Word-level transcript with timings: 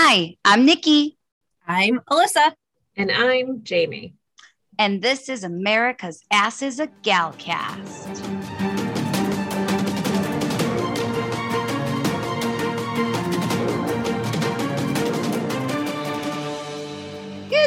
Hi, 0.00 0.36
I'm 0.44 0.64
Nikki, 0.64 1.18
I'm 1.66 1.98
Alyssa. 2.08 2.52
And 2.96 3.10
I'm 3.10 3.64
Jamie. 3.64 4.14
and 4.78 5.02
this 5.02 5.28
is 5.28 5.42
America's 5.42 6.22
Ass 6.30 6.62
is 6.62 6.78
a 6.78 6.86
Galcast. 7.02 8.14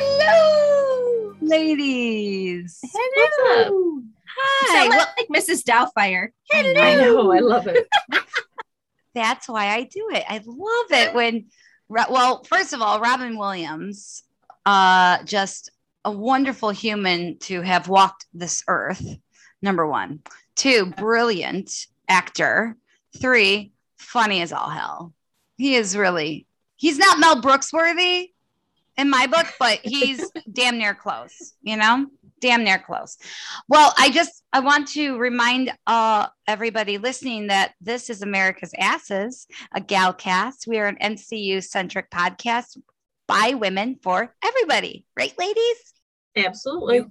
Hello, 0.02 1.34
ladies. 1.42 2.80
Hello. 2.84 4.02
Hi. 4.38 4.74
Sound 4.74 4.90
Well, 4.90 5.08
like 5.18 5.28
Mrs. 5.30 5.64
Doubtfire. 5.64 6.30
I 6.52 6.62
know. 6.74 6.82
I 6.82 6.96
know, 6.96 7.32
I 7.32 7.40
love 7.40 7.68
it. 7.68 7.88
that's 9.14 9.48
why 9.48 9.68
I 9.68 9.84
do 9.84 10.10
it. 10.14 10.24
I 10.28 10.42
love 10.46 10.92
it 10.92 11.14
when, 11.14 11.34
Ro- 11.36 11.42
well, 11.92 12.44
first 12.44 12.74
of 12.74 12.82
all, 12.82 13.00
Robin 13.00 13.38
Williams, 13.38 14.24
uh, 14.66 15.24
just 15.24 15.72
a 16.06 16.12
wonderful 16.12 16.70
human 16.70 17.38
to 17.40 17.62
have 17.62 17.88
walked 17.88 18.26
this 18.34 18.64
earth. 18.68 19.06
Number 19.62 19.86
one, 19.86 20.22
two, 20.56 20.88
brilliant 20.98 21.88
actor. 22.08 22.78
Three, 23.20 23.74
funny 23.98 24.42
as 24.42 24.54
all 24.54 24.70
hell. 24.70 25.14
He 25.58 25.76
is 25.76 25.96
really, 25.98 26.48
he's 26.78 26.98
not 26.98 27.20
Mel 27.20 27.42
Brooks 27.42 27.74
worthy 27.74 28.32
in 28.98 29.10
my 29.10 29.28
book, 29.28 29.48
but 29.60 29.80
he's 29.84 30.32
damn 30.52 30.78
near 30.78 30.96
close, 30.96 31.54
you 31.62 31.78
know? 31.78 32.08
Damn 32.42 32.64
near 32.64 32.80
close. 32.80 33.18
Well, 33.70 33.94
I 33.98 34.10
just 34.10 34.44
I 34.52 34.60
want 34.62 34.88
to 34.90 35.16
remind 35.18 35.72
uh, 35.86 36.28
everybody 36.48 36.98
listening 36.98 37.48
that 37.48 37.74
this 37.80 38.10
is 38.10 38.24
America's 38.24 38.74
Asses, 38.78 39.46
a 39.74 39.80
Galcast. 39.80 40.68
We 40.68 40.80
are 40.80 40.88
an 40.88 40.98
MCU 41.02 41.64
centric 41.64 42.10
podcast 42.10 42.78
by 43.28 43.54
women 43.54 43.98
for 44.02 44.36
everybody, 44.44 45.06
right, 45.16 45.34
ladies? 45.38 45.94
Absolutely. 46.36 47.06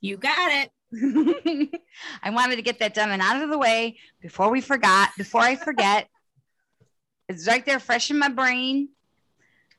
You 0.00 0.16
got 0.16 0.50
it. 0.52 0.70
I 2.22 2.30
wanted 2.30 2.56
to 2.56 2.62
get 2.62 2.80
that 2.80 2.92
done 2.92 3.10
and 3.10 3.22
out 3.22 3.42
of 3.42 3.48
the 3.50 3.58
way 3.58 3.98
before 4.20 4.50
we 4.50 4.60
forgot. 4.60 5.10
Before 5.16 5.40
I 5.40 5.54
forget, 5.56 6.08
it's 7.28 7.46
right 7.46 7.64
there, 7.64 7.78
fresh 7.78 8.10
in 8.10 8.18
my 8.18 8.28
brain. 8.28 8.88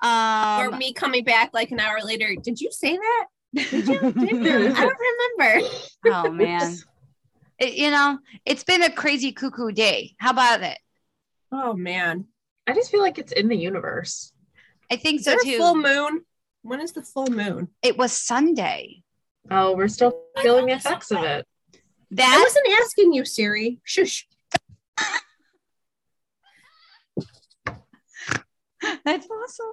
or 0.02 0.08
Um, 0.08 0.78
me 0.78 0.94
coming 0.94 1.24
back 1.26 1.52
like 1.54 1.72
an 1.72 1.80
hour 1.80 2.00
later. 2.04 2.36
Did 2.42 2.62
you 2.62 2.72
say 2.72 2.96
that? 2.96 3.26
Did 3.54 3.88
you? 3.88 4.12
Did 4.12 4.32
you? 4.46 4.74
I 4.76 4.82
don't 4.82 4.98
remember. 5.40 5.68
oh 6.06 6.32
man, 6.32 6.76
It- 7.60 7.74
you 7.76 7.90
know 7.92 8.20
it's 8.46 8.64
been 8.64 8.84
a 8.84 8.92
crazy 8.92 9.32
cuckoo 9.32 9.72
day. 9.72 10.16
How 10.20 10.32
about 10.32 10.62
it? 10.64 10.78
Oh 11.52 11.74
man. 11.74 12.26
I 12.68 12.74
just 12.74 12.92
feel 12.92 13.02
like 13.02 13.18
it's 13.18 13.32
in 13.32 13.48
the 13.48 13.56
universe. 13.56 14.34
I 14.92 14.98
think 14.98 15.20
Is 15.22 15.26
so 15.26 15.32
there 15.32 15.40
too. 15.40 15.56
a 15.56 15.58
full 15.58 15.76
moon? 15.76 16.22
When 16.64 16.82
is 16.82 16.92
the 16.92 17.02
full 17.04 17.28
moon? 17.28 17.70
it 17.82 17.98
was 17.98 18.12
Sunday. 18.12 19.04
Oh, 19.50 19.74
we're 19.76 19.88
still 19.88 20.20
feeling 20.42 20.66
the 20.66 20.74
effects 20.74 21.10
of 21.12 21.24
it. 21.24 21.46
That 22.12 22.36
I 22.38 22.44
wasn't 22.44 22.68
asking 22.84 23.14
you, 23.14 23.24
Siri. 23.24 23.80
Shush. 23.86 24.28
that's 29.06 29.28
awesome. 29.30 29.72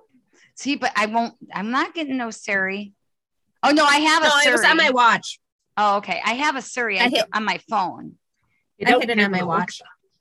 See, 0.54 0.76
but 0.76 0.92
I 0.96 1.06
won't. 1.06 1.34
I'm 1.52 1.70
not 1.70 1.94
getting 1.94 2.16
no 2.16 2.30
Siri. 2.30 2.92
Oh 3.64 3.70
no, 3.70 3.84
I 3.84 3.96
have 3.96 4.22
a 4.22 4.26
No, 4.28 4.38
Siri. 4.40 4.48
it 4.48 4.52
was 4.52 4.64
on 4.64 4.76
my 4.76 4.90
watch. 4.90 5.40
oh, 5.76 5.96
okay. 5.98 6.20
I 6.24 6.34
have 6.34 6.56
a 6.56 6.62
Siri 6.62 7.00
I 7.00 7.08
hit- 7.08 7.26
on 7.32 7.44
my 7.44 7.58
phone, 7.68 8.14
I 8.84 8.90
hit 8.98 9.10
it 9.10 9.20
on 9.20 9.30
my 9.30 9.42
watch. 9.42 9.80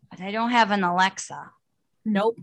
but 0.09 0.21
I 0.21 0.31
don't 0.31 0.51
have 0.51 0.71
an 0.71 0.83
Alexa. 0.83 1.51
Nope. 2.05 2.39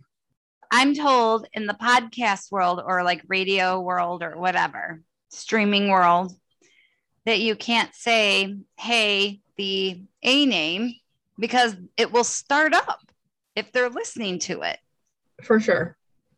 I'm 0.71 0.95
told 0.95 1.47
in 1.53 1.67
the 1.67 1.75
podcast 1.75 2.53
world 2.53 2.81
or 2.85 3.03
like 3.03 3.23
radio 3.27 3.81
world 3.81 4.23
or 4.23 4.39
whatever, 4.39 5.03
streaming 5.31 5.89
world, 5.89 6.33
that 7.27 7.41
you 7.41 7.57
can't 7.57 7.93
say, 7.95 8.57
hey, 8.79 9.41
the 9.57 10.03
A 10.23 10.47
name, 10.47 10.95
because 11.39 11.77
it 11.97 12.13
will 12.13 12.25
start 12.25 12.73
up 12.73 13.01
if 13.57 13.73
they're 13.73 13.91
listening 13.91 14.39
to 14.41 14.63
it. 14.63 14.79
For 15.43 15.59
sure. 15.61 15.97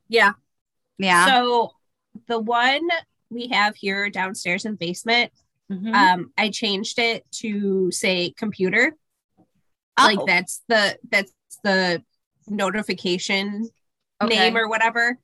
Yeah. 0.08 0.32
Yeah. 0.98 1.26
So 1.26 1.72
the 2.26 2.38
one 2.38 2.88
we 3.32 3.48
have 3.48 3.74
here 3.76 4.10
downstairs 4.10 4.64
in 4.64 4.72
the 4.72 4.78
basement, 4.78 5.32
Mhm. 5.70 5.94
um, 5.94 6.32
I 6.36 6.50
changed 6.50 6.98
it 6.98 7.24
to 7.40 7.90
say 7.90 8.30
computer. 8.36 8.94
Oh, 9.98 10.04
Like 10.04 10.18
that's 10.26 10.62
the 10.68 10.98
that's 11.10 11.32
the 11.64 12.02
notification 12.48 13.68
okay. 14.20 14.36
name 14.36 14.56
or 14.56 14.68
whatever. 14.68 15.18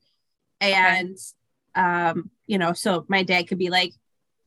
And 0.61 1.17
um, 1.75 2.29
you 2.47 2.57
know, 2.57 2.73
so 2.73 3.05
my 3.07 3.23
dad 3.23 3.47
could 3.47 3.57
be 3.59 3.69
like 3.69 3.93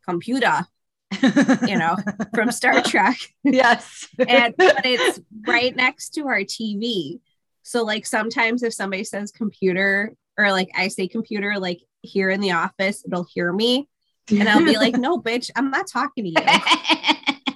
computer, 0.09 0.67
you 1.67 1.79
know, 1.79 1.97
from 2.35 2.51
Star 2.51 2.83
Trek. 2.83 3.17
yes. 3.45 4.09
And 4.19 4.55
but 4.59 4.85
it's 4.85 5.21
right 5.47 5.75
next 5.75 6.11
to 6.15 6.27
our 6.27 6.41
TV. 6.41 7.21
So 7.63 7.85
like 7.85 8.07
sometimes 8.07 8.63
if 8.63 8.75
somebody 8.75 9.05
says 9.05 9.31
computer 9.31 10.15
or 10.45 10.53
like 10.53 10.71
I 10.77 10.89
say 10.89 11.09
computer 11.09 11.59
like 11.59 11.81
here 12.03 12.31
in 12.31 12.41
the 12.41 12.53
office, 12.53 13.05
it'll 13.07 13.27
hear 13.33 13.53
me 13.53 13.89
and 14.31 14.49
I'll 14.49 14.65
be 14.65 14.77
like, 14.77 14.95
no, 14.99 15.19
bitch, 15.19 15.51
I'm 15.57 15.71
not 15.71 15.87
talking 15.87 16.25
to 16.25 16.31
you. 16.31 16.37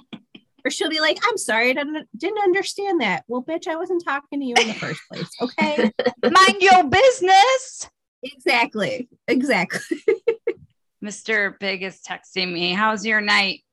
Or 0.65 0.69
she'll 0.69 0.89
be 0.89 0.99
like, 0.99 1.17
I'm 1.23 1.37
sorry, 1.37 1.69
I 1.69 1.73
didn't, 1.75 2.09
didn't 2.17 2.43
understand 2.43 2.99
that. 2.99 3.23
Well, 3.29 3.41
bitch, 3.41 3.69
I 3.69 3.77
wasn't 3.77 4.03
talking 4.03 4.41
to 4.41 4.45
you 4.45 4.53
in 4.59 4.67
the 4.67 4.73
first 4.73 4.99
place. 5.09 5.29
Okay. 5.41 5.89
Mind 6.23 6.61
your 6.61 6.83
business. 6.83 7.89
exactly. 8.21 9.07
Exactly. 9.29 10.03
Mr. 11.01 11.57
Big 11.57 11.83
is 11.83 12.01
texting 12.05 12.51
me. 12.51 12.73
How's 12.73 13.05
your 13.05 13.21
night? 13.21 13.63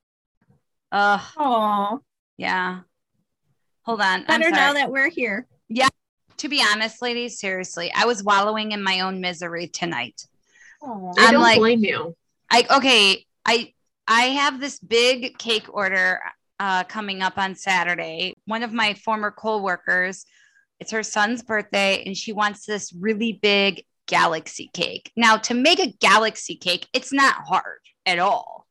Uh 0.92 1.18
Oh, 1.36 2.00
yeah. 2.36 2.82
Hold 3.82 4.00
on. 4.00 4.24
I'm 4.28 4.38
better 4.38 4.52
now 4.52 4.74
that 4.74 4.92
we're 4.92 5.10
here. 5.10 5.48
To 6.44 6.48
be 6.50 6.62
honest, 6.62 7.00
ladies, 7.00 7.38
seriously, 7.40 7.90
I 7.94 8.04
was 8.04 8.22
wallowing 8.22 8.72
in 8.72 8.82
my 8.82 9.00
own 9.00 9.20
misery 9.20 9.66
tonight. 9.66 10.26
Oh, 10.82 11.12
I 11.18 11.26
I'm 11.26 11.32
don't 11.32 11.42
like- 11.42 11.58
blame 11.58 11.82
you. 11.82 12.14
I 12.50 12.66
okay, 12.76 13.24
I 13.46 13.72
I 14.06 14.24
have 14.24 14.60
this 14.60 14.78
big 14.78 15.38
cake 15.38 15.66
order 15.72 16.20
uh 16.60 16.84
coming 16.84 17.22
up 17.22 17.38
on 17.38 17.54
Saturday. 17.54 18.34
One 18.44 18.62
of 18.62 18.74
my 18.74 18.92
former 18.92 19.30
co-workers, 19.30 20.26
it's 20.80 20.90
her 20.90 21.02
son's 21.02 21.42
birthday 21.42 22.02
and 22.04 22.14
she 22.14 22.32
wants 22.34 22.66
this 22.66 22.92
really 22.92 23.32
big 23.32 23.82
galaxy 24.06 24.70
cake. 24.74 25.10
Now, 25.16 25.38
to 25.38 25.54
make 25.54 25.80
a 25.80 25.94
galaxy 25.98 26.56
cake, 26.56 26.86
it's 26.92 27.12
not 27.12 27.36
hard 27.46 27.80
at 28.04 28.18
all. 28.18 28.66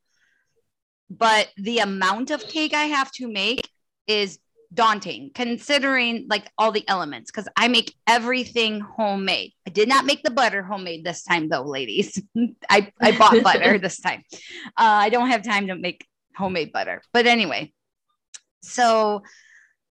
But 1.10 1.50
the 1.56 1.80
amount 1.80 2.30
of 2.30 2.46
cake 2.46 2.72
I 2.72 2.84
have 2.84 3.10
to 3.12 3.26
make 3.26 3.68
is 4.06 4.38
daunting 4.74 5.30
considering 5.34 6.26
like 6.28 6.50
all 6.58 6.72
the 6.72 6.86
elements 6.88 7.30
because 7.30 7.48
I 7.56 7.68
make 7.68 7.94
everything 8.06 8.80
homemade. 8.80 9.52
I 9.66 9.70
did 9.70 9.88
not 9.88 10.04
make 10.04 10.22
the 10.22 10.30
butter 10.30 10.62
homemade 10.62 11.04
this 11.04 11.22
time 11.22 11.48
though, 11.48 11.62
ladies. 11.62 12.20
I, 12.68 12.92
I 13.00 13.16
bought 13.16 13.42
butter 13.42 13.78
this 13.82 14.00
time. 14.00 14.24
Uh, 14.66 14.68
I 14.76 15.08
don't 15.10 15.30
have 15.30 15.42
time 15.42 15.68
to 15.68 15.76
make 15.76 16.06
homemade 16.36 16.72
butter. 16.72 17.02
But 17.12 17.26
anyway, 17.26 17.72
so 18.62 19.22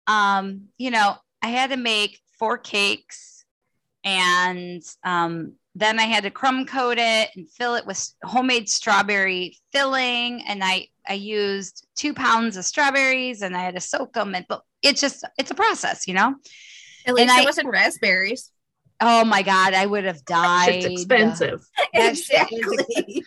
um, 0.06 0.69
you 0.78 0.91
know, 0.91 1.16
I 1.41 1.49
had 1.49 1.70
to 1.70 1.76
make 1.76 2.20
four 2.38 2.59
cakes 2.59 3.44
and 4.04 4.82
um 5.04 5.53
then 5.75 5.99
I 5.99 6.04
had 6.04 6.25
to 6.25 6.31
crumb 6.31 6.66
coat 6.66 6.99
it 6.99 7.31
and 7.34 7.50
fill 7.50 7.76
it 7.76 7.87
with 7.87 8.12
homemade 8.22 8.69
strawberry 8.69 9.56
filling. 9.72 10.43
And 10.43 10.62
I 10.62 10.88
I 11.09 11.15
used 11.15 11.87
two 11.97 12.15
pounds 12.15 12.57
of 12.57 12.65
strawberries 12.65 13.43
and 13.43 13.57
I 13.57 13.61
had 13.63 13.75
to 13.75 13.81
soak 13.81 14.13
them. 14.15 14.35
And 14.35 14.47
but 14.49 14.63
it's 14.83 15.01
just 15.01 15.25
it's 15.39 15.51
a 15.51 15.55
process, 15.55 16.07
you 16.07 16.15
know. 16.15 16.35
at 17.07 17.15
least 17.15 17.31
I- 17.33 17.43
it 17.43 17.45
wasn't 17.45 17.69
raspberries. 17.69 18.51
Oh 19.01 19.25
my 19.25 19.43
god, 19.43 19.75
I 19.75 19.85
would 19.87 20.05
have 20.05 20.25
died. 20.27 20.75
It's 20.85 20.87
expensive. 20.87 21.61
That 21.95 22.17
shit 22.17 22.49
is 22.53 23.23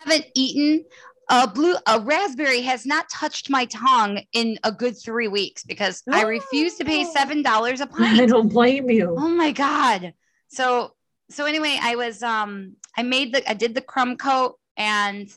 haven't 0.00 0.26
eaten 0.34 0.84
a 1.30 1.46
blue 1.46 1.74
a 1.86 2.00
raspberry 2.00 2.62
has 2.62 2.86
not 2.86 3.08
touched 3.10 3.50
my 3.50 3.66
tongue 3.66 4.20
in 4.32 4.58
a 4.64 4.72
good 4.72 4.96
three 4.96 5.28
weeks 5.28 5.62
because 5.62 6.02
I 6.10 6.22
refuse 6.22 6.76
to 6.76 6.84
pay 6.84 7.04
Oh. 7.04 7.12
seven 7.14 7.42
dollars 7.42 7.80
a 7.80 7.86
pint. 7.98 8.20
I 8.20 8.26
don't 8.26 8.48
blame 8.48 8.88
you. 8.90 9.14
Oh 9.18 9.28
my 9.28 9.52
god. 9.52 10.14
So 10.48 10.94
so 11.30 11.44
anyway, 11.44 11.78
I 11.80 11.96
was 11.96 12.22
um 12.22 12.76
I 12.96 13.02
made 13.02 13.34
the 13.34 13.48
I 13.48 13.54
did 13.54 13.74
the 13.74 13.82
crumb 13.82 14.16
coat 14.16 14.58
and 14.78 15.28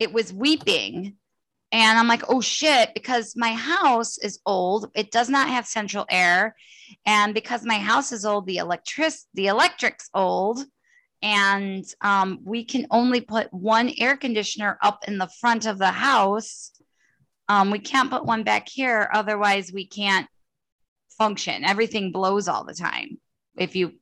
it 0.00 0.12
was 0.12 0.32
weeping. 0.32 1.16
And 1.72 1.98
I'm 1.98 2.08
like, 2.08 2.24
oh 2.28 2.40
shit, 2.40 2.90
because 2.94 3.34
my 3.36 3.52
house 3.52 4.18
is 4.18 4.40
old. 4.44 4.90
It 4.96 5.12
does 5.12 5.28
not 5.28 5.48
have 5.48 5.66
central 5.66 6.04
air. 6.10 6.56
And 7.06 7.32
because 7.32 7.64
my 7.64 7.78
house 7.78 8.10
is 8.10 8.24
old, 8.24 8.46
the 8.46 8.56
electric 8.56 9.12
the 9.34 9.46
electric's 9.46 10.10
old. 10.12 10.64
And 11.22 11.84
um, 12.00 12.40
we 12.42 12.64
can 12.64 12.86
only 12.90 13.20
put 13.20 13.52
one 13.52 13.92
air 13.98 14.16
conditioner 14.16 14.78
up 14.82 15.04
in 15.06 15.18
the 15.18 15.28
front 15.40 15.66
of 15.66 15.78
the 15.78 15.90
house. 15.90 16.72
Um, 17.48 17.70
we 17.70 17.78
can't 17.78 18.10
put 18.10 18.24
one 18.24 18.42
back 18.42 18.68
here, 18.68 19.08
otherwise 19.12 19.70
we 19.72 19.86
can't 19.86 20.26
function. 21.18 21.64
Everything 21.64 22.10
blows 22.10 22.48
all 22.48 22.64
the 22.64 22.74
time 22.74 23.20
if 23.56 23.76
you 23.76 23.92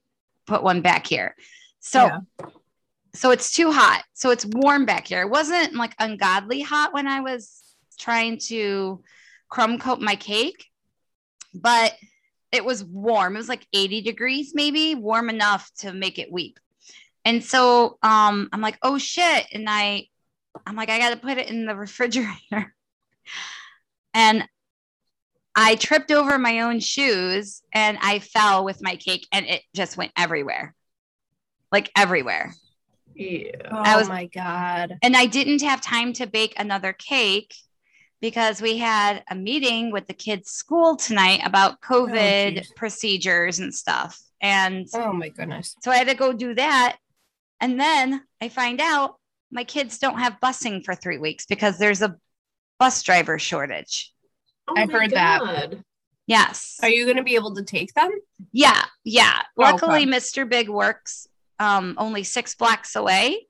put 0.46 0.62
one 0.62 0.80
back 0.80 1.06
here. 1.06 1.34
So 1.80 2.06
Yeah. 2.06 2.48
So 3.18 3.32
it's 3.32 3.52
too 3.52 3.72
hot. 3.72 4.04
So 4.14 4.30
it's 4.30 4.46
warm 4.46 4.86
back 4.86 5.08
here. 5.08 5.22
It 5.22 5.30
wasn't 5.30 5.74
like 5.74 5.92
ungodly 5.98 6.60
hot 6.60 6.94
when 6.94 7.08
I 7.08 7.20
was 7.20 7.60
trying 7.98 8.38
to 8.46 9.02
crumb 9.48 9.80
coat 9.80 10.00
my 10.00 10.14
cake, 10.14 10.66
but 11.52 11.94
it 12.52 12.64
was 12.64 12.84
warm. 12.84 13.34
It 13.34 13.38
was 13.38 13.48
like 13.48 13.66
80 13.72 14.02
degrees, 14.02 14.52
maybe 14.54 14.94
warm 14.94 15.30
enough 15.30 15.68
to 15.78 15.92
make 15.92 16.20
it 16.20 16.30
weep. 16.30 16.60
And 17.24 17.42
so 17.44 17.98
um, 18.04 18.48
I'm 18.52 18.60
like, 18.60 18.78
oh 18.82 18.98
shit. 18.98 19.46
And 19.52 19.68
I, 19.68 20.06
I'm 20.64 20.76
like, 20.76 20.88
I 20.88 21.00
got 21.00 21.10
to 21.10 21.16
put 21.16 21.38
it 21.38 21.50
in 21.50 21.66
the 21.66 21.74
refrigerator. 21.74 22.72
and 24.14 24.48
I 25.56 25.74
tripped 25.74 26.12
over 26.12 26.38
my 26.38 26.60
own 26.60 26.78
shoes 26.78 27.62
and 27.72 27.98
I 28.00 28.20
fell 28.20 28.64
with 28.64 28.80
my 28.80 28.94
cake 28.94 29.26
and 29.32 29.44
it 29.44 29.62
just 29.74 29.96
went 29.96 30.12
everywhere. 30.16 30.72
Like 31.72 31.90
everywhere. 31.96 32.54
Yeah. 33.18 33.50
Oh 33.70 33.82
I 33.84 33.96
was- 33.96 34.08
my 34.08 34.26
god. 34.26 34.96
And 35.02 35.16
I 35.16 35.26
didn't 35.26 35.62
have 35.62 35.80
time 35.80 36.12
to 36.14 36.26
bake 36.26 36.54
another 36.56 36.92
cake 36.92 37.52
because 38.20 38.62
we 38.62 38.78
had 38.78 39.24
a 39.30 39.34
meeting 39.34 39.90
with 39.92 40.06
the 40.06 40.14
kids' 40.14 40.50
school 40.50 40.96
tonight 40.96 41.40
about 41.44 41.78
oh, 41.90 42.06
COVID 42.06 42.54
geez. 42.54 42.72
procedures 42.76 43.58
and 43.58 43.74
stuff. 43.74 44.20
And 44.40 44.86
Oh 44.94 45.12
my 45.12 45.30
goodness. 45.30 45.74
so 45.82 45.90
I 45.90 45.96
had 45.96 46.08
to 46.08 46.14
go 46.14 46.32
do 46.32 46.54
that. 46.54 46.96
And 47.60 47.78
then 47.78 48.22
I 48.40 48.48
find 48.48 48.80
out 48.80 49.16
my 49.50 49.64
kids 49.64 49.98
don't 49.98 50.18
have 50.18 50.38
busing 50.40 50.84
for 50.84 50.94
three 50.94 51.18
weeks 51.18 51.44
because 51.46 51.76
there's 51.78 52.02
a 52.02 52.16
bus 52.78 53.02
driver 53.02 53.38
shortage. 53.38 54.12
Oh 54.68 54.74
I've 54.76 54.88
my 54.88 54.98
heard 55.00 55.10
that. 55.10 55.74
Yes. 56.28 56.76
Are 56.82 56.88
you 56.88 57.04
going 57.04 57.16
to 57.16 57.22
be 57.24 57.34
able 57.34 57.54
to 57.56 57.64
take 57.64 57.94
them? 57.94 58.10
Yeah, 58.52 58.84
yeah. 59.02 59.42
Oh, 59.56 59.62
Luckily, 59.62 60.02
okay. 60.02 60.10
Mr. 60.10 60.48
Big 60.48 60.68
works 60.68 61.26
um, 61.58 61.94
only 61.98 62.22
six 62.24 62.54
blocks 62.54 62.96
away. 62.96 63.46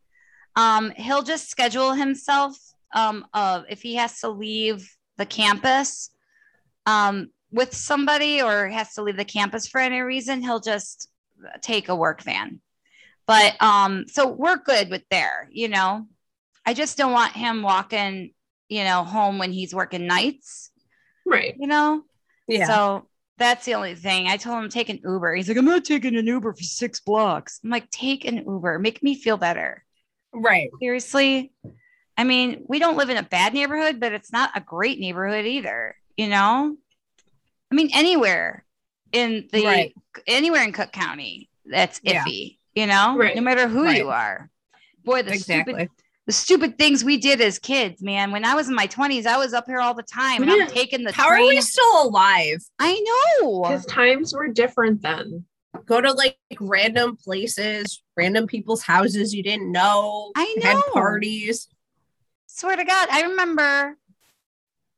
Um, 0.56 0.90
he'll 0.90 1.22
just 1.22 1.50
schedule 1.50 1.92
himself 1.92 2.56
um, 2.94 3.26
of 3.34 3.64
if 3.68 3.82
he 3.82 3.94
has 3.96 4.20
to 4.20 4.28
leave 4.28 4.90
the 5.16 5.26
campus 5.26 6.10
um, 6.86 7.28
with 7.52 7.74
somebody 7.74 8.42
or 8.42 8.68
has 8.68 8.94
to 8.94 9.02
leave 9.02 9.16
the 9.16 9.24
campus 9.24 9.66
for 9.68 9.80
any 9.80 10.00
reason, 10.00 10.42
he'll 10.42 10.60
just 10.60 11.08
take 11.60 11.88
a 11.88 11.96
work 11.96 12.22
van. 12.22 12.60
But 13.26 13.60
um, 13.62 14.06
so 14.08 14.26
we're 14.28 14.56
good 14.56 14.90
with 14.90 15.02
there, 15.10 15.48
you 15.52 15.68
know. 15.68 16.06
I 16.64 16.74
just 16.74 16.96
don't 16.98 17.12
want 17.12 17.32
him 17.34 17.62
walking, 17.62 18.32
you 18.68 18.84
know, 18.84 19.04
home 19.04 19.38
when 19.38 19.52
he's 19.52 19.74
working 19.74 20.06
nights, 20.06 20.70
Right. 21.26 21.54
you 21.58 21.66
know. 21.66 22.02
Yeah. 22.46 22.66
So 22.66 23.07
that's 23.38 23.64
the 23.64 23.74
only 23.74 23.94
thing. 23.94 24.26
I 24.26 24.36
told 24.36 24.62
him 24.62 24.68
take 24.68 24.88
an 24.88 25.00
Uber. 25.04 25.34
He's 25.34 25.48
like, 25.48 25.56
I'm 25.56 25.64
not 25.64 25.84
taking 25.84 26.16
an 26.16 26.26
Uber 26.26 26.52
for 26.54 26.62
six 26.62 27.00
blocks. 27.00 27.60
I'm 27.64 27.70
like, 27.70 27.90
take 27.90 28.24
an 28.24 28.38
Uber. 28.38 28.78
Make 28.78 29.02
me 29.02 29.14
feel 29.14 29.36
better. 29.36 29.84
right. 30.32 30.68
Seriously. 30.80 31.52
I 32.16 32.24
mean, 32.24 32.64
we 32.68 32.78
don't 32.78 32.96
live 32.96 33.10
in 33.10 33.16
a 33.16 33.22
bad 33.22 33.54
neighborhood, 33.54 33.98
but 34.00 34.12
it's 34.12 34.32
not 34.32 34.50
a 34.54 34.60
great 34.60 34.98
neighborhood 35.00 35.46
either. 35.46 35.94
You 36.16 36.28
know? 36.28 36.76
I 37.70 37.74
mean, 37.74 37.90
anywhere 37.94 38.64
in 39.12 39.48
the 39.52 39.64
Right. 39.64 39.94
anywhere 40.26 40.64
in 40.64 40.72
Cook 40.72 40.92
County, 40.92 41.48
that's 41.64 42.00
Yeah. 42.02 42.24
iffy, 42.24 42.58
you 42.74 42.86
know, 42.86 43.16
Right. 43.16 43.36
no 43.36 43.40
matter 43.42 43.68
who 43.68 43.88
you 43.88 44.10
are. 44.10 44.50
Boy, 45.04 45.22
the 45.22 45.32
Exactly. 45.32 45.74
stupid 45.74 45.90
the 46.28 46.32
stupid 46.34 46.76
things 46.76 47.02
we 47.02 47.16
did 47.16 47.40
as 47.40 47.58
kids, 47.58 48.02
man. 48.02 48.30
When 48.32 48.44
I 48.44 48.54
was 48.54 48.68
in 48.68 48.74
my 48.74 48.86
20s, 48.86 49.24
I 49.24 49.38
was 49.38 49.54
up 49.54 49.64
here 49.66 49.80
all 49.80 49.94
the 49.94 50.02
time 50.02 50.42
and 50.42 50.50
Yeah. 50.52 50.64
I'm 50.64 50.68
taking 50.70 51.02
the 51.02 51.10
How 51.10 51.26
train. 51.28 51.46
are 51.46 51.48
we 51.48 51.60
still 51.62 52.02
alive? 52.02 52.62
I 52.78 53.00
know. 53.40 53.62
Because 53.62 53.86
times 53.86 54.34
were 54.34 54.48
different 54.48 55.00
then. 55.00 55.46
Go 55.86 56.02
to 56.02 56.12
like 56.12 56.36
random 56.60 57.16
places, 57.16 58.02
random 58.14 58.46
people's 58.46 58.82
houses 58.82 59.34
you 59.34 59.42
didn't 59.42 59.72
know. 59.72 60.32
I 60.36 60.54
Had 60.62 60.74
know. 60.74 60.82
parties. 60.92 61.66
Swear 62.46 62.76
to 62.76 62.84
God, 62.84 63.08
I 63.10 63.22
remember 63.22 63.96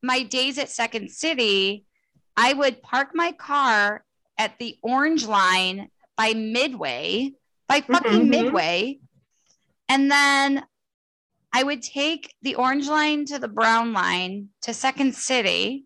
my 0.02 0.24
days 0.24 0.58
at 0.58 0.68
Second 0.68 1.12
City. 1.12 1.84
I 2.36 2.54
would 2.54 2.82
park 2.82 3.10
my 3.14 3.30
car 3.30 4.04
at 4.36 4.58
the 4.58 4.78
orange 4.82 5.26
line 5.26 5.90
by 6.16 6.34
Midway, 6.34 7.34
by 7.68 7.82
fucking 7.82 8.22
Mhm. 8.26 8.28
Midway. 8.30 8.98
And 9.88 10.10
then 10.10 10.66
I 11.52 11.62
would 11.62 11.82
take 11.82 12.34
the 12.42 12.54
orange 12.54 12.88
line 12.88 13.24
to 13.26 13.38
the 13.38 13.48
brown 13.48 13.92
line 13.92 14.48
to 14.62 14.74
Second 14.74 15.14
City, 15.14 15.84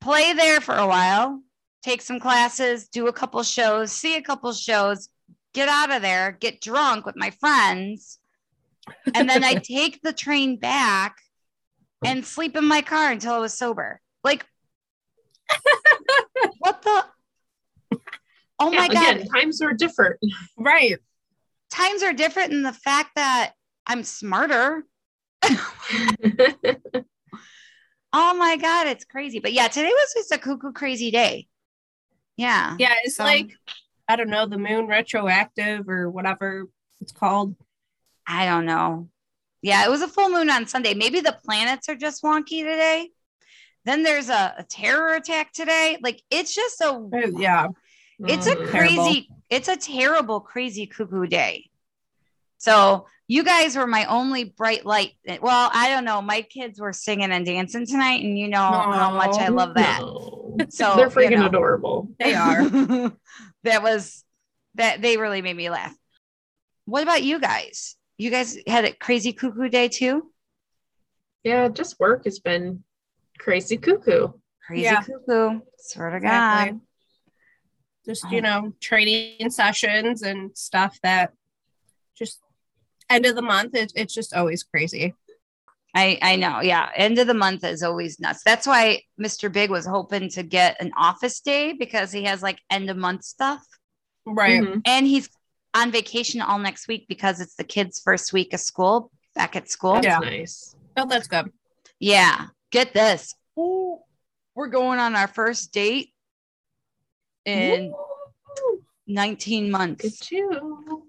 play 0.00 0.32
there 0.32 0.60
for 0.60 0.74
a 0.74 0.86
while, 0.86 1.42
take 1.82 2.02
some 2.02 2.18
classes, 2.18 2.88
do 2.88 3.06
a 3.06 3.12
couple 3.12 3.42
shows, 3.44 3.92
see 3.92 4.16
a 4.16 4.22
couple 4.22 4.52
shows, 4.52 5.08
get 5.54 5.68
out 5.68 5.92
of 5.92 6.02
there, 6.02 6.36
get 6.40 6.60
drunk 6.60 7.06
with 7.06 7.16
my 7.16 7.30
friends. 7.30 8.18
And 9.14 9.28
then 9.28 9.44
I 9.44 9.54
take 9.62 10.02
the 10.02 10.12
train 10.12 10.58
back 10.58 11.16
and 12.04 12.24
sleep 12.24 12.56
in 12.56 12.64
my 12.64 12.82
car 12.82 13.12
until 13.12 13.34
I 13.34 13.38
was 13.38 13.56
sober. 13.56 14.00
Like, 14.24 14.44
what 16.58 16.82
the? 16.82 17.04
Oh 18.58 18.70
my 18.70 18.86
Yeah, 18.86 18.88
God. 18.88 19.16
Again, 19.16 19.28
times 19.28 19.60
were 19.62 19.72
different. 19.72 20.16
Right. 20.58 20.98
Times 21.70 22.02
are 22.02 22.12
different 22.12 22.52
in 22.52 22.62
the 22.62 22.72
fact 22.72 23.10
that 23.14 23.52
I'm 23.86 24.02
smarter. 24.02 24.84
Oh 28.18 28.34
my 28.34 28.56
God, 28.56 28.86
it's 28.86 29.04
crazy. 29.04 29.40
But 29.40 29.52
yeah, 29.52 29.68
today 29.68 29.90
was 29.90 30.14
just 30.14 30.32
a 30.32 30.38
cuckoo 30.38 30.72
crazy 30.72 31.10
day. 31.10 31.48
Yeah. 32.36 32.74
Yeah. 32.78 32.94
It's 33.04 33.16
So- 33.16 33.24
like, 33.24 33.50
I 34.08 34.16
don't 34.16 34.30
know, 34.30 34.46
the 34.46 34.56
moon 34.58 34.86
retroactive 34.86 35.86
or 35.88 36.08
whatever 36.08 36.66
it's 37.00 37.12
called. 37.12 37.56
I 38.26 38.46
don't 38.46 38.64
know. 38.64 39.08
Yeah, 39.60 39.84
it 39.84 39.90
was 39.90 40.00
a 40.00 40.08
full 40.08 40.30
moon 40.30 40.48
on 40.48 40.66
Sunday. 40.66 40.94
Maybe 40.94 41.20
the 41.20 41.36
planets 41.44 41.88
are 41.88 41.96
just 41.96 42.22
wonky 42.22 42.60
today. 42.62 43.10
Then 43.84 44.02
there's 44.02 44.30
a, 44.30 44.54
a 44.58 44.64
terror 44.64 45.14
attack 45.14 45.52
today. 45.52 45.98
Like 46.00 46.22
it's 46.30 46.54
just 46.54 46.80
a 46.80 46.86
Oh, 46.86 47.10
Yeah. 47.12 47.68
it's 48.20 48.46
a 48.46 48.56
Mm. 48.56 48.68
crazy, 48.70 49.28
it's 49.50 49.68
a 49.68 49.76
terrible, 49.76 50.40
crazy 50.40 50.86
cuckoo 50.86 51.26
day. 51.26 51.68
So 52.58 53.06
you 53.28 53.42
guys 53.44 53.76
were 53.76 53.86
my 53.86 54.04
only 54.06 54.44
bright 54.44 54.86
light. 54.86 55.12
Well, 55.40 55.70
I 55.72 55.88
don't 55.90 56.04
know. 56.04 56.22
My 56.22 56.42
kids 56.42 56.80
were 56.80 56.92
singing 56.92 57.30
and 57.32 57.44
dancing 57.44 57.86
tonight, 57.86 58.22
and 58.22 58.38
you 58.38 58.48
know 58.48 58.58
how 58.60 59.10
much 59.10 59.38
I 59.40 59.48
love 59.48 59.74
that. 59.74 60.00
No. 60.00 60.32
So 60.70 60.96
They're 60.96 61.04
you 61.06 61.10
freaking 61.10 61.40
know. 61.40 61.46
adorable. 61.46 62.08
They 62.18 62.32
are. 62.34 62.62
that 63.64 63.82
was 63.82 64.24
that 64.76 65.02
they 65.02 65.18
really 65.18 65.42
made 65.42 65.56
me 65.56 65.68
laugh. 65.68 65.94
What 66.86 67.02
about 67.02 67.22
you 67.22 67.38
guys? 67.38 67.96
You 68.16 68.30
guys 68.30 68.56
had 68.66 68.86
a 68.86 68.92
crazy 68.94 69.34
cuckoo 69.34 69.68
day 69.68 69.88
too? 69.88 70.32
Yeah, 71.44 71.68
just 71.68 72.00
work 72.00 72.24
has 72.24 72.38
been 72.38 72.84
crazy 73.38 73.76
cuckoo. 73.76 74.28
Crazy 74.66 74.84
Yeah. 74.84 75.02
cuckoo. 75.02 75.60
Swear 75.78 76.10
to 76.10 76.16
Exactly. 76.16 76.70
God. 76.72 76.80
Just, 78.06 78.30
you 78.30 78.40
know, 78.40 78.72
training 78.80 79.50
sessions 79.50 80.22
and 80.22 80.56
stuff 80.56 80.98
that 81.02 81.32
just 81.32 81.36
end 83.10 83.26
of 83.26 83.34
the 83.36 83.42
month, 83.42 83.74
it, 83.74 83.92
it's 83.94 84.14
just 84.14 84.34
always 84.34 84.62
crazy. 84.62 85.14
I, 85.94 86.18
I 86.20 86.36
know. 86.36 86.60
Yeah. 86.60 86.90
End 86.94 87.18
of 87.18 87.26
the 87.26 87.34
month 87.34 87.64
is 87.64 87.82
always 87.82 88.20
nuts. 88.20 88.42
That's 88.44 88.66
why 88.66 89.02
Mr. 89.18 89.50
Big 89.50 89.70
was 89.70 89.86
hoping 89.86 90.28
to 90.30 90.42
get 90.42 90.76
an 90.80 90.92
office 90.96 91.40
day 91.40 91.72
because 91.72 92.12
he 92.12 92.24
has 92.24 92.42
like 92.42 92.58
end 92.70 92.90
of 92.90 92.96
month 92.98 93.24
stuff. 93.24 93.62
Right. 94.26 94.60
Mhm. 94.62 94.82
And 94.84 95.06
he's 95.06 95.30
on 95.72 95.90
vacation 95.92 96.42
all 96.42 96.58
next 96.58 96.86
week 96.88 97.06
because 97.08 97.40
it's 97.40 97.54
the 97.54 97.64
kids' 97.64 98.00
first 98.04 98.32
week 98.32 98.52
of 98.52 98.60
school, 98.60 99.10
back 99.34 99.56
at 99.56 99.70
school. 99.70 99.94
That's 99.94 100.06
Yeah. 100.06 100.18
nice. 100.18 100.74
Oh, 100.98 101.06
that's 101.06 101.28
good. 101.28 101.50
Yeah. 101.98 102.46
Get 102.72 102.92
this. 102.92 103.34
Ooh, 103.58 104.00
we're 104.54 104.68
going 104.68 104.98
on 104.98 105.14
our 105.16 105.28
first 105.28 105.72
date 105.72 106.12
in 107.46 107.92
Woo. 107.92 108.82
19 109.06 109.64
Good 109.64 109.70
months. 109.72 110.18
too. 110.18 111.05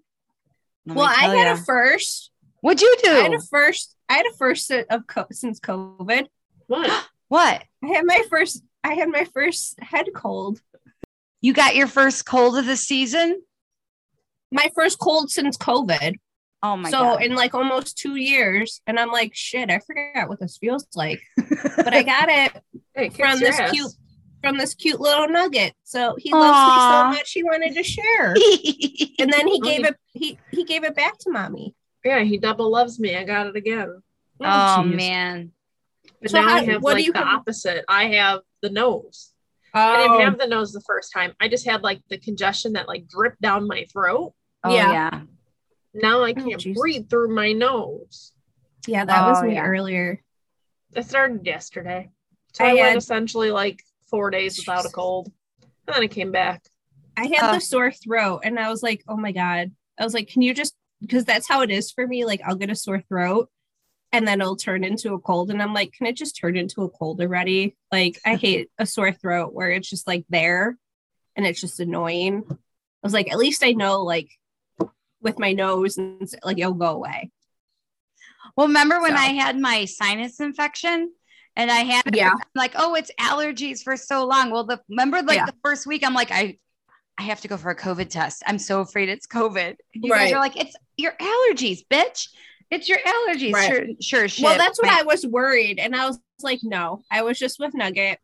Let 0.88 0.96
well, 0.96 1.06
I 1.06 1.36
had 1.36 1.48
ya. 1.48 1.54
a 1.54 1.58
first. 1.58 2.32
What'd 2.62 2.82
you 2.82 2.96
do? 3.04 3.12
I 3.12 3.16
had 3.24 3.34
a 3.34 3.42
first. 3.42 3.96
I 4.10 4.14
had 4.14 4.26
a 4.26 4.36
first 4.38 4.72
of 4.72 5.08
co- 5.08 5.28
since 5.32 5.60
COVID. 5.60 6.28
What? 6.68 7.08
what? 7.28 7.64
I 7.84 7.88
had 7.88 8.06
my 8.06 8.24
first. 8.30 8.64
I 8.84 8.94
had 8.94 9.10
my 9.10 9.26
first 9.26 9.80
head 9.82 10.08
cold. 10.16 10.62
You 11.42 11.54
got 11.54 11.76
your 11.76 11.88
first 11.88 12.26
cold 12.26 12.58
of 12.58 12.66
the 12.66 12.78
season? 12.78 13.42
My 14.52 14.70
first 14.76 14.98
cold 15.00 15.30
since 15.30 15.58
COVID. 15.58 16.16
Oh 16.64 16.76
my 16.78 16.90
god. 16.90 16.98
so 16.98 17.04
god. 17.04 17.24
in 17.24 17.36
like 17.36 17.54
almost 17.54 17.98
two 17.98 18.16
years, 18.16 18.82
and 18.88 19.00
I'm 19.00 19.12
like, 19.12 19.36
shit, 19.36 19.70
I 19.70 19.80
forgot 19.80 20.30
what 20.30 20.40
this 20.40 20.58
feels 20.58 20.88
like. 20.96 21.22
But 21.78 21.94
I 21.94 22.04
got 22.04 22.30
it 22.30 22.64
Hey, 22.96 23.10
from 23.10 23.40
this 23.40 23.60
ass. 23.60 23.72
cute 23.72 23.92
from 24.44 24.58
this 24.58 24.74
cute 24.76 25.00
little 25.00 25.28
nugget. 25.28 25.74
So 25.84 26.16
he 26.18 26.32
loves 26.34 26.76
me 26.76 26.82
so 26.82 27.18
much 27.20 27.32
he 27.32 27.44
wanted 27.44 27.74
to 27.76 27.84
share. 27.84 28.36
And 29.20 29.34
then 29.34 29.48
he 29.48 29.60
Oh, 29.64 29.66
gave 29.66 29.84
it 29.86 29.96
he 30.14 30.38
he 30.52 30.64
gave 30.64 30.84
it 30.84 30.96
back 30.96 31.18
to 31.20 31.32
mommy. 31.32 31.74
Yeah, 32.06 32.20
he 32.24 32.38
double 32.38 32.70
loves 32.72 33.00
me. 33.00 33.16
I 33.16 33.24
got 33.24 33.48
it 33.48 33.56
again. 33.56 33.90
oh, 34.42 34.46
oh 34.46 34.84
jeez. 34.84 34.96
man. 34.96 35.52
But 36.22 36.32
So 36.32 36.40
now 36.42 36.48
how- 36.50 36.56
I 36.58 36.64
have 36.66 36.84
what 36.84 36.92
do 36.92 36.96
like 36.98 37.06
you 37.08 37.14
the 37.14 37.20
have- 37.20 37.40
opposite. 37.40 37.84
I 37.88 38.06
have 38.16 38.42
the 38.62 38.70
nose. 38.70 39.34
Oh. 39.74 39.80
I 39.80 39.98
didn't 39.98 40.12
Oh, 40.14 40.20
have 40.20 40.38
the 40.38 40.48
nose 40.48 40.72
the 40.72 40.82
first 40.82 41.12
time. 41.12 41.34
I 41.42 41.48
just 41.48 41.66
had 41.66 41.82
like 41.84 42.02
the 42.10 42.18
congestion 42.20 42.74
that 42.74 42.88
like 42.88 43.08
dripped 43.08 43.42
down 43.42 43.68
my 43.68 43.86
throat. 43.92 44.34
Oh 44.64 44.74
Yeah. 44.76 44.92
yeah. 44.92 45.22
Now 45.96 46.22
I 46.24 46.30
Oh, 46.32 46.34
can't 46.36 46.62
jeez. 46.62 46.76
breathe 46.76 47.10
through 47.10 47.34
my 47.34 47.54
nose. 47.54 48.34
Yeah, 48.88 49.04
that 49.04 49.28
was 49.28 49.40
Oh, 49.42 49.48
me 49.48 49.56
yeah. 49.56 49.64
earlier. 49.66 50.22
It 50.96 51.06
started 51.06 51.44
yesterday. 51.46 52.10
So 52.54 52.64
I 52.66 52.70
I, 52.70 52.74
went 52.76 52.88
had- 52.90 52.98
essentially 52.98 53.50
like 53.52 53.84
four 54.10 54.30
days 54.32 54.58
without 54.58 54.86
a 54.86 54.90
cold. 54.90 55.32
And 55.62 55.96
then 55.96 56.04
I 56.04 56.08
came 56.08 56.32
back. 56.32 56.64
I 57.16 57.28
had 57.28 57.50
Oh. 57.50 57.54
the 57.54 57.60
sore 57.62 57.92
throat 57.92 58.42
and 58.44 58.60
I 58.60 58.70
was 58.70 58.84
like, 58.84 59.04
oh 59.08 59.18
my 59.18 59.32
God. 59.32 59.72
I 60.00 60.04
was 60.04 60.14
like, 60.14 60.28
can 60.30 60.42
you 60.42 60.54
just, 60.54 60.76
because 61.02 61.26
that's 61.26 61.48
how 61.48 61.62
it 61.62 61.72
is 61.72 61.92
for 61.92 62.06
me. 62.06 62.26
Like, 62.26 62.42
I'll 62.46 62.56
get 62.56 62.70
a 62.70 62.76
sore 62.76 63.02
throat 63.10 63.50
and 64.12 64.28
then 64.28 64.40
it'll 64.42 64.56
turn 64.56 64.84
into 64.84 65.14
a 65.14 65.20
cold. 65.20 65.50
And 65.50 65.62
I'm 65.62 65.74
like, 65.74 65.94
can 65.94 66.08
it 66.08 66.16
just 66.16 66.38
turn 66.38 66.56
into 66.58 66.84
a 66.84 66.90
cold 66.90 67.20
already? 67.22 67.76
Like, 67.92 68.20
I 68.26 68.36
hate 68.46 68.70
a 68.78 68.86
sore 68.86 69.12
throat 69.12 69.54
where 69.54 69.72
it's 69.72 69.90
just 69.90 70.08
like 70.08 70.26
there 70.30 70.78
and 71.36 71.46
it's 71.46 71.62
just 71.62 71.80
annoying. 71.80 72.44
I 72.50 72.56
was 73.04 73.14
like, 73.14 73.32
at 73.32 73.38
least 73.38 73.64
I 73.64 73.72
know, 73.72 74.04
like, 74.04 74.30
with 75.22 75.40
my 75.40 75.52
nose 75.54 75.98
and 75.98 76.30
like 76.44 76.60
it'll 76.60 76.74
go 76.74 76.92
away. 76.92 77.32
Well, 78.56 78.68
remember 78.68 79.02
when 79.02 79.12
So. 79.12 79.18
I 79.18 79.28
had 79.34 79.58
my 79.60 79.86
sinus 79.86 80.40
infection 80.40 81.12
and 81.58 81.70
I 81.70 81.80
had 81.80 82.16
Yeah. 82.16 82.30
I'm 82.32 82.40
like, 82.56 82.72
oh, 82.78 82.96
it's 82.96 83.12
allergies 83.20 83.84
for 83.84 83.98
so 83.98 84.26
long. 84.26 84.52
Well, 84.52 84.64
the 84.64 84.80
remember 84.88 85.22
like 85.22 85.38
Yeah. 85.38 85.46
the 85.48 85.56
first 85.64 85.86
week, 85.86 86.06
I'm 86.06 86.14
like, 86.14 86.32
I 86.32 86.58
I 87.18 87.24
have 87.24 87.42
to 87.42 87.48
go 87.48 87.58
for 87.58 87.72
a 87.72 87.76
COVID 87.76 88.10
test. 88.10 88.44
I'm 88.48 88.60
so 88.60 88.80
afraid 88.80 89.10
it's 89.10 89.26
COVID. 89.28 89.76
You 89.94 90.10
guys 90.12 90.32
are 90.32 90.40
like, 90.40 90.56
it's 90.56 90.76
your 90.98 91.14
allergies, 91.20 91.80
bitch. 91.92 92.30
It's 92.70 92.88
your 92.88 93.00
allergies. 93.00 93.54
Right. 93.54 93.68
Sure, 93.70 93.86
sure 94.02 94.28
shit. 94.28 94.44
Well, 94.44 94.58
that's 94.58 94.80
what 94.80 94.90
Right. 94.90 95.00
I 95.00 95.04
was 95.04 95.26
worried. 95.26 95.80
And 95.80 95.96
I 95.96 96.06
was 96.08 96.20
like, 96.44 96.60
no, 96.64 97.02
I 97.12 97.24
was 97.24 97.40
just 97.40 97.60
with 97.60 97.74
Nugget 97.74 98.20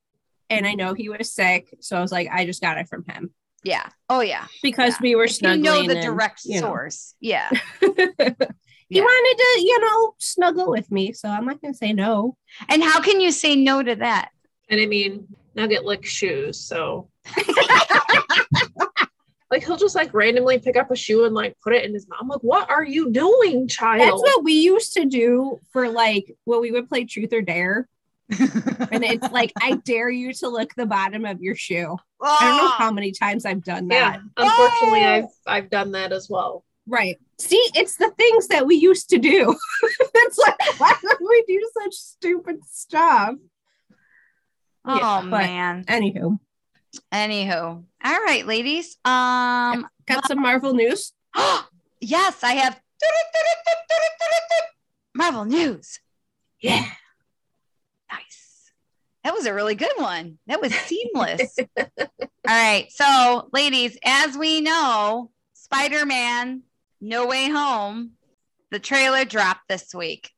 and 0.50 0.68
I 0.68 0.74
know 0.76 0.94
he 0.94 1.10
was 1.10 1.32
sick. 1.34 1.74
So 1.80 1.98
I 1.98 2.02
was 2.02 2.12
like, 2.12 2.28
I 2.32 2.46
just 2.46 2.62
got 2.62 2.78
it 2.78 2.88
from 2.88 3.04
him 3.10 3.34
yeah. 3.66 3.88
Oh 4.10 4.20
yeah. 4.20 4.46
because 4.62 4.94
Yeah. 4.96 4.98
we 5.02 5.16
were 5.16 5.24
If 5.24 5.30
you 5.32 5.36
snuggling. 5.36 5.64
know 5.64 5.88
the 5.88 5.94
and, 5.96 6.02
direct 6.06 6.42
source. 6.42 7.16
know. 7.22 7.40
source. 7.82 7.82
Yeah. 8.94 9.02
he 9.02 9.02
Yeah. 9.02 9.04
wanted 9.06 9.38
to, 9.44 9.62
you 9.62 9.80
know, 9.82 10.14
snuggle 10.20 10.70
with 10.70 10.92
me. 10.92 11.14
So 11.14 11.30
I'm 11.30 11.46
not 11.46 11.62
going 11.62 11.74
to 11.74 11.78
say 11.78 11.94
no. 11.94 12.38
And 12.70 12.84
how 12.84 13.02
can 13.02 13.20
you 13.22 13.32
say 13.32 13.56
no 13.56 13.82
to 13.84 13.96
that? 13.96 14.30
And 14.70 14.80
I 14.82 14.86
mean, 14.86 15.28
Nugget 15.56 15.86
licks 15.86 16.10
shoes, 16.10 16.60
so 16.60 17.10
like 19.52 19.64
he'll 19.64 19.78
just 19.78 19.96
like 19.96 20.12
randomly 20.14 20.58
pick 20.58 20.76
up 20.76 20.90
a 20.90 20.96
shoe 20.96 21.26
and 21.26 21.36
like 21.36 21.56
put 21.64 21.74
it 21.74 21.86
in 21.86 21.94
his 21.94 22.08
mouth. 22.08 22.20
I'm 22.22 22.28
like, 22.28 22.40
what 22.42 22.70
are 22.72 22.84
you 22.84 23.12
doing, 23.12 23.68
child? 23.68 24.02
That's 24.02 24.22
what 24.22 24.44
we 24.44 24.54
used 24.54 24.94
to 24.94 25.06
do 25.06 25.60
for 25.72 25.90
like 25.90 26.36
when 26.46 26.60
we 26.62 26.72
would 26.72 26.90
play 26.90 27.06
truth 27.06 27.34
or 27.34 27.42
dare. 27.42 27.88
And 28.30 28.40
it's 29.04 29.32
like, 29.32 29.54
I 29.62 29.76
dare 29.86 30.10
you 30.10 30.34
to 30.34 30.50
lick 30.50 30.74
the 30.76 30.88
bottom 30.88 31.24
of 31.26 31.40
your 31.42 31.56
shoe. 31.56 31.98
I 32.20 32.40
don't 32.48 32.58
know 32.58 32.64
ah. 32.70 32.76
how 32.80 32.92
many 32.92 33.12
times 33.12 33.46
I've 33.46 33.64
done 33.64 33.90
that. 33.90 33.96
yeah. 34.16 34.22
Unfortunately, 34.38 35.04
Oh! 35.04 35.08
I've 35.08 35.26
I've 35.46 35.70
done 35.70 35.92
that 35.92 36.12
as 36.14 36.30
well. 36.30 36.64
Right. 36.86 37.18
See, 37.40 37.70
it's 37.76 37.98
the 37.98 38.12
things 38.12 38.48
that 38.50 38.68
we 38.68 38.76
used 38.76 39.10
to 39.10 39.18
do. 39.18 39.56
That's 40.14 40.38
like, 40.38 40.80
why 40.80 40.94
would 41.04 41.18
we 41.22 41.44
do 41.48 41.70
such 41.82 41.94
stupid 41.94 42.60
stuff? 42.70 43.36
Oh 44.86 44.98
Yeah, 44.98 45.22
man. 45.22 45.86
Anywho, 45.86 46.40
Anywho. 47.12 47.84
All 48.04 48.24
right, 48.24 48.46
ladies. 48.46 48.98
Um 49.06 49.88
got 50.06 50.28
some 50.28 50.42
Marvel 50.42 50.74
news. 50.74 51.14
yes, 52.02 52.44
I 52.44 52.54
have 52.54 52.80
Marvel 55.16 55.46
news. 55.46 56.00
Yeah. 56.60 56.86
Nice. 58.12 58.72
That 59.24 59.34
was 59.34 59.46
a 59.46 59.54
really 59.54 59.76
good 59.76 59.94
one. 59.98 60.38
That 60.48 60.62
was 60.62 60.74
seamless. 60.74 61.56
All 61.78 61.88
right. 62.48 62.88
So, 62.90 63.50
ladies, 63.54 63.98
as 64.04 64.38
we 64.38 64.62
know, 64.62 65.32
Spider 65.54 66.06
Man 66.06 66.64
No 67.06 67.28
Way 67.28 67.50
Home, 67.50 68.12
the 68.72 68.80
trailer 68.80 69.26
dropped 69.26 69.68
this 69.68 69.94
week 69.94 70.32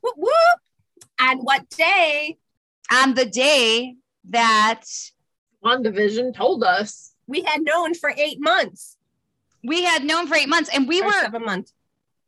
Whoop, 0.00 0.14
whoop. 0.16 0.60
And 1.18 1.40
what 1.42 1.68
day? 1.68 2.38
on 2.92 3.14
the 3.14 3.26
day 3.26 3.96
that 4.30 4.84
WandaVision 5.64 6.34
told 6.34 6.62
us. 6.62 7.12
We 7.26 7.42
had 7.42 7.62
known 7.62 7.94
for 7.94 8.12
eight 8.16 8.40
months. 8.40 8.96
we 9.64 9.82
had 9.82 10.04
known 10.04 10.28
for 10.28 10.36
eight 10.36 10.48
months 10.48 10.70
and 10.72 10.86
we 10.88 11.02
or 11.02 11.06
were 11.06 11.12
seven 11.20 11.44
months. 11.44 11.72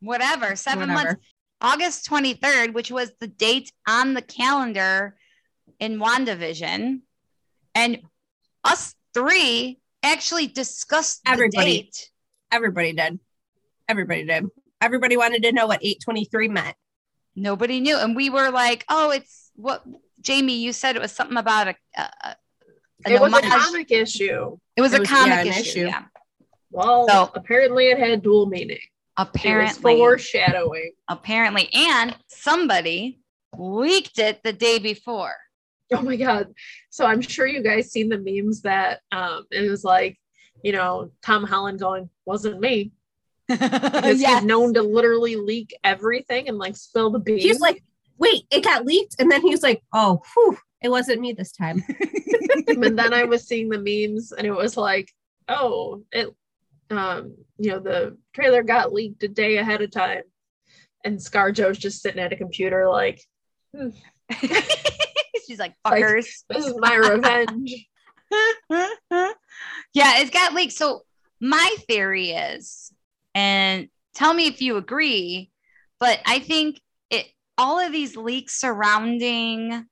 whatever, 0.00 0.57
seven 0.57 0.88
Whatever. 0.90 1.09
months, 1.11 1.26
August 1.61 2.11
23rd, 2.11 2.75
which 2.75 2.90
was 2.90 3.12
the 3.21 3.28
date 3.28 3.73
on 3.87 4.14
the 4.14 4.23
calendar 4.23 5.17
in 5.78 5.99
WandaVision. 6.00 7.00
And 7.75 8.00
us 8.64 8.95
three 9.14 9.78
actually 10.02 10.49
discussed 10.49 11.23
the 11.25 11.49
date. 11.50 12.11
Everybody 12.50 12.93
did. 12.93 13.21
Everybody 13.88 14.25
did. 14.25 14.47
Everybody 14.80 15.16
wanted 15.16 15.42
to 15.42 15.52
know 15.52 15.66
what 15.66 15.80
823 15.83 16.49
meant. 16.49 16.76
Nobody 17.35 17.80
knew. 17.80 17.97
And 17.97 18.14
we 18.14 18.30
were 18.30 18.50
like, 18.50 18.85
oh, 18.88 19.11
it's 19.11 19.50
what 19.57 19.83
Jamie, 20.21 20.57
you 20.59 20.73
said 20.73 20.97
it 20.97 21.02
was 21.02 21.12
something 21.12 21.37
about 21.37 21.68
a, 21.68 21.75
a, 21.97 22.02
a- 22.25 22.37
It 23.12 23.21
was 23.21 23.33
a 23.33 23.40
comic 23.42 23.90
issue. 23.90 24.57
It 24.76 24.80
was 24.83 24.92
It 24.92 24.99
a 24.99 25.00
was- 25.00 25.09
comic 25.09 25.45
yeah, 25.47 25.50
issue. 25.52 25.61
issue. 25.61 25.87
Yeah. 25.87 26.04
Well, 26.71 27.09
So- 27.09 27.30
apparently 27.35 27.88
it 27.88 27.99
had 27.99 28.23
dual 28.23 28.47
meaning. 28.47 28.71
It 28.71 29.23
was 29.23 29.28
Apparently, 29.35 29.97
foreshadowing. 29.97 30.92
apparently, 31.09 31.68
and 31.75 32.14
somebody 32.28 33.18
leaked 33.57 34.18
it 34.21 34.42
the 34.45 34.52
day 34.52 34.78
before. 34.78 35.35
Oh 35.92 36.02
my 36.02 36.14
god. 36.16 36.52
So 36.90 37.04
I'm 37.07 37.21
sure 37.21 37.47
you 37.47 37.62
guys 37.62 37.90
seen 37.90 38.11
the 38.11 38.18
memes 38.18 38.62
that 38.62 39.00
um 39.11 39.45
it 39.50 39.68
was 39.71 39.83
like, 39.83 40.18
you 40.62 40.71
know, 40.73 41.11
Tom 41.23 41.42
Holland 41.45 41.80
going, 41.80 42.11
wasn't 42.26 42.61
me. 42.61 42.92
Because 43.59 44.21
Yes. 44.21 44.40
he's 44.40 44.45
known 44.45 44.75
to 44.75 44.83
literally 44.83 45.37
leak 45.37 45.75
everything 45.85 46.49
and 46.49 46.59
like 46.59 46.76
spill 46.76 47.11
the 47.11 47.19
beans. 47.19 47.43
He's 47.43 47.61
like, 47.61 47.83
wait, 48.19 48.45
it 48.50 48.62
got 48.64 48.85
leaked. 48.85 49.17
And 49.19 49.31
then 49.31 49.40
he's 49.43 49.62
like, 49.62 49.83
oh, 49.93 50.21
whew, 50.35 50.59
it 50.83 50.88
wasn't 50.90 51.21
me 51.21 51.33
this 51.33 51.52
time. 51.52 51.83
and 52.69 52.99
then 52.99 53.12
I 53.14 53.25
was 53.25 53.47
seeing 53.47 53.69
the 53.69 53.78
memes 53.78 54.33
and 54.33 54.47
it 54.47 54.52
was 54.52 54.76
like, 54.76 55.11
oh, 55.49 56.02
it 56.12 56.28
um, 56.90 57.37
you 57.59 57.71
know, 57.71 57.81
the 57.81 58.17
trailer 58.35 58.62
got 58.62 58.93
leaked 58.93 59.23
a 59.23 59.28
day 59.28 59.59
ahead 59.59 59.83
of 59.83 59.90
time. 59.90 60.23
And 61.05 61.19
ScarJo's 61.19 61.78
just 61.78 62.02
sitting 62.02 62.21
at 62.21 62.33
a 62.33 62.37
computer 62.37 62.88
like, 62.88 63.21
She's 65.47 65.59
like, 65.59 65.75
Like- 65.85 66.05
this 66.05 66.45
is 66.67 66.75
my 66.78 66.95
revenge. 66.97 67.87
yeah, 69.95 70.21
it 70.21 70.33
got 70.33 70.55
leaked. 70.55 70.73
So 70.73 71.02
my 71.40 71.75
theory 71.87 72.31
is, 72.31 72.93
and 73.38 73.88
tell 74.14 74.35
me 74.35 74.47
if 74.49 74.61
you 74.61 74.76
agree, 74.76 75.50
but 76.00 76.21
I 76.26 76.40
think 76.40 76.80
it 77.09 77.26
all 77.57 77.78
of 77.78 77.92
these 77.92 78.16
leaks 78.16 78.61
surrounding 78.61 79.87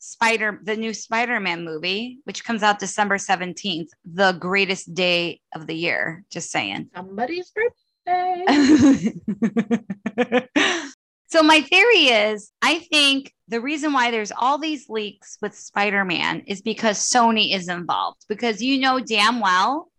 Spider, 0.00 0.60
the 0.62 0.76
new 0.76 0.94
Spider-Man 0.94 1.64
movie, 1.64 2.20
which 2.24 2.44
comes 2.44 2.62
out 2.62 2.78
December 2.78 3.16
17th, 3.16 3.88
the 4.04 4.32
greatest 4.32 4.94
day 4.94 5.40
of 5.54 5.66
the 5.66 5.74
year. 5.74 6.24
Just 6.30 6.50
saying. 6.50 6.88
Somebody's 6.94 7.50
birthday. 7.50 9.12
so 11.28 11.42
my 11.42 11.60
theory 11.62 12.06
is 12.06 12.52
I 12.62 12.78
think 12.78 13.32
the 13.48 13.60
reason 13.60 13.92
why 13.92 14.10
there's 14.10 14.32
all 14.32 14.58
these 14.58 14.88
leaks 14.88 15.36
with 15.42 15.54
Spider-Man 15.54 16.42
is 16.46 16.62
because 16.62 16.98
Sony 16.98 17.54
is 17.54 17.68
involved 17.68 18.24
because 18.28 18.62
you 18.62 18.80
know 18.80 19.00
damn 19.00 19.40
well 19.40 19.90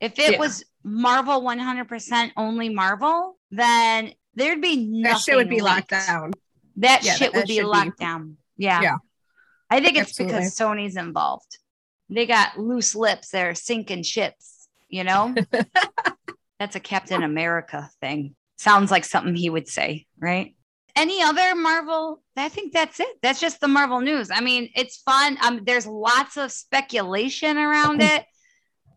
if 0.00 0.18
it 0.18 0.32
Yeah. 0.32 0.38
was 0.38 0.64
Marvel 0.88 1.42
100% 1.42 2.30
only 2.36 2.68
Marvel 2.68 3.36
then 3.50 4.12
there'd 4.34 4.60
be 4.62 4.76
nothing 4.76 5.02
That 5.02 5.18
shit 5.20 5.36
would 5.36 5.48
be 5.48 5.60
locked 5.60 5.90
leaked. 5.92 6.06
down. 6.06 6.30
That 6.76 7.02
Yeah, 7.04 7.14
shit 7.14 7.32
that- 7.32 7.38
would 7.38 7.42
that 7.42 7.48
be 7.48 7.54
should 7.56 7.62
be- 7.62 7.66
locked 7.66 7.98
down. 7.98 8.36
Yeah. 8.56 8.80
Yeah. 8.82 8.96
I 9.68 9.80
think 9.80 9.96
it's 9.96 10.10
Absolutely. 10.10 10.38
because 10.38 10.56
Sony's 10.56 10.96
involved. 10.96 11.58
They 12.08 12.24
got 12.26 12.56
loose 12.58 12.94
lips. 12.94 13.30
They're 13.30 13.54
sinking 13.56 14.04
ships, 14.04 14.68
you 14.88 15.02
know? 15.04 15.34
That's 16.60 16.76
a 16.76 16.80
Captain 16.80 17.22
America 17.24 17.90
thing. 18.00 18.36
Sounds 18.58 18.90
like 18.92 19.04
something 19.04 19.34
he 19.34 19.50
would 19.50 19.68
say, 19.68 20.06
right? 20.20 20.54
Any 20.94 21.20
other 21.22 21.54
Marvel? 21.54 22.22
I 22.36 22.48
think 22.48 22.72
that's 22.72 23.00
it. 23.00 23.08
That's 23.22 23.38
just 23.40 23.60
the 23.60 23.68
Marvel 23.68 24.00
news. 24.00 24.30
I 24.30 24.40
mean, 24.40 24.70
it's 24.74 24.96
fun. 25.02 25.36
Um, 25.44 25.60
there's 25.64 25.86
lots 25.86 26.38
of 26.38 26.50
speculation 26.50 27.58
around 27.58 28.00
it. 28.00 28.24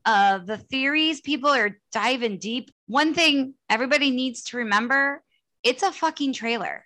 Uh, 0.06 0.40
the 0.40 0.58
theories, 0.58 1.22
people 1.22 1.50
are 1.50 1.78
diving 1.92 2.38
deep. 2.38 2.72
One 2.88 3.14
thing 3.14 3.54
everybody 3.70 4.12
needs 4.12 4.44
to 4.46 4.58
remember 4.58 5.22
it's 5.64 5.84
a 5.84 5.92
fucking 5.92 6.34
trailer. 6.34 6.86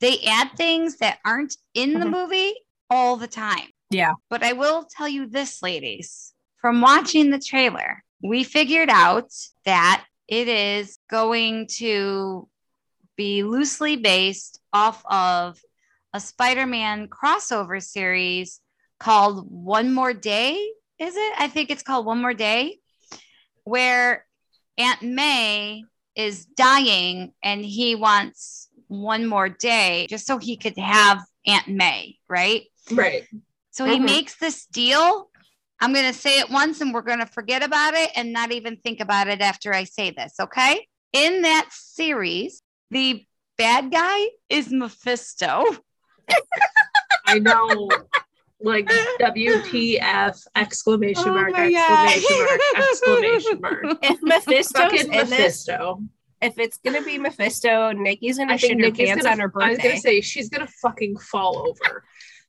They 0.00 0.20
add 0.24 0.52
things 0.56 0.98
that 0.98 1.18
aren't 1.24 1.56
in 1.74 1.94
the 1.94 2.06
Mhm. 2.06 2.10
movie 2.10 2.54
all 2.88 3.16
the 3.16 3.26
time. 3.26 3.70
Yeah. 3.90 4.14
But 4.30 4.42
I 4.44 4.52
will 4.52 4.84
tell 4.84 5.08
you 5.08 5.26
this, 5.26 5.62
ladies, 5.62 6.32
from 6.60 6.80
watching 6.80 7.30
the 7.30 7.40
trailer, 7.40 8.04
we 8.22 8.44
figured 8.44 8.88
out 8.88 9.32
that 9.64 10.04
it 10.28 10.48
is 10.48 10.98
going 11.10 11.66
to 11.78 12.48
be 13.16 13.42
loosely 13.42 13.96
based 13.96 14.60
off 14.72 15.04
of 15.06 15.60
a 16.12 16.20
Spider 16.20 16.66
Man 16.66 17.08
crossover 17.08 17.82
series 17.82 18.60
called 19.00 19.50
One 19.50 19.92
More 19.92 20.14
Day. 20.14 20.72
Is 20.98 21.16
it? 21.16 21.32
I 21.38 21.48
think 21.48 21.70
it's 21.70 21.82
called 21.82 22.06
One 22.06 22.20
More 22.20 22.34
Day, 22.34 22.78
where 23.64 24.24
Aunt 24.78 25.02
May 25.02 25.84
is 26.14 26.44
dying 26.44 27.32
and 27.42 27.64
he 27.64 27.94
wants 27.94 28.68
one 28.86 29.26
more 29.26 29.48
day 29.48 30.06
just 30.08 30.26
so 30.26 30.38
he 30.38 30.56
could 30.56 30.78
have 30.78 31.20
Aunt 31.46 31.66
May, 31.68 32.18
right? 32.28 32.62
Right. 32.92 33.26
So 33.72 33.84
he 33.86 33.98
Mhm. 33.98 34.04
makes 34.04 34.36
this 34.36 34.66
deal. 34.66 35.30
I'm 35.80 35.92
going 35.92 36.12
to 36.12 36.18
say 36.18 36.38
it 36.38 36.50
once 36.50 36.80
and 36.80 36.94
we're 36.94 37.02
going 37.02 37.18
to 37.18 37.26
forget 37.26 37.64
about 37.64 37.94
it 37.94 38.10
and 38.14 38.32
not 38.32 38.52
even 38.52 38.76
think 38.76 39.00
about 39.00 39.26
it 39.26 39.40
after 39.40 39.74
I 39.74 39.84
say 39.84 40.10
this. 40.10 40.34
Okay. 40.38 40.86
In 41.12 41.42
that 41.42 41.68
series, 41.72 42.62
the 42.90 43.26
bad 43.58 43.90
guy 43.90 44.28
is 44.48 44.70
Mephisto. 44.70 45.64
I 47.26 47.40
know. 47.40 47.90
Like 48.64 48.88
WTF 49.20 50.46
exclamation 50.56 51.28
Oh 51.28 51.34
mark, 51.34 51.52
my 51.52 51.70
God. 51.70 52.08
exclamation 52.16 52.40
mark, 52.40 52.60
exclamation 52.76 53.60
mark. 53.60 53.98
If 54.02 54.22
Mephisto's 54.22 54.72
Fucking 54.72 55.00
in 55.00 55.10
this, 55.10 55.30
Mephisto. 55.30 56.00
if 56.40 56.58
it's 56.58 56.78
gonna 56.78 57.02
be 57.02 57.18
Mephisto, 57.18 57.92
Nikki's 57.92 58.38
gonna 58.38 58.54
I 58.54 58.56
think 58.56 58.70
shit 58.72 58.78
her 58.80 58.86
Nikki's 58.86 59.08
pants 59.10 59.22
gonna, 59.24 59.32
on 59.34 59.40
her 59.40 59.48
birthday. 59.48 59.66
I 59.66 59.70
was 59.70 59.78
gonna 59.80 59.96
say 59.98 60.20
she's 60.22 60.48
gonna 60.48 60.66
fucking 60.80 61.18
fall 61.18 61.68
over. 61.68 62.04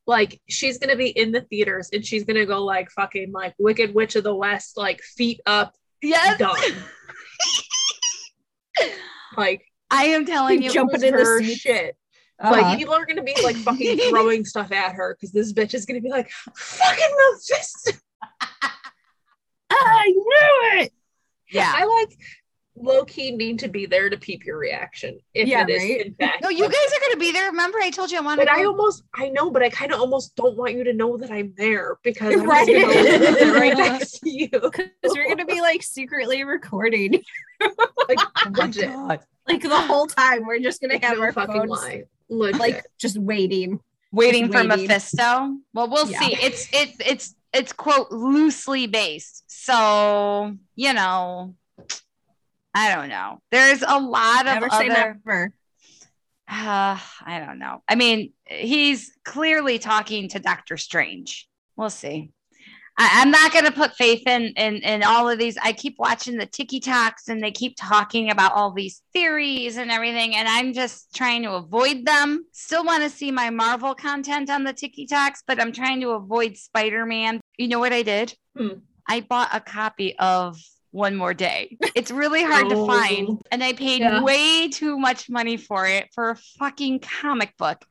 Like 0.07 0.39
she's 0.47 0.77
gonna 0.77 0.95
be 0.95 1.09
in 1.09 1.31
the 1.33 1.41
theaters 1.41 1.89
and 1.91 2.05
she's 2.05 2.23
gonna 2.23 2.45
go 2.45 2.63
like 2.63 2.89
fucking 2.91 3.31
like 3.33 3.53
Wicked 3.59 3.93
Witch 3.93 4.15
of 4.15 4.23
the 4.23 4.33
West, 4.35 4.77
like 4.77 5.01
feet 5.01 5.41
up, 5.45 5.75
Yes. 6.01 6.37
done. 6.39 6.55
Like 9.37 9.65
I 9.91 10.05
am 10.05 10.25
telling 10.25 10.61
you. 10.61 10.69
Jumping 10.69 11.01
lose 11.01 11.03
in 11.03 11.13
the 11.13 11.19
her 11.19 11.43
shit. 11.43 11.97
Uh-huh. 12.39 12.51
Like 12.51 12.77
people 12.77 12.93
are 12.93 13.05
gonna 13.05 13.23
be 13.23 13.35
like 13.43 13.55
fucking 13.57 13.97
throwing 14.09 14.43
stuff 14.53 14.71
at 14.71 14.93
her 14.95 15.15
because 15.15 15.31
this 15.31 15.53
bitch 15.53 15.73
is 15.73 15.85
gonna 15.85 16.01
be 16.01 16.09
like 16.09 16.29
fucking 16.55 17.15
Mephisto. 17.33 17.91
I 19.71 20.07
knew 20.07 20.81
it. 20.81 20.91
Yeah. 21.51 21.71
I 21.75 21.85
like 21.85 22.17
low 22.77 23.05
key 23.05 23.31
need 23.31 23.59
to 23.59 23.67
be 23.69 23.85
there 23.85 24.09
to 24.09 24.17
peep 24.17 24.45
your 24.45 24.57
reaction 24.57 25.17
if 25.33 25.47
Yeah, 25.47 25.63
it 25.63 25.69
is 25.69 25.81
right? 25.83 26.05
in 26.07 26.13
fact. 26.15 26.41
No, 26.43 26.49
you 26.49 26.63
guys 26.63 26.73
are 26.73 26.99
going 26.99 27.13
to 27.13 27.17
be 27.19 27.31
there. 27.31 27.45
Remember, 27.49 27.77
I 27.79 27.89
told 27.89 28.11
you 28.11 28.17
I 28.17 28.21
want 28.21 28.39
to 28.41 28.45
But 28.45 28.53
I 28.53 28.65
almost, 28.65 29.03
I 29.13 29.29
know, 29.29 29.49
but 29.49 29.63
I 29.63 29.69
kind 29.69 29.93
of 29.93 29.99
almost 30.01 30.35
don't 30.35 30.57
want 30.57 30.73
you 30.73 30.83
to 30.83 30.91
know 30.93 31.15
that 31.17 31.31
I'm 31.31 31.53
there 31.55 31.97
because 32.03 32.33
I'm 32.33 32.45
Right. 32.49 32.67
just 32.67 33.19
gonna 33.19 33.39
sit 33.39 33.53
right 33.59 33.77
next 33.77 34.19
to 34.19 34.29
you. 34.29 34.49
Because 34.61 34.89
we're 35.15 35.27
gonna 35.29 35.45
be 35.45 35.61
like 35.61 35.83
secretly 35.83 36.43
recording. 36.43 37.23
Like 38.09 38.19
Oh 38.45 38.49
legit, 38.53 38.87
God. 38.91 39.19
Like 39.47 39.61
the 39.61 39.69
whole 39.81 40.07
time. 40.07 40.45
We're 40.45 40.59
just 40.59 40.81
gonna 40.81 40.99
have 41.01 41.17
no 41.17 41.23
our 41.23 41.31
fucking 41.31 41.55
phones 41.55 41.69
lie, 41.71 42.03
legit. 42.29 42.59
like 42.59 42.85
just 42.99 43.17
waiting. 43.17 43.79
Waiting 44.11 44.47
for 44.51 44.59
waiting. 44.63 44.87
Mephisto. 44.87 45.57
Well, 45.73 45.89
we'll 45.89 46.09
Yeah. 46.09 46.19
see. 46.19 46.35
It's 46.41 46.67
it 46.73 46.93
it's 47.05 47.35
it's 47.53 47.73
quote 47.73 48.11
loosely 48.11 48.87
based. 48.87 49.43
So 49.47 50.55
you 50.75 50.93
know, 50.93 51.55
I 52.73 52.93
don't 52.93 53.09
know. 53.09 53.41
There's 53.51 53.81
a 53.81 53.99
lot 53.99 54.41
of 54.47 54.53
Never 54.53 54.69
say 54.69 54.89
other. 54.89 55.19
never. 55.25 55.53
Uh, 56.47 56.97
I 57.25 57.43
don't 57.45 57.59
know. 57.59 57.81
I 57.87 57.95
mean, 57.95 58.33
he's 58.45 59.11
clearly 59.25 59.79
talking 59.79 60.29
to 60.29 60.39
Doctor 60.39 60.77
Strange. 60.77 61.47
We'll 61.75 61.89
see. 61.89 62.31
I, 62.97 63.09
I'm 63.21 63.31
not 63.31 63.51
going 63.51 63.65
to 63.65 63.71
put 63.71 63.95
faith 63.95 64.23
in, 64.25 64.53
in 64.55 64.75
in 64.77 65.03
all 65.03 65.29
of 65.29 65.37
these. 65.37 65.57
I 65.61 65.73
keep 65.73 65.95
watching 65.99 66.37
the 66.37 66.47
TikToks 66.47 67.27
and 67.27 67.43
they 67.43 67.51
keep 67.51 67.75
talking 67.77 68.29
about 68.31 68.53
all 68.53 68.71
these 68.71 69.01
theories 69.13 69.77
and 69.77 69.91
everything, 69.91 70.35
and 70.35 70.47
I'm 70.47 70.73
just 70.73 71.13
trying 71.13 71.43
to 71.43 71.53
avoid 71.53 72.05
them. 72.05 72.45
Still 72.53 72.85
want 72.85 73.03
to 73.03 73.09
see 73.09 73.31
my 73.31 73.49
Marvel 73.49 73.93
content 73.95 74.49
on 74.49 74.63
the 74.63 74.73
TikToks, 74.73 75.39
but 75.47 75.59
I'm 75.61 75.71
trying 75.73 75.99
to 76.01 76.11
avoid 76.11 76.55
Spider 76.57 77.05
Man. 77.05 77.41
You 77.57 77.67
know 77.67 77.79
what 77.79 77.93
I 77.93 78.01
did? 78.01 78.33
Hmm. 78.57 78.69
I 79.07 79.21
bought 79.21 79.49
a 79.53 79.59
copy 79.59 80.17
of 80.17 80.57
One 80.91 81.15
More 81.15 81.33
Day. 81.33 81.77
It's 81.95 82.11
really 82.11 82.43
hard 82.43 82.69
to 82.69 82.75
Oh. 82.77 82.87
find, 82.87 83.41
and 83.51 83.63
I 83.63 83.73
paid 83.73 84.01
Yeah. 84.01 84.23
way 84.23 84.69
too 84.69 84.97
much 84.97 85.29
money 85.29 85.57
for 85.57 85.85
it 85.85 86.09
for 86.13 86.29
a 86.31 86.35
fucking 86.59 86.99
comic 87.01 87.55
book. 87.57 87.83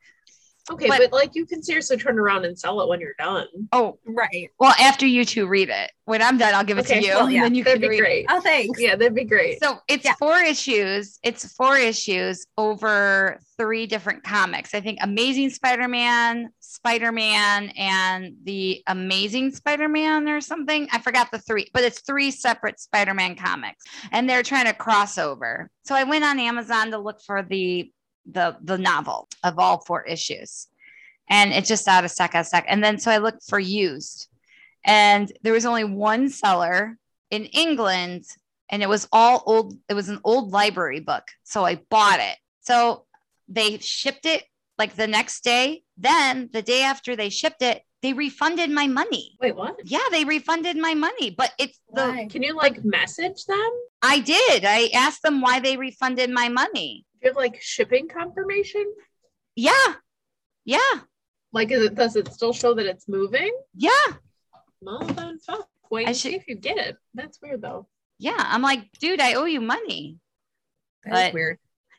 Okay, 0.71 0.87
but- 0.87 0.99
but, 0.99 1.13
like 1.13 1.35
you 1.35 1.45
can 1.45 1.61
seriously 1.63 1.97
turn 1.97 2.17
around 2.19 2.45
and 2.45 2.57
sell 2.57 2.81
it 2.81 2.87
when 2.87 2.99
you're 2.99 3.13
done. 3.19 3.47
Oh, 3.71 3.99
Right. 4.05 4.49
well, 4.59 4.73
after 4.79 5.05
you 5.05 5.25
two 5.25 5.47
read 5.47 5.69
it, 5.69 5.91
when 6.05 6.21
I'm 6.21 6.37
done, 6.37 6.53
I'll 6.53 6.63
give 6.63 6.77
it 6.77 6.85
Okay, 6.85 6.99
to 7.01 7.05
you, 7.05 7.13
well, 7.13 7.25
and 7.25 7.33
yeah, 7.33 7.41
then 7.43 7.55
you 7.55 7.63
That'd 7.63 7.81
can 7.81 7.89
be 7.89 7.95
read 7.95 7.97
it. 7.97 8.01
great. 8.01 8.25
Oh, 8.29 8.41
thanks. 8.41 8.79
Yeah, 8.79 8.95
that'd 8.95 9.15
be 9.15 9.23
great. 9.25 9.61
So 9.61 9.79
it's 9.87 10.05
Yeah. 10.05 10.13
four 10.19 10.37
issues. 10.39 11.19
It's 11.23 11.51
four 11.53 11.77
issues 11.77 12.45
over 12.57 13.39
three 13.57 13.85
different 13.87 14.23
comics. 14.23 14.73
I 14.75 14.81
think 14.81 14.99
Amazing 15.01 15.49
Spider-Man, 15.49 16.49
Spider-Man, 16.59 17.69
and 17.77 18.35
the 18.43 18.83
Amazing 18.87 19.51
Spider-Man 19.55 20.27
or 20.29 20.41
something. 20.41 20.87
I 20.91 20.99
forgot 20.99 21.31
the 21.31 21.39
three, 21.39 21.67
but 21.73 21.83
it's 21.83 22.01
three 22.01 22.31
separate 22.31 22.79
Spider-Man 22.79 23.35
comics, 23.35 23.83
and 24.11 24.29
they're 24.29 24.43
trying 24.43 24.65
to 24.65 24.73
cross 24.73 25.17
over. 25.17 25.69
So 25.85 25.95
I 25.95 26.03
went 26.03 26.23
on 26.23 26.39
Amazon 26.39 26.91
to 26.91 26.97
look 26.97 27.21
for 27.25 27.41
the 27.43 27.89
the 28.29 28.57
the 28.61 28.77
novel 28.77 29.27
of 29.43 29.59
all 29.59 29.79
four 29.85 30.03
issues, 30.03 30.67
and 31.29 31.51
it 31.53 31.65
just 31.65 31.87
out 31.87 32.05
of 32.05 32.11
stock, 32.11 32.35
out 32.35 32.41
of 32.41 32.47
stock. 32.47 32.65
And 32.67 32.83
then 32.83 32.97
so 32.99 33.11
I 33.11 33.17
looked 33.17 33.43
for 33.47 33.59
used, 33.59 34.27
and 34.85 35.31
there 35.43 35.53
was 35.53 35.65
only 35.65 35.83
one 35.83 36.29
seller 36.29 36.97
in 37.31 37.45
England 37.45 38.25
and 38.69 38.81
it 38.81 38.89
was 38.89 39.07
all 39.11 39.43
old 39.45 39.77
it 39.89 39.93
was 39.93 40.09
an 40.09 40.19
old 40.23 40.51
library 40.51 40.99
book. 40.99 41.23
So 41.43 41.65
i 41.65 41.75
bought 41.89 42.19
it. 42.19 42.37
So 42.61 43.05
they 43.47 43.77
shipped 43.79 44.25
it 44.25 44.43
like 44.77 44.95
the 44.95 45.07
next 45.07 45.43
day. 45.43 45.83
Then 45.97 46.49
the 46.51 46.61
day 46.61 46.83
after 46.83 47.15
they 47.15 47.29
shipped 47.29 47.61
it 47.61 47.83
they 48.01 48.13
refunded 48.13 48.69
my 48.69 48.85
money. 48.85 49.35
Wait, 49.41 49.55
what? 49.55 49.75
yeah 49.83 50.07
they 50.11 50.25
refunded 50.25 50.77
my 50.77 50.93
money 50.93 51.31
but 51.31 51.51
it's 51.57 51.79
the 51.93 52.27
Can 52.29 52.43
you 52.43 52.55
like 52.55 52.83
message 52.83 53.45
them? 53.45 53.71
i 54.01 54.19
did. 54.19 54.65
I 54.65 54.89
asked 54.93 55.23
them 55.23 55.41
why 55.41 55.59
they 55.59 55.77
refunded 55.77 56.29
my 56.29 56.49
money 56.49 57.04
you 57.25 57.31
have 57.31 57.37
like 57.37 57.61
shipping 57.61 58.07
confirmation? 58.07 58.85
yeah 59.55 59.95
yeah 60.65 60.93
Like, 61.53 61.71
is 61.71 61.81
it 61.83 61.95
does 61.95 62.15
it 62.15 62.31
still 62.33 62.53
show 62.53 62.73
that 62.73 62.85
it's 62.85 63.07
moving? 63.07 63.51
yeah 63.75 63.89
Well, 64.81 64.99
then 64.99 65.39
fuck. 65.39 65.67
Wait 65.91 66.07
I 66.07 66.11
should- 66.11 66.31
see 66.31 66.35
if 66.35 66.47
you 66.47 66.55
get 66.55 66.77
it. 66.77 66.97
That's 67.13 67.39
weird 67.41 67.61
though. 67.61 67.87
yeah 68.19 68.35
i'm 68.37 68.61
like 68.61 68.89
dude 68.99 69.19
i 69.21 69.33
owe 69.33 69.45
you 69.45 69.61
money 69.61 70.17
That's 71.05 71.33
weird. 71.33 71.57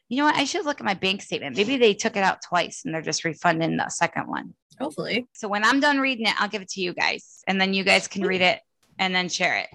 you 0.09 0.17
know 0.19 0.25
what 0.25 0.37
i 0.37 0.45
should 0.45 0.65
look 0.65 0.81
at 0.81 0.87
my 0.87 0.95
bank 0.95 1.23
statement 1.23 1.57
maybe 1.57 1.77
they 1.77 1.95
took 1.95 2.17
it 2.17 2.23
out 2.25 2.39
twice 2.43 2.83
and 2.85 2.93
they're 2.95 3.03
just 3.03 3.25
refunding 3.25 3.77
the 3.77 3.89
second 3.89 4.27
one 4.29 4.55
Hopefully. 4.79 5.27
So 5.33 5.49
when 5.49 5.65
I'm 5.65 5.81
done 5.81 6.01
reading 6.01 6.27
it, 6.27 6.35
I'll 6.39 6.51
give 6.51 6.61
it 6.61 6.69
to 6.77 6.83
you 6.83 6.93
guys, 6.93 7.43
and 7.49 7.59
then 7.59 7.73
you 7.73 7.83
guys 7.83 8.09
can 8.09 8.21
read 8.27 8.43
it 8.43 8.61
and 8.99 9.15
then 9.15 9.31
share 9.31 9.57
it. 9.57 9.69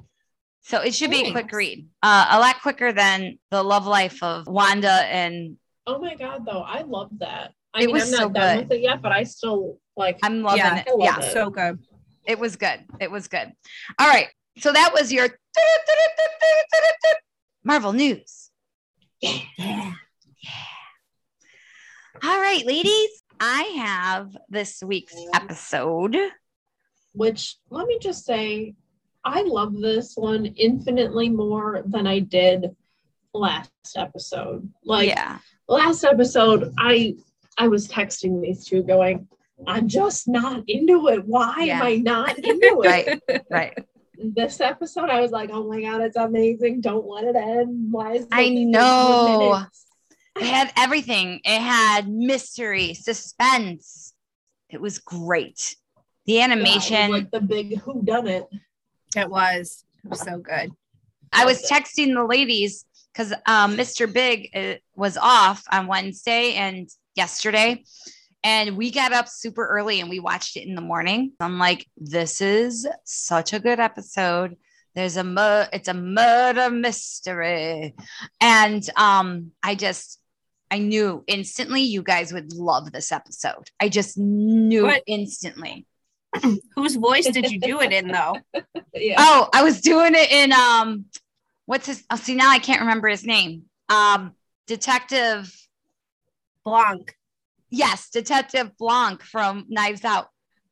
So 0.64 0.80
it 0.82 0.94
should 0.94 1.10
be 1.12 1.28
a 1.28 1.32
quick 1.32 1.52
read, 1.52 1.88
uh, 2.04 2.28
a 2.30 2.40
lot 2.40 2.62
quicker 2.62 2.94
than 2.94 3.40
the 3.50 3.64
love 3.64 3.88
life 3.88 4.22
of 4.22 4.46
Wanda 4.48 4.92
and 4.92 5.58
Oh 5.88 6.00
my 6.00 6.14
god, 6.16 6.46
though, 6.46 6.62
I 6.62 6.84
love 6.84 7.10
that. 7.18 7.54
I 7.74 7.82
It 7.82 7.86
mean, 7.88 7.94
was 7.94 8.04
I'm 8.06 8.12
not 8.12 8.18
so 8.20 8.30
done 8.30 8.58
good. 8.58 8.70
with 8.70 8.78
it 8.78 8.82
yet, 8.84 9.02
but 9.02 9.12
I 9.12 9.24
still 9.24 9.80
like. 9.98 10.20
I'm 10.22 10.44
loving 10.44 10.60
Yeah, 10.60 10.78
it. 10.80 10.88
I 10.88 10.92
love 10.92 11.00
Yeah, 11.02 11.20
it. 11.26 11.34
So 11.34 11.50
good. 11.50 11.80
it 12.28 12.38
was 12.38 12.56
good. 12.56 12.80
It 13.00 13.10
was 13.10 13.28
good. 13.28 13.52
All 13.98 14.08
right. 14.08 14.28
So 14.60 14.72
that 14.72 14.94
was 14.94 15.12
your 15.12 15.28
Marvel 17.64 17.94
news. 17.94 18.50
Yeah. 19.22 19.94
All 22.24 22.40
right, 22.40 22.66
ladies. 22.66 23.10
I 23.40 23.62
have 23.80 24.36
this 24.50 24.82
week's 24.84 25.16
episode. 25.34 26.16
Which 27.14 27.58
let 27.70 27.88
me 27.88 27.98
just 28.00 28.26
say, 28.26 28.76
I 29.24 29.42
love 29.44 29.80
this 29.80 30.14
one 30.16 30.46
infinitely 30.46 31.30
more 31.30 31.84
than 31.86 32.08
I 32.08 32.20
did 32.20 32.76
last 33.34 33.72
episode. 33.96 34.70
Like 34.84 35.10
yeah. 35.10 35.38
last 35.68 36.04
episode, 36.04 36.74
I 36.78 37.16
I 37.58 37.68
was 37.68 37.88
texting 37.88 38.42
these 38.42 38.66
two 38.66 38.82
going, 38.84 39.28
I'm 39.68 39.88
just 39.88 40.28
not 40.28 40.64
into 40.68 41.08
it. 41.10 41.26
Why 41.26 41.56
Yeah. 41.64 41.78
am 41.80 41.84
I 41.86 41.96
not 41.98 42.38
into 42.40 42.50
it? 42.84 43.22
Right. 43.30 43.44
Right. 43.50 43.78
This 44.24 44.62
episode, 44.62 45.10
I 45.10 45.20
was 45.22 45.32
like, 45.32 45.50
oh 45.52 45.68
my 45.68 45.82
god, 45.82 46.02
it's 46.02 46.16
amazing. 46.18 46.82
Don't 46.82 47.08
let 47.08 47.24
it 47.24 47.36
end. 47.36 47.92
Why 47.92 48.14
is 48.14 48.24
it 48.24 48.28
I 48.32 48.50
know. 48.50 49.64
It 50.38 50.44
had 50.46 50.72
everything. 50.78 51.42
It 51.44 51.60
had 51.60 52.08
mystery, 52.10 52.94
suspense. 52.94 54.14
It 54.70 54.80
was 54.80 55.00
great. 55.00 55.76
The 56.26 56.34
Yeah, 56.34 56.48
was 56.48 56.52
animation. 56.52 57.12
like 57.12 57.32
the 57.32 57.42
big 57.42 57.80
who 57.80 58.02
done 58.04 58.28
it. 58.28 58.48
It 59.16 59.30
was. 59.30 59.84
It 60.04 60.10
was 60.10 60.22
so 60.22 60.38
good. 60.38 60.72
I 61.34 61.46
was 61.46 61.68
texting 61.70 62.14
the 62.14 62.26
ladies 62.26 62.86
because 63.14 63.34
um, 63.46 63.78
Mr. 63.78 64.12
Big 64.12 64.50
uh, 64.56 64.76
was 64.96 65.18
off 65.18 65.64
on 65.72 65.88
Wednesday 65.88 66.54
and 66.54 66.90
yesterday. 67.16 67.84
And 68.44 68.76
we 68.76 68.90
got 68.90 69.14
up 69.14 69.28
super 69.28 69.68
early 69.68 70.00
and 70.02 70.10
we 70.10 70.20
watched 70.20 70.58
it 70.58 70.68
in 70.68 70.74
the 70.76 70.82
morning. 70.82 71.34
I'm 71.40 71.60
like, 71.60 71.86
this 71.98 72.42
is 72.42 72.88
such 73.06 73.54
a 73.54 73.60
good 73.60 73.80
episode. 73.80 74.56
There's 74.96 75.16
a 75.16 75.24
mur- 75.24 75.70
it's 75.72 75.88
a 75.88 75.94
murder 75.94 76.70
mystery. 76.70 77.96
And 78.42 78.84
um, 78.98 79.52
I 79.62 79.76
just 79.76 80.20
I 80.72 80.80
knew 80.80 81.24
instantly 81.28 81.82
you 81.82 82.02
guys 82.02 82.34
would 82.34 82.54
love 82.54 82.92
this 82.92 83.12
episode. 83.12 83.70
I 83.80 83.90
just 83.90 84.18
knew 84.18 84.84
What? 84.84 85.04
instantly. 85.06 85.86
Whose 86.76 86.96
voice 86.96 87.26
did 87.26 87.52
you 87.52 87.60
do 87.60 87.82
it 87.82 87.92
in 87.92 88.08
though? 88.08 88.36
Yeah. 88.94 89.16
Oh, 89.20 89.50
I 89.54 89.64
was 89.64 89.80
doing 89.80 90.12
it 90.16 90.32
in 90.32 90.52
um 90.52 91.06
what's 91.66 91.88
his 91.88 92.04
oh 92.12 92.18
see 92.18 92.36
now 92.36 92.50
I 92.50 92.60
can't 92.60 92.82
remember 92.82 93.08
his 93.08 93.26
name. 93.26 93.64
Um, 93.90 94.36
Detective, 94.68 95.54
Blanc, 96.66 97.16
yes, 97.70 98.10
Detective 98.10 98.78
Blanc 98.78 99.22
from 99.24 99.66
Knives 99.70 100.04
Out. 100.04 100.28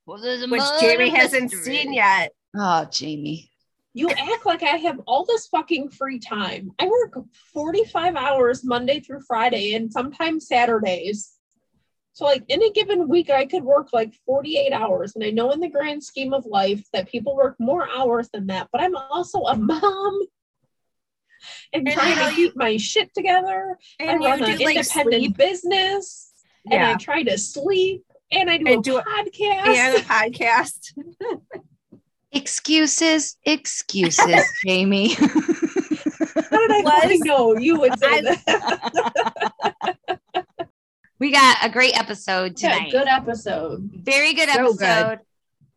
Well, 0.05 0.19
there's 0.21 0.43
a 0.43 0.47
which 0.47 0.61
Jamie 0.81 1.09
hasn't 1.09 1.51
mystery. 1.51 1.77
seen 1.77 1.93
yet. 1.93 2.31
Oh, 2.55 2.85
Jamie. 2.91 3.49
You 3.93 4.09
act 4.09 4.45
like 4.45 4.63
I 4.63 4.77
have 4.77 4.99
all 5.07 5.25
this 5.25 5.47
fucking 5.47 5.89
free 5.89 6.19
time. 6.19 6.71
I 6.79 6.87
work 6.87 7.17
45 7.53 8.15
hours 8.15 8.63
Monday 8.63 8.99
through 8.99 9.21
Friday 9.21 9.73
and 9.73 9.91
sometimes 9.91 10.47
Saturdays. 10.47 11.38
So, 12.13 12.25
like, 12.25 12.43
in 12.49 12.61
a 12.63 12.71
given 12.71 13.07
week, 13.07 13.29
I 13.29 13.45
could 13.45 13.63
work 13.63 13.93
like 13.93 14.13
48 14.25 14.73
hours. 14.73 15.15
And 15.15 15.23
I 15.23 15.29
know 15.29 15.51
in 15.51 15.59
the 15.61 15.69
grand 15.69 16.03
scheme 16.03 16.33
of 16.33 16.45
life 16.45 16.83
that 16.91 17.07
people 17.07 17.35
work 17.35 17.55
more 17.59 17.87
hours 17.89 18.29
than 18.33 18.47
that, 18.47 18.67
but 18.73 18.81
I'm 18.81 18.95
also 18.95 19.39
a 19.43 19.55
mom 19.55 20.19
and, 21.73 21.87
And 21.87 21.95
trying 21.95 22.17
you 22.17 22.23
to 22.29 22.35
keep 22.35 22.55
my 22.57 22.75
shit 22.77 23.13
together. 23.13 23.77
And 23.99 24.09
I 24.09 24.15
run 24.15 24.39
you 24.39 24.45
an 24.45 24.57
do 24.57 24.65
like 24.65 24.75
independent 24.77 25.23
sleep 25.23 25.37
business 25.37 26.33
and 26.65 26.73
Yeah. 26.73 26.91
I 26.91 26.95
try 26.95 27.23
to 27.23 27.37
sleep 27.37 28.03
and 28.31 28.49
I 28.49 28.57
do 28.57 28.67
And 28.67 28.79
a 28.79 28.81
do 28.81 28.97
a- 28.97 29.03
podcast. 29.03 29.67
and 29.67 29.95
a 29.95 29.99
podcast. 30.01 30.93
Excuses, 32.31 33.37
excuses, 33.43 34.43
Jamie. 34.65 35.13
How 35.13 35.25
did 35.25 36.71
I 36.71 36.81
Was- 36.83 37.01
fucking 37.01 37.21
know 37.23 37.57
you 37.57 37.79
would 37.79 37.97
say 37.97 38.07
I- 38.07 38.21
that? 38.21 39.97
We 41.19 41.31
got 41.31 41.57
a 41.63 41.69
great 41.69 41.97
episode 41.97 42.59
Yeah, 42.61 42.73
tonight. 42.73 42.91
good 42.91 43.07
episode. 43.07 43.89
Very 43.93 44.33
good 44.33 44.49
So 44.49 44.73
good. 44.73 44.83
episode. 44.83 45.19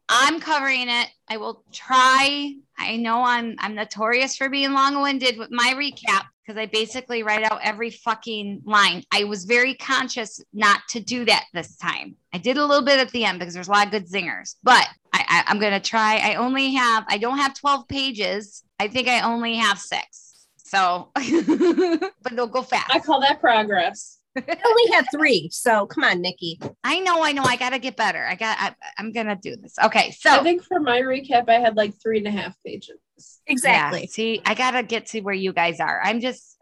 I'm 0.08 0.40
covering 0.40 0.88
it. 0.88 1.08
I 1.28 1.36
will 1.38 1.64
try. 1.72 2.54
I 2.78 2.96
know 2.96 3.22
I'm 3.22 3.54
I'm 3.58 3.74
notorious 3.74 4.36
for 4.36 4.48
being 4.48 4.72
long-winded 4.72 5.38
with 5.38 5.50
my 5.50 5.72
recap 5.76 6.24
because 6.44 6.58
I 6.60 6.66
basically 6.66 7.22
write 7.22 7.44
out 7.44 7.60
every 7.62 7.90
fucking 7.90 8.62
line. 8.64 9.04
I 9.12 9.24
was 9.24 9.44
very 9.44 9.74
conscious 9.74 10.40
not 10.52 10.80
to 10.90 11.00
do 11.00 11.24
that 11.26 11.44
this 11.54 11.76
time. 11.76 12.16
I 12.34 12.38
did 12.38 12.58
a 12.58 12.64
little 12.66 12.84
bit 12.84 12.98
at 12.98 13.10
the 13.12 13.24
end 13.24 13.38
because 13.38 13.54
there's 13.54 13.68
a 13.68 13.70
lot 13.70 13.86
of 13.86 13.92
good 13.92 14.08
zingers, 14.10 14.56
but 14.62 14.86
I, 15.12 15.24
I, 15.28 15.44
I'm 15.46 15.60
gonna 15.60 15.80
try. 15.80 16.16
I 16.18 16.34
only 16.34 16.74
have 16.74 17.04
I 17.08 17.18
don't 17.18 17.38
have 17.38 17.54
12 17.54 17.88
pages. 17.88 18.64
I 18.80 18.88
think 18.88 19.08
I 19.08 19.20
only 19.20 19.54
have 19.56 19.78
six. 19.78 20.46
So, 20.56 21.10
but 21.14 22.32
they'll 22.34 22.46
go 22.48 22.62
fast. 22.62 22.90
I 22.94 22.98
call 22.98 23.20
that 23.20 23.40
progress. 23.40 24.18
I 24.36 24.56
only 24.66 24.92
had 24.92 25.06
three. 25.12 25.48
So 25.52 25.86
come 25.86 26.04
on, 26.04 26.22
Nikki. 26.22 26.58
I 26.82 27.00
know, 27.00 27.22
I 27.22 27.32
know. 27.32 27.42
I 27.42 27.56
gotta 27.56 27.78
get 27.78 27.96
better. 27.96 28.24
I 28.24 28.34
got. 28.34 28.56
I, 28.58 28.74
I'm 28.98 29.12
gonna 29.12 29.36
do 29.36 29.56
this. 29.56 29.76
Okay, 29.84 30.10
so 30.12 30.30
I 30.30 30.42
think 30.42 30.62
for 30.62 30.80
my 30.80 31.00
recap, 31.00 31.48
I 31.48 31.58
had 31.58 31.76
like 31.76 31.94
three 32.00 32.18
and 32.18 32.26
a 32.26 32.30
half 32.30 32.56
pages. 32.64 32.98
Exactly. 33.46 34.00
Yeah, 34.00 34.06
see, 34.06 34.42
I 34.46 34.54
gotta 34.54 34.82
get 34.82 35.06
to 35.06 35.20
where 35.20 35.34
you 35.34 35.52
guys 35.52 35.80
are. 35.80 36.00
I'm 36.02 36.20
just 36.20 36.56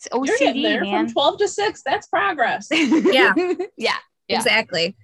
it's 0.00 0.08
You're 0.12 0.38
getting 0.38 0.62
OCD, 0.62 0.64
there 0.64 0.82
man. 0.82 1.06
from 1.06 1.12
12 1.12 1.38
to 1.38 1.48
6. 1.48 1.82
That's 1.84 2.06
progress. 2.06 2.68
Yeah. 2.72 3.34
yeah. 3.76 3.96
Yeah. 4.28 4.36
Exactly. 4.36 4.96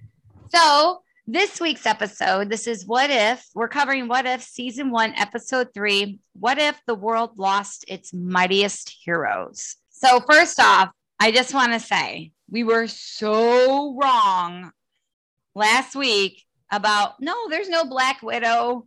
So 0.53 1.01
this 1.27 1.59
week's 1.59 1.85
episode, 1.85 2.49
this 2.49 2.67
is 2.67 2.85
What 2.85 3.09
If. 3.09 3.45
We're 3.53 3.67
covering 3.67 4.07
What 4.07 4.25
If 4.25 4.41
season 4.41 4.89
one, 4.89 5.13
episode 5.15 5.67
three. 5.73 6.19
What 6.33 6.57
if 6.57 6.79
the 6.87 6.95
world 6.95 7.31
lost 7.37 7.85
its 7.87 8.13
mightiest 8.13 8.95
heroes? 9.03 9.75
So 9.89 10.21
first 10.21 10.59
off, 10.59 10.89
I 11.19 11.31
just 11.31 11.53
want 11.53 11.73
to 11.73 11.79
say 11.79 12.31
we 12.49 12.63
were 12.63 12.87
so 12.87 13.97
wrong 13.99 14.71
last 15.55 15.95
week 15.95 16.43
about 16.71 17.21
no, 17.21 17.49
there's 17.49 17.69
no 17.69 17.85
Black 17.85 18.21
Widow. 18.21 18.85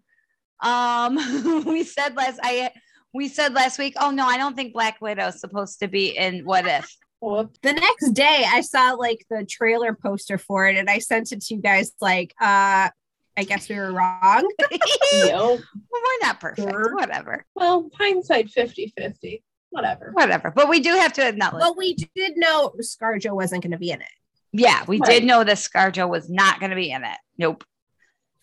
Um, 0.60 1.64
we 1.66 1.84
said 1.84 2.16
last 2.16 2.38
I 2.42 2.70
we 3.12 3.28
said 3.28 3.54
last 3.54 3.78
week, 3.78 3.94
oh 4.00 4.10
no, 4.10 4.26
I 4.26 4.36
don't 4.36 4.54
think 4.54 4.72
Black 4.72 5.00
Widow's 5.00 5.40
supposed 5.40 5.80
to 5.80 5.88
be 5.88 6.16
in 6.16 6.44
What 6.44 6.66
If. 6.66 6.96
Whoop. 7.20 7.56
The 7.62 7.74
next 7.74 8.12
day 8.12 8.44
I 8.46 8.62
saw 8.62 8.92
like 8.92 9.26
the 9.28 9.44
trailer 9.44 9.92
poster 9.94 10.38
for 10.38 10.66
it 10.66 10.76
and 10.76 10.88
I 10.88 10.98
sent 11.00 11.32
it 11.32 11.42
to 11.42 11.54
you 11.54 11.60
guys 11.60 11.92
like 12.00 12.34
uh 12.40 12.88
I 13.36 13.44
guess 13.44 13.68
we 13.68 13.76
were 13.76 13.92
wrong. 13.92 14.50
Yo. 15.14 15.28
Well, 15.28 15.56
we're 15.56 16.26
not 16.26 16.40
perfect. 16.40 16.68
Sure. 16.68 16.94
Whatever. 16.94 17.44
Well, 17.54 17.88
hindsight 17.98 18.50
50 18.50 18.92
50. 18.96 19.42
Whatever. 19.70 20.10
Whatever. 20.12 20.50
But 20.50 20.68
we 20.68 20.80
do 20.80 20.90
have 20.94 21.12
to 21.14 21.26
acknowledge. 21.26 21.62
But 21.62 21.76
we 21.76 21.94
did 21.94 22.36
know 22.36 22.72
Scarjo 22.80 23.32
wasn't 23.34 23.62
going 23.62 23.72
to 23.72 23.78
be 23.78 23.90
in 23.90 24.00
it. 24.00 24.08
yeah, 24.52 24.84
we 24.86 24.98
Right. 24.98 25.08
did 25.10 25.24
know 25.24 25.44
that 25.44 25.56
Scarjo 25.58 26.08
was 26.08 26.28
not 26.28 26.58
going 26.60 26.70
to 26.70 26.76
be 26.76 26.90
in 26.90 27.04
it. 27.04 27.16
Nope. 27.38 27.64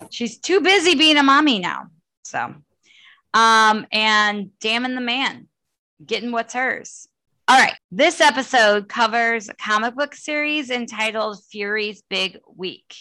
She's 0.09 0.37
too 0.39 0.61
busy 0.61 0.95
being 0.95 1.17
a 1.17 1.23
mommy 1.23 1.59
now. 1.59 1.87
So, 2.23 2.53
um, 3.33 3.87
and 3.91 4.57
damning 4.59 4.95
the 4.95 5.01
man, 5.01 5.47
getting 6.05 6.31
what's 6.31 6.53
hers. 6.53 7.07
All 7.47 7.59
right. 7.59 7.73
This 7.91 8.21
episode 8.21 8.87
covers 8.89 9.49
a 9.49 9.53
comic 9.55 9.95
book 9.95 10.13
series 10.15 10.69
entitled 10.69 11.43
Fury's 11.51 12.03
Big 12.09 12.39
Week, 12.55 12.93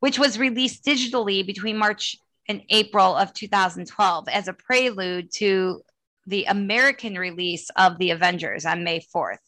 which 0.00 0.18
was 0.18 0.38
released 0.38 0.84
digitally 0.84 1.44
between 1.46 1.76
March 1.78 2.16
and 2.48 2.62
April 2.68 3.14
of 3.16 3.32
2012 3.32 4.28
as 4.28 4.48
a 4.48 4.52
prelude 4.52 5.30
to 5.34 5.82
the 6.26 6.44
American 6.44 7.14
release 7.16 7.70
of 7.76 7.98
The 7.98 8.10
Avengers 8.10 8.64
on 8.66 8.84
May 8.84 9.00
4th 9.14 9.38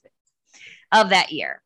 of 0.92 1.10
that 1.10 1.32
year. 1.32 1.62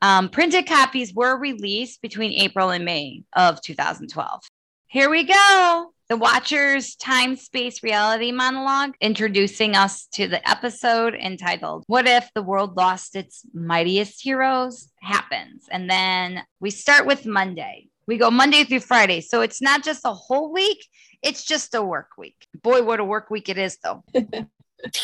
Um, 0.00 0.28
printed 0.28 0.66
copies 0.66 1.12
were 1.12 1.36
released 1.36 2.00
between 2.02 2.32
April 2.32 2.70
and 2.70 2.84
May 2.84 3.24
of 3.34 3.60
2012. 3.62 4.42
Here 4.86 5.10
we 5.10 5.24
go. 5.24 5.92
The 6.08 6.16
Watcher's 6.16 6.96
time 6.96 7.36
space 7.36 7.82
reality 7.82 8.32
monologue 8.32 8.94
introducing 9.00 9.76
us 9.76 10.06
to 10.12 10.26
the 10.26 10.48
episode 10.48 11.14
entitled 11.14 11.84
What 11.86 12.06
If 12.06 12.30
the 12.34 12.42
World 12.42 12.78
Lost 12.78 13.14
Its 13.14 13.44
Mightiest 13.52 14.22
Heroes 14.22 14.90
happens. 15.02 15.66
And 15.70 15.90
then 15.90 16.42
we 16.60 16.70
start 16.70 17.04
with 17.04 17.26
Monday. 17.26 17.88
We 18.06 18.16
go 18.16 18.30
Monday 18.30 18.64
through 18.64 18.80
Friday. 18.80 19.20
So 19.20 19.42
it's 19.42 19.60
not 19.60 19.84
just 19.84 20.06
a 20.06 20.14
whole 20.14 20.50
week, 20.50 20.82
it's 21.22 21.44
just 21.44 21.74
a 21.74 21.82
work 21.82 22.10
week. 22.18 22.46
Boy, 22.62 22.82
what 22.82 23.00
a 23.00 23.04
work 23.04 23.30
week 23.30 23.48
it 23.48 23.58
is, 23.58 23.78
though. 23.82 24.04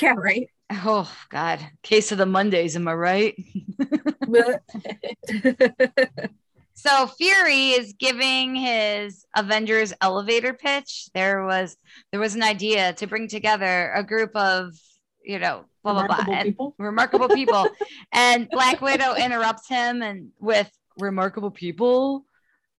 Yeah, 0.01 0.15
right. 0.17 0.49
Oh, 0.71 1.13
God. 1.31 1.59
Case 1.83 2.13
of 2.13 2.19
the 2.19 2.27
Mondays, 2.27 2.77
am 2.77 2.87
I 2.87 2.95
right? 2.95 3.35
So 6.75 7.07
Fury 7.07 7.71
is 7.71 7.95
giving 7.95 8.57
his 8.57 9.25
Avengers 9.37 9.93
elevator 10.01 10.53
pitch. 10.53 11.09
There 11.15 11.45
was 11.45 11.77
there 12.11 12.21
was 12.21 12.35
an 12.35 12.43
idea 12.43 12.93
to 12.95 13.07
bring 13.07 13.29
together 13.29 13.93
a 13.95 14.03
group 14.03 14.35
of, 14.35 14.75
you 15.25 15.39
know, 15.39 15.65
blah 15.85 15.93
blah 15.93 16.07
blah, 16.07 16.17
Remarkable 16.17 16.35
and 16.35 16.49
people. 16.49 16.75
remarkable 16.79 17.29
people. 17.29 17.69
and 18.13 18.49
Black 18.51 18.81
Widow 18.81 19.15
interrupts 19.15 19.69
him 19.69 20.03
and 20.03 20.31
with 20.41 20.71
remarkable 20.99 21.53
people 21.53 22.25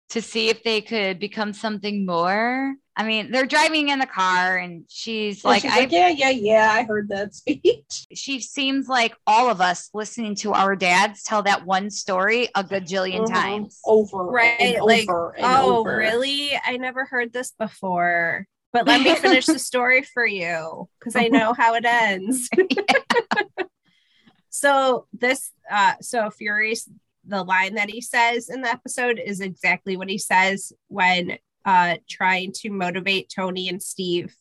to 0.09 0.21
see 0.21 0.49
if 0.49 0.61
they 0.63 0.81
could 0.81 1.19
become 1.19 1.53
something 1.53 2.05
more. 2.05 2.75
I 2.97 3.03
mean, 3.05 3.29
they're 3.31 3.45
driving 3.45 3.89
in 3.89 3.99
the 3.99 4.05
car 4.05 4.55
and 4.57 4.85
she's 4.87 5.43
And 5.43 5.49
like, 5.51 5.61
she's 5.63 5.71
I 5.71 5.79
like, 5.79 5.91
yeah, 5.91 6.07
yeah, 6.09 6.29
yeah. 6.29 6.69
I 6.71 6.83
heard 6.83 7.09
that 7.09 7.35
speech. 7.35 8.07
she 8.13 8.39
seems 8.39 8.87
like 8.87 9.13
all 9.27 9.49
of 9.49 9.59
us 9.59 9.89
listening 9.93 10.35
to 10.35 10.53
our 10.53 10.75
dads 10.77 11.21
tell 11.23 11.43
that 11.43 11.65
one 11.65 11.89
story 11.89 12.47
a 12.55 12.63
gajillion 12.63 13.25
Mhm. 13.25 13.33
times. 13.33 13.79
Over. 13.85 14.23
Right, 14.25 14.59
And 14.77 14.85
like, 14.85 15.09
over 15.09 15.35
and 15.35 15.45
oh, 15.45 15.79
over. 15.79 15.97
really? 15.97 16.51
I 16.63 16.77
never 16.77 17.03
heard 17.05 17.33
this 17.33 17.51
before. 17.59 18.47
But 18.71 18.87
let 18.87 19.01
me 19.01 19.13
finish 19.15 19.45
the 19.45 19.59
story 19.59 20.01
for 20.03 20.25
you 20.25 20.87
because 20.99 21.15
I 21.17 21.27
know 21.27 21.53
how 21.53 21.75
it 21.75 21.85
ends. 21.85 22.49
so 24.49 25.07
this 25.13 25.51
uh 25.69 25.93
so 26.01 26.29
Fury's 26.29 26.87
the 27.27 27.43
line 27.43 27.75
that 27.75 27.89
he 27.89 28.01
says 28.01 28.49
in 28.49 28.61
the 28.61 28.69
episode 28.69 29.19
is 29.23 29.41
exactly 29.41 29.97
what 29.97 30.09
he 30.09 30.17
says 30.17 30.71
when 30.87 31.37
uh 31.65 31.95
trying 32.09 32.51
to 32.53 32.69
motivate 32.69 33.31
Tony 33.35 33.69
and 33.69 33.81
Steve 33.81 34.35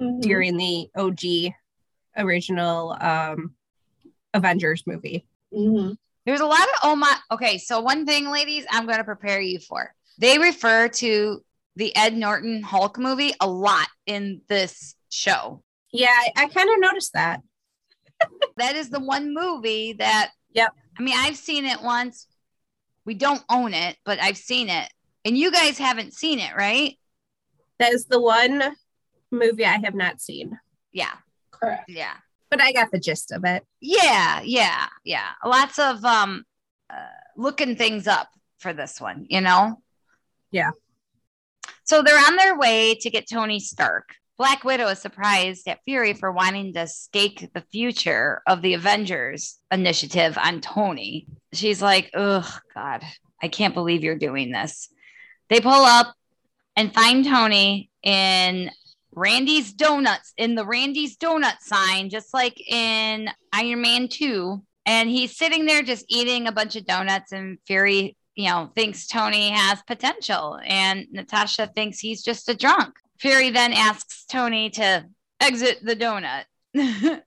Mhm. 0.00 0.20
during 0.22 0.56
the 0.56 0.88
OG 0.96 1.54
original 2.16 2.96
um 3.00 3.54
Avengers 4.32 4.82
movie. 4.86 5.26
Mhm. 5.52 5.96
There's 6.26 6.40
a 6.40 6.46
lot 6.46 6.62
of 6.62 6.68
oh 6.82 6.96
my. 6.96 7.14
Okay, 7.30 7.58
so 7.58 7.80
one 7.80 8.06
thing, 8.06 8.30
ladies, 8.30 8.64
I'm 8.70 8.86
going 8.86 8.98
to 8.98 9.04
prepare 9.04 9.40
you 9.40 9.58
for. 9.60 9.94
They 10.18 10.38
refer 10.38 10.88
to 10.88 11.44
the 11.76 11.94
Ed 11.94 12.16
Norton 12.16 12.62
Hulk 12.62 12.98
movie 12.98 13.34
a 13.40 13.48
lot 13.48 13.88
in 14.06 14.40
this 14.48 14.94
show. 15.10 15.62
Yeah, 15.92 16.08
I, 16.10 16.44
I 16.44 16.48
kind 16.48 16.70
of 16.70 16.80
noticed 16.80 17.12
that. 17.14 17.40
That 18.56 18.76
is 18.76 18.88
the 18.88 19.00
one 19.00 19.34
movie 19.34 19.94
that. 19.94 20.30
Yep. 20.52 20.72
I 20.98 21.02
mean, 21.02 21.14
I've 21.18 21.36
seen 21.36 21.64
it 21.66 21.82
once. 21.82 22.26
We 23.04 23.14
don't 23.14 23.42
own 23.50 23.74
it, 23.74 23.96
but 24.04 24.18
I've 24.20 24.38
seen 24.38 24.70
it, 24.70 24.88
and 25.24 25.36
you 25.36 25.50
guys 25.50 25.78
haven't 25.78 26.14
seen 26.14 26.38
it, 26.38 26.54
right? 26.56 26.98
That 27.78 27.92
is 27.92 28.06
the 28.06 28.20
one 28.20 28.62
movie 29.30 29.64
I 29.64 29.78
have 29.84 29.94
not 29.94 30.20
seen, 30.20 30.58
Yeah, 30.92 31.12
Correct. 31.50 31.88
yeah. 31.88 32.14
but 32.50 32.60
I 32.60 32.72
got 32.72 32.90
the 32.92 33.00
gist 33.00 33.32
of 33.32 33.44
it. 33.44 33.64
Yeah, 33.80 34.40
yeah, 34.44 34.86
yeah. 35.04 35.30
Lots 35.44 35.78
of 35.78 36.04
um 36.04 36.44
uh, 36.88 36.96
looking 37.36 37.74
things 37.76 38.06
up 38.06 38.28
for 38.58 38.72
this 38.72 39.00
one, 39.00 39.26
you 39.28 39.40
know? 39.40 39.80
Yeah. 40.52 40.70
So 41.84 42.02
they're 42.02 42.16
on 42.16 42.36
their 42.36 42.56
way 42.56 42.94
to 43.00 43.10
get 43.10 43.28
Tony 43.28 43.58
Stark. 43.60 44.14
Black 44.38 44.64
Widow 44.64 44.88
is 44.88 44.98
surprised 45.00 45.68
at 45.68 45.80
Fury 45.84 46.12
for 46.12 46.32
wanting 46.32 46.72
to 46.74 46.86
stake 46.86 47.50
the 47.54 47.60
future 47.72 48.42
of 48.46 48.62
the 48.62 48.74
Avengers 48.74 49.58
initiative 49.70 50.36
on 50.38 50.60
Tony. 50.60 51.26
She's 51.52 51.80
like, 51.82 52.10
oh, 52.14 52.48
God, 52.74 53.02
I 53.42 53.48
can't 53.48 53.74
believe 53.74 54.02
you're 54.02 54.18
doing 54.18 54.50
this. 54.50 54.88
They 55.54 55.60
pull 55.60 55.84
up 55.84 56.16
and 56.74 56.92
find 56.92 57.24
Tony 57.24 57.88
in 58.02 58.72
Randy's 59.12 59.72
Donuts, 59.72 60.32
in 60.36 60.56
the 60.56 60.66
Randy's 60.66 61.16
Donut 61.16 61.60
sign, 61.60 62.10
just 62.10 62.34
like 62.34 62.60
in 62.68 63.30
Iron 63.52 63.80
Man 63.80 64.08
2. 64.08 64.60
And 64.84 65.08
he's 65.08 65.38
sitting 65.38 65.64
there 65.64 65.82
just 65.82 66.06
eating 66.08 66.48
a 66.48 66.52
bunch 66.52 66.74
of 66.74 66.86
donuts, 66.86 67.30
and 67.30 67.58
Fury, 67.68 68.16
you 68.34 68.48
know, 68.48 68.72
thinks 68.74 69.06
Tony 69.06 69.50
has 69.50 69.80
potential, 69.82 70.58
and 70.66 71.06
Natasha 71.12 71.70
thinks 71.72 72.00
he's 72.00 72.24
just 72.24 72.48
a 72.48 72.56
drunk. 72.56 72.96
Fury 73.20 73.50
then 73.50 73.72
asks 73.72 74.24
Tony 74.24 74.70
to 74.70 75.06
exit 75.40 75.78
the 75.84 75.94
donut. 75.94 76.46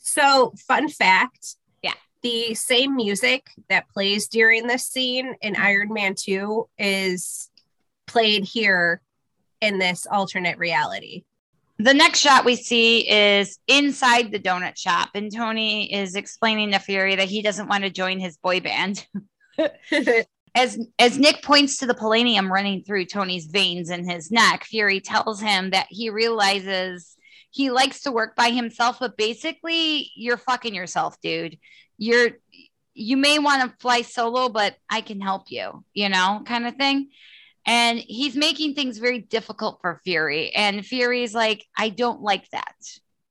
So, 0.00 0.54
fun 0.66 0.88
fact. 0.88 1.56
Yeah. 1.82 1.92
The 2.22 2.54
same 2.54 2.96
music 2.96 3.48
that 3.68 3.90
plays 3.90 4.26
during 4.26 4.66
this 4.66 4.86
scene 4.86 5.34
in 5.42 5.54
Iron 5.54 5.92
Man 5.92 6.14
2 6.14 6.66
is 6.78 7.47
played 8.08 8.44
here 8.44 9.00
in 9.60 9.78
this 9.78 10.06
alternate 10.10 10.58
reality. 10.58 11.24
the 11.78 11.94
next 11.94 12.18
shot 12.18 12.44
we 12.44 12.56
see 12.56 13.08
is 13.08 13.58
inside 13.68 14.32
the 14.32 14.40
donut 14.40 14.76
shop, 14.76 15.10
and 15.14 15.32
Tony 15.34 15.92
is 15.92 16.16
explaining 16.16 16.72
to 16.72 16.78
Fury 16.80 17.14
that 17.16 17.28
he 17.28 17.40
doesn't 17.40 17.68
want 17.68 17.84
to 17.84 17.90
join 17.90 18.18
his 18.18 18.36
boy 18.36 18.60
band. 18.60 19.06
As 20.54 20.78
as 20.98 21.18
Nick 21.18 21.42
points 21.42 21.76
to 21.76 21.86
the 21.86 21.94
palladium 21.94 22.50
running 22.50 22.82
through 22.82 23.04
Tony's 23.04 23.46
veins 23.46 23.90
in 23.90 24.08
his 24.08 24.30
neck, 24.30 24.64
Fury 24.64 24.98
tells 24.98 25.40
him 25.40 25.70
that 25.70 25.86
he 25.90 26.10
realizes 26.10 27.16
he 27.50 27.70
likes 27.70 28.02
to 28.02 28.12
work 28.12 28.34
by 28.34 28.50
himself, 28.50 28.98
but 28.98 29.16
basically 29.16 30.10
you're 30.16 30.36
fucking 30.36 30.74
yourself, 30.74 31.20
dude. 31.20 31.58
You're 31.96 32.30
you 32.94 33.16
may 33.16 33.38
want 33.38 33.62
to 33.62 33.76
fly 33.78 34.02
solo, 34.02 34.48
but 34.48 34.74
I 34.90 35.02
can 35.02 35.20
help 35.20 35.50
you, 35.50 35.84
you 35.94 36.08
know, 36.08 36.42
kind 36.44 36.66
of 36.66 36.74
thing. 36.74 37.10
And 37.68 37.98
he's 37.98 38.34
making 38.34 38.74
things 38.74 38.96
very 38.96 39.18
difficult 39.18 39.80
for 39.82 40.00
Fury. 40.02 40.54
And 40.54 40.84
Fury's 40.84 41.34
like, 41.34 41.66
I 41.76 41.90
don't 41.90 42.22
like 42.22 42.48
that. 42.48 42.74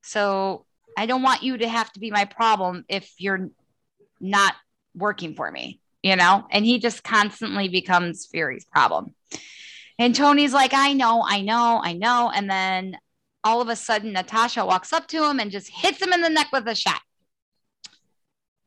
So 0.03 0.67
I 0.95 1.07
don't 1.07 1.23
want 1.23 1.41
you 1.41 1.57
to 1.57 1.67
have 1.67 1.91
to 1.93 1.99
be 1.99 2.11
my 2.11 2.25
problem 2.25 2.85
if 2.87 3.11
you're 3.17 3.49
not 4.21 4.53
working 4.93 5.33
for 5.33 5.49
me, 5.49 5.81
you 6.03 6.15
know? 6.15 6.45
And 6.51 6.63
he 6.63 6.77
just 6.77 7.03
constantly 7.03 7.67
becomes 7.67 8.27
Fury's 8.27 8.65
problem. 8.65 9.15
And 9.97 10.13
Tony's 10.13 10.53
like, 10.53 10.71
I 10.71 10.93
know, 10.93 11.25
I 11.27 11.41
know, 11.41 11.81
I 11.83 11.93
know. 11.93 12.31
And 12.33 12.47
then 12.47 12.95
all 13.43 13.61
of 13.61 13.69
a 13.69 13.75
sudden, 13.75 14.13
Natasha 14.13 14.63
walks 14.63 14.93
up 14.93 15.07
to 15.07 15.27
him 15.27 15.39
and 15.39 15.49
just 15.49 15.71
hits 15.71 15.99
him 15.99 16.13
in 16.13 16.21
the 16.21 16.29
neck 16.29 16.49
with 16.53 16.67
a 16.67 16.75
shot. 16.75 17.01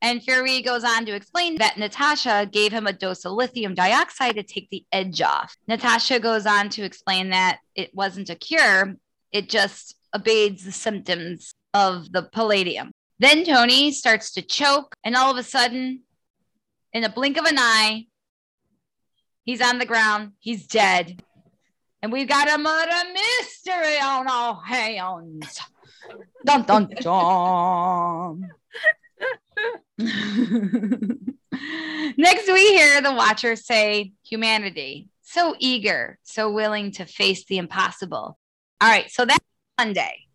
And 0.02 0.22
Fury 0.22 0.62
goes 0.62 0.82
on 0.82 1.04
to 1.06 1.14
explain 1.14 1.58
that 1.58 1.76
Natasha 1.76 2.48
gave 2.50 2.72
him 2.72 2.86
a 2.86 2.92
dose 2.92 3.24
of 3.24 3.32
lithium 3.32 3.74
dioxide 3.74 4.36
to 4.36 4.42
take 4.42 4.70
the 4.70 4.84
edge 4.92 5.20
off. 5.20 5.54
Natasha 5.68 6.18
goes 6.18 6.46
on 6.46 6.70
to 6.70 6.82
explain 6.82 7.30
that 7.30 7.58
it 7.74 7.94
wasn't 7.94 8.30
a 8.30 8.34
cure, 8.34 8.96
it 9.30 9.48
just 9.48 9.96
abates 10.12 10.64
the 10.64 10.72
symptoms 10.72 11.52
of 11.74 12.10
the 12.12 12.22
palladium. 12.22 12.90
Then 13.18 13.44
Tony 13.44 13.92
starts 13.92 14.32
to 14.32 14.42
choke, 14.42 14.96
and 15.04 15.14
all 15.14 15.30
of 15.30 15.36
a 15.36 15.42
sudden, 15.42 16.00
in 16.92 17.04
a 17.04 17.10
blink 17.10 17.36
of 17.36 17.44
an 17.44 17.58
eye, 17.58 18.06
he's 19.44 19.60
on 19.60 19.78
the 19.78 19.86
ground, 19.86 20.32
he's 20.40 20.66
dead. 20.66 21.22
And 22.02 22.10
we've 22.10 22.28
got 22.28 22.50
a 22.50 22.56
murder 22.56 23.12
mystery 23.12 24.00
on 24.02 24.26
our 24.26 24.62
hands. 24.62 25.60
Dun 26.46 26.62
dun 26.62 26.88
dun. 27.00 28.50
Next, 32.16 32.46
we 32.46 32.68
hear 32.68 33.00
the 33.02 33.12
Watchers 33.12 33.66
say, 33.66 34.12
Humanity, 34.24 35.08
so 35.22 35.54
eager, 35.58 36.18
so 36.22 36.50
willing 36.50 36.92
to 36.92 37.04
face 37.04 37.44
the 37.44 37.58
impossible. 37.58 38.38
All 38.80 38.88
right, 38.88 39.10
so 39.10 39.24
that's 39.24 39.44
Monday. 39.78 40.26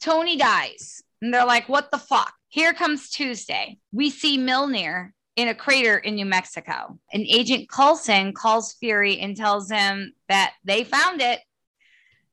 Tony 0.00 0.36
dies. 0.36 1.02
And 1.20 1.32
they're 1.32 1.46
like, 1.46 1.68
What 1.68 1.90
the 1.90 1.98
fuck? 1.98 2.32
Here 2.48 2.72
comes 2.72 3.10
Tuesday. 3.10 3.78
We 3.92 4.10
see 4.10 4.38
Mjolnir 4.38 5.12
in 5.36 5.48
a 5.48 5.54
crater 5.54 5.96
in 5.96 6.16
New 6.16 6.26
Mexico. 6.26 6.98
And 7.12 7.24
Agent 7.26 7.70
Coulson 7.70 8.32
calls 8.32 8.74
Fury 8.74 9.18
and 9.20 9.36
tells 9.36 9.70
him 9.70 10.12
that 10.28 10.54
they 10.64 10.84
found 10.84 11.20
it. 11.20 11.40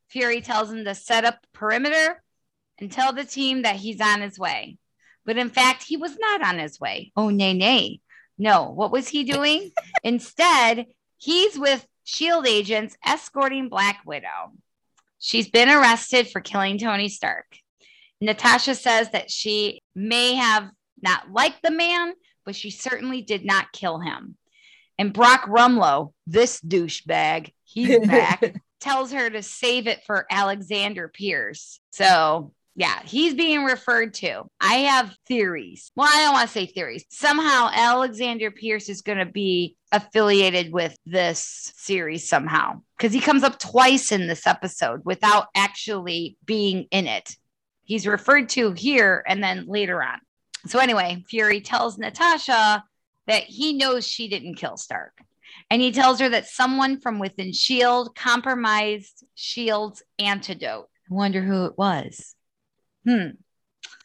Fury 0.10 0.42
tells 0.42 0.72
him 0.72 0.86
to 0.86 0.96
set 0.96 1.26
up 1.26 1.46
perimeter 1.54 2.24
and 2.80 2.92
tell 2.92 3.14
the 3.14 3.26
team 3.26 3.62
that 3.62 3.76
he's 3.76 4.02
on 4.02 4.22
his 4.22 4.40
way. 4.40 4.78
But 5.28 5.38
in 5.38 5.50
fact, 5.50 5.84
he 5.84 5.98
was 5.98 6.18
not 6.18 6.42
on 6.42 6.58
his 6.58 6.80
way. 6.80 7.12
Oh, 7.16 7.30
nay, 7.30 7.54
nay. 7.54 8.00
No, 8.38 8.72
what 8.72 8.92
was 8.92 9.10
he 9.10 9.26
doing? 9.26 9.72
Instead, 10.04 10.88
he's 11.18 11.60
with 11.60 11.86
SHIELD 12.06 12.48
agents 12.48 12.98
escorting 13.06 13.68
Black 13.68 14.00
Widow. 14.06 14.54
She's 15.20 15.50
been 15.50 15.70
arrested 15.70 16.30
for 16.30 16.40
killing 16.40 16.78
Tony 16.78 17.10
Stark. 17.10 17.46
Natasha 18.22 18.74
says 18.74 19.10
that 19.12 19.30
she 19.30 19.82
may 19.94 20.36
have 20.36 20.70
not 21.02 21.30
liked 21.30 21.62
the 21.62 21.72
man, 21.72 22.14
but 22.46 22.56
she 22.56 22.72
certainly 22.72 23.22
did 23.22 23.44
not 23.46 23.74
kill 23.74 24.00
him. 24.00 24.38
And 24.98 25.14
Brock 25.14 25.46
Rumlow, 25.46 26.14
this 26.26 26.62
douchebag, 26.62 27.52
he's 27.66 28.00
back, 28.08 28.56
tells 28.80 29.12
her 29.12 29.30
to 29.30 29.44
save 29.44 29.88
it 29.88 30.04
for 30.06 30.26
Alexander 30.32 31.10
Pierce. 31.10 31.80
So 31.92 32.54
yeah, 32.78 33.02
he's 33.04 33.34
being 33.34 33.66
referred 33.66 34.14
to. 34.14 34.44
I 34.62 34.76
have 34.76 35.18
theories. 35.28 35.92
Well, 35.96 36.08
I 36.08 36.22
don't 36.22 36.34
want 36.34 36.48
to 36.48 36.54
say 36.54 36.68
theories. 36.68 37.06
Somehow 37.10 37.72
Alexander 37.74 38.52
Pierce 38.52 38.88
is 38.88 39.02
going 39.02 39.18
to 39.18 39.26
be 39.26 39.76
affiliated 39.92 40.72
with 40.72 40.96
this 41.04 41.74
series 41.76 42.30
somehow 42.30 42.84
because 42.96 43.12
he 43.12 43.20
comes 43.20 43.42
up 43.42 43.58
twice 43.58 44.12
in 44.12 44.28
this 44.28 44.46
episode 44.46 45.02
without 45.06 45.48
actually 45.56 46.38
being 46.46 46.86
in 46.92 47.08
it. 47.08 47.36
He's 47.84 48.06
referred 48.06 48.50
to 48.50 48.74
here 48.74 49.24
and 49.28 49.44
then 49.44 49.66
later 49.66 50.04
on. 50.04 50.20
So, 50.68 50.78
anyway, 50.78 51.24
Fury 51.28 51.62
tells 51.62 51.98
Natasha 51.98 52.84
that 53.26 53.44
he 53.44 53.74
knows 53.74 54.06
she 54.06 54.28
didn't 54.28 54.56
kill 54.56 54.78
Stark. 54.78 55.18
And 55.72 55.82
he 55.82 55.92
tells 55.92 56.20
her 56.20 56.30
that 56.30 56.46
someone 56.46 57.00
from 57.00 57.18
within 57.18 57.50
S.H.I.E.L.D. 57.50 58.12
compromised 58.16 59.24
S.H.I.E.L.D.'s 59.36 60.04
antidote. 60.20 60.90
I 61.10 61.14
wonder 61.14 61.42
who 61.42 61.66
it 61.66 61.76
was. 61.76 62.36
Hmm. 63.08 63.28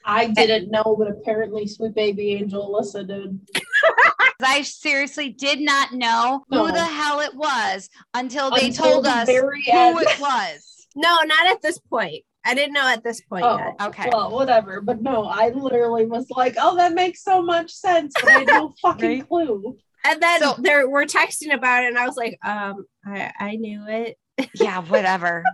I 0.04 0.26
didn't 0.28 0.70
know, 0.70 0.96
but 0.98 1.08
apparently 1.08 1.66
Sweet 1.66 1.94
Baby 1.94 2.32
Angel 2.34 2.68
Alyssa 2.72 3.06
did. 3.06 3.40
I 4.44 4.62
seriously 4.62 5.28
did 5.30 5.60
not 5.60 5.92
know 5.92 6.44
No. 6.50 6.66
who 6.66 6.72
the 6.72 6.84
hell 6.84 7.20
it 7.20 7.34
was 7.34 7.88
until 8.12 8.50
they 8.50 8.66
Until 8.66 8.84
told 8.92 9.04
the 9.04 9.10
us 9.10 9.28
who 9.28 9.50
end. 9.72 9.98
it 10.00 10.20
was. 10.20 10.68
No, 10.94 11.20
not 11.24 11.46
at 11.46 11.62
this 11.62 11.78
point. 11.78 12.22
I 12.44 12.52
didn't 12.54 12.74
know 12.74 12.86
at 12.86 13.02
this 13.02 13.22
point 13.22 13.46
Oh, 13.46 13.56
yet. 13.56 13.76
Okay. 13.80 14.10
Well, 14.12 14.30
whatever. 14.30 14.82
But 14.82 15.00
no, 15.00 15.24
I 15.24 15.48
literally 15.48 16.04
was 16.04 16.26
like, 16.28 16.56
oh, 16.58 16.76
that 16.76 16.92
makes 16.92 17.22
so 17.22 17.40
much 17.40 17.70
sense, 17.70 18.12
but 18.20 18.28
I 18.28 18.38
had 18.40 18.46
no 18.48 18.74
fucking 18.82 19.08
Right? 19.20 19.26
clue. 19.28 19.78
And 20.04 20.20
then 20.22 20.40
So- 20.40 20.56
there 20.58 20.86
we're 20.90 21.06
texting 21.06 21.54
about 21.54 21.84
it, 21.84 21.86
and 21.88 21.98
I 21.98 22.06
was 22.06 22.16
like, 22.18 22.38
um, 22.44 22.84
I, 23.06 23.32
I 23.40 23.56
knew 23.56 23.86
it. 23.88 24.18
yeah, 24.54 24.82
whatever. 24.82 25.44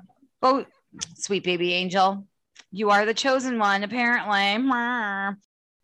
Oh, 0.43 0.65
sweet 1.15 1.45
baby 1.45 1.73
angel, 1.73 2.27
you 2.71 2.91
are 2.91 3.07
the 3.07 3.15
chosen 3.15 3.59
one, 3.59 3.85
apparently. 3.85 4.59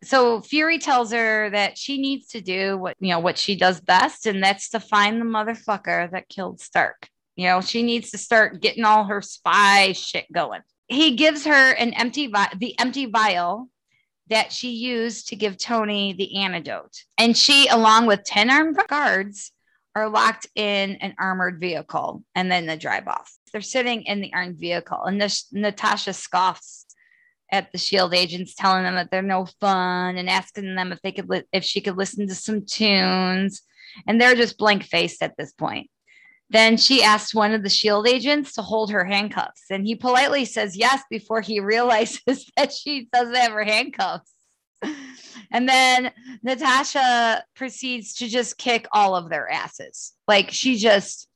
So 0.03 0.41
Fury 0.41 0.77
tells 0.77 1.11
her 1.11 1.49
that 1.49 1.77
she 1.77 1.97
needs 1.97 2.27
to 2.27 2.41
do 2.41 2.77
what 2.77 2.95
you 2.99 3.09
know 3.09 3.19
what 3.19 3.37
she 3.37 3.55
does 3.55 3.81
best, 3.81 4.27
and 4.27 4.43
that's 4.43 4.69
to 4.69 4.79
find 4.79 5.19
the 5.19 5.25
motherfucker 5.25 6.11
that 6.11 6.29
killed 6.29 6.59
Stark. 6.59 7.09
You 7.35 7.47
know, 7.47 7.61
she 7.61 7.83
needs 7.83 8.11
to 8.11 8.17
start 8.17 8.61
getting 8.61 8.85
all 8.85 9.05
her 9.05 9.21
spy 9.21 9.93
shit 9.93 10.31
going. 10.31 10.61
He 10.87 11.15
gives 11.15 11.45
her 11.45 11.71
an 11.71 11.93
empty 11.93 12.27
vi- 12.27 12.53
the 12.57 12.77
empty 12.79 13.07
vial 13.07 13.69
that 14.27 14.51
she 14.51 14.71
used 14.71 15.29
to 15.29 15.35
give 15.35 15.57
Tony 15.57 16.13
the 16.13 16.37
antidote. 16.37 17.03
And 17.17 17.37
she, 17.37 17.67
along 17.67 18.07
with 18.07 18.23
10 18.23 18.49
armed 18.49 18.77
guards, 18.87 19.51
are 19.95 20.09
locked 20.09 20.47
in 20.55 20.95
an 20.95 21.15
armored 21.19 21.59
vehicle 21.59 22.23
and 22.33 22.51
then 22.51 22.65
they 22.65 22.77
drive 22.77 23.07
off. 23.07 23.31
They're 23.55 23.61
sitting 23.61 24.01
in 24.01 24.19
the 24.19 24.33
armed 24.33 24.59
vehicle, 24.59 25.05
and 25.05 25.21
this, 25.21 25.47
Natasha 25.53 26.11
scoffs 26.11 26.85
at 27.49 27.71
the 27.71 27.77
shield 27.77 28.13
agents, 28.13 28.53
telling 28.53 28.83
them 28.83 28.95
that 28.95 29.09
they're 29.09 29.21
no 29.21 29.45
fun 29.61 30.17
and 30.17 30.29
asking 30.29 30.75
them 30.75 30.91
if 30.91 31.01
they 31.01 31.13
could 31.13 31.29
li- 31.29 31.45
if 31.53 31.63
she 31.63 31.79
could 31.79 31.95
listen 31.95 32.27
to 32.27 32.35
some 32.35 32.65
tunes, 32.65 33.61
and 34.05 34.19
they're 34.19 34.35
just 34.35 34.57
blank 34.57 34.83
faced 34.83 35.23
at 35.23 35.37
this 35.37 35.53
point. 35.53 35.89
Then 36.49 36.75
she 36.75 37.01
asks 37.01 37.33
one 37.33 37.53
of 37.53 37.63
the 37.63 37.69
shield 37.69 38.09
agents 38.09 38.55
to 38.55 38.61
hold 38.61 38.91
her 38.91 39.05
handcuffs, 39.05 39.63
and 39.69 39.85
he 39.85 39.95
politely 39.95 40.43
says 40.43 40.75
yes 40.75 41.01
before 41.09 41.39
he 41.39 41.61
realizes 41.61 42.51
that 42.57 42.73
she 42.73 43.07
doesn't 43.13 43.35
have 43.35 43.53
her 43.53 43.63
handcuffs. 43.63 44.33
And 45.49 45.69
then 45.69 46.11
Natasha 46.43 47.45
proceeds 47.55 48.15
to 48.15 48.27
just 48.27 48.57
kick 48.57 48.85
all 48.91 49.15
of 49.15 49.29
their 49.29 49.49
asses. 49.49 50.11
Like 50.27 50.51
she 50.51 50.75
just 50.75 51.29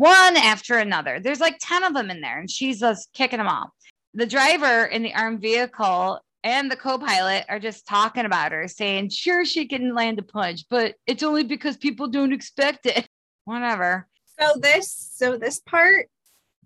one 0.00 0.36
after 0.38 0.78
another. 0.78 1.20
There's 1.20 1.40
like 1.40 1.58
10 1.60 1.84
of 1.84 1.92
them 1.92 2.10
in 2.10 2.22
there, 2.22 2.38
and 2.38 2.50
she's 2.50 2.80
just 2.80 3.12
kicking 3.12 3.36
them 3.36 3.48
all. 3.48 3.74
The 4.14 4.24
driver 4.24 4.86
in 4.86 5.02
the 5.02 5.14
armed 5.14 5.42
vehicle 5.42 6.20
and 6.42 6.70
the 6.70 6.76
co-pilot 6.76 7.44
are 7.50 7.58
just 7.58 7.86
talking 7.86 8.24
about 8.24 8.52
her, 8.52 8.66
saying, 8.66 9.10
sure, 9.10 9.44
she 9.44 9.68
can 9.68 9.94
land 9.94 10.18
a 10.18 10.22
punch, 10.22 10.64
but 10.70 10.94
it's 11.06 11.22
only 11.22 11.44
because 11.44 11.76
people 11.76 12.08
don't 12.08 12.32
expect 12.32 12.86
it. 12.86 13.06
Whatever. 13.44 14.08
So 14.40 14.58
this 14.58 15.12
so 15.14 15.36
this 15.36 15.60
part 15.60 16.08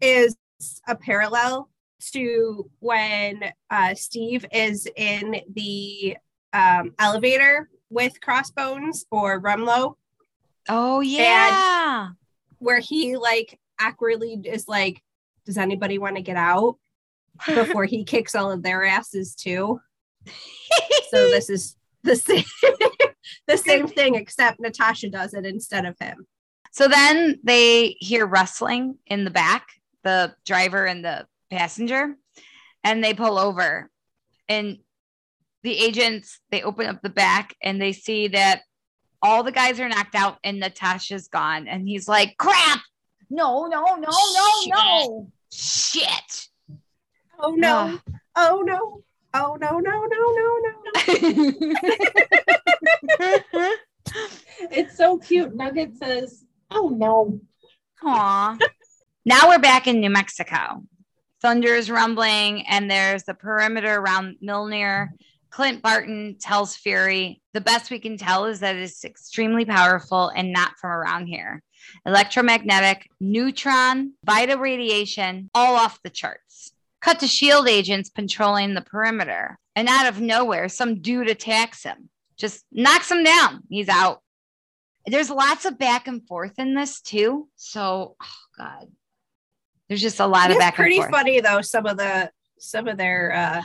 is 0.01 0.37
a 0.87 0.94
parallel 0.94 1.70
to 2.12 2.70
when 2.79 3.42
uh, 3.68 3.94
Steve 3.94 4.47
is 4.53 4.87
in 4.97 5.40
the 5.55 6.16
um, 6.53 6.94
elevator 7.01 7.68
with 7.90 8.20
Crossbones 8.20 9.07
or 9.11 9.40
Rumlow, 9.40 9.97
Oh 10.68 11.01
yeah. 11.01 12.09
Where 12.64 12.81
he 12.81 13.16
like 13.16 13.59
awkwardly 13.81 14.40
is 14.44 14.66
like, 14.66 15.03
"Does 15.44 15.59
anybody 15.59 15.98
want 15.98 16.16
to 16.16 16.22
get 16.22 16.37
out?" 16.37 16.77
Before 17.46 17.85
he 17.85 18.05
kicks 18.05 18.35
all 18.35 18.50
of 18.50 18.62
their 18.62 18.85
asses 18.85 19.35
too. 19.35 19.81
So 21.11 21.29
this 21.29 21.48
is 21.48 21.77
the 22.03 22.16
same 22.16 22.42
the 23.46 23.57
same 23.57 23.87
thing, 23.87 24.16
except 24.16 24.59
Natasha 24.59 25.09
does 25.09 25.33
it 25.33 25.46
instead 25.46 25.85
of 25.85 25.96
him. 26.00 26.27
So 26.72 26.88
then 26.88 27.38
they 27.44 27.96
hear 28.00 28.27
rustling 28.27 28.98
in 29.07 29.24
the 29.24 29.31
back, 29.31 29.68
the 30.03 30.35
driver 30.44 30.87
and 30.87 31.05
the 31.05 31.27
passenger, 31.50 32.16
and 32.83 33.05
they 33.05 33.14
pull 33.14 33.38
over. 33.38 33.90
And 34.48 34.79
the 35.62 35.79
agents, 35.79 36.40
they 36.50 36.62
open 36.62 36.87
up 36.87 37.00
the 37.00 37.11
back 37.11 37.55
and 37.62 37.81
they 37.81 37.92
see 37.92 38.29
that 38.29 38.62
all 39.24 39.42
the 39.42 39.50
guys 39.50 39.80
are 39.80 39.88
knocked 39.88 40.14
out 40.14 40.38
and 40.44 40.60
Natasha's 40.60 41.28
gone. 41.28 41.66
And 41.66 41.88
he's 41.88 42.06
like, 42.06 42.37
crap. 42.37 42.82
No, 43.30 43.66
no, 43.66 43.96
no, 43.96 44.10
no, 44.10 44.50
no. 44.66 45.32
Shit. 45.50 46.48
Oh 47.40 47.52
no! 47.52 47.98
Oh 48.37 48.62
no! 48.64 49.02
Oh 49.32 49.56
no! 49.60 49.78
No! 49.78 50.04
No! 50.04 50.37
No! 50.37 50.60
No! 53.18 53.70
It's 54.70 54.96
so 54.96 55.18
cute. 55.18 55.54
Nugget 55.54 55.96
says, 55.96 56.44
"Oh 56.70 56.88
no." 56.88 57.40
Aw. 58.04 58.56
now 59.24 59.48
we're 59.48 59.58
back 59.58 59.87
in 59.87 60.00
New 60.00 60.10
Mexico. 60.10 60.84
Thunder 61.42 61.74
is 61.74 61.90
rumbling, 61.90 62.66
and 62.68 62.90
there's 62.90 63.24
the 63.24 63.34
perimeter 63.34 63.96
around 63.96 64.37
Mjolnir. 64.42 65.08
Clint 65.55 65.83
Barton 65.83 66.35
tells 66.40 66.75
Fury, 66.75 67.40
the 67.53 67.61
best 67.61 67.88
we 67.88 68.01
can 68.01 68.19
tell 68.19 68.47
is 68.47 68.59
that 68.59 68.75
it's 68.75 69.05
extremely 69.05 69.64
powerful 69.64 70.31
and 70.31 70.53
not 70.53 70.77
from 70.81 70.90
around 70.90 71.29
here. 71.29 71.62
Electromagnetic, 72.05 73.09
neutron, 73.21 74.14
vital 74.25 74.59
radiation, 74.59 75.49
all 75.55 75.77
off 75.77 76.03
the 76.03 76.11
charts. 76.11 76.73
Cut 77.01 77.21
to 77.21 77.29
shield 77.29 77.69
agents 77.69 78.11
patrolling 78.11 78.75
the 78.75 78.81
perimeter. 78.81 79.57
And 79.77 79.87
out 79.87 80.09
of 80.09 80.21
nowhere, 80.21 80.69
some 80.69 81.01
dude 81.01 81.31
attacks 81.31 81.85
him, 81.85 82.09
just 82.37 82.64
knocks 82.73 83.09
him 83.09 83.23
down. 83.23 83.62
He's 83.69 83.88
out. 83.88 84.23
There's 85.07 85.31
lots 85.31 85.67
of 85.67 85.79
back 85.79 86.09
and 86.09 86.27
forth 86.27 86.59
in 86.59 86.75
this 86.75 87.01
too. 87.01 87.49
So, 87.55 88.17
oh 88.21 88.59
God, 88.59 88.88
there's 89.88 90.03
just 90.03 90.19
a 90.19 90.27
lot 90.27 90.51
of 90.51 90.57
It's 90.57 90.64
back 90.64 90.75
pretty 90.75 90.97
and 90.97 91.05
forth. 91.05 91.12
Pretty 91.12 91.38
funny 91.38 91.40
though. 91.40 91.62
Some 91.62 91.87
of 91.87 91.97
the 91.97 92.33
some 92.59 92.88
of 92.88 92.97
their 92.97 93.33
uh 93.33 93.62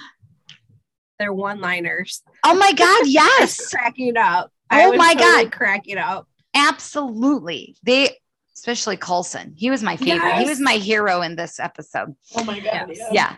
their 1.19 1.33
one 1.33 1.59
liners. 1.61 2.23
Oh 2.43 2.55
my 2.55 2.73
God, 2.73 3.01
yes. 3.05 3.69
cracking 3.69 4.07
it 4.07 4.17
up. 4.17 4.51
Oh 4.71 4.91
was 4.91 4.97
my 4.97 5.13
totally 5.13 5.43
God. 5.45 5.51
cracking 5.51 5.93
it 5.93 5.99
up. 5.99 6.27
Absolutely. 6.55 7.75
They, 7.83 8.17
especially 8.55 8.97
Coulson, 8.97 9.53
he 9.55 9.69
was 9.69 9.83
my 9.83 9.97
favorite. 9.97 10.35
He 10.37 10.45
was 10.49 10.59
my 10.59 10.73
hero 10.73 11.21
in 11.21 11.35
this 11.35 11.59
episode. 11.59 12.15
Oh 12.35 12.43
my 12.43 12.59
god. 12.59 12.87
Yes. 12.89 12.97
yeah. 12.99 13.07
Yeah. 13.11 13.35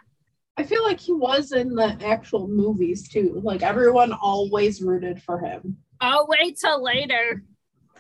I 0.58 0.64
feel 0.64 0.84
like 0.84 1.00
he 1.00 1.14
was 1.14 1.54
in 1.54 1.74
the 1.74 1.98
actual 2.06 2.48
movies 2.48 3.08
too. 3.10 3.42
Like 3.44 3.64
everyone 3.64 4.14
always 4.14 4.82
rooted 4.82 5.22
for 5.24 5.40
him. 5.40 5.78
I'll 6.00 6.28
wait 6.28 6.58
till 6.60 6.84
later. 6.84 7.44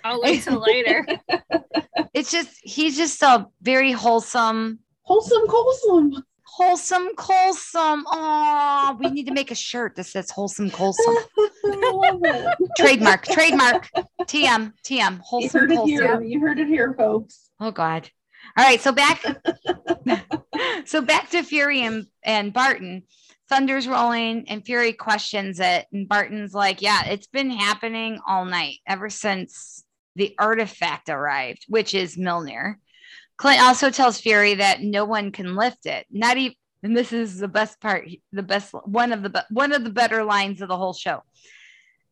I'll 0.03 0.21
wait 0.21 0.43
till 0.43 0.59
later. 0.61 1.05
It's 2.13 2.29
just, 2.29 2.49
he's 2.61 2.97
just 2.97 3.21
a 3.23 3.47
very 3.61 3.93
wholesome, 3.93 4.79
Wholesome, 5.03 5.43
wholesome. 5.47 6.23
Wholesome, 6.61 7.15
Colsome. 7.15 8.03
Oh, 8.05 8.95
we 8.99 9.09
need 9.09 9.25
to 9.25 9.33
make 9.33 9.49
a 9.49 9.55
shirt 9.55 9.95
that 9.95 10.03
says 10.03 10.29
wholesome, 10.29 10.69
Colsome. 10.69 11.17
I 11.65 11.91
love 11.91 12.19
it. 12.23 12.55
trademark, 12.77 13.25
trademark. 13.25 13.89
TM, 14.25 14.71
TM, 14.85 15.11
You 15.13 15.19
wholesome, 15.23 15.59
heard 15.59 15.71
it 15.71 15.75
wholesome. 15.77 16.23
You 16.23 16.39
heard 16.39 16.59
it 16.59 16.67
here, 16.67 16.93
folks. 16.93 17.49
Oh 17.59 17.71
God. 17.71 18.07
All 18.55 18.63
right. 18.63 18.79
So 18.79 18.91
back 18.91 19.23
so 20.85 21.01
back 21.01 21.31
to 21.31 21.41
Fury 21.41 21.81
and, 21.81 22.05
and 22.23 22.53
Barton. 22.53 23.03
Thunder's 23.49 23.87
rolling 23.87 24.47
and 24.47 24.63
Fury 24.63 24.93
questions 24.93 25.59
it. 25.59 25.87
And 25.91 26.07
Barton's 26.07 26.53
like, 26.53 26.83
Yeah, 26.83 27.05
it's 27.07 27.27
been 27.27 27.49
happening 27.49 28.19
all 28.27 28.45
night 28.45 28.77
ever 28.87 29.09
since 29.09 29.83
the 30.15 30.35
artifact 30.37 31.09
arrived, 31.09 31.65
which 31.69 31.95
is 31.95 32.17
Mjolnir. 32.17 32.75
Clint 33.41 33.59
also 33.59 33.89
tells 33.89 34.21
Fury 34.21 34.53
that 34.53 34.83
no 34.83 35.03
one 35.03 35.31
can 35.31 35.55
lift 35.55 35.87
it. 35.87 36.05
Not 36.11 36.37
even 36.37 36.55
and 36.83 36.95
this 36.95 37.11
is 37.11 37.39
the 37.39 37.47
best 37.47 37.81
part, 37.81 38.07
the 38.31 38.43
best 38.43 38.71
one 38.85 39.11
of 39.11 39.23
the 39.23 39.45
one 39.49 39.71
of 39.71 39.83
the 39.83 39.89
better 39.89 40.23
lines 40.23 40.61
of 40.61 40.67
the 40.67 40.77
whole 40.77 40.93
show. 40.93 41.23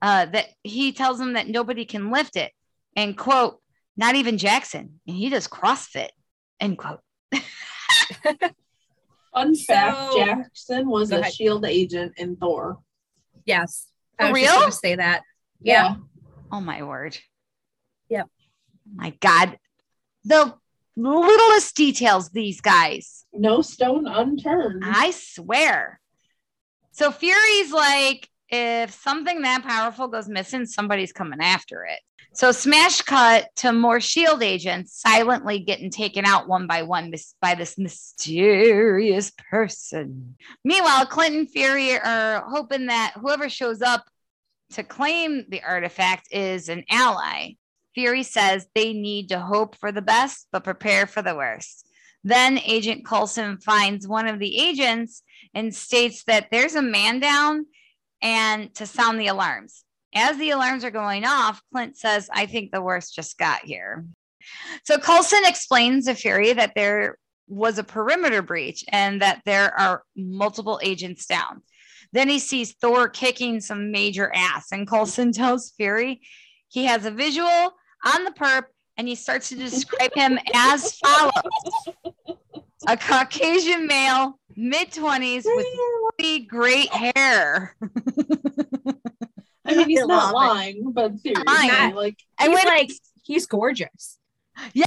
Uh, 0.01 0.25
that 0.25 0.47
he 0.63 0.91
tells 0.91 1.19
him 1.19 1.33
that 1.33 1.47
nobody 1.47 1.85
can 1.85 2.09
lift 2.11 2.35
it, 2.35 2.51
and 2.95 3.15
quote, 3.15 3.59
not 3.95 4.15
even 4.15 4.39
Jackson, 4.39 5.01
and 5.05 5.15
he 5.15 5.29
does 5.29 5.47
CrossFit, 5.47 6.09
end 6.59 6.79
quote. 6.79 7.01
Fun 9.31 9.55
fact: 9.55 10.11
So- 10.11 10.25
Jackson 10.25 10.89
was 10.89 11.11
a 11.11 11.19
ahead. 11.19 11.33
Shield 11.33 11.63
agent 11.63 12.13
in 12.17 12.37
Thor. 12.37 12.79
yes. 13.45 13.85
For 14.17 14.25
I 14.25 14.31
was 14.31 14.41
just 14.41 14.51
real? 14.51 14.59
gonna 14.61 14.71
say 14.71 14.95
that. 14.95 15.21
Yeah. 15.61 15.95
Oh 16.51 16.59
my 16.61 16.81
word. 16.81 17.19
Yep. 18.09 18.25
My 18.95 19.11
God. 19.21 19.59
The 20.25 20.55
littlest 21.01 21.75
details, 21.75 22.29
these 22.29 22.62
guys. 22.62 23.25
No 23.33 23.62
stone 23.62 24.07
unturned. 24.07 24.83
I 24.85 25.12
swear. 25.12 25.99
So 26.91 27.12
Fury's 27.12 27.71
like, 27.71 28.27
if 28.49 28.91
something 28.91 29.41
that 29.43 29.63
powerful 29.63 30.07
goes 30.07 30.27
missing, 30.27 30.65
somebody's 30.65 31.13
coming 31.13 31.39
after 31.41 31.85
it. 31.85 31.99
So 32.33 32.51
smash 32.51 33.01
cut 33.01 33.47
to 33.57 33.73
more 33.73 33.99
shield 33.99 34.43
agents 34.43 35.01
silently 35.01 35.59
getting 35.59 35.89
taken 35.89 36.25
out 36.25 36.47
one 36.47 36.67
by 36.67 36.83
one 36.83 37.12
by 37.41 37.55
this 37.55 37.77
mysterious 37.77 39.31
person. 39.49 40.35
Meanwhile, 40.63 41.07
Clinton 41.07 41.47
Fury 41.47 41.95
are 41.99 42.43
hoping 42.47 42.88
that 42.88 43.13
whoever 43.19 43.49
shows 43.49 43.81
up 43.81 44.05
to 44.71 44.83
claim 44.83 45.45
the 45.49 45.63
artifact 45.63 46.27
is 46.31 46.69
an 46.69 46.83
ally. 46.89 47.53
Fury 47.95 48.23
says 48.23 48.67
they 48.75 48.93
need 48.93 49.30
to 49.30 49.39
hope 49.39 49.75
for 49.75 49.91
the 49.91 50.02
best, 50.02 50.47
but 50.52 50.63
prepare 50.63 51.08
for 51.08 51.21
the 51.21 51.36
worst. 51.36 51.88
Then 52.23 52.60
Agent 52.60 53.06
Coulson 53.06 53.58
finds 53.58 54.08
one 54.08 54.28
of 54.28 54.39
the 54.39 54.60
agents 54.60 55.23
and 55.54 55.73
states 55.73 56.23
that 56.25 56.47
there's 56.52 56.75
a 56.75 56.82
man 56.82 57.19
down 57.19 57.65
and 58.21 58.73
to 58.75 58.86
sound 58.86 59.19
the 59.19 59.28
alarms. 59.28 59.84
As 60.13 60.38
the 60.38 60.49
alarms 60.49 60.84
are 60.84 60.91
going 60.91 61.23
off, 61.25 61.62
Clint 61.71 61.97
says, 61.97 62.30
I 62.34 62.45
think 62.45 62.71
the 62.71 62.82
worst 62.82 63.15
just 63.15 63.38
got 63.38 63.62
here. 63.63 64.06
So 64.84 64.97
Coulson 64.97 65.43
explains 65.45 66.06
to 66.06 66.15
Fury 66.15 66.54
that 66.54 66.73
there 66.75 67.17
was 67.47 67.78
a 67.78 67.84
perimeter 67.84 68.41
breach 68.41 68.84
and 68.89 69.21
that 69.21 69.41
there 69.45 69.78
are 69.80 70.04
multiple 70.15 70.80
agents 70.84 71.25
down. 71.25 71.62
Then 72.12 72.28
he 72.28 72.39
sees 72.39 72.73
Thor 72.73 73.08
kicking 73.08 73.62
some 73.62 73.91
major 73.91 74.32
ass, 74.34 74.71
and 74.71 74.88
Coulson 74.88 75.32
tells 75.34 75.71
Fury 75.78 76.21
he 76.69 76.86
has 76.86 77.05
a 77.05 77.12
visual 77.12 77.73
on 78.05 78.23
the 78.23 78.32
perp 78.32 78.63
and 78.97 79.08
he 79.08 79.15
starts 79.15 79.49
to 79.49 79.55
describe 79.55 80.13
him 80.13 80.39
as 80.53 80.95
follows 80.97 81.32
a 82.88 82.95
Caucasian 82.97 83.88
male, 83.88 84.39
mid 84.56 84.91
20s, 84.91 85.43
with 85.46 85.65
really 86.19 86.39
great 86.46 86.89
hair. 86.89 87.75
I 89.65 89.75
mean, 89.75 89.89
he's 89.89 90.02
I 90.02 90.06
not 90.06 90.33
love 90.33 90.43
it. 90.43 90.50
lying, 90.56 90.91
but 90.91 91.19
seriously, 91.19 91.43
Lying. 91.46 91.96
like 91.96 92.17
And 92.39 92.54
He's 92.54 92.65
like 92.65 92.91
he's 93.23 93.46
gorgeous. 93.46 94.17
Yeah. 94.73 94.85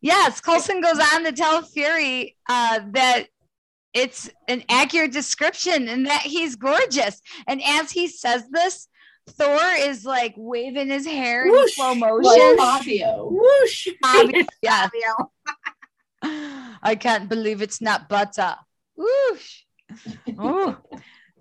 Yes, 0.00 0.40
Coulson 0.40 0.80
goes 0.80 0.98
on 1.14 1.24
to 1.24 1.32
tell 1.32 1.62
Fury 1.62 2.36
uh, 2.48 2.80
that 2.92 3.26
it's 3.94 4.30
an 4.48 4.64
accurate 4.68 5.12
description 5.12 5.88
and 5.88 6.06
that 6.06 6.22
he's 6.22 6.56
gorgeous. 6.56 7.20
And 7.46 7.62
as 7.62 7.90
he 7.92 8.08
says 8.08 8.44
this, 8.50 8.88
Thor 9.28 9.60
is 9.78 10.04
like 10.04 10.34
waving 10.36 10.88
his 10.88 11.06
hair 11.06 11.46
in 11.46 11.52
Whoosh, 11.52 11.74
slow 11.74 11.92
like 11.92 11.98
motion. 11.98 12.56
Fabio. 12.56 13.28
Whoosh. 13.30 13.88
Fabio, 14.02 14.44
yeah. 14.62 14.88
I 16.82 16.96
can't 16.98 17.28
believe 17.28 17.62
it's 17.62 17.80
not 17.80 18.08
butter. 18.08 18.56
Whoosh. 18.96 19.62
Ooh. 20.30 20.76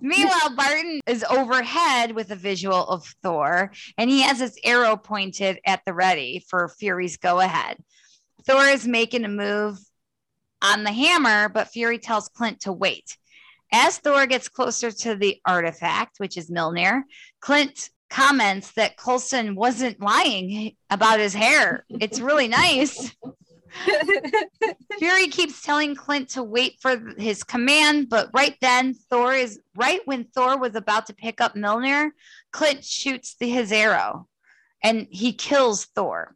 Meanwhile, 0.04 0.56
Barton 0.56 1.00
is 1.06 1.24
overhead 1.24 2.14
with 2.14 2.32
a 2.32 2.36
visual 2.36 2.88
of 2.88 3.06
Thor, 3.22 3.72
and 3.98 4.10
he 4.10 4.22
has 4.22 4.40
his 4.40 4.58
arrow 4.64 4.98
pointed 4.98 5.60
at 5.66 5.82
the 5.86 5.94
ready 5.94 6.44
for 6.50 6.70
Fury's 6.70 7.18
go 7.18 7.40
ahead. 7.40 7.78
Thor 8.48 8.66
is 8.66 8.88
making 8.88 9.26
a 9.26 9.30
move 9.30 9.78
on 10.64 10.84
the 10.84 10.92
hammer, 10.92 11.50
but 11.50 11.68
Fury 11.68 12.00
tells 12.00 12.30
Clint 12.30 12.62
to 12.62 12.74
wait. 12.74 13.18
As 13.72 13.98
Thor 13.98 14.26
gets 14.26 14.50
closer 14.50 14.92
to 14.92 15.16
the 15.16 15.40
artifact, 15.46 16.20
which 16.20 16.38
is 16.38 16.50
Mjolnir, 16.50 17.04
Clint 17.40 17.90
comments 18.10 18.74
that 18.74 18.98
Coulson 18.98 19.56
wasn't 19.56 20.02
lying 20.02 20.76
about 20.90 21.20
his 21.20 21.34
hair. 21.34 21.86
It's 21.90 22.20
really 22.20 22.50
nice. 22.50 23.16
Fury 25.00 25.28
keeps 25.28 25.62
telling 25.62 25.96
Clint 25.96 26.30
to 26.32 26.44
wait 26.44 26.76
for 26.82 27.14
his 27.18 27.44
command, 27.44 28.10
but 28.10 28.30
right 28.34 28.58
then, 28.60 28.94
Thor 28.94 29.34
is 29.34 29.60
right 29.76 30.02
when 30.06 30.26
Thor 30.26 30.58
was 30.58 30.76
about 30.76 31.06
to 31.08 31.14
pick 31.14 31.40
up 31.40 31.56
Mjolnir, 31.56 32.12
Clint 32.52 32.84
shoots 32.84 33.36
the, 33.40 33.50
his 33.50 33.72
arrow 33.72 34.28
and 34.84 35.08
he 35.10 35.34
kills 35.34 35.86
Thor. 35.86 36.36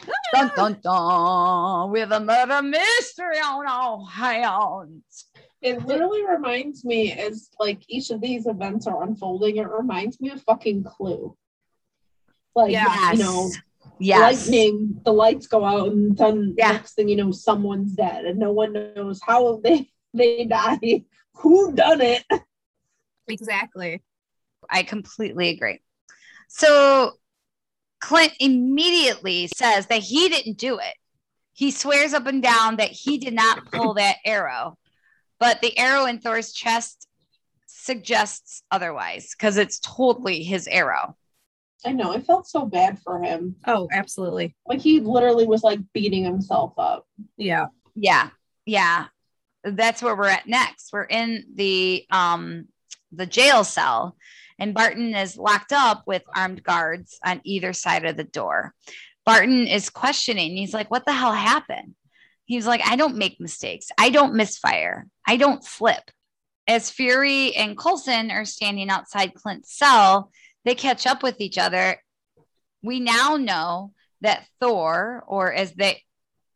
dun 0.32 0.50
dun 0.56 0.78
dun 0.82 1.90
with 1.90 2.10
a 2.10 2.20
murder 2.20 2.62
mystery 2.62 3.36
on 3.38 3.66
all 3.66 4.06
hands. 4.06 5.26
It 5.62 5.84
literally 5.86 6.24
reminds 6.26 6.84
me 6.84 7.12
as 7.12 7.50
like 7.58 7.82
each 7.88 8.10
of 8.10 8.20
these 8.20 8.46
events 8.46 8.86
are 8.86 9.02
unfolding, 9.02 9.56
it 9.56 9.68
reminds 9.68 10.20
me 10.20 10.30
of 10.30 10.42
fucking 10.42 10.84
Clue. 10.84 11.36
Like 12.54 12.72
Yes. 12.72 13.18
you 13.18 13.24
know, 13.24 13.50
Yes. 13.98 14.46
lightning, 14.46 15.00
the 15.04 15.12
lights 15.12 15.46
go 15.46 15.64
out, 15.64 15.88
and 15.92 16.16
then 16.16 16.54
Yeah. 16.56 16.72
next 16.72 16.94
thing 16.94 17.08
you 17.08 17.16
know, 17.16 17.30
someone's 17.30 17.92
dead, 17.92 18.24
and 18.24 18.38
no 18.38 18.52
one 18.52 18.72
knows 18.72 19.20
how 19.22 19.56
they 19.62 19.90
they 20.14 20.44
die, 20.44 21.04
who 21.34 21.72
done 21.72 22.00
it. 22.00 22.24
exactly. 23.28 24.02
I 24.68 24.82
completely 24.82 25.50
agree. 25.50 25.80
So 26.48 27.12
Clint 28.00 28.32
immediately 28.40 29.46
says 29.54 29.86
that 29.86 30.02
he 30.02 30.28
didn't 30.28 30.58
do 30.58 30.78
it. 30.78 30.94
He 31.52 31.70
swears 31.70 32.12
up 32.14 32.26
and 32.26 32.42
down 32.42 32.76
that 32.76 32.90
he 32.90 33.18
did 33.18 33.34
not 33.34 33.66
pull 33.66 33.94
that 33.94 34.16
arrow, 34.24 34.78
but 35.40 35.60
the 35.60 35.76
arrow 35.76 36.04
in 36.04 36.20
Thor's 36.20 36.52
chest 36.52 37.08
suggests 37.66 38.62
otherwise 38.70 39.34
because 39.36 39.56
it's 39.56 39.80
totally 39.80 40.44
his 40.44 40.68
arrow. 40.68 41.16
I 41.84 41.92
know. 41.92 42.12
I 42.12 42.20
felt 42.20 42.46
so 42.46 42.66
bad 42.66 42.98
for 43.00 43.22
him. 43.22 43.56
Oh, 43.66 43.88
absolutely. 43.90 44.54
Like 44.66 44.80
he 44.80 45.00
literally 45.00 45.46
was 45.46 45.62
like 45.62 45.80
beating 45.94 46.24
himself 46.24 46.74
up. 46.76 47.06
Yeah. 47.38 47.66
Yeah. 47.94 48.30
Yeah. 48.66 49.06
That's 49.64 50.02
where 50.02 50.14
we're 50.14 50.28
at 50.28 50.46
next. 50.46 50.90
We're 50.92 51.04
in 51.04 51.46
the 51.54 52.04
um 52.10 52.66
the 53.12 53.26
jail 53.26 53.64
cell 53.64 54.16
and 54.58 54.74
Barton 54.74 55.14
is 55.14 55.38
locked 55.38 55.72
up 55.72 56.02
with 56.06 56.22
armed 56.36 56.62
guards 56.62 57.18
on 57.24 57.40
either 57.44 57.72
side 57.72 58.04
of 58.04 58.16
the 58.16 58.24
door. 58.24 58.74
Barton 59.24 59.66
is 59.66 59.90
questioning. 59.90 60.56
He's 60.56 60.74
like, 60.74 60.90
"What 60.90 61.06
the 61.06 61.12
hell 61.12 61.32
happened?" 61.32 61.94
He's 62.50 62.66
like, 62.66 62.82
"I 62.84 62.96
don't 62.96 63.14
make 63.14 63.38
mistakes. 63.38 63.92
I 63.96 64.10
don't 64.10 64.34
misfire. 64.34 65.06
I 65.24 65.36
don't 65.36 65.62
slip." 65.62 66.10
As 66.66 66.90
Fury 66.90 67.54
and 67.54 67.78
Coulson 67.78 68.32
are 68.32 68.44
standing 68.44 68.90
outside 68.90 69.34
Clint's 69.34 69.72
cell, 69.72 70.32
they 70.64 70.74
catch 70.74 71.06
up 71.06 71.22
with 71.22 71.40
each 71.40 71.58
other. 71.58 72.02
We 72.82 72.98
now 72.98 73.36
know 73.36 73.92
that 74.20 74.48
Thor, 74.58 75.22
or 75.28 75.52
as 75.52 75.74
they 75.74 76.02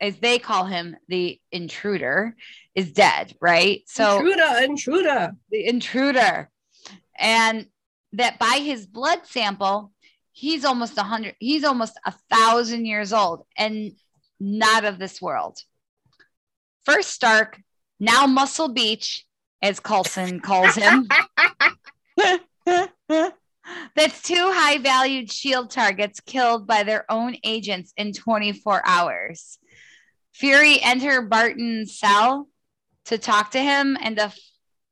as 0.01 0.19
they 0.19 0.41
call 0.41 0.65
him, 0.67 0.97
the 1.07 1.41
intruder, 1.53 2.35
is 2.75 2.91
dead, 2.91 3.33
right? 3.41 3.85
So 3.87 4.19
intruder, 4.19 4.65
intruder. 4.65 5.37
the 5.53 5.65
intruder, 5.65 6.51
and 7.17 7.67
that 8.15 8.41
by 8.41 8.57
his 8.65 8.85
blood 8.85 9.21
sample, 9.27 9.93
he's 10.33 10.65
almost 10.65 10.99
a 10.99 11.05
hundred, 11.05 11.37
he's 11.39 11.63
almost 11.63 11.97
a 12.05 12.13
thousand 12.33 12.87
years 12.87 13.13
old 13.13 13.47
and 13.57 13.93
not 14.41 14.85
of 14.85 14.99
this 14.99 15.23
world. 15.23 15.61
First 16.85 17.11
Stark, 17.11 17.61
now 17.99 18.27
Muscle 18.27 18.69
Beach, 18.69 19.25
as 19.63 19.81
Coulson 19.81 20.41
calls 20.41 20.75
him. 20.75 21.09
That's 23.97 24.23
two 24.23 24.53
high 24.53 24.79
valued 24.79 25.31
shield 25.31 25.71
targets 25.71 26.21
killed 26.21 26.67
by 26.67 26.83
their 26.83 27.11
own 27.11 27.37
agents 27.45 27.93
in 27.97 28.13
24 28.13 28.83
hours. 28.85 29.59
Fury 30.33 30.81
enter 30.83 31.23
Barton's 31.23 31.99
cell 31.99 32.49
to 33.07 33.19
talk 33.19 33.53
to 33.53 33.61
him, 33.61 33.97
and 34.01 34.19
the 34.19 34.35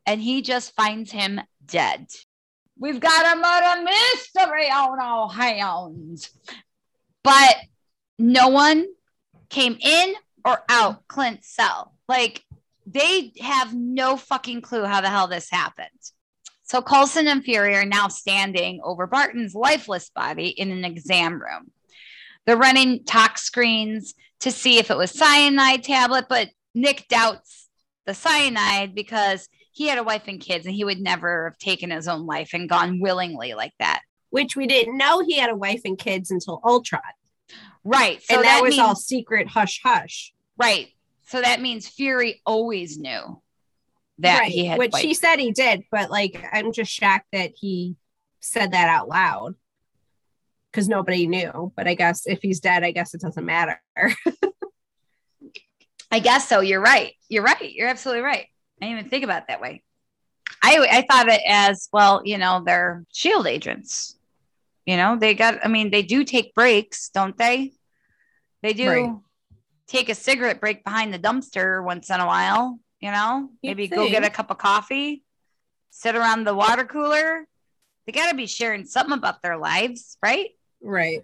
and 0.07 0.21
he 0.21 0.43
just 0.43 0.75
finds 0.75 1.11
him 1.11 1.41
dead. 1.65 2.07
We've 2.79 3.01
got 3.01 3.37
a 3.37 3.41
murder 3.41 3.83
mystery 3.85 4.69
on 4.71 4.99
our 5.01 5.29
hands. 5.29 6.31
But 7.23 7.57
no 8.19 8.49
one 8.49 8.87
came 9.49 9.77
in 9.81 10.15
or 10.45 10.63
out 10.69 11.07
Clint's 11.09 11.55
cell. 11.55 11.95
Like 12.09 12.43
they 12.87 13.33
have 13.41 13.75
no 13.75 14.17
fucking 14.17 14.63
clue 14.63 14.85
how 14.85 15.01
the 15.01 15.11
hell 15.11 15.29
this 15.29 15.51
happened. 15.51 15.89
So 16.65 16.81
Coulson 16.81 17.29
and 17.29 17.45
Fury 17.45 17.77
are 17.77 17.85
now 17.85 18.09
standing 18.09 18.81
over 18.83 19.07
Barton's 19.07 19.55
lifeless 19.55 20.11
body 20.11 20.49
in 20.49 20.71
an 20.71 20.85
exam 20.85 21.35
room. 21.35 21.71
They're 22.47 22.57
running 22.57 23.05
tox 23.05 23.43
screens 23.43 24.15
to 24.41 24.51
see 24.51 24.79
if 24.79 24.91
it 24.91 24.97
was 24.97 25.11
cyanide 25.11 25.85
tablet, 25.85 26.27
but 26.29 26.49
Nick 26.75 27.07
doubts 27.09 27.69
the 28.07 28.15
cyanide 28.15 28.95
because 28.95 29.49
he 29.73 29.87
had 29.87 29.99
a 29.99 30.03
wife 30.03 30.25
and 30.27 30.41
kids 30.41 30.67
and 30.67 30.75
he 30.75 30.85
would 30.85 31.01
never 31.01 31.51
have 31.51 31.59
taken 31.59 31.91
his 31.91 32.09
own 32.09 32.27
life 32.27 32.51
and 32.53 32.69
gone 32.69 33.01
willingly 33.01 33.55
like 33.55 33.73
that. 33.79 34.01
Which 34.31 34.57
we 34.57 34.67
didn't 34.67 34.97
know 34.97 35.21
he 35.21 35.39
had 35.39 35.51
a 35.51 35.57
wife 35.57 35.83
and 35.85 35.99
kids 35.99 36.31
until 36.31 36.61
Ultron. 36.65 37.03
Right. 37.85 38.23
So 38.23 38.37
and 38.37 38.45
that, 38.45 38.63
was 38.63 38.73
means, 38.73 38.81
all 38.81 38.95
secret 38.95 39.49
hush 39.49 39.81
hush. 39.83 40.33
right. 40.57 40.89
So 41.27 41.41
that 41.41 41.63
means 41.63 41.89
Fury 41.89 42.43
always 42.45 42.99
knew 42.99 43.41
that 44.19 44.41
right. 44.41 44.53
he 44.53 44.67
had 44.67 44.79
Which 44.79 44.99
he 44.99 45.15
said 45.15 45.37
he 45.37 45.51
did, 45.51 45.85
but 45.91 46.11
like 46.11 46.43
I'm 46.53 46.73
just 46.73 46.93
shocked 46.93 47.27
that 47.33 47.53
he 47.57 47.97
said 48.41 48.73
that 48.73 48.89
out 48.89 49.09
loud. 49.09 49.55
Because 50.71 50.89
nobody 50.89 51.27
knew. 51.27 51.71
But 51.77 51.87
I 51.87 51.95
guess 51.95 52.27
if 52.27 52.41
he's 52.41 52.61
dead, 52.61 52.83
I 52.83 52.93
guess 52.93 53.13
it 53.13 53.21
doesn't 53.21 53.45
matter. 53.45 53.81
I 56.11 56.19
guess 56.19 56.49
so. 56.49 56.61
You're 56.61 56.81
right. 56.81 57.13
You're 57.29 57.43
right. 57.43 57.73
You're 57.73 57.89
absolutely 57.89 58.23
right. 58.23 58.47
I 58.81 58.87
didn't 58.87 58.99
even 58.99 59.11
think 59.11 59.25
about 59.25 59.43
it 59.43 59.49
that 59.49 59.61
way. 59.61 59.83
I 60.63 60.87
I 60.91 61.07
thought 61.09 61.29
of 61.29 61.35
it 61.35 61.43
as 61.47 61.89
well, 61.93 62.23
you 62.25 62.39
know, 62.39 62.63
they're 62.65 63.05
shield 63.13 63.47
agents. 63.47 64.17
You 64.87 64.97
know, 64.97 65.17
they 65.17 65.35
got 65.35 65.65
I 65.65 65.69
mean, 65.69 65.91
they 65.91 66.03
do 66.03 66.25
take 66.25 66.55
breaks, 66.55 67.09
don't 67.11 67.37
they? 67.37 67.73
They 68.63 68.73
do 68.73 68.89
Right. 68.89 69.17
take 69.87 70.09
a 70.09 70.15
cigarette 70.15 70.61
break 70.61 70.85
behind 70.85 71.13
the 71.13 71.19
dumpster 71.19 71.85
once 71.85 72.11
in 72.11 72.21
a 72.21 72.27
while, 72.27 72.79
you 73.01 73.11
know? 73.11 73.51
You'd 73.63 73.77
Maybe 73.77 73.89
go 73.89 74.09
get 74.11 74.25
a 74.25 74.31
cup 74.31 74.51
of 74.51 74.59
coffee, 74.59 75.23
sit 75.91 76.17
around 76.17 76.45
the 76.45 76.55
water 76.55 76.85
cooler. 76.85 77.47
They 78.07 78.13
got 78.13 78.31
to 78.31 78.37
be 78.37 78.47
sharing 78.47 78.85
something 78.85 79.17
about 79.17 79.43
their 79.43 79.57
lives, 79.57 80.17
right? 80.23 80.51
right. 80.81 81.23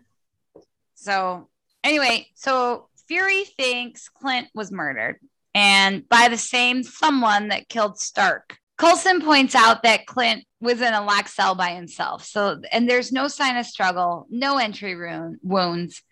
So 0.94 1.48
anyway, 1.82 2.28
so 2.34 2.88
Fury 3.08 3.44
thinks 3.44 4.08
Clint 4.08 4.48
was 4.54 4.70
murdered 4.70 5.18
and 5.54 6.08
by 6.08 6.28
the 6.28 6.36
same 6.36 6.82
someone 6.82 7.48
that 7.48 7.68
killed 7.68 7.98
Stark. 7.98 8.58
Coulson 8.78 9.20
points 9.20 9.56
out 9.56 9.82
that 9.82 10.06
Clint 10.06 10.44
was 10.60 10.80
in 10.80 10.94
a 10.94 11.04
locked 11.04 11.30
cell 11.30 11.54
by 11.54 11.70
himself. 11.70 12.24
So 12.24 12.60
and 12.70 12.88
there's 12.88 13.12
no 13.12 13.28
sign 13.28 13.56
of 13.56 13.66
struggle, 13.66 14.26
no 14.30 14.58
entry 14.58 14.96
wound, 14.96 15.38
wounds. 15.42 16.02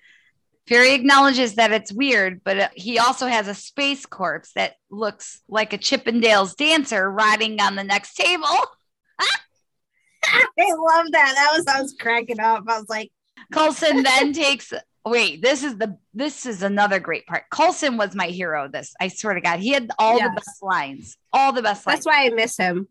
Fury 0.67 0.95
acknowledges 0.95 1.55
that 1.55 1.71
it's 1.71 1.93
weird, 1.93 2.43
but 2.43 2.59
uh, 2.59 2.69
he 2.75 2.99
also 2.99 3.29
has 3.29 3.47
a 3.47 3.55
space 3.55 4.05
corpse 4.05 4.51
that 4.55 4.75
looks 4.91 5.41
like 5.49 5.73
a 5.73 5.79
Chippendales 5.79 6.57
dancer 6.57 7.09
riding 7.09 7.61
on 7.61 7.77
the 7.77 7.85
next 7.85 8.15
table. 8.15 8.45
I 10.25 10.45
love 10.59 11.07
that. 11.13 11.35
That 11.37 11.53
was 11.57 11.67
I 11.69 11.81
was 11.81 11.95
cracking 11.99 12.41
up. 12.41 12.65
I 12.67 12.79
was 12.79 12.89
like, 12.89 13.13
Coulson 13.53 14.03
then 14.03 14.33
takes 14.33 14.73
wait, 15.07 15.41
this 15.41 15.63
is 15.63 15.79
the 15.79 15.97
this 16.13 16.45
is 16.45 16.63
another 16.63 16.99
great 16.99 17.27
part. 17.27 17.45
Coulson 17.51 17.97
was 17.97 18.15
my 18.15 18.27
hero. 18.27 18.69
This 18.69 18.95
I 19.01 19.09
swear 19.09 19.35
to 19.35 19.41
God, 19.41 19.61
he 19.61 19.71
had 19.71 19.91
all 19.99 20.19
the 20.19 20.31
best 20.35 20.63
lines, 20.63 21.17
all 21.33 21.53
the 21.53 21.63
best 21.63 21.87
lines. 21.87 22.05
that's 22.05 22.07
why 22.07 22.27
I 22.27 22.31
miss 22.31 22.57
him. 22.57 22.89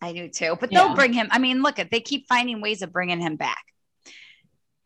I 0.00 0.12
do 0.12 0.28
too. 0.28 0.56
But 0.60 0.70
Yeah. 0.70 0.86
they'll 0.86 0.94
bring 0.94 1.12
him. 1.12 1.28
I 1.30 1.38
mean, 1.38 1.62
look 1.62 1.78
at 1.78 1.90
they 1.90 2.00
keep 2.00 2.28
finding 2.28 2.60
ways 2.60 2.82
of 2.82 2.92
bringing 2.92 3.20
him 3.20 3.36
back. 3.36 3.64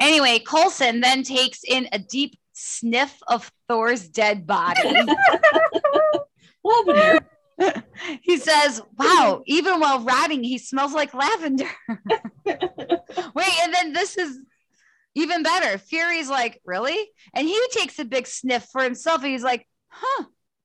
Anyway, 0.01 0.39
Coulson 0.39 1.01
then 1.01 1.25
takes 1.25 1.65
in 1.65 1.89
a 1.93 1.99
deep 1.99 2.39
sniff 2.53 3.21
of 3.27 3.51
Thor's 3.69 4.09
dead 4.09 4.47
body. 4.47 4.81
Lavender. 6.65 7.19
he 8.23 8.37
says, 8.37 8.81
"Wow, 8.97 9.43
even 9.47 9.81
while 9.81 10.01
rotting, 10.01 10.45
he 10.45 10.59
smells 10.59 10.93
like 10.93 11.13
lavender." 11.13 11.69
Wait, 12.47 13.53
and 13.63 13.75
then 13.75 13.93
this 13.93 14.17
is 14.17 14.39
even 15.23 15.43
better. 15.43 15.79
Fury's 15.79 16.29
like, 16.31 16.61
"Really?" 16.65 17.11
And 17.35 17.47
he 17.47 17.61
takes 17.71 17.99
a 17.99 18.05
big 18.05 18.27
sniff 18.27 18.67
for 18.73 18.83
himself. 18.83 19.23
And 19.23 19.33
he's 19.33 19.43
like, 19.45 19.67
"Huh, 19.89 20.25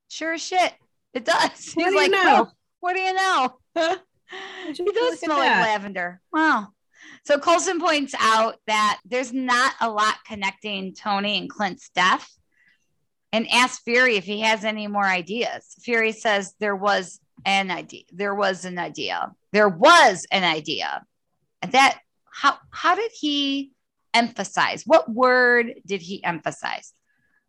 sure 0.09 0.33
as 0.33 0.41
shit, 0.41 0.73
it 1.13 1.25
does." 1.25 1.51
He's 1.73 1.75
What 1.75 1.85
do 1.89 1.91
you 1.91 1.97
like, 2.01 2.11
know? 2.11 2.35
"Huh, 2.45 2.45
what 2.79 2.93
do 2.95 3.01
you 3.01 3.13
know? 3.13 3.57
He 4.65 4.91
does 4.91 5.19
smell 5.19 5.37
like 5.37 5.51
lavender. 5.51 6.19
Wow. 6.31 6.69
So 7.25 7.37
Coulson 7.37 7.79
points 7.79 8.15
out 8.19 8.55
that 8.65 8.99
there's 9.05 9.31
not 9.31 9.73
a 9.79 9.89
lot 9.91 10.15
connecting 10.25 10.95
Tony 10.95 11.37
and 11.37 11.49
Clint's 11.49 11.89
death. 11.89 12.27
and 13.31 13.47
asks 13.51 13.83
Fury 13.83 14.15
if 14.17 14.23
he 14.25 14.41
has 14.41 14.63
any 14.65 14.87
more 14.87 15.05
ideas. 15.05 15.75
Fury 15.81 16.11
says 16.13 16.53
there 16.59 16.75
was 16.75 17.19
an 17.45 17.69
idea. 17.71 18.03
There 18.11 18.33
was 18.35 18.65
an 18.65 18.77
idea. 18.79 19.31
There 19.51 19.69
was 19.69 20.25
an 20.31 20.43
idea. 20.43 21.03
And 21.61 21.71
that 21.73 21.99
how 22.31 22.57
how 22.71 22.95
did 22.95 23.11
he 23.13 23.71
emphasize? 24.13 24.83
What 24.85 25.09
word 25.11 25.73
did 25.85 26.01
he 26.01 26.23
emphasize? 26.23 26.93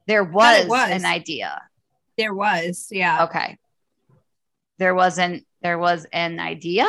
There 0.07 0.25
was, 0.25 0.67
was. 0.67 0.91
an 0.91 1.05
idea. 1.05 1.63
There 2.17 2.35
was, 2.35 2.89
yeah. 2.91 3.25
Okay. 3.25 3.59
There 4.79 4.95
wasn't 4.95 5.47
there 5.63 5.79
was 5.79 6.07
an 6.13 6.41
idea. 6.41 6.87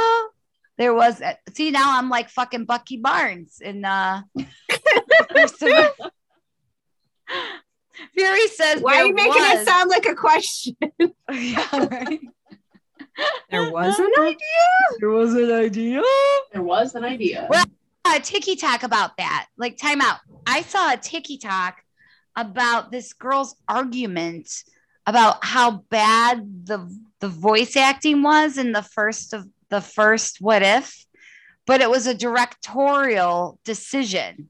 There 0.77 0.93
was 0.93 1.21
a, 1.21 1.37
see 1.53 1.71
now 1.71 1.97
I'm 1.97 2.09
like 2.09 2.29
fucking 2.29 2.65
Bucky 2.65 2.97
Barnes 2.97 3.61
in 3.61 3.85
uh 3.85 4.21
Fury 8.13 8.47
says 8.49 8.81
Why 8.81 8.97
are 8.97 9.05
you 9.05 9.13
making 9.13 9.41
was. 9.41 9.61
it 9.61 9.67
sound 9.67 9.89
like 9.89 10.05
a 10.05 10.15
question? 10.15 10.75
yeah, 11.31 11.87
right. 11.87 12.19
There 13.49 13.71
was 13.71 13.97
an 13.99 14.11
idea. 14.19 14.37
There 14.99 15.09
was 15.09 15.33
an 15.33 15.51
idea. 15.51 16.01
There 16.51 16.61
was 16.63 16.95
an 16.95 17.03
idea. 17.05 17.47
Well- 17.49 17.65
a 18.05 18.19
ticky 18.19 18.55
tack 18.55 18.83
about 18.83 19.17
that. 19.17 19.47
Like, 19.57 19.77
time 19.77 20.01
out. 20.01 20.19
I 20.45 20.61
saw 20.61 20.93
a 20.93 20.97
ticky 20.97 21.37
tack 21.37 21.83
about 22.35 22.91
this 22.91 23.13
girl's 23.13 23.55
argument 23.67 24.49
about 25.05 25.43
how 25.43 25.83
bad 25.89 26.65
the 26.65 26.89
the 27.19 27.27
voice 27.29 27.75
acting 27.75 28.21
was 28.21 28.57
in 28.57 28.71
the 28.71 28.81
first 28.81 29.33
of 29.33 29.47
the 29.69 29.81
first 29.81 30.41
what 30.41 30.61
if, 30.61 31.05
but 31.65 31.81
it 31.81 31.89
was 31.89 32.07
a 32.07 32.13
directorial 32.13 33.59
decision. 33.63 34.49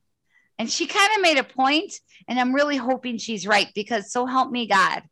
And 0.58 0.70
she 0.70 0.88
kind 0.88 1.10
of 1.16 1.22
made 1.22 1.38
a 1.38 1.44
point, 1.44 1.94
and 2.28 2.40
I'm 2.40 2.56
really 2.56 2.78
hoping 2.78 3.18
she's 3.18 3.46
right 3.46 3.68
because 3.76 4.12
so 4.12 4.26
help 4.26 4.52
me 4.52 4.68
God. 4.68 5.04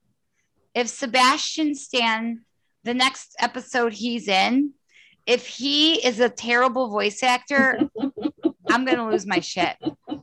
If 0.73 0.87
Sebastian 0.87 1.75
Stan, 1.75 2.41
the 2.83 2.93
next 2.93 3.35
episode 3.39 3.93
he's 3.93 4.27
in, 4.27 4.71
if 5.25 5.47
he 5.47 6.05
is 6.05 6.19
a 6.19 6.29
terrible 6.29 6.89
voice 6.89 7.23
actor, 7.23 7.89
I'm 8.73 8.85
gonna 8.85 9.09
lose 9.09 9.25
my 9.25 9.39
shit. 9.39 9.75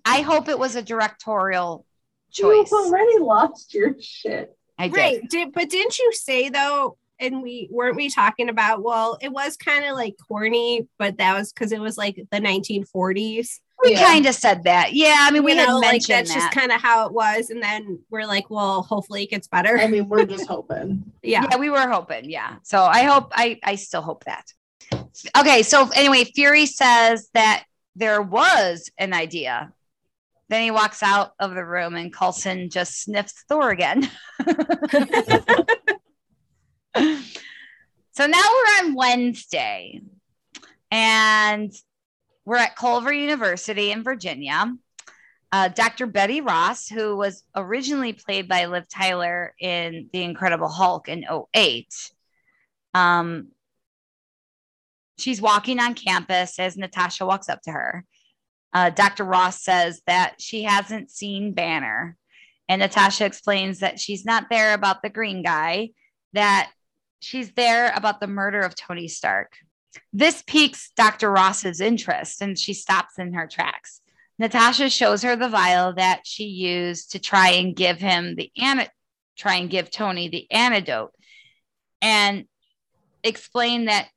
I 0.04 0.20
hope 0.22 0.48
it 0.48 0.58
was 0.58 0.76
a 0.76 0.82
directorial 0.82 1.86
choice. 2.30 2.70
You've 2.70 2.86
already 2.86 3.18
lost 3.18 3.72
your 3.74 3.94
shit. 4.00 4.56
I 4.78 4.88
did. 4.88 4.96
Right. 4.96 5.20
Did, 5.28 5.52
but 5.52 5.68
didn't 5.68 5.98
you 5.98 6.12
say 6.12 6.48
though, 6.48 6.96
and 7.18 7.42
we 7.42 7.68
weren't 7.70 7.96
we 7.96 8.08
talking 8.08 8.48
about, 8.48 8.82
well, 8.82 9.18
it 9.20 9.30
was 9.30 9.56
kind 9.56 9.84
of 9.84 9.94
like 9.94 10.14
corny, 10.26 10.88
but 10.98 11.18
that 11.18 11.36
was 11.36 11.52
because 11.52 11.70
it 11.72 11.80
was 11.80 11.98
like 11.98 12.16
the 12.30 12.40
1940s. 12.40 13.60
We 13.82 13.92
Yeah. 13.92 14.04
kind 14.06 14.26
of 14.26 14.34
said 14.34 14.64
that. 14.64 14.92
Yeah, 14.94 15.16
I 15.20 15.30
mean, 15.30 15.42
we 15.42 15.52
you 15.52 15.58
had 15.58 15.68
know, 15.68 15.78
like 15.78 15.92
mentioned 15.92 16.18
that's 16.18 16.34
that. 16.34 16.40
just 16.40 16.52
kind 16.52 16.72
of 16.72 16.80
how 16.82 17.06
it 17.06 17.12
was. 17.12 17.50
And 17.50 17.62
then 17.62 18.00
we're 18.10 18.26
like, 18.26 18.50
well, 18.50 18.82
hopefully 18.82 19.24
it 19.24 19.30
gets 19.30 19.48
better. 19.48 19.78
I 19.78 19.86
mean, 19.86 20.08
we're 20.08 20.26
just 20.26 20.46
hoping. 20.48 21.12
yeah. 21.22 21.46
yeah, 21.50 21.56
we 21.56 21.70
were 21.70 21.88
hoping. 21.88 22.28
Yeah. 22.30 22.56
So 22.62 22.82
I 22.82 23.04
hope 23.04 23.32
I 23.34 23.58
I 23.62 23.76
still 23.76 24.02
hope 24.02 24.24
that. 24.24 24.44
Okay, 25.36 25.62
so 25.62 25.88
anyway, 25.94 26.24
Fury 26.24 26.66
says 26.66 27.28
that 27.34 27.64
there 27.96 28.22
was 28.22 28.90
an 28.98 29.12
idea. 29.12 29.72
Then 30.48 30.62
he 30.62 30.70
walks 30.70 31.02
out 31.02 31.32
of 31.38 31.54
the 31.54 31.64
room 31.64 31.94
and 31.94 32.12
Coulson 32.12 32.70
just 32.70 33.02
sniffs 33.02 33.44
Thor 33.48 33.70
again. 33.70 34.02
so 36.92 38.26
now 38.26 38.42
we're 38.42 38.84
on 38.84 38.94
Wednesday 38.94 40.00
and 40.90 41.72
we're 42.44 42.56
at 42.56 42.74
Culver 42.74 43.12
University 43.12 43.92
in 43.92 44.02
Virginia. 44.02 44.74
Uh, 45.52 45.68
Dr. 45.68 46.06
Betty 46.06 46.40
Ross, 46.40 46.88
who 46.88 47.16
was 47.16 47.42
originally 47.56 48.12
played 48.12 48.48
by 48.48 48.66
Liv 48.66 48.88
Tyler 48.88 49.54
in 49.60 50.08
The 50.12 50.22
Incredible 50.22 50.68
Hulk 50.68 51.08
in 51.08 51.24
08, 51.54 52.12
um, 52.94 53.48
she's 55.20 55.40
walking 55.40 55.78
on 55.78 55.94
campus 55.94 56.58
as 56.58 56.76
Natasha 56.76 57.26
walks 57.26 57.48
up 57.48 57.62
to 57.62 57.70
her. 57.70 58.04
Uh, 58.72 58.90
Dr. 58.90 59.24
Ross 59.24 59.62
says 59.62 60.00
that 60.06 60.36
she 60.40 60.62
hasn't 60.62 61.10
seen 61.10 61.52
Banner. 61.52 62.16
And 62.68 62.80
Natasha 62.80 63.24
explains 63.24 63.80
that 63.80 63.98
she's 63.98 64.24
not 64.24 64.46
there 64.48 64.74
about 64.74 65.02
the 65.02 65.10
green 65.10 65.42
guy, 65.42 65.90
that 66.34 66.70
she's 67.18 67.50
there 67.52 67.92
about 67.94 68.20
the 68.20 68.28
murder 68.28 68.60
of 68.60 68.76
Tony 68.76 69.08
Stark. 69.08 69.54
This 70.12 70.42
piques 70.46 70.92
Dr. 70.96 71.30
Ross's 71.30 71.80
interest 71.80 72.40
and 72.40 72.56
she 72.56 72.74
stops 72.74 73.18
in 73.18 73.34
her 73.34 73.48
tracks. 73.48 74.00
Natasha 74.38 74.88
shows 74.88 75.22
her 75.22 75.36
the 75.36 75.48
vial 75.48 75.94
that 75.94 76.20
she 76.24 76.44
used 76.44 77.12
to 77.12 77.18
try 77.18 77.50
and 77.50 77.76
give 77.76 77.98
him 77.98 78.36
the 78.36 78.50
an- 78.56 78.88
try 79.36 79.56
and 79.56 79.68
give 79.68 79.90
Tony 79.90 80.28
the 80.28 80.50
antidote 80.50 81.12
and 82.00 82.46
explain 83.22 83.86
that 83.86 84.08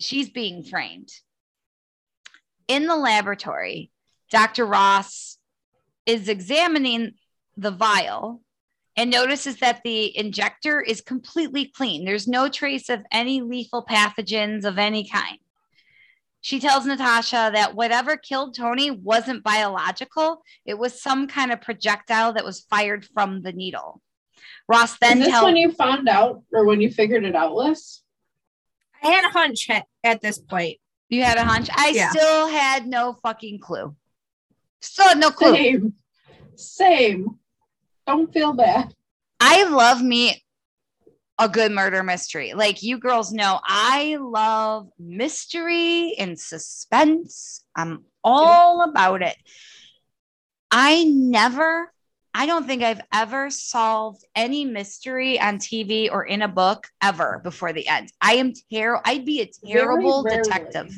she's 0.00 0.28
being 0.28 0.62
framed. 0.62 1.10
In 2.68 2.86
the 2.86 2.96
laboratory, 2.96 3.90
Dr. 4.30 4.66
Ross 4.66 5.38
is 6.04 6.28
examining 6.28 7.14
the 7.56 7.70
vial 7.70 8.42
and 8.96 9.10
notices 9.10 9.56
that 9.58 9.82
the 9.84 10.16
injector 10.16 10.80
is 10.80 11.00
completely 11.00 11.66
clean. 11.66 12.04
There's 12.04 12.26
no 12.26 12.48
trace 12.48 12.88
of 12.88 13.04
any 13.12 13.42
lethal 13.42 13.84
pathogens 13.84 14.64
of 14.64 14.78
any 14.78 15.08
kind. 15.08 15.38
She 16.40 16.60
tells 16.60 16.86
Natasha 16.86 17.50
that 17.54 17.74
whatever 17.74 18.16
killed 18.16 18.54
Tony 18.54 18.90
wasn't 18.90 19.42
biological, 19.42 20.42
it 20.64 20.78
was 20.78 21.02
some 21.02 21.26
kind 21.26 21.52
of 21.52 21.60
projectile 21.60 22.32
that 22.34 22.44
was 22.44 22.60
fired 22.70 23.04
from 23.04 23.42
the 23.42 23.52
needle. 23.52 24.00
Ross 24.68 24.96
then 24.98 25.18
Is 25.18 25.24
this 25.24 25.32
tells 25.32 25.44
when 25.44 25.56
you 25.56 25.72
found 25.72 26.08
out 26.08 26.42
or 26.52 26.64
when 26.64 26.80
you 26.80 26.90
figured 26.90 27.24
it 27.24 27.34
out, 27.34 27.54
Liz? 27.54 28.00
I 29.02 29.08
had 29.08 29.24
a 29.24 29.30
hunch 29.32 29.68
at, 29.70 29.86
at 30.04 30.20
this 30.22 30.38
point. 30.38 30.78
you 31.08 31.22
had 31.22 31.38
a 31.38 31.44
hunch. 31.44 31.68
I 31.72 31.90
Yeah. 31.90 32.10
still 32.10 32.48
had 32.48 32.86
no 32.86 33.16
fucking 33.22 33.60
clue. 33.60 33.94
Still 34.80 35.08
had 35.08 35.18
no 35.18 35.30
clue. 35.30 35.54
Same. 35.54 35.94
Same. 36.56 37.38
Don't 38.06 38.32
feel 38.32 38.52
bad. 38.52 38.92
I 39.38 39.64
love 39.64 40.02
me 40.02 40.42
a 41.38 41.48
good 41.48 41.70
murder 41.70 42.02
mystery. 42.02 42.54
Like 42.54 42.82
you 42.82 42.98
girls 42.98 43.30
know, 43.32 43.60
I 43.62 44.16
love 44.20 44.88
mystery 44.98 46.14
and 46.18 46.38
suspense. 46.40 47.62
I'm 47.76 48.04
all 48.24 48.82
about 48.82 49.22
it. 49.22 49.36
I 50.70 51.04
never, 51.04 51.92
I 52.38 52.44
don't 52.44 52.66
think 52.66 52.82
I've 52.82 53.00
ever 53.14 53.48
solved 53.48 54.22
any 54.34 54.66
mystery 54.66 55.40
on 55.40 55.56
TV 55.58 56.10
or 56.12 56.24
in 56.24 56.42
a 56.42 56.48
book 56.48 56.86
ever 57.02 57.40
before 57.42 57.72
the 57.72 57.88
end. 57.88 58.12
I 58.20 58.34
am 58.34 58.52
terrible. 58.70 59.00
I'd 59.06 59.24
be 59.24 59.40
a 59.40 59.48
terrible 59.66 60.22
detective. 60.22 60.92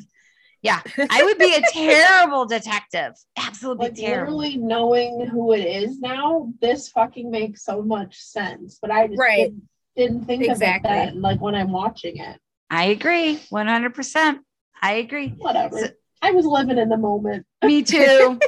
Yeah, 0.63 0.81
I 1.09 1.23
would 1.23 1.39
be 1.39 1.55
a 1.55 1.61
terrible 1.73 2.45
detective. 2.45 3.13
Absolutely 3.39 3.87
Like 3.87 3.95
terrible. 3.95 4.37
literally 4.39 4.57
knowing 4.57 5.27
who 5.27 5.53
it 5.53 5.61
is 5.65 6.01
now, 6.01 6.53
this 6.61 6.89
fucking 6.89 7.31
makes 7.31 7.63
so 7.65 7.83
much 7.83 8.17
sense. 8.19 8.79
But 8.83 8.91
I 8.91 9.07
just 9.07 9.21
Right. 9.21 9.37
didn't, 9.45 9.69
didn't 9.97 10.25
think 10.25 10.43
Exactly. 10.45 10.91
it 10.91 10.95
then, 11.13 11.23
like 11.23 11.41
when 11.41 11.55
I'm 11.55 11.71
watching 11.71 12.17
it. 12.17 12.41
I 12.69 12.87
agree 12.87 13.37
100%. 13.53 14.41
I 14.83 14.95
agree. 14.95 15.29
Whatever. 15.39 15.79
So- 15.79 15.91
I 16.21 16.33
was 16.33 16.45
living 16.47 16.79
in 16.79 16.89
the 16.89 16.97
moment. 16.97 17.47
Me 17.63 17.85
too. 17.85 18.41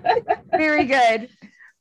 Very 0.50 0.84
good. 0.84 1.30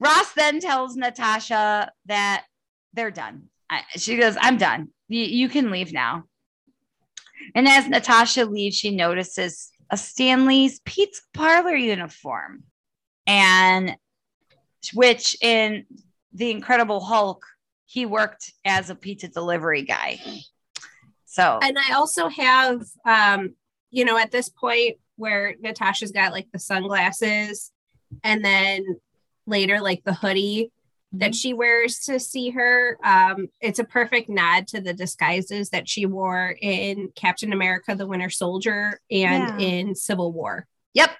Ross 0.03 0.33
then 0.33 0.59
tells 0.59 0.95
Natasha 0.95 1.91
that 2.05 2.45
they're 2.93 3.11
done. 3.11 3.49
I, 3.69 3.81
she 3.95 4.17
goes, 4.17 4.35
I'm 4.39 4.57
done. 4.57 4.89
You, 5.07 5.23
you 5.23 5.49
can 5.49 5.71
leave 5.71 5.93
now. 5.93 6.25
And 7.55 7.67
as 7.67 7.87
Natasha 7.87 8.45
leaves, 8.45 8.75
she 8.75 8.95
notices 8.95 9.71
a 9.89 9.97
Stanley's 9.97 10.79
pizza 10.81 11.21
parlor 11.33 11.75
uniform. 11.75 12.63
And 13.25 13.95
which 14.93 15.37
in 15.41 15.85
The 16.33 16.51
Incredible 16.51 16.99
Hulk, 16.99 17.45
he 17.85 18.05
worked 18.05 18.51
as 18.65 18.89
a 18.89 18.95
pizza 18.95 19.27
delivery 19.27 19.83
guy. 19.83 20.19
So 21.25 21.59
And 21.61 21.77
I 21.77 21.93
also 21.93 22.27
have, 22.27 22.81
um, 23.05 23.55
you 23.91 24.03
know, 24.03 24.17
at 24.17 24.31
this 24.31 24.49
point 24.49 24.97
where 25.15 25.55
Natasha's 25.61 26.11
got 26.11 26.33
like 26.33 26.47
the 26.51 26.59
sunglasses 26.59 27.71
and 28.23 28.43
then 28.43 28.83
later 29.45 29.81
like 29.81 30.03
the 30.03 30.13
hoodie 30.13 30.71
that 31.13 31.35
she 31.35 31.53
wears 31.53 31.99
to 32.05 32.19
see 32.19 32.49
her. 32.49 32.97
Um, 33.03 33.49
it's 33.61 33.77
a 33.79 33.83
perfect 33.83 34.29
nod 34.29 34.67
to 34.69 34.81
the 34.81 34.93
disguises 34.93 35.69
that 35.69 35.87
she 35.87 36.05
wore 36.07 36.55
in 36.61 37.09
Captain 37.15 37.53
America, 37.53 37.93
the 37.95 38.07
Winter 38.07 38.31
Soldier, 38.31 38.99
and 39.11 39.59
Yeah. 39.61 39.67
in 39.67 39.95
Civil 39.95 40.31
War. 40.31 40.65
Yep. 40.95 41.11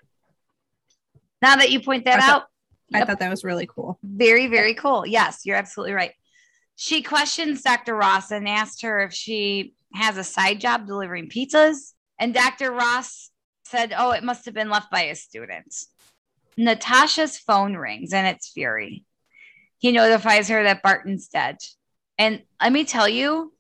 Now 1.42 1.58
that 1.58 1.72
you 1.72 1.80
point 1.82 2.06
that 2.06 2.20
I 2.22 2.26
thought- 2.28 2.42
out, 2.44 2.48
I 2.94 3.06
thought 3.06 3.20
that 3.20 3.30
was 3.30 3.44
really 3.44 3.68
cool. 3.68 4.00
very, 4.04 4.48
very 4.48 4.74
cool. 4.74 5.06
Yes, 5.06 5.46
you're 5.46 5.58
absolutely 5.58 5.94
right. 5.94 6.14
She 6.76 7.02
questions 7.04 7.62
Dr. 7.62 7.96
Ross 7.96 8.32
and 8.32 8.48
asked 8.48 8.82
her 8.82 9.02
if 9.02 9.14
she 9.14 9.74
has 9.94 10.18
a 10.18 10.24
side 10.24 10.60
job 10.60 10.88
delivering 10.88 11.30
pizzas. 11.30 11.94
And 12.20 12.34
Dr. 12.34 12.72
Ross 12.72 13.30
said, 13.66 13.94
Oh, 13.96 14.12
it 14.12 14.24
must 14.24 14.46
have 14.46 14.54
been 14.54 14.70
left 14.70 14.90
by 14.92 15.04
a 15.04 15.16
student. 15.16 15.74
Natasha's 16.58 17.38
phone 17.38 17.76
rings 17.76 18.14
and 18.14 18.28
it's 18.28 18.52
Fury. 18.52 19.06
he 19.78 19.92
notifies 19.92 20.50
her 20.50 20.64
that 20.64 20.84
Barton's 20.84 21.28
dead. 21.28 21.58
And 22.18 22.44
let 22.62 22.72
me 22.72 22.86
tell 22.86 23.10
you, 23.10 23.54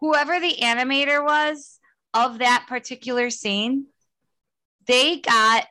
whoever 0.00 0.40
the 0.40 0.56
animator 0.62 1.24
was 1.24 1.78
of 2.14 2.38
that 2.38 2.66
particular 2.68 3.30
scene, 3.30 3.86
they 4.86 5.18
got 5.18 5.66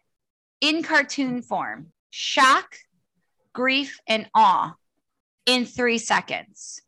in 0.61 0.83
cartoon 0.83 1.41
form 1.41 1.91
shock, 2.09 2.75
grief, 3.53 3.99
and 4.07 4.29
awe 4.35 4.75
in 5.45 5.65
three 5.65 5.97
seconds. 5.97 6.81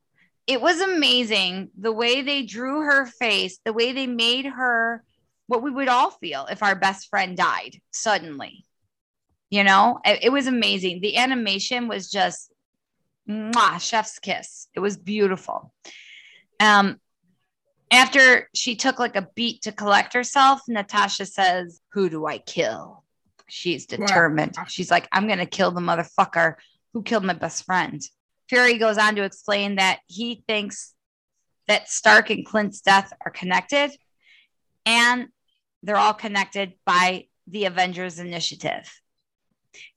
It 0.47 0.61
was 0.61 0.82
amazing 0.82 1.69
the 1.79 1.91
way 1.91 2.21
they 2.21 2.43
drew 2.43 2.82
her 2.82 3.05
face, 3.05 3.59
the 3.63 3.73
way 3.73 3.91
they 3.91 4.07
made 4.07 4.45
her 4.45 5.03
what 5.47 5.61
we 5.63 5.71
would 5.71 5.88
all 5.88 6.11
feel 6.11 6.47
if 6.49 6.63
our 6.63 6.75
best 6.75 7.09
friend 7.09 7.36
died 7.38 7.82
suddenly. 7.91 8.65
You 9.51 9.63
know, 9.63 9.99
it, 10.03 10.23
it 10.23 10.29
was 10.31 10.47
amazing. 10.47 11.01
The 11.01 11.17
animation 11.17 11.87
was 11.87 12.09
just 12.09 12.51
mwah, 13.29 13.79
chef's 13.79 14.17
kiss. 14.17 14.67
It 14.73 14.79
was 14.79 14.97
beautiful. 14.97 15.73
Um, 16.59 16.99
after 17.91 18.49
she 18.55 18.75
took 18.75 18.97
like 18.97 19.17
a 19.17 19.27
beat 19.35 19.63
to 19.63 19.71
collect 19.71 20.13
herself, 20.13 20.61
Natasha 20.67 21.25
says, 21.25 21.81
Who 21.91 22.09
do 22.09 22.25
I 22.25 22.37
kill? 22.37 23.03
She's 23.49 23.85
determined. 23.85 24.55
She's 24.69 24.89
like, 24.89 25.09
I'm 25.11 25.27
going 25.27 25.39
to 25.39 25.45
kill 25.45 25.71
the 25.71 25.81
motherfucker 25.81 26.55
who 26.93 27.03
killed 27.03 27.25
my 27.25 27.33
best 27.33 27.65
friend. 27.65 28.01
Fury 28.47 28.77
goes 28.77 28.97
on 28.97 29.15
to 29.15 29.23
explain 29.23 29.75
that 29.75 29.99
he 30.07 30.43
thinks 30.47 30.93
that 31.67 31.89
Stark 31.89 32.29
and 32.29 32.45
Clint's 32.45 32.79
death 32.79 33.11
are 33.25 33.31
connected 33.31 33.91
and 34.85 35.27
they're 35.83 35.97
all 35.97 36.13
connected 36.13 36.73
by 36.85 37.27
the 37.47 37.65
Avengers 37.65 38.19
Initiative. 38.19 39.00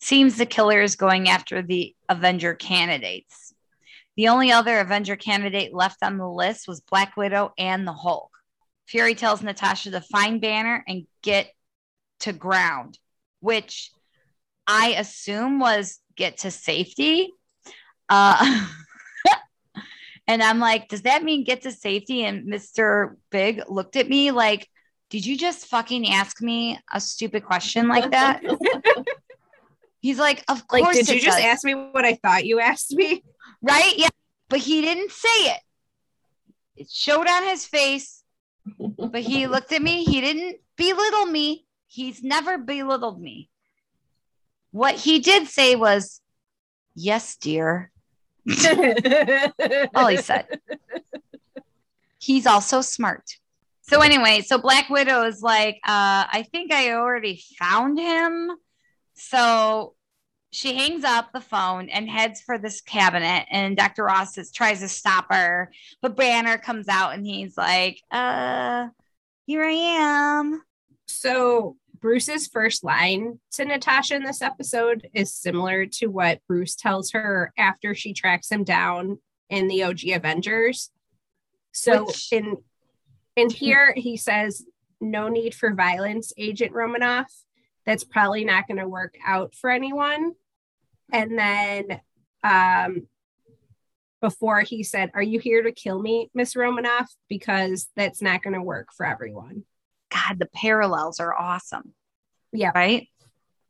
Seems 0.01 0.37
the 0.37 0.47
killer 0.47 0.81
is 0.81 0.97
going 0.97 1.29
after 1.29 1.63
the 1.63 1.95
Avenger 2.09 2.55
candidates. 2.55 3.53
The 4.17 4.29
only 4.29 4.53
other 4.53 4.79
Avenger 4.79 5.17
candidate 5.17 5.75
left 5.75 6.03
on 6.03 6.19
the 6.19 6.29
list 6.29 6.69
was 6.69 6.81
Black 6.81 7.17
Widow 7.17 7.53
and 7.59 7.87
the 7.87 7.93
Hulk. 7.93 8.31
Fury 8.87 9.15
tells 9.15 9.43
Natasha 9.43 9.91
to 9.91 10.01
find 10.01 10.41
Banner 10.41 10.85
and 10.87 11.07
get 11.23 11.51
to 12.21 12.33
ground, 12.33 12.99
which 13.41 13.91
I 14.67 14.95
assume 14.99 15.59
was 15.59 15.99
get 16.17 16.39
to 16.39 16.51
safety. 16.51 17.33
Uh, 18.09 18.67
and 20.27 20.43
I'm 20.43 20.61
like, 20.61 20.89
does 20.89 21.03
that 21.03 21.25
mean 21.25 21.45
get 21.45 21.63
to 21.63 21.73
safety? 21.73 22.25
And 22.25 22.47
Mr. 22.47 23.17
Big 23.31 23.63
looked 23.69 23.97
at 23.97 24.09
me 24.09 24.31
like, 24.31 24.69
did 25.11 25.27
you 25.27 25.37
just 25.37 25.67
fucking 25.67 26.09
ask 26.11 26.41
me 26.41 26.79
a 26.93 27.01
stupid 27.01 27.45
question 27.45 27.89
like 27.89 28.11
that? 28.11 28.43
He's 30.05 30.19
like, 30.19 30.45
of 30.49 30.69
course. 30.69 30.83
Like, 30.83 30.93
did 30.93 31.09
you 31.09 31.19
just 31.19 31.39
does." 31.39 31.47
ask 31.47 31.65
me 31.65 31.75
what 31.75 32.05
I 32.05 32.17
thought 32.17 32.45
you 32.45 32.61
asked 32.61 32.93
me? 32.93 33.25
Right? 33.63 33.95
Yeah. 33.97 34.11
But 34.51 34.59
he 34.59 34.83
didn't 34.83 35.11
say 35.11 35.29
it. 35.29 35.61
It 36.77 36.91
showed 36.91 37.27
on 37.27 37.45
his 37.45 37.65
face. 37.65 38.23
But 38.79 39.23
he 39.23 39.47
looked 39.55 39.73
at 39.73 39.81
me. 39.81 40.05
He 40.05 40.21
didn't 40.21 40.59
belittle 40.77 41.25
me. 41.25 41.65
He's 41.87 42.23
never 42.23 42.59
belittled 42.59 43.19
me. 43.19 43.49
What 44.73 44.97
he 44.97 45.21
did 45.21 45.49
say 45.49 45.75
was, 45.75 46.21
Yes, 46.95 47.37
dear. 47.37 47.91
All 49.95 50.09
he 50.09 50.19
said. 50.19 50.61
He's 52.19 52.47
also 52.47 52.83
smart. 52.83 53.39
So, 53.81 54.03
anyway, 54.03 54.43
so 54.43 54.59
Black 54.59 54.91
Widow 54.91 55.23
is 55.23 55.41
like, 55.41 55.77
uh, 55.77 56.29
I 56.29 56.47
think 56.53 56.75
I 56.75 56.93
already 56.93 57.43
found 57.59 57.99
him. 57.99 58.51
So 59.15 59.95
she 60.51 60.77
hangs 60.77 61.05
up 61.05 61.33
the 61.33 61.41
phone 61.41 61.89
and 61.89 62.09
heads 62.09 62.41
for 62.41 62.59
this 62.59 62.81
cabinet. 62.81 63.47
And 63.51 63.77
Dr. 63.77 64.05
Ross 64.05 64.39
is, 64.39 64.53
tries 64.53 64.81
to 64.81 64.89
stop 64.89 65.27
her, 65.31 65.73
but 66.01 66.17
Banner 66.17 66.59
comes 66.59 66.89
out 66.89 67.15
and 67.15 67.27
he's 67.27 67.57
like, 67.57 68.01
uh, 68.11 68.89
here 69.47 69.65
I 69.65 69.73
am. 69.73 70.63
So 71.07 71.77
Bruce's 72.01 72.47
first 72.47 72.85
line 72.85 73.41
to 73.53 73.65
Natasha 73.65 74.15
in 74.15 74.23
this 74.23 74.43
episode 74.43 75.09
is 75.13 75.35
similar 75.35 75.87
to 75.87 76.07
what 76.07 76.41
Bruce 76.47 76.77
tells 76.77 77.13
her 77.13 77.53
after 77.59 77.95
she 77.95 78.13
tracks 78.13 78.51
him 78.51 78.63
down 78.63 79.19
in 79.51 79.69
the 79.69 79.83
OG 79.83 80.09
Avengers. 80.13 80.91
So 81.73 82.05
Which- 82.05 82.33
in 82.33 82.59
in 83.37 83.51
here 83.51 83.93
he 83.97 84.17
says 84.17 84.65
no 85.01 85.29
need 85.29 85.55
for 85.55 85.75
violence, 85.75 86.33
Agent 86.37 86.73
Romanoff. 86.73 87.33
That's 87.87 88.05
probably 88.05 88.45
not 88.45 88.67
going 88.67 88.79
to 88.79 88.89
work 88.89 89.15
out 89.27 89.55
for 89.55 89.71
anyone. 89.71 90.33
And 91.13 91.39
then 91.39 92.01
um 92.43 93.07
before 94.25 94.63
he 94.63 94.83
said, 94.83 95.11
Are 95.13 95.23
you 95.23 95.39
here 95.39 95.63
to 95.63 95.71
kill 95.71 96.01
me, 96.01 96.31
Miss 96.33 96.57
Romanoff? 96.57 97.13
Because 97.29 97.89
that's 97.95 98.23
not 98.23 98.43
going 98.43 98.55
to 98.55 98.63
work 98.63 98.89
for 98.97 99.05
everyone. 99.05 99.65
God, 100.11 100.39
the 100.39 100.47
parallels 100.47 101.21
are 101.21 101.39
awesome. 101.39 101.93
Yeah. 102.51 102.73
Right? 102.75 103.09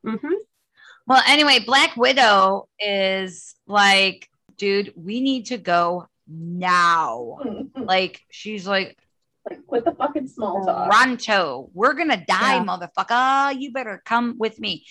hmm 0.05 0.15
Well, 1.07 1.21
anyway, 1.27 1.59
Black 1.59 1.97
Widow 1.97 2.69
is 2.79 3.55
like, 3.67 4.29
dude, 4.57 4.93
we 4.95 5.19
need 5.19 5.47
to 5.47 5.57
go 5.57 6.07
now. 6.27 7.37
Like, 7.75 8.21
she's 8.31 8.65
like, 8.65 8.97
like 9.49 9.65
quit 9.67 9.85
the 9.85 9.93
fucking 9.93 10.27
small 10.27 10.65
talk. 10.65 10.89
Toronto, 10.91 11.69
we're 11.73 11.93
gonna 11.93 12.23
die, 12.25 12.55
Yeah. 12.55 12.63
motherfucker. 12.63 13.59
You 13.59 13.71
better 13.71 14.01
come 14.05 14.35
with 14.37 14.59
me. 14.59 14.85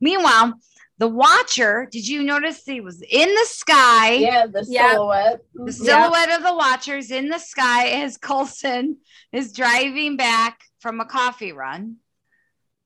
Meanwhile, 0.00 0.54
the 0.98 1.08
Watcher, 1.08 1.88
did 1.90 2.06
you 2.06 2.22
notice 2.22 2.62
he 2.64 2.80
was 2.80 3.00
in 3.02 3.28
the 3.28 3.46
sky? 3.46 4.12
Yeah, 4.14 4.46
the 4.46 4.64
silhouette. 4.64 5.40
The 5.54 5.70
Mhm. 5.70 5.72
silhouette 5.72 6.30
of 6.30 6.42
the 6.42 6.54
Watchers 6.54 7.10
in 7.10 7.28
the 7.30 7.38
sky 7.38 7.88
as 7.88 8.18
Coulson 8.18 8.98
is 9.32 9.52
driving 9.52 10.16
back 10.16 10.60
from 10.80 11.00
a 11.00 11.06
coffee 11.06 11.52
run. 11.52 11.96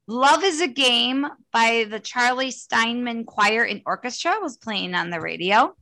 Love 0.07 0.45
is 0.45 0.61
a 0.61 0.69
Game 0.69 1.27
by 1.51 1.87
the 1.89 1.99
Charlie 1.99 2.51
Steinman 2.51 3.25
Choir 3.25 3.65
and 3.65 3.81
Orchestra 3.87 4.39
was 4.41 4.59
playing 4.59 4.95
on 4.95 5.11
the 5.11 5.21
radio. 5.21 5.75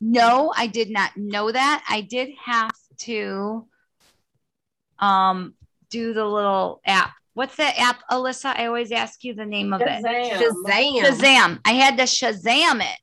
No, 0.00 0.52
I 0.54 0.66
did 0.66 0.90
not 0.90 1.16
know 1.16 1.50
that. 1.50 1.82
I 1.88 2.02
did 2.02 2.30
have 2.44 2.70
to 2.98 3.66
um 4.98 5.54
do 5.90 6.12
the 6.12 6.24
little 6.24 6.80
app. 6.84 7.12
What's 7.34 7.56
that 7.56 7.78
app, 7.78 8.00
Alyssa? 8.10 8.56
I 8.56 8.66
always 8.66 8.92
ask 8.92 9.24
you 9.24 9.34
the 9.34 9.44
name 9.44 9.72
of 9.72 9.80
it. 9.80 9.88
Shazam. 9.88 10.38
Shazam. 10.38 11.00
Shazam. 11.00 11.60
I 11.64 11.72
had 11.72 11.96
to 11.96 12.04
Shazam 12.04 12.80
it. 12.80 12.98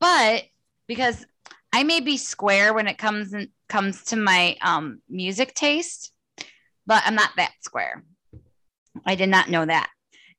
But 0.00 0.44
because 0.86 1.24
I 1.72 1.82
may 1.84 2.00
be 2.00 2.16
square 2.16 2.74
when 2.74 2.88
it 2.88 2.98
comes 2.98 3.32
in, 3.32 3.48
comes 3.68 4.04
to 4.04 4.16
my 4.16 4.56
um, 4.60 5.00
music 5.08 5.54
taste, 5.54 6.12
but 6.86 7.02
I'm 7.06 7.14
not 7.14 7.30
that 7.36 7.52
square. 7.60 8.04
I 9.06 9.14
did 9.14 9.28
not 9.28 9.50
know 9.50 9.64
that. 9.64 9.90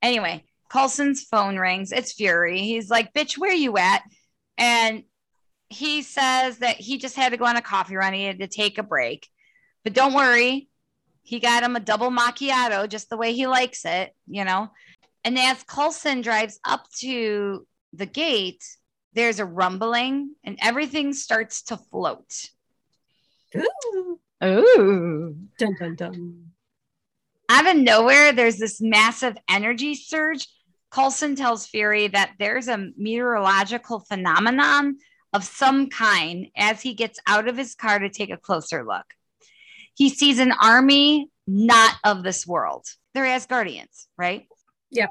Anyway, 0.02 0.46
Coulson's 0.70 1.24
phone 1.24 1.58
rings. 1.58 1.92
It's 1.92 2.14
Fury. 2.14 2.60
He's 2.60 2.90
like, 2.90 3.14
"Bitch, 3.14 3.38
where 3.38 3.54
you 3.54 3.78
at?" 3.78 4.04
And 4.58 5.04
he 5.70 6.02
says 6.04 6.60
that 6.60 6.78
he 6.78 6.98
just 6.98 7.16
had 7.16 7.30
to 7.30 7.38
go 7.38 7.46
on 7.46 7.58
a 7.58 7.62
coffee 7.62 7.96
run. 7.96 8.14
He 8.14 8.24
had 8.24 8.40
to 8.40 8.48
take 8.48 8.78
a 8.78 8.84
break, 8.84 9.28
but 9.86 9.94
don't 9.94 10.14
worry, 10.14 10.68
he 11.22 11.40
got 11.40 11.64
him 11.64 11.76
a 11.76 11.80
double 11.80 12.10
macchiato 12.10 12.90
just 12.90 13.10
the 13.10 13.18
way 13.18 13.34
he 13.34 13.48
likes 13.48 13.86
it, 13.86 14.14
you 14.28 14.44
know. 14.44 14.70
And 15.24 15.40
as 15.40 15.64
Coulson 15.64 16.22
drives 16.22 16.60
up 16.66 16.88
to 17.00 17.66
the 17.94 18.08
gate, 18.08 18.64
there's 19.14 19.40
a 19.40 19.46
rumbling 19.46 20.36
and 20.44 20.58
everything 20.62 21.14
starts 21.14 21.62
to 21.64 21.78
float. 21.78 22.50
Ooh. 23.56 24.20
Ooh. 24.44 25.36
Dun, 25.58 25.76
dun, 25.80 25.96
dun. 25.96 26.46
Out 27.48 27.68
of 27.68 27.78
nowhere, 27.78 28.34
there's 28.34 28.58
this 28.58 28.82
massive 28.82 29.38
energy 29.48 29.96
surge. 29.96 30.48
Coulson 30.92 31.36
tells 31.36 31.68
Fury 31.68 32.08
that 32.08 32.34
there's 32.40 32.68
a 32.68 32.90
meteorological 32.98 34.00
phenomenon 34.00 34.98
of 35.32 35.44
some 35.44 35.90
kind 35.90 36.48
as 36.58 36.82
he 36.82 36.96
gets 36.96 37.20
out 37.28 37.48
of 37.48 37.56
his 37.56 37.76
car 37.76 38.00
to 38.00 38.10
take 38.10 38.32
a 38.32 38.38
closer 38.38 38.84
look. 38.84 39.06
He 39.96 40.10
sees 40.10 40.40
an 40.40 40.52
army 40.52 41.30
not 41.48 41.96
of 42.04 42.24
this 42.24 42.46
world. 42.46 42.86
They're 43.14 43.26
Asgardians, 43.26 44.08
right? 44.18 44.46
Yep. 44.92 45.10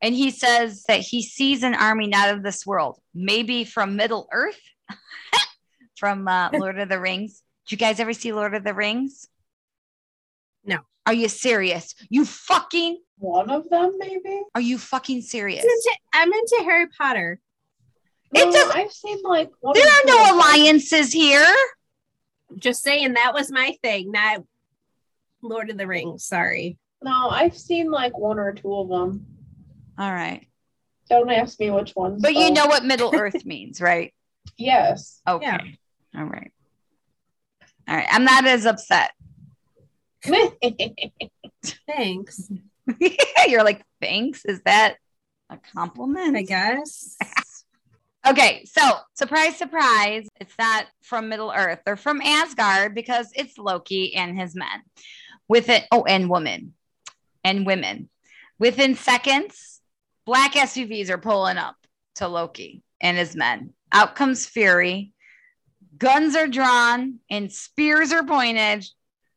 And 0.00 0.14
he 0.14 0.30
says 0.30 0.84
that 0.88 1.00
he 1.00 1.22
sees 1.22 1.62
an 1.62 1.74
army 1.74 2.08
not 2.08 2.30
of 2.30 2.42
this 2.42 2.66
world, 2.66 2.98
maybe 3.14 3.64
from 3.64 3.96
Middle 3.96 4.28
Earth, 4.32 4.60
from 5.96 6.26
uh, 6.28 6.50
Lord 6.54 6.78
of 6.78 6.88
the 6.88 6.98
Rings. 7.00 7.42
Did 7.66 7.72
you 7.72 7.78
guys 7.78 8.00
ever 8.00 8.12
see 8.12 8.32
Lord 8.32 8.54
of 8.54 8.64
the 8.64 8.74
Rings? 8.74 9.26
No. 10.64 10.78
Are 11.06 11.14
you 11.14 11.28
serious? 11.28 11.94
You 12.10 12.24
fucking 12.24 12.98
One 13.18 13.50
of 13.50 13.68
them, 13.70 13.92
maybe. 13.98 14.42
are 14.54 14.60
you 14.60 14.78
fucking 14.78 15.22
serious? 15.22 15.64
I'm 15.64 15.70
into, 15.70 15.90
I'm 16.14 16.32
into 16.32 16.70
Harry 16.70 16.86
Potter. 16.98 17.40
It 18.34 18.44
No, 18.46 18.50
doesn't- 18.52 18.76
I've 18.76 18.92
seen 18.92 19.18
like 19.24 19.50
There 19.74 19.86
are 19.86 20.02
no 20.06 20.34
alliances 20.36 21.12
here. 21.12 21.46
Just 22.58 22.82
saying 22.82 23.14
that 23.14 23.34
was 23.34 23.50
my 23.50 23.76
thing, 23.82 24.12
not 24.12 24.42
Lord 25.42 25.70
of 25.70 25.78
the 25.78 25.86
Rings. 25.86 26.24
Sorry. 26.24 26.78
No, 27.02 27.28
I've 27.30 27.56
seen 27.56 27.90
like 27.90 28.16
one 28.16 28.38
or 28.38 28.52
two 28.52 28.74
of 28.74 28.88
them. 28.88 29.26
All 29.98 30.12
right. 30.12 30.46
Don't 31.08 31.30
ask 31.30 31.58
me 31.60 31.70
which 31.70 31.94
ones. 31.94 32.22
But 32.22 32.34
you 32.34 32.50
know 32.52 32.66
what 32.66 32.84
Middle 32.84 33.14
Earth 33.14 33.44
means, 33.44 33.80
right? 33.80 34.14
Yes. 34.56 35.20
Okay. 35.26 35.44
Yeah. 35.46 35.58
All 36.16 36.24
right. 36.24 36.52
All 37.88 37.96
right. 37.96 38.06
I'm 38.10 38.24
not 38.24 38.46
as 38.46 38.66
upset. 38.66 39.12
Thanks. 41.86 42.50
You're 43.48 43.64
like, 43.64 43.82
thanks. 44.00 44.44
Is 44.44 44.60
that 44.64 44.96
a 45.50 45.58
compliment? 45.74 46.36
I 46.36 46.42
guess. 46.42 47.16
Okay, 48.24 48.64
so 48.66 48.82
surprise, 49.14 49.56
surprise, 49.56 50.28
it's 50.40 50.54
not 50.56 50.86
from 51.02 51.28
Middle 51.28 51.52
Earth. 51.54 51.80
They're 51.84 51.96
from 51.96 52.20
Asgard 52.20 52.94
because 52.94 53.32
it's 53.34 53.58
Loki 53.58 54.14
and 54.14 54.38
his 54.38 54.54
men. 54.54 54.82
With 55.48 55.68
it, 55.68 55.84
oh, 55.90 56.04
and 56.04 56.30
women 56.30 56.74
and 57.42 57.66
women. 57.66 58.08
Within 58.60 58.94
seconds, 58.94 59.80
black 60.24 60.52
SUVs 60.52 61.10
are 61.10 61.18
pulling 61.18 61.56
up 61.56 61.74
to 62.16 62.28
Loki 62.28 62.84
and 63.00 63.16
his 63.16 63.34
men. 63.34 63.74
Out 63.90 64.14
comes 64.14 64.46
Fury. 64.46 65.12
Guns 65.98 66.36
are 66.36 66.46
drawn 66.46 67.18
and 67.28 67.50
spears 67.50 68.12
are 68.12 68.24
pointed, 68.24 68.86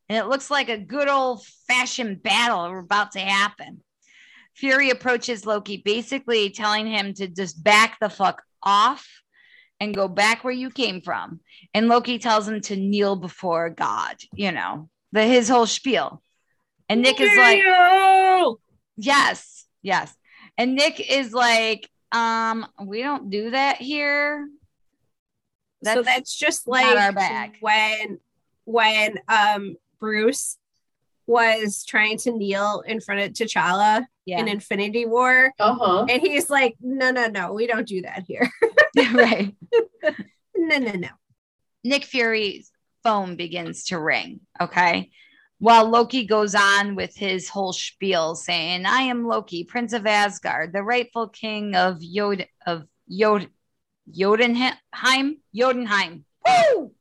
and 0.08 0.16
it 0.16 0.28
looks 0.28 0.48
like 0.48 0.68
a 0.68 0.78
good 0.78 1.08
old 1.08 1.44
fashioned 1.66 2.22
battle 2.22 2.78
about 2.78 3.12
to 3.12 3.20
happen. 3.20 3.82
Fury 4.54 4.90
approaches 4.90 5.44
Loki, 5.44 5.82
basically 5.84 6.50
telling 6.50 6.86
him 6.86 7.12
to 7.14 7.26
just 7.26 7.62
back 7.62 7.98
the 8.00 8.08
fuck 8.08 8.42
off 8.66 9.08
and 9.80 9.94
go 9.94 10.08
back 10.08 10.44
where 10.44 10.52
you 10.52 10.68
came 10.70 11.00
from. 11.00 11.40
And 11.72 11.88
Loki 11.88 12.18
tells 12.18 12.46
him 12.48 12.60
to 12.62 12.76
kneel 12.76 13.16
before 13.16 13.70
God, 13.70 14.16
you 14.34 14.52
know, 14.52 14.90
the 15.12 15.22
his 15.24 15.48
whole 15.48 15.66
spiel. 15.66 16.22
And 16.88 17.00
Nick 17.02 17.20
is 17.20 17.36
like, 17.38 17.62
yes, 18.96 19.66
yes. 19.82 20.14
And 20.58 20.74
Nick 20.74 21.00
is 21.00 21.32
like, 21.32 21.88
um, 22.12 22.66
we 22.84 23.02
don't 23.02 23.30
do 23.30 23.50
that 23.50 23.78
here. 23.78 24.48
so 25.84 26.02
that's 26.02 26.36
just 26.36 26.66
like 26.66 26.96
our 26.96 27.12
bag. 27.12 27.56
when 27.60 28.18
when 28.64 29.18
um 29.28 29.76
Bruce 30.00 30.58
was 31.26 31.84
trying 31.84 32.18
to 32.18 32.32
kneel 32.32 32.82
in 32.86 33.00
front 33.00 33.20
of 33.20 33.32
T'Challa 33.32 34.04
yeah, 34.24 34.38
in 34.40 34.48
Infinity 34.48 35.06
War. 35.06 35.52
Uh-huh. 35.58 36.06
And 36.08 36.20
he's 36.22 36.48
like, 36.50 36.76
no, 36.80 37.10
no, 37.10 37.26
no, 37.28 37.52
we 37.52 37.66
don't 37.66 37.86
do 37.86 38.02
that 38.02 38.24
here. 38.26 38.50
right. 39.14 39.54
no, 40.56 40.78
no, 40.78 40.92
no. 40.92 41.08
Nick 41.84 42.04
Fury's 42.04 42.70
phone 43.02 43.36
begins 43.36 43.84
to 43.84 43.98
ring. 43.98 44.40
Okay. 44.60 45.10
While 45.58 45.88
Loki 45.88 46.26
goes 46.26 46.54
on 46.54 46.96
with 46.96 47.16
his 47.16 47.48
whole 47.48 47.72
spiel 47.72 48.34
saying, 48.34 48.84
I 48.84 49.02
am 49.02 49.26
Loki, 49.26 49.64
Prince 49.64 49.92
of 49.94 50.06
Asgard, 50.06 50.72
the 50.72 50.82
rightful 50.82 51.28
king 51.28 51.74
of 51.74 52.02
Yod 52.02 52.46
of 52.66 52.84
Yod 53.06 53.48
Jotunheim. 54.10 55.38
Jotunheim. 55.54 56.24
Woo! 56.46 56.92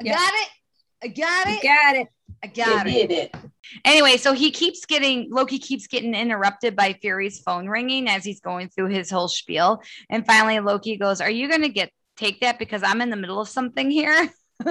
I 0.00 0.04
Yeah. 0.04 0.14
got 0.14 0.34
it. 0.34 0.48
I 1.02 1.08
got 1.08 1.48
You 1.48 1.54
it. 1.56 1.62
got 1.62 1.96
it. 1.96 2.08
I 2.44 2.46
got 2.48 2.86
it. 2.86 3.10
it. 3.10 3.34
Anyway, 3.84 4.16
so 4.18 4.32
he 4.32 4.50
keeps 4.50 4.84
getting 4.84 5.28
Loki 5.30 5.58
keeps 5.58 5.86
getting 5.86 6.14
interrupted 6.14 6.76
by 6.76 6.92
Fury's 7.00 7.40
phone 7.40 7.68
ringing 7.68 8.08
as 8.08 8.24
he's 8.24 8.40
going 8.40 8.68
through 8.68 8.88
his 8.88 9.10
whole 9.10 9.28
spiel. 9.28 9.82
And 10.10 10.26
finally 10.26 10.60
Loki 10.60 10.96
goes, 10.96 11.20
Are 11.20 11.30
you 11.30 11.48
gonna 11.48 11.68
get 11.68 11.90
take 12.16 12.40
that 12.40 12.58
because 12.58 12.82
I'm 12.82 13.00
in 13.00 13.10
the 13.10 13.16
middle 13.16 13.40
of 13.40 13.48
something 13.48 13.90
here? 13.90 14.28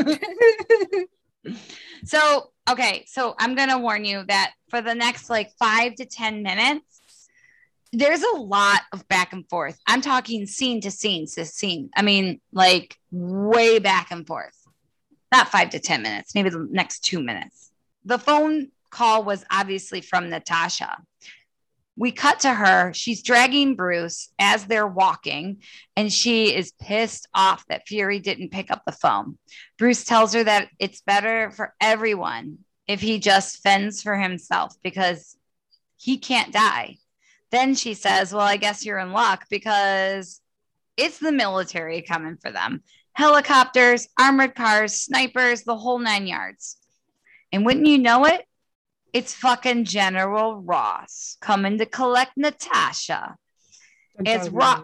So, 2.06 2.52
okay, 2.70 3.06
so 3.08 3.36
I'm 3.40 3.56
going 3.56 3.70
to 3.70 3.78
warn 3.78 4.06
you 4.06 4.24
that 4.28 4.52
for 4.70 4.82
the 4.82 4.96
next 4.96 5.30
like 5.30 5.52
five 5.58 5.96
to 5.96 6.06
10 6.06 6.44
minutes, 6.44 7.30
there's 7.92 8.24
a 8.24 8.38
lot 8.38 8.82
of 8.92 9.08
back 9.08 9.34
and 9.34 9.48
forth. 9.50 9.80
I'm 9.88 10.02
talking 10.02 10.46
scene 10.46 10.82
to 10.82 10.92
scene 10.92 11.28
to 11.36 11.46
scene. 11.46 11.90
I 11.96 12.02
mean, 12.02 12.42
like 12.52 12.98
way 13.12 13.80
back 13.80 14.12
and 14.12 14.26
forth. 14.26 14.58
Not 15.34 15.50
five 15.50 15.72
to 15.72 15.80
10 15.80 16.04
minutes, 16.04 16.36
maybe 16.36 16.52
the 16.52 16.68
next 16.70 17.00
two 17.00 17.20
minutes. 17.20 17.72
The 18.06 18.20
phone 18.20 18.68
call 18.92 19.24
was 19.24 19.44
obviously 19.50 20.00
from 20.00 20.30
Natasha. 20.30 20.96
We 21.96 22.12
cut 22.12 22.42
to 22.42 22.54
her. 22.54 22.94
She's 22.94 23.24
dragging 23.24 23.76
Bruce 23.76 24.30
as 24.38 24.68
they're 24.68 24.86
walking, 24.86 25.64
and 25.96 26.14
she 26.14 26.54
is 26.54 26.74
pissed 26.80 27.28
off 27.34 27.66
that 27.66 27.88
Fury 27.88 28.20
didn't 28.20 28.52
pick 28.52 28.70
up 28.70 28.84
the 28.86 28.92
phone. 28.92 29.40
Bruce 29.80 30.04
tells 30.04 30.34
her 30.36 30.44
that 30.44 30.70
it's 30.78 31.02
better 31.02 31.50
for 31.50 31.74
everyone 31.82 32.60
if 32.88 33.02
he 33.02 33.18
just 33.18 33.64
fends 33.64 34.04
for 34.04 34.16
himself 34.16 34.76
because 34.84 35.36
he 35.98 36.20
can't 36.20 36.54
die. 36.54 36.98
Then 37.50 37.74
she 37.74 37.96
says, 37.96 38.32
Well, 38.32 38.46
I 38.46 38.58
guess 38.58 38.86
you're 38.86 39.00
in 39.00 39.14
luck 39.14 39.46
because 39.50 40.42
it's 40.96 41.18
the 41.18 41.32
military 41.32 42.04
coming 42.04 42.38
for 42.38 42.52
them 42.52 42.84
helicopters, 43.14 44.08
armored 44.20 44.56
cars, 44.56 44.94
snipers, 44.96 45.64
the 45.64 45.78
whole 45.78 46.00
nine 46.00 46.28
yards. 46.28 46.78
And 47.52 47.66
wouldn't 47.66 47.88
you 47.88 47.98
know 47.98 48.26
it? 48.26 48.46
It's 49.14 49.34
fucking 49.34 49.86
General 49.86 50.56
Ross 50.58 51.38
coming 51.40 51.78
to 51.78 51.86
collect 51.86 52.36
Natasha. 52.36 53.36
It's 54.20 54.50
Ross. 54.50 54.84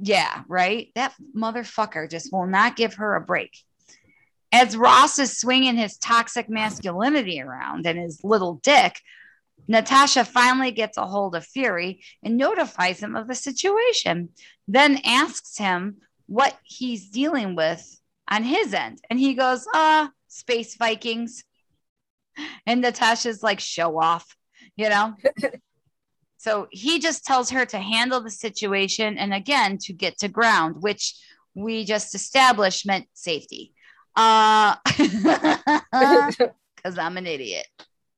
Yeah, 0.00 0.42
right. 0.48 0.88
That 0.94 1.14
motherfucker 1.36 2.10
just 2.10 2.32
will 2.32 2.46
not 2.46 2.76
give 2.76 2.94
her 2.94 3.16
a 3.16 3.20
break. 3.20 3.54
As 4.50 4.76
Ross 4.76 5.18
is 5.18 5.38
swinging 5.38 5.76
his 5.76 5.98
toxic 5.98 6.48
masculinity 6.48 7.40
around 7.40 7.86
and 7.86 7.98
his 7.98 8.24
little 8.24 8.54
dick, 8.62 8.98
Natasha 9.68 10.24
finally 10.24 10.72
gets 10.72 10.96
a 10.96 11.06
hold 11.06 11.36
of 11.36 11.46
Fury 11.46 12.02
and 12.22 12.36
notifies 12.36 13.00
him 13.00 13.14
of 13.14 13.28
the 13.28 13.34
situation, 13.34 14.30
then 14.66 15.00
asks 15.04 15.58
him 15.58 15.98
what 16.30 16.56
he's 16.62 17.10
dealing 17.10 17.56
with 17.56 17.84
on 18.28 18.44
his 18.44 18.72
end. 18.72 19.00
And 19.10 19.18
he 19.18 19.34
goes, 19.34 19.66
uh, 19.74 20.06
space 20.28 20.76
Vikings. 20.76 21.42
And 22.64 22.80
Natasha's 22.80 23.42
like, 23.42 23.58
show 23.58 24.00
off, 24.00 24.36
you 24.76 24.88
know? 24.88 25.16
so 26.38 26.68
he 26.70 27.00
just 27.00 27.24
tells 27.24 27.50
her 27.50 27.66
to 27.66 27.78
handle 27.78 28.20
the 28.20 28.30
situation 28.30 29.18
and 29.18 29.34
again 29.34 29.76
to 29.78 29.92
get 29.92 30.18
to 30.18 30.28
ground, 30.28 30.76
which 30.78 31.16
we 31.56 31.84
just 31.84 32.14
established 32.14 32.86
meant 32.86 33.08
safety. 33.12 33.72
Uh, 34.14 34.76
because 36.76 36.96
I'm 36.96 37.16
an 37.16 37.26
idiot. 37.26 37.66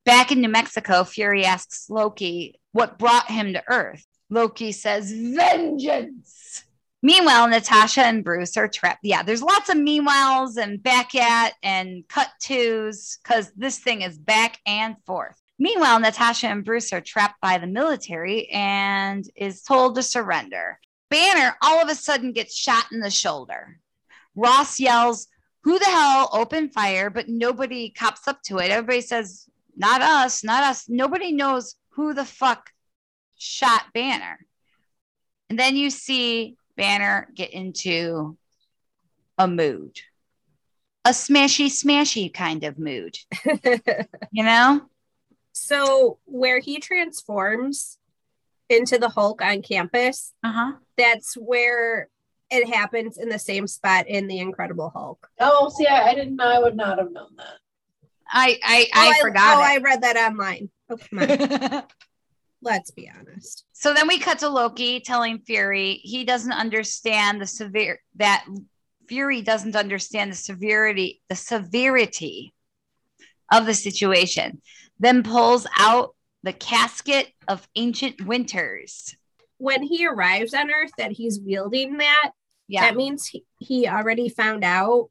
Back 0.05 0.31
in 0.31 0.39
New 0.39 0.49
Mexico, 0.49 1.03
Fury 1.03 1.45
asks 1.45 1.89
Loki 1.89 2.59
what 2.73 2.99
brought 2.99 3.25
him 3.31 3.53
to 3.53 3.63
Earth. 3.67 4.05
Loki 4.29 4.71
says, 4.71 5.11
Vengeance. 5.11 6.63
Meanwhile, 7.05 7.49
Natasha 7.49 8.01
and 8.01 8.23
Bruce 8.23 8.55
are 8.55 8.69
trapped. 8.69 9.01
Yeah, 9.03 9.23
there's 9.23 9.41
lots 9.41 9.67
of 9.67 9.75
meanwhiles 9.75 10.55
and 10.55 10.81
back 10.81 11.13
at 11.15 11.53
and 11.61 12.07
cut 12.07 12.29
twos 12.39 13.19
because 13.21 13.51
this 13.57 13.79
thing 13.79 14.03
is 14.03 14.17
back 14.17 14.59
and 14.65 14.95
forth. 15.05 15.37
Meanwhile, 15.59 15.99
Natasha 15.99 16.47
and 16.47 16.63
Bruce 16.63 16.93
are 16.93 17.01
trapped 17.01 17.41
by 17.41 17.57
the 17.57 17.67
military 17.67 18.49
and 18.49 19.29
is 19.35 19.63
told 19.63 19.95
to 19.95 20.01
surrender. 20.03 20.79
Banner 21.09 21.57
all 21.61 21.81
of 21.81 21.89
a 21.89 21.95
sudden 21.95 22.31
gets 22.31 22.55
shot 22.55 22.85
in 22.93 23.01
the 23.01 23.11
shoulder. 23.11 23.79
Ross 24.33 24.79
yells, 24.79 25.27
Who 25.63 25.79
the 25.79 25.85
hell 25.85 26.29
opened 26.31 26.73
fire? 26.73 27.09
But 27.09 27.27
nobody 27.27 27.89
cops 27.89 28.29
up 28.29 28.41
to 28.43 28.59
it. 28.59 28.71
Everybody 28.71 29.01
says, 29.01 29.49
Not 29.75 30.01
us, 30.01 30.41
not 30.41 30.63
us. 30.63 30.87
Nobody 30.87 31.33
knows 31.33 31.75
who 31.89 32.13
the 32.13 32.25
fuck 32.25 32.69
shot 33.35 33.83
Banner. 33.93 34.39
And 35.49 35.59
then 35.59 35.75
you 35.75 35.89
see 35.89 36.55
Banner 36.75 37.29
get 37.35 37.51
into 37.51 38.37
a 39.37 39.47
mood, 39.47 39.99
a 41.05 41.09
smashy, 41.09 41.67
smashy 41.67 42.33
kind 42.33 42.63
of 42.63 42.77
mood, 42.79 43.17
you 44.31 44.43
know? 44.43 44.81
so 45.51 46.17
where 46.25 46.59
he 46.59 46.79
transforms 46.79 47.97
into 48.69 48.97
the 48.97 49.09
Hulk 49.09 49.41
on 49.41 49.61
campus, 49.61 50.33
Uh 50.43 50.51
huh. 50.51 50.71
that's 50.97 51.35
where 51.35 52.09
it 52.49 52.67
happens 52.73 53.17
in 53.17 53.29
the 53.29 53.39
same 53.39 53.67
spot 53.67 54.07
in 54.07 54.27
the 54.27 54.39
Incredible 54.39 54.89
Hulk. 54.89 55.27
Oh, 55.39 55.69
see, 55.69 55.85
I, 55.87 56.09
I 56.09 56.15
didn't 56.15 56.35
know. 56.37 56.45
I 56.47 56.59
would 56.59 56.75
not 56.75 56.97
have 56.97 57.11
known 57.11 57.29
that. 57.37 57.57
I 58.27 58.59
I, 58.63 58.87
Oh, 58.95 59.11
I 59.11 59.21
forgot 59.21 59.57
Oh, 59.57 59.61
it. 59.61 59.65
I 59.65 59.77
read 59.77 60.01
that 60.01 60.17
online. 60.17 60.69
Oh, 60.89 60.97
come 60.97 61.19
on. 61.19 61.83
Let's 62.63 62.91
be 62.91 63.11
honest. 63.13 63.65
So 63.73 63.93
then 63.93 64.07
we 64.07 64.17
cut 64.17 64.39
to 64.39 64.49
Loki 64.49 65.01
telling 65.01 65.39
Fury 65.39 65.99
he 66.03 66.23
doesn't 66.23 66.53
understand 66.53 67.41
the 67.41 67.45
severe 67.45 67.99
that 68.15 68.45
Fury 69.07 69.41
doesn't 69.41 69.75
understand 69.75 70.31
the 70.31 70.35
severity 70.37 71.21
the 71.27 71.35
severity 71.35 72.53
of 73.51 73.65
the 73.65 73.73
situation. 73.73 74.61
Then 74.99 75.23
pulls 75.23 75.67
out 75.77 76.15
the 76.43 76.53
casket 76.53 77.27
of 77.47 77.67
ancient 77.75 78.25
winters. 78.25 79.15
When 79.57 79.83
he 79.83 80.07
arrives 80.07 80.53
on 80.53 80.71
Earth, 80.71 80.91
that 80.97 81.11
he's 81.11 81.39
wielding 81.39 81.97
that, 81.97 82.31
Yeah, 82.67 82.81
that 82.81 82.95
means 82.95 83.27
he, 83.27 83.45
he 83.59 83.87
already 83.87 84.29
found 84.29 84.63
out 84.63 85.09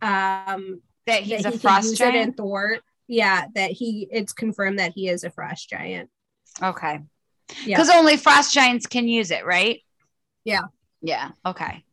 um, 0.00 0.80
that 1.06 1.22
he's 1.22 1.42
that 1.42 1.54
a 1.54 1.56
he 1.56 1.58
frost 1.58 1.90
use 1.90 2.00
it 2.00 2.08
in 2.08 2.12
giant. 2.12 2.36
Thor. 2.36 2.78
Yeah, 3.08 3.46
that 3.54 3.72
he 3.72 4.08
it's 4.10 4.32
confirmed 4.32 4.78
that 4.78 4.92
he 4.94 5.08
is 5.08 5.24
a 5.24 5.30
frost 5.30 5.68
giant. 5.68 6.08
Okay, 6.60 7.00
Yeah. 7.64 7.76
because 7.76 7.90
only 7.90 8.16
frost 8.16 8.52
giants 8.52 8.86
can 8.86 9.06
use 9.08 9.30
it, 9.30 9.44
right? 9.46 9.80
Yeah. 10.44 10.62
Yeah. 11.00 11.30
Okay. 11.46 11.84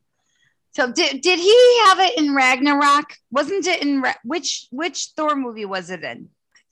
So 0.72 0.92
did 0.92 1.22
did 1.22 1.40
he 1.40 1.80
have 1.86 2.00
it 2.00 2.18
in 2.18 2.34
Ragnarok? 2.36 3.16
Wasn't 3.32 3.66
it 3.68 3.82
in 3.82 4.02
Ra- 4.02 4.14
which 4.24 4.68
which 4.72 5.10
Thor 5.16 5.36
movie 5.36 5.66
was 5.66 5.90
it 5.90 6.04
in? 6.04 6.30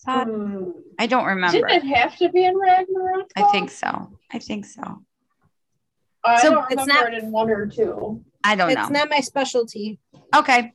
I, 0.07 0.13
thought, 0.13 0.27
Hmm. 0.27 0.69
I 0.99 1.07
don't 1.07 1.25
remember. 1.25 1.57
Didn't 1.67 1.71
it 1.91 1.95
have 1.95 2.15
to 2.17 2.29
be 2.29 2.45
in 2.45 2.55
Ragnarok? 2.57 3.31
I 3.35 3.43
think 3.51 3.69
so. 3.71 4.11
I 4.31 4.39
think 4.39 4.65
so. 4.65 5.03
I 6.23 6.39
So 6.41 6.51
don't 6.51 6.71
it's 6.71 6.81
remember 6.81 6.93
not- 6.93 7.13
it 7.13 7.23
in 7.23 7.31
one 7.31 7.49
or 7.49 7.65
two. 7.67 8.23
I 8.43 8.55
don't 8.55 8.69
it's 8.69 8.75
know. 8.77 8.83
It's 8.83 8.91
not 8.91 9.09
my 9.09 9.19
specialty. 9.19 9.99
Okay. 10.35 10.73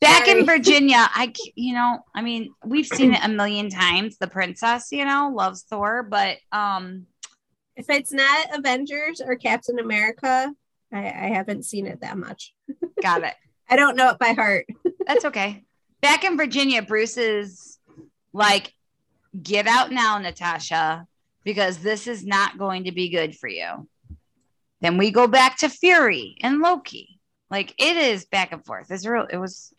Back 0.00 0.28
in 0.28 0.46
Virginia, 0.46 0.96
I, 0.98 1.32
you 1.54 1.74
know, 1.74 1.98
I 2.14 2.22
mean, 2.22 2.52
we've 2.64 2.86
seen 2.86 3.14
it 3.14 3.24
a 3.24 3.28
million 3.28 3.68
times. 3.70 4.16
The 4.18 4.26
princess, 4.26 4.88
you 4.92 5.04
know, 5.04 5.32
loves 5.34 5.62
Thor, 5.62 6.02
but 6.02 6.38
um, 6.52 7.06
If 7.76 7.88
it's 7.88 8.12
not 8.12 8.58
Avengers 8.58 9.20
or 9.24 9.36
Captain 9.36 9.78
America, 9.78 10.52
I, 10.92 10.98
I 10.98 11.28
haven't 11.34 11.64
seen 11.64 11.86
it 11.86 12.00
that 12.00 12.18
much. 12.18 12.54
got 13.02 13.22
it. 13.22 13.34
I 13.68 13.76
don't 13.76 13.96
know 13.96 14.10
it 14.10 14.18
by 14.18 14.32
heart. 14.32 14.66
That's 15.06 15.24
okay. 15.26 15.64
Back 16.00 16.24
in 16.24 16.36
Virginia, 16.36 16.82
Bruce 16.82 17.16
is 17.16 17.78
like, 18.32 18.74
get 19.40 19.66
out 19.66 19.92
now, 19.92 20.18
Natasha, 20.18 21.06
because 21.44 21.78
this 21.78 22.06
is 22.06 22.24
not 22.24 22.58
going 22.58 22.84
to 22.84 22.92
be 22.92 23.10
good 23.10 23.36
for 23.36 23.48
you. 23.48 23.88
Then 24.80 24.96
we 24.96 25.10
go 25.10 25.26
back 25.26 25.58
to 25.58 25.68
Fury 25.68 26.36
and 26.42 26.60
Loki. 26.60 27.19
Like 27.50 27.74
it 27.78 27.96
is 27.96 28.24
back 28.26 28.52
and 28.52 28.64
forth. 28.64 28.90
It's 28.90 29.06
real. 29.06 29.26
It 29.30 29.36
was. 29.38 29.72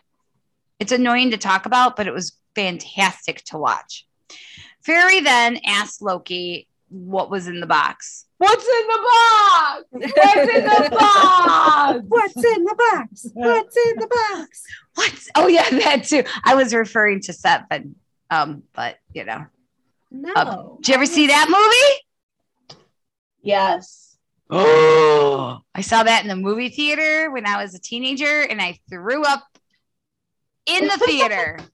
It's 0.80 0.92
annoying 0.92 1.32
to 1.32 1.38
talk 1.38 1.66
about, 1.68 1.96
but 1.96 2.08
it 2.08 2.14
was 2.14 2.34
fantastic 2.56 3.44
to 3.46 3.58
watch. 3.58 4.06
Fury 4.84 5.20
then 5.22 5.60
asked 5.66 6.02
Loki 6.02 6.68
what 6.90 7.30
was 7.30 7.48
in 7.48 7.60
the 7.60 7.68
box. 7.68 8.26
What's 8.40 8.66
in 8.66 8.88
the 8.88 9.00
box? 9.04 9.84
What's 9.92 10.50
in 10.56 10.64
the 10.66 10.90
box? 11.00 12.04
What's 12.08 12.36
in 12.44 12.64
the 12.64 12.76
box? 12.76 13.28
What's 13.34 13.78
in 13.78 13.96
the 14.00 14.08
box? 14.08 14.64
What? 14.96 15.20
Oh 15.36 15.48
yeah, 15.48 15.70
that 15.70 16.04
too. 16.06 16.24
I 16.44 16.56
was 16.56 16.74
referring 16.74 17.22
to 17.22 17.34
Seven. 17.34 17.96
Um, 18.32 18.64
but 18.74 18.98
you 19.14 19.24
know, 19.24 19.46
No. 20.10 20.80
did 20.82 20.88
you 20.90 20.96
ever 20.96 21.06
see 21.06 21.28
that 21.28 21.48
movie? 21.48 22.78
Yes. 23.44 24.11
Oh, 24.52 25.62
I 25.74 25.82
saw 25.82 26.04
that 26.04 26.24
in 26.24 26.28
the 26.28 26.36
movie 26.36 26.70
theater 26.70 27.32
when 27.32 27.46
I 27.46 27.64
was 27.64 27.74
a 27.74 27.80
teenager, 27.80 28.42
and 28.42 28.62
I 28.62 28.78
threw 28.90 29.24
up 29.24 29.44
in 30.66 30.88
the 30.88 30.98
theater. 31.06 31.60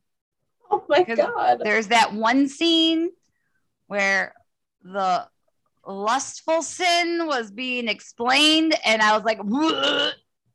Oh 0.70 0.84
my 0.90 1.04
god. 1.04 1.62
There's 1.64 1.88
that 1.88 2.12
one 2.12 2.50
scene 2.50 3.12
where 3.86 4.34
the 4.84 5.26
lustful 5.86 6.62
sin 6.62 7.26
was 7.26 7.52
being 7.52 7.88
explained, 7.88 8.76
and 8.84 9.02
I 9.02 9.16
was 9.16 9.24
like, 9.24 9.40
"Whoa." 9.40 10.10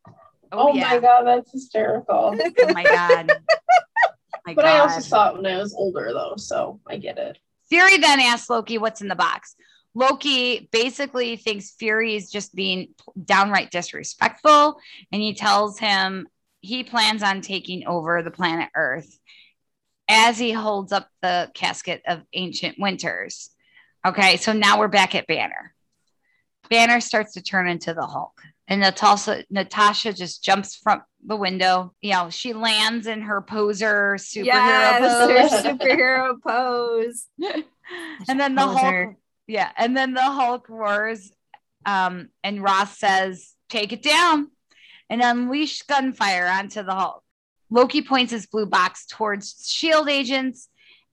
Oh, 0.06 0.14
"Oh, 0.52 0.74
yeah, 0.74 0.90
my 0.90 0.98
god, 0.98 1.22
that's 1.22 1.50
hysterical. 1.50 2.36
oh 2.38 2.72
my 2.74 2.84
god." 2.84 3.32
My 4.46 4.54
But 4.54 4.66
I 4.66 4.80
also 4.80 5.00
saw 5.00 5.30
it 5.30 5.36
when 5.36 5.46
I 5.46 5.56
was 5.56 5.72
older 5.72 6.12
though, 6.12 6.34
so 6.36 6.80
I 6.86 6.98
get 6.98 7.16
it. 7.16 7.38
Fury 7.70 7.96
then 7.96 8.20
asks 8.20 8.50
Loki 8.50 8.76
what's 8.76 9.00
in 9.00 9.08
the 9.08 9.14
box. 9.14 9.54
Loki 9.94 10.68
basically 10.72 11.36
thinks 11.36 11.72
Fury 11.72 12.16
is 12.16 12.30
just 12.30 12.54
being 12.54 12.94
downright 13.22 13.70
disrespectful, 13.70 14.78
and 15.12 15.22
he 15.22 15.34
tells 15.34 15.78
him 15.78 16.26
he 16.60 16.84
plans 16.84 17.22
on 17.22 17.40
taking 17.40 17.86
over 17.86 18.22
the 18.22 18.30
planet 18.30 18.70
Earth 18.74 19.18
as 20.08 20.38
he 20.38 20.52
holds 20.52 20.92
up 20.92 21.08
the 21.20 21.50
casket 21.54 22.02
of 22.06 22.22
ancient 22.32 22.78
winters. 22.78 23.50
Okay, 24.06 24.36
so 24.36 24.52
now 24.52 24.78
we're 24.78 24.88
back 24.88 25.14
at 25.14 25.26
Banner. 25.26 25.74
Banner 26.70 27.00
starts 27.00 27.34
to 27.34 27.42
turn 27.42 27.68
into 27.68 27.92
the 27.92 28.06
Hulk, 28.06 28.40
and 28.68 28.80
Natasha 28.80 29.44
Natasha 29.50 30.12
just 30.12 30.42
jumps 30.42 30.76
from 30.76 31.02
the 31.24 31.36
window. 31.36 31.92
You 32.00 32.12
know, 32.12 32.30
she 32.30 32.52
lands 32.52 33.06
in 33.06 33.22
her 33.22 33.42
poser 33.42 34.16
superhero 34.18 34.44
yes, 34.46 35.00
pose. 35.02 35.62
her 35.64 35.74
superhero 35.74 36.34
pose. 36.42 37.26
and 38.28 38.40
then 38.40 38.54
the 38.54 38.66
Poser. 38.66 39.04
Hulk, 39.04 39.16
yeah, 39.46 39.70
and 39.76 39.96
then 39.96 40.14
the 40.14 40.22
Hulk 40.22 40.68
roars, 40.68 41.32
um, 41.84 42.28
and 42.42 42.62
Ross 42.62 42.98
says, 42.98 43.54
"Take 43.68 43.92
it 43.92 44.02
down," 44.02 44.50
and 45.10 45.22
unleash 45.22 45.82
gunfire 45.82 46.46
onto 46.46 46.82
the 46.82 46.94
Hulk. 46.94 47.22
Loki 47.70 48.02
points 48.02 48.32
his 48.32 48.46
blue 48.46 48.66
box 48.66 49.06
towards 49.06 49.66
Shield 49.66 50.08
agents 50.08 50.68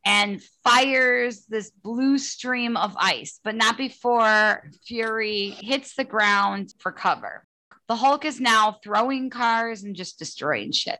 and 0.05 0.41
fires 0.63 1.45
this 1.45 1.71
blue 1.71 2.17
stream 2.17 2.77
of 2.77 2.95
ice, 2.97 3.39
but 3.43 3.55
not 3.55 3.77
before 3.77 4.69
Fury 4.85 5.49
hits 5.49 5.95
the 5.95 6.03
ground 6.03 6.73
for 6.79 6.91
cover. 6.91 7.45
The 7.87 7.95
Hulk 7.95 8.25
is 8.25 8.39
now 8.39 8.77
throwing 8.83 9.29
cars 9.29 9.83
and 9.83 9.95
just 9.95 10.19
destroying 10.19 10.71
shit. 10.71 10.99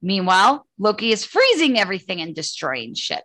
Meanwhile, 0.00 0.66
Loki 0.78 1.12
is 1.12 1.24
freezing 1.24 1.78
everything 1.78 2.20
and 2.20 2.34
destroying 2.34 2.94
shit. 2.94 3.24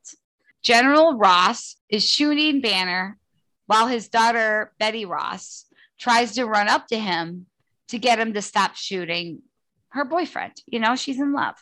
General 0.62 1.18
Ross 1.18 1.78
is 1.89 2.07
shooting 2.07 2.62
Banner 2.62 3.18
while 3.66 3.88
his 3.88 4.10
daughter, 4.10 4.74
Betty 4.80 5.05
Ross, 5.05 5.66
tries 5.99 6.34
to 6.36 6.45
run 6.45 6.68
up 6.68 6.88
to 6.88 6.99
him 6.99 7.45
to 7.89 7.99
get 7.99 8.20
him 8.20 8.34
to 8.34 8.41
stop 8.41 8.76
shooting 8.76 9.41
her 9.89 10.05
boyfriend. 10.05 10.53
You 10.66 10.80
know, 10.80 10.95
she's 10.95 11.20
in 11.20 11.34
love. 11.34 11.55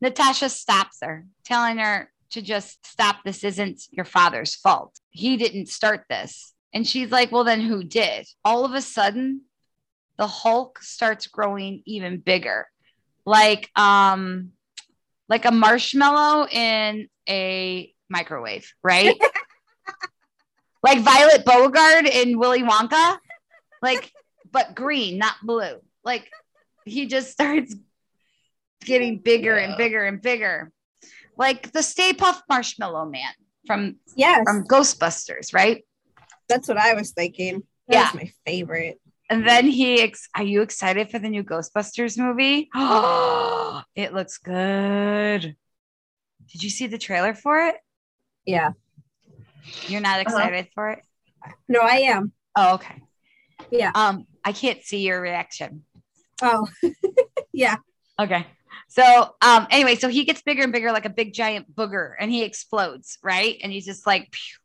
Natasha 0.00 0.48
stops 0.48 0.98
her, 1.02 1.26
telling 1.44 1.78
her 1.78 2.10
to 2.30 2.42
just 2.42 2.86
stop. 2.86 3.16
This 3.24 3.44
isn't 3.44 3.82
your 3.90 4.04
father's 4.04 4.54
fault. 4.54 4.98
He 5.10 5.36
didn't 5.36 5.68
start 5.68 6.04
this. 6.08 6.54
And 6.72 6.86
she's 6.86 7.10
like, 7.10 7.32
well, 7.32 7.44
then 7.44 7.60
who 7.60 7.82
did? 7.82 8.26
All 8.44 8.64
of 8.64 8.74
a 8.74 8.82
sudden, 8.82 9.42
the 10.18 10.26
Hulk 10.26 10.80
starts 10.82 11.26
growing 11.26 11.82
even 11.86 12.18
bigger. 12.18 12.66
Like, 13.24 13.70
um, 13.76 14.52
like 15.28 15.44
a 15.44 15.50
marshmallow 15.50 16.48
in 16.48 17.08
a 17.28 17.92
microwave, 18.08 18.72
right? 18.82 19.16
like 20.82 21.00
Violet 21.00 21.44
Beauregarde 21.44 22.06
in 22.06 22.38
Willy 22.38 22.62
Wonka, 22.62 23.18
like, 23.82 24.12
but 24.50 24.74
green, 24.74 25.18
not 25.18 25.34
blue. 25.42 25.80
Like, 26.04 26.28
he 26.84 27.06
just 27.06 27.30
starts 27.30 27.74
getting 28.84 29.18
bigger 29.18 29.56
and 29.56 29.76
bigger 29.76 30.04
and 30.04 30.22
bigger, 30.22 30.72
like 31.36 31.72
the 31.72 31.82
Stay 31.82 32.12
Puft 32.12 32.42
Marshmallow 32.48 33.06
Man 33.06 33.32
from 33.66 33.96
Yes, 34.16 34.44
from 34.44 34.66
Ghostbusters, 34.66 35.52
right? 35.52 35.84
that's 36.48 36.66
what 36.66 36.78
I 36.78 36.94
was 36.94 37.12
thinking. 37.12 37.62
Yeah. 37.88 38.04
That's 38.04 38.14
my 38.14 38.32
favorite. 38.46 39.00
And 39.30 39.46
then 39.46 39.66
he, 39.66 40.00
ex- 40.00 40.28
are 40.34 40.42
you 40.42 40.62
excited 40.62 41.10
for 41.10 41.18
the 41.18 41.28
new 41.28 41.44
Ghostbusters 41.44 42.16
movie? 42.18 42.70
it 43.94 44.14
looks 44.14 44.38
good. 44.38 45.56
Did 46.50 46.62
you 46.62 46.70
see 46.70 46.86
the 46.86 46.96
trailer 46.96 47.34
for 47.34 47.60
it? 47.66 47.76
Yeah. 48.48 48.70
You're 49.88 50.00
not 50.00 50.20
excited 50.20 50.68
for 50.74 50.88
it? 50.88 51.00
No, 51.68 51.80
I 51.80 51.96
am. 51.96 52.32
Oh, 52.56 52.74
okay. 52.76 53.02
Yeah. 53.70 53.90
Um, 53.94 54.24
I 54.42 54.52
can't 54.52 54.82
see 54.82 55.06
your 55.06 55.20
reaction. 55.20 55.84
Oh, 56.40 56.66
yeah. 57.52 57.76
Okay. 58.18 58.46
So, 58.88 59.02
um, 59.42 59.66
anyway, 59.70 59.96
so 59.96 60.08
he 60.08 60.24
gets 60.24 60.40
bigger 60.40 60.62
and 60.62 60.72
bigger, 60.72 60.92
like 60.92 61.04
a 61.04 61.10
big 61.10 61.34
giant 61.34 61.74
booger, 61.74 62.14
and 62.18 62.30
he 62.30 62.42
explodes, 62.42 63.18
right? 63.22 63.58
And 63.62 63.70
he's 63.70 63.84
just 63.84 64.06
like 64.06 64.30
pew, 64.30 64.56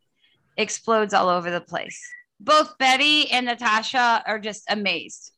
explodes 0.56 1.14
all 1.14 1.28
over 1.28 1.52
the 1.52 1.60
place. 1.60 2.02
Both 2.40 2.78
Betty 2.78 3.30
and 3.32 3.46
Natasha 3.46 4.24
are 4.26 4.40
just 4.40 4.64
amazed 4.70 5.34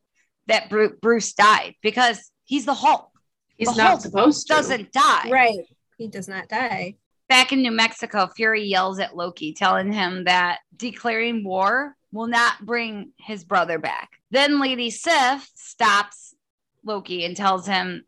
that 0.45 0.69
Bruce 0.69 1.33
died 1.33 1.73
because 1.81 2.31
he's 2.43 2.65
the 2.65 2.75
Hulk. 2.75 3.09
He's 3.57 3.69
The 3.69 3.77
not 3.77 3.87
Hulk 3.87 4.01
supposed 4.01 4.47
to. 4.47 4.53
Doesn't 4.53 4.91
die. 4.91 5.29
Right. 5.31 5.65
He 5.97 6.09
does 6.09 6.27
not 6.27 6.47
die. 6.47 6.97
Back 7.27 7.51
in 7.51 7.61
New 7.61 7.71
Mexico, 7.71 8.27
Fury 8.27 8.63
yells 8.63 8.99
at 8.99 9.15
Loki, 9.15 9.53
telling 9.53 9.91
him 9.91 10.25
that 10.25 10.59
declaring 10.75 11.43
war 11.43 11.95
will 12.11 12.27
not 12.27 12.65
bring 12.65 13.11
his 13.17 13.43
brother 13.43 13.79
back. 13.79 14.11
Then 14.31 14.59
Lady 14.59 14.89
Sif 14.91 15.49
stops 15.55 16.35
Loki 16.83 17.25
and 17.25 17.35
tells 17.35 17.65
him 17.65 18.05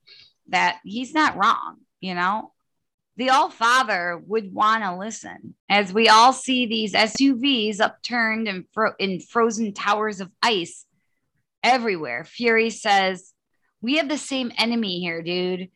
that 0.50 0.80
he's 0.84 1.14
not 1.14 1.36
wrong, 1.36 1.78
you 2.00 2.14
know? 2.14 2.54
The 3.18 3.32
All 3.32 3.50
Father 3.50 4.22
would 4.28 4.54
want 4.54 4.84
to 4.84 4.96
listen 4.96 5.56
as 5.68 5.92
we 5.92 6.08
all 6.08 6.32
see 6.32 6.68
these 6.68 6.94
SUVs 6.94 7.80
upturned 7.80 8.48
and 8.48 8.66
fro- 8.72 8.94
in 9.00 9.20
frozen 9.20 9.74
towers 9.74 10.22
of 10.22 10.32
ice 10.44 10.86
everywhere. 11.64 12.24
Fury 12.24 12.70
says, 12.70 13.34
We 13.82 13.98
have 13.98 14.08
the 14.08 14.20
same 14.20 14.52
enemy 14.56 15.00
here, 15.00 15.24
dude. 15.24 15.70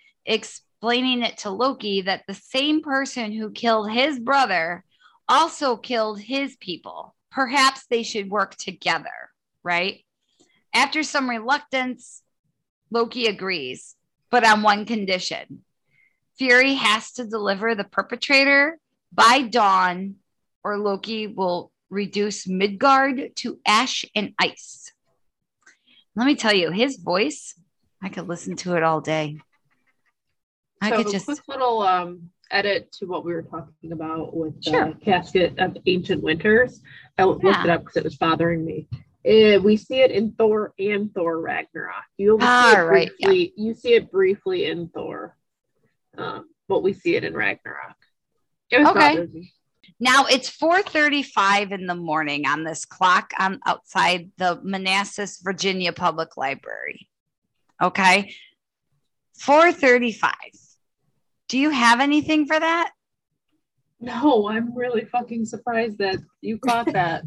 Explaining 0.81 1.21
it 1.21 1.37
to 1.37 1.51
Loki 1.51 2.01
that 2.01 2.23
the 2.27 2.33
same 2.33 2.81
person 2.81 3.31
who 3.31 3.51
killed 3.51 3.91
his 3.91 4.17
brother 4.19 4.83
also 5.29 5.77
killed 5.77 6.19
his 6.19 6.55
people. 6.55 7.13
Perhaps 7.29 7.85
they 7.85 8.01
should 8.01 8.31
work 8.31 8.55
together, 8.55 9.29
right? 9.61 10.03
After 10.73 11.03
some 11.03 11.29
reluctance, 11.29 12.23
Loki 12.89 13.27
agrees, 13.27 13.95
but 14.31 14.43
on 14.43 14.63
one 14.63 14.85
condition 14.85 15.61
Fury 16.39 16.73
has 16.73 17.11
to 17.11 17.25
deliver 17.27 17.75
the 17.75 17.83
perpetrator 17.83 18.79
by 19.13 19.43
dawn, 19.43 20.15
or 20.63 20.79
Loki 20.79 21.27
will 21.27 21.71
reduce 21.91 22.47
Midgard 22.47 23.35
to 23.35 23.59
ash 23.67 24.03
and 24.15 24.33
ice. 24.39 24.91
Let 26.15 26.25
me 26.25 26.35
tell 26.35 26.55
you, 26.55 26.71
his 26.71 26.97
voice 26.97 27.53
I 28.01 28.09
could 28.09 28.27
listen 28.27 28.55
to 28.55 28.75
it 28.77 28.81
all 28.81 28.99
day. 28.99 29.37
I 30.81 30.89
so 30.89 30.97
could 30.97 31.07
a 31.07 31.11
just 31.11 31.25
quick 31.25 31.39
little 31.47 31.81
um 31.81 32.29
edit 32.49 32.91
to 32.91 33.05
what 33.05 33.23
we 33.23 33.33
were 33.33 33.43
talking 33.43 33.91
about 33.93 34.35
with 34.35 34.55
the 34.63 34.71
Sure. 34.71 34.93
casket 35.03 35.57
of 35.59 35.77
ancient 35.85 36.21
winters. 36.21 36.81
I 37.17 37.23
looked 37.23 37.43
Yeah. 37.45 37.63
it 37.63 37.69
up 37.69 37.81
because 37.81 37.97
it 37.97 38.03
was 38.03 38.17
bothering 38.17 38.65
me. 38.65 38.87
Uh, 39.25 39.59
we 39.61 39.77
see 39.77 40.01
it 40.01 40.11
in 40.11 40.31
Thor 40.33 40.73
and 40.79 41.13
Thor 41.13 41.39
Ragnarok. 41.39 42.03
You 42.17 42.33
only 42.33 42.45
see 42.45 42.49
Ah, 42.49 42.79
it 42.79 42.83
right, 42.83 43.11
yeah. 43.19 43.27
briefly. 43.29 43.53
You 43.55 43.73
see 43.75 43.93
it 43.93 44.11
briefly 44.11 44.65
in 44.65 44.89
Thor, 44.89 45.37
um, 46.17 46.49
but 46.67 46.81
we 46.81 46.93
see 46.93 47.15
it 47.15 47.23
in 47.23 47.33
Ragnarok. 47.35 47.95
It 48.71 48.79
was 48.79 48.87
Okay. 48.89 49.27
Now 49.99 50.25
it's 50.25 50.49
4:35 50.49 51.71
in 51.71 51.85
the 51.85 51.95
morning 51.95 52.47
on 52.47 52.63
this 52.63 52.85
clock 52.85 53.31
on 53.39 53.59
outside 53.65 54.31
the 54.37 54.59
Manassas, 54.63 55.39
Virginia 55.41 55.93
Public 55.93 56.35
Library. 56.37 57.07
Okay. 57.81 58.33
4:35. 59.39 60.33
Do 61.51 61.59
you 61.59 61.69
have 61.69 61.99
anything 61.99 62.45
for 62.45 62.57
that? 62.57 62.93
No, 63.99 64.47
I'm 64.47 64.73
really 64.73 65.03
fucking 65.03 65.43
surprised 65.43 65.97
that 65.97 66.15
you 66.39 66.57
caught 66.57 66.85
that. 66.93 67.25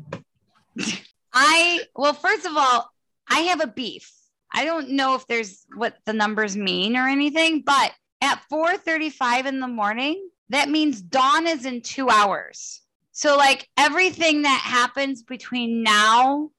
I 1.35 1.81
well, 1.95 2.15
first 2.15 2.47
of 2.47 2.57
all, 2.57 2.91
I 3.29 3.41
have 3.41 3.61
a 3.61 3.67
beef. 3.67 4.11
I 4.51 4.65
don't 4.65 4.93
know 4.93 5.15
if 5.15 5.27
there's 5.27 5.67
what 5.77 5.99
the 6.07 6.15
numbers 6.15 6.57
mean 6.57 6.97
or 6.97 7.07
anything, 7.07 7.61
but 7.67 7.93
at 8.23 8.41
4:35 8.51 9.45
in 9.45 9.61
the 9.61 9.69
morning, 9.69 10.27
that 10.49 10.71
means 10.71 11.03
dawn 11.03 11.47
is 11.47 11.67
in 11.67 11.83
2 11.83 12.09
hours. 12.09 12.81
So 13.13 13.37
like 13.37 13.69
everything 13.77 14.41
that 14.43 14.63
happens 14.65 15.23
between 15.23 15.83
now 15.83 16.51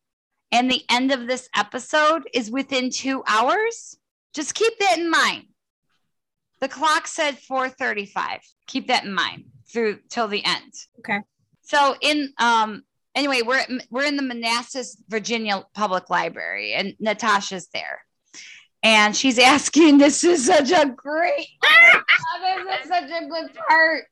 and 0.52 0.70
the 0.70 0.84
end 0.88 1.12
of 1.12 1.26
this 1.26 1.50
episode 1.56 2.30
is 2.32 2.52
within 2.52 2.92
2 2.92 3.24
hours. 3.26 3.98
Just 4.36 4.54
keep 4.54 4.78
that 4.78 5.00
in 5.00 5.10
mind. 5.10 5.48
The 6.62 6.68
clock 6.70 7.08
said 7.08 7.38
4:35. 7.38 8.40
Keep 8.68 8.88
that 8.88 9.04
in 9.06 9.14
mind 9.14 9.46
through 9.72 10.00
till 10.10 10.28
the 10.28 10.44
end. 10.46 10.72
Okay. 11.00 11.20
So 11.64 11.96
in 12.02 12.34
um 12.40 12.84
anyway, 13.14 13.42
we're 13.42 13.58
at, 13.60 13.70
we're 13.90 14.06
in 14.06 14.16
the 14.18 14.24
Manassas, 14.24 14.98
Virginia 15.08 15.64
Public 15.74 16.10
Library, 16.10 16.74
and 16.74 16.94
Natasha's 17.00 17.68
there, 17.74 18.04
and 18.84 19.16
she's 19.16 19.40
asking. 19.54 19.98
This 19.98 20.24
is 20.24 20.46
such 20.46 20.72
a 20.72 20.86
great. 20.88 21.48
this 21.62 22.84
is 22.84 22.88
such 22.90 23.10
a 23.12 23.28
good 23.28 23.52
part, 23.68 24.04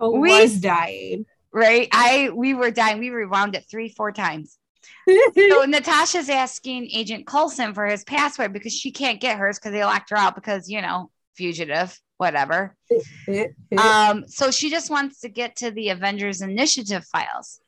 Oh, 0.00 0.12
We- 0.18 0.30
was 0.40 0.60
dying. 0.60 1.26
right? 1.52 1.88
I 1.92 2.30
we 2.34 2.54
were 2.54 2.70
dying. 2.70 2.98
We 2.98 3.10
rewound 3.10 3.54
it 3.56 3.64
three, 3.70 3.88
four 3.88 4.12
times. 4.12 4.57
So 5.08 5.64
Natasha's 5.66 6.28
asking 6.28 6.90
Agent 6.92 7.26
Coulson 7.26 7.74
for 7.74 7.86
his 7.86 8.04
password 8.04 8.52
because 8.52 8.72
she 8.72 8.90
can't 8.90 9.20
get 9.20 9.38
hers 9.38 9.58
because 9.58 9.72
they 9.72 9.84
locked 9.84 10.10
her 10.10 10.16
out 10.16 10.34
because 10.34 10.68
you 10.68 10.82
know 10.82 11.10
fugitive, 11.34 11.98
whatever. 12.16 12.74
Um, 13.76 14.26
so 14.26 14.50
she 14.50 14.70
just 14.70 14.90
wants 14.90 15.20
to 15.20 15.28
get 15.28 15.56
to 15.56 15.70
the 15.70 15.90
Avengers 15.90 16.40
Initiative 16.40 17.04
files. 17.04 17.60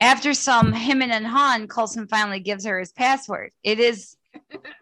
After 0.00 0.34
some 0.34 0.72
him 0.72 1.00
and 1.00 1.26
Han, 1.26 1.68
Coulson 1.68 2.08
finally 2.08 2.40
gives 2.40 2.66
her 2.66 2.80
his 2.80 2.92
password. 2.92 3.52
It 3.62 3.78
is, 3.78 4.16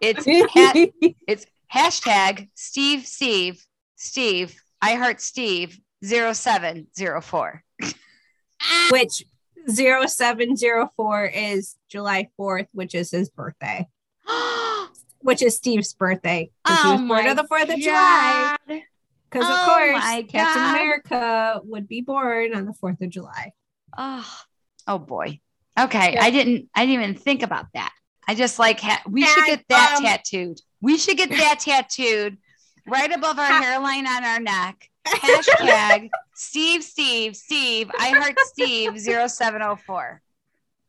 it's 0.01 0.24
ha- 0.55 0.86
it's 1.28 1.47
hashtag 1.72 2.49
Steve 2.55 3.07
Steve 3.07 3.64
Steve 3.97 4.59
I 4.80 4.95
heart 4.95 5.20
Steve 5.20 5.78
0704. 6.03 7.62
which 8.90 9.24
0704 9.69 11.25
is 11.27 11.77
July 11.89 12.29
4th, 12.39 12.67
which 12.73 12.95
is 12.95 13.11
his 13.11 13.31
birthday, 13.31 13.87
which 15.21 15.43
is 15.43 15.57
Steve's 15.57 15.93
birthday. 15.95 16.51
'cause 16.65 16.83
he 16.83 16.89
oh 16.89 16.93
was 16.93 17.01
born 17.03 17.29
on 17.29 17.37
the 17.37 17.45
4th 17.45 17.73
of 17.75 17.81
July. 17.81 18.57
God. 18.69 18.81
Because, 19.31 19.49
of 19.49 19.55
Oh 19.61 19.65
course, 19.65 20.05
Captain 20.29 20.63
God. 20.63 20.77
America 20.77 21.61
would 21.65 21.89
be 21.89 22.03
born 22.03 22.55
on 22.55 22.67
the 22.67 22.75
4th 22.75 23.01
of 23.01 23.09
July. 23.11 23.53
Oh, 23.97 24.29
oh 24.87 24.99
boy. 24.99 25.41
Okay, 25.79 26.13
Yeah. 26.15 26.23
I 26.25 26.31
didn't. 26.31 26.69
I 26.75 26.85
didn't 26.85 27.03
even 27.03 27.15
think 27.15 27.43
about 27.43 27.67
that. 27.73 27.93
I 28.29 28.35
just 28.35 28.59
like 28.59 28.79
ha- 28.81 29.03
we 29.09 29.25
should 29.25 29.47
get 29.47 29.65
that 29.69 29.95
um, 29.97 30.05
tattooed. 30.05 30.59
We 30.83 30.99
should 30.99 31.17
get 31.17 31.31
that 31.31 31.61
tattooed 31.65 32.37
right 32.87 33.11
above 33.11 33.39
our 33.39 33.63
hairline 33.63 34.07
on 34.07 34.23
our 34.25 34.39
neck. 34.39 34.91
Hashtag 35.07 36.11
Steve, 36.35 36.83
Steve, 36.85 37.37
Steve. 37.37 37.91
I 37.99 38.09
heart 38.11 38.39
Steve 38.45 38.99
0704. 39.01 40.23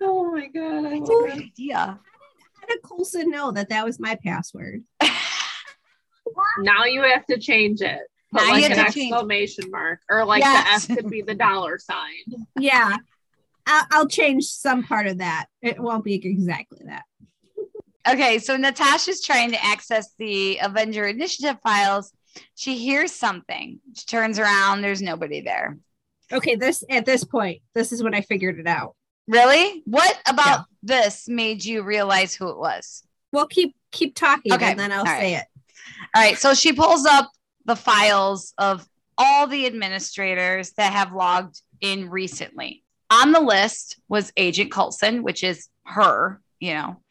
Oh 0.01 0.31
my 0.31 0.47
god! 0.47 0.85
I 0.85 0.99
That's 0.99 1.09
a 1.09 1.13
great 1.13 1.33
idea. 1.45 1.77
How 2.59 2.67
did 2.67 2.81
Coulson 2.83 3.29
know 3.29 3.51
that 3.51 3.69
that 3.69 3.85
was 3.85 3.99
my 3.99 4.17
password? 4.23 4.83
Now 6.59 6.85
you 6.85 7.01
have 7.03 7.25
to 7.27 7.37
change 7.37 7.81
it. 7.81 7.99
Put 8.31 8.41
Now 8.41 8.49
like 8.53 8.63
have 8.63 8.71
an 8.71 8.85
to 8.85 8.91
change- 8.91 9.11
exclamation 9.13 9.69
mark, 9.69 9.99
or 10.09 10.25
like 10.25 10.41
Yes. 10.41 10.87
the 10.87 10.93
F 10.93 10.97
could 10.99 11.09
be 11.11 11.21
the 11.21 11.35
dollar 11.35 11.77
sign. 11.77 12.47
Yeah. 12.59 12.97
I'll, 13.67 13.85
I'll 13.91 14.07
change 14.07 14.45
some 14.45 14.83
part 14.83 15.07
of 15.07 15.19
that. 15.19 15.45
It 15.61 15.79
won't 15.79 16.03
be 16.03 16.15
exactly 16.15 16.79
that. 16.85 17.03
Okay, 18.09 18.39
so 18.39 18.57
Natasha's 18.57 19.21
trying 19.21 19.51
to 19.51 19.63
access 19.63 20.09
the 20.17 20.57
Avenger 20.61 21.05
Initiative 21.05 21.57
files. 21.61 22.11
She 22.55 22.77
hears 22.77 23.11
something. 23.11 23.79
She 23.95 24.05
turns 24.05 24.39
around. 24.39 24.81
There's 24.81 25.01
nobody 25.01 25.41
there. 25.41 25.77
Okay, 26.31 26.55
this 26.55 26.83
at 26.89 27.05
this 27.05 27.23
point, 27.23 27.61
this 27.75 27.91
is 27.91 28.01
when 28.03 28.13
I 28.15 28.21
figured 28.21 28.59
it 28.59 28.67
out. 28.67 28.95
Really? 29.27 29.81
What 29.85 30.19
about 30.25 30.59
Yeah. 30.59 30.63
this 30.81 31.27
made 31.27 31.63
you 31.63 31.83
realize 31.83 32.33
who 32.33 32.49
it 32.49 32.57
was? 32.57 33.03
Well, 33.31 33.47
keep 33.47 33.75
keep 33.91 34.15
talking, 34.15 34.51
Okay, 34.53 34.71
and 34.71 34.79
then 34.79 34.91
I'll 34.91 34.99
all 34.99 35.05
right. 35.05 35.19
say 35.21 35.35
it. 35.35 35.45
All 36.15 36.21
right. 36.21 36.37
So 36.37 36.53
she 36.53 36.73
pulls 36.73 37.05
up 37.05 37.29
the 37.65 37.75
files 37.75 38.53
of 38.57 38.87
all 39.17 39.45
the 39.47 39.65
administrators 39.67 40.71
that 40.73 40.91
have 40.93 41.13
logged 41.13 41.61
in 41.81 42.09
recently. 42.09 42.83
On 43.11 43.31
the 43.31 43.39
list 43.39 43.97
was 44.07 44.33
Agent 44.35 44.71
Coulson, 44.71 45.21
which 45.21 45.43
is 45.43 45.67
her, 45.85 46.41
you 46.59 46.73
know, 46.73 47.01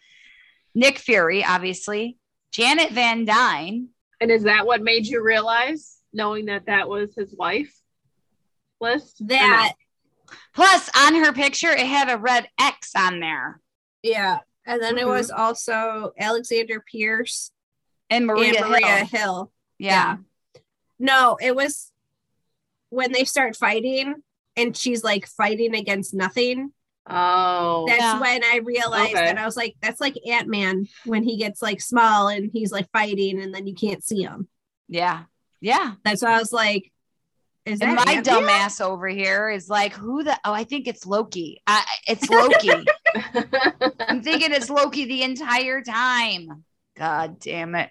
Nick 0.74 0.98
Fury, 0.98 1.44
obviously, 1.44 2.16
Janet 2.50 2.90
Van 2.92 3.24
Dyne. 3.24 3.88
And 4.22 4.30
is 4.30 4.44
that 4.44 4.64
what 4.66 4.82
made 4.82 5.04
you 5.06 5.20
realize, 5.20 5.98
knowing 6.12 6.46
that 6.46 6.66
that 6.66 6.88
was 6.88 7.12
his 7.16 7.34
wife 7.34 7.74
list? 8.80 9.20
Or 9.20 9.24
no? 9.24 9.36
That 9.36 9.72
Plus, 10.54 10.88
on 10.96 11.16
her 11.16 11.32
picture, 11.32 11.70
it 11.70 11.86
had 11.86 12.08
a 12.08 12.16
red 12.16 12.48
X 12.58 12.92
on 12.96 13.18
there. 13.18 13.60
yeah, 14.02 14.38
and 14.64 14.80
then 14.80 14.96
it 14.96 15.04
Mhm. 15.06 15.08
was 15.08 15.30
also 15.30 16.12
Alexander 16.18 16.80
Pierce 16.80 17.50
And 18.10 18.26
Maria, 18.26 18.60
and 18.62 18.70
Maria 18.70 19.04
Hill. 19.04 19.06
Hill. 19.06 19.52
Yeah. 19.78 20.18
No, 21.00 21.36
it 21.40 21.56
was 21.56 21.92
when 22.90 23.10
they 23.10 23.24
start 23.24 23.56
fighting, 23.56 24.22
and 24.56 24.76
she's 24.76 25.02
like 25.02 25.26
fighting 25.26 25.74
against 25.74 26.14
nothing. 26.14 26.72
Oh, 27.08 27.84
That's 27.88 28.00
Yeah. 28.00 28.20
when 28.20 28.44
I 28.44 28.60
realized 28.64 29.14
Okay. 29.14 29.24
that 29.26 29.38
I 29.38 29.44
was 29.44 29.56
like, 29.56 29.74
that's 29.82 30.00
like 30.00 30.16
Ant 30.26 30.48
Man 30.48 30.86
when 31.04 31.24
he 31.24 31.36
gets 31.36 31.60
like 31.60 31.80
small 31.80 32.28
and 32.28 32.50
he's 32.52 32.70
like 32.72 32.88
fighting, 32.92 33.42
and 33.42 33.54
then 33.54 33.66
you 33.66 33.74
can't 33.74 34.04
see 34.04 34.22
him. 34.22 34.48
Yeah. 34.88 35.24
Yeah. 35.60 35.94
That's 36.04 36.22
why 36.22 36.34
I 36.34 36.38
was 36.38 36.52
like, 36.52 36.92
is 37.64 37.78
that 37.78 37.94
my 38.06 38.12
Ant-Man? 38.14 38.42
dumbass 38.42 38.80
over 38.80 39.06
here 39.06 39.48
is 39.48 39.68
like, 39.68 39.92
who 39.92 40.24
the? 40.24 40.36
Oh, 40.44 40.52
I 40.52 40.64
think 40.64 40.88
it's 40.88 41.06
Loki. 41.06 41.62
I, 41.66 41.84
it's 42.08 42.28
Loki. 42.28 42.70
I'm 44.00 44.22
thinking 44.22 44.52
it's 44.52 44.68
Loki 44.70 45.04
the 45.04 45.22
entire 45.22 45.80
time. 45.82 46.64
God 46.96 47.38
damn 47.38 47.74
it. 47.76 47.90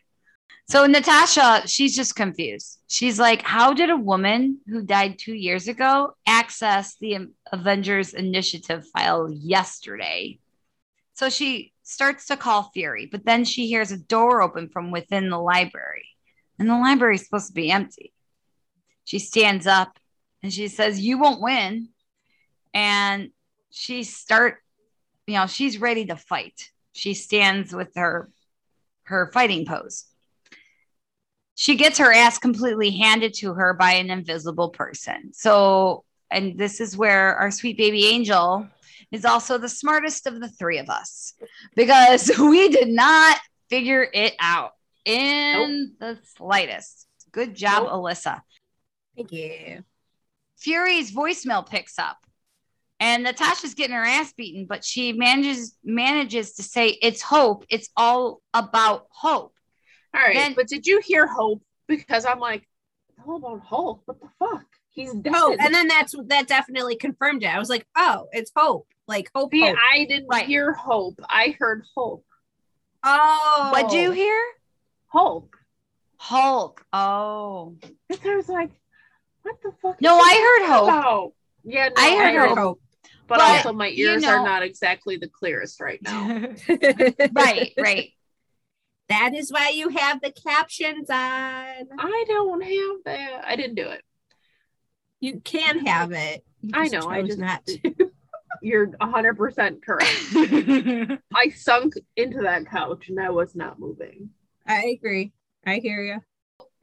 So 0.69 0.85
Natasha, 0.85 1.67
she's 1.67 1.95
just 1.95 2.15
confused. 2.15 2.79
She's 2.87 3.19
like, 3.19 3.41
how 3.41 3.73
did 3.73 3.89
a 3.89 3.95
woman 3.97 4.59
who 4.67 4.83
died 4.83 5.17
two 5.19 5.33
years 5.33 5.67
ago 5.69 6.15
access 6.27 6.95
the 6.99 7.27
Avengers 7.51 8.13
Initiative 8.13 8.87
file 8.87 9.29
yesterday? 9.29 10.39
So 11.13 11.29
she 11.29 11.73
starts 11.83 12.27
to 12.27 12.37
call 12.37 12.71
Fury, 12.73 13.07
but 13.11 13.25
then 13.25 13.45
she 13.45 13.67
hears 13.67 13.91
a 13.91 13.97
door 13.97 14.41
open 14.41 14.69
from 14.69 14.91
within 14.91 15.29
the 15.29 15.39
library, 15.39 16.07
and 16.57 16.69
the 16.69 16.77
library 16.77 17.15
is 17.15 17.25
supposed 17.25 17.47
to 17.47 17.53
be 17.53 17.71
empty. 17.71 18.13
She 19.03 19.19
stands 19.19 19.67
up 19.67 19.99
and 20.41 20.53
she 20.53 20.67
says, 20.67 20.99
You 20.99 21.17
won't 21.17 21.41
win. 21.41 21.89
And 22.73 23.31
she 23.71 24.03
start 24.03 24.59
you 25.25 25.35
know 25.35 25.47
she's 25.47 25.79
ready 25.79 26.05
to 26.05 26.15
fight 26.15 26.71
she 26.91 27.13
stands 27.13 27.73
with 27.73 27.95
her 27.95 28.29
her 29.03 29.31
fighting 29.33 29.65
pose 29.65 30.05
she 31.55 31.75
gets 31.75 31.97
her 31.97 32.11
ass 32.11 32.37
completely 32.37 32.91
handed 32.91 33.33
to 33.33 33.53
her 33.53 33.73
by 33.73 33.93
an 33.93 34.09
invisible 34.09 34.69
person 34.69 35.31
so 35.33 36.03
and 36.31 36.57
this 36.57 36.79
is 36.81 36.95
where 36.97 37.35
our 37.35 37.51
sweet 37.51 37.77
baby 37.77 38.05
angel 38.07 38.67
is 39.11 39.25
also 39.25 39.57
the 39.57 39.69
smartest 39.69 40.25
of 40.27 40.39
the 40.39 40.47
three 40.49 40.77
of 40.77 40.89
us 40.89 41.33
because 41.75 42.31
we 42.39 42.69
did 42.69 42.87
not 42.89 43.37
figure 43.69 44.07
it 44.13 44.33
out 44.39 44.71
in 45.05 45.93
the 45.99 46.17
slightest 46.37 47.07
good 47.31 47.55
job 47.55 47.83
Nope. 47.83 47.91
alyssa 47.93 48.41
Thank 49.15 49.31
you. 49.33 49.83
Fury's 50.57 51.11
voicemail 51.13 51.67
picks 51.67 51.97
up 51.99 52.17
And 52.99 53.23
Natasha's 53.23 53.73
getting 53.73 53.95
her 53.95 54.05
ass 54.05 54.31
beaten, 54.33 54.65
but 54.67 54.85
she 54.85 55.11
manages 55.11 55.75
manages 55.83 56.53
to 56.55 56.63
say 56.63 56.89
it's 57.01 57.21
hope. 57.21 57.65
It's 57.69 57.89
all 57.97 58.41
about 58.53 59.07
hope. 59.09 59.53
All 60.13 60.21
right, 60.21 60.35
Then- 60.35 60.53
but 60.53 60.67
did 60.67 60.85
you 60.85 61.01
hear 61.03 61.25
Hope? 61.25 61.63
Because 61.87 62.25
I'm 62.25 62.39
like, 62.39 62.61
it's 63.09 63.19
all 63.27 63.37
about 63.37 63.61
Hope. 63.61 64.01
What 64.05 64.19
the 64.21 64.29
fuck? 64.37 64.65
He's 64.93 65.13
dead. 65.13 65.33
Oh, 65.35 65.55
and 65.59 65.73
then 65.73 65.87
that's 65.87 66.13
that 66.27 66.47
definitely 66.47 66.95
confirmed 66.95 67.43
it. 67.43 67.47
I 67.47 67.59
was 67.59 67.69
like, 67.69 67.87
oh, 67.95 68.27
it's 68.31 68.51
hope. 68.55 68.87
Like 69.07 69.29
hope. 69.33 69.51
See, 69.51 69.61
hope. 69.65 69.77
I 69.93 70.05
didn't 70.05 70.27
Right. 70.27 70.45
hear 70.45 70.73
Hope. 70.73 71.19
I 71.29 71.55
heard 71.59 71.83
Hope. 71.95 72.25
Oh, 73.03 73.69
What'd 73.73 73.93
you 73.93 74.11
hear? 74.11 74.39
Hope. 75.07 75.55
Hulk. 76.17 76.85
Oh. 76.93 77.75
Because 78.09 78.25
I 78.25 78.35
was 78.35 78.49
like, 78.49 78.69
what 79.43 79.55
the 79.63 79.71
fuck? 79.81 79.99
No, 80.01 80.17
I 80.17 80.59
heard 80.59 80.69
Hope. 80.71 80.83
about? 80.83 81.33
Yeah, 81.63 81.87
no, 81.89 81.93
I 81.97 82.33
heard 82.33 82.49
Hope. 82.49 82.57
Hope. 82.57 82.81
But, 83.27 83.37
But, 83.39 83.41
also, 83.41 83.73
my 83.73 83.87
you 83.87 84.09
ears 84.09 84.21
know- 84.23 84.29
are 84.39 84.43
not 84.45 84.61
exactly 84.61 85.15
the 85.17 85.29
clearest 85.29 85.79
right 85.79 85.99
now. 86.03 86.27
right, 87.33 87.73
right. 87.77 88.09
that 89.09 89.33
is 89.33 89.51
why 89.51 89.69
you 89.69 89.89
have 89.89 90.21
the 90.21 90.31
captions 90.31 91.09
on. 91.09 91.15
I 91.17 92.25
don't 92.27 92.61
have 92.61 92.97
that. 93.05 93.43
I 93.47 93.55
didn't 93.55 93.75
do 93.75 93.87
it. 93.87 94.01
You 95.21 95.39
can 95.39 95.85
have 95.85 96.11
it. 96.11 96.43
I 96.73 96.87
know, 96.89 97.07
I 97.07 97.21
chose 97.21 97.27
just- 97.29 97.39
not 97.39 97.65
to. 97.67 98.11
You're 98.63 98.87
100% 98.87 99.81
correct. 99.81 101.21
I 101.33 101.49
sunk 101.49 101.93
into 102.15 102.41
that 102.41 102.67
couch 102.69 103.09
and 103.09 103.19
I 103.19 103.29
was 103.31 103.55
not 103.55 103.79
moving. 103.79 104.29
I 104.67 104.95
agree. 104.99 105.31
I 105.65 105.77
hear 105.77 106.03
you. 106.03 106.19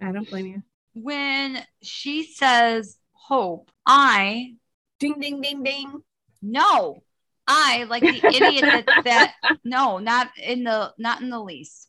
I 0.01 0.11
don't 0.13 0.29
blame 0.29 0.47
you. 0.47 0.63
when 0.95 1.63
she 1.83 2.25
says 2.25 2.97
hope, 3.13 3.71
I 3.87 4.55
Ding 4.99 5.21
ding 5.21 5.41
ding 5.41 5.63
ding. 5.63 6.03
no. 6.43 7.03
I 7.47 7.85
like 7.85 8.03
the 8.03 8.27
idiot 8.27 8.63
that, 8.87 9.03
that 9.05 9.35
no, 9.65 9.99
not 9.99 10.29
in 10.43 10.65
the 10.65 10.93
not 10.99 11.23
in 11.23 11.31
the 11.31 11.41
least. 11.41 11.88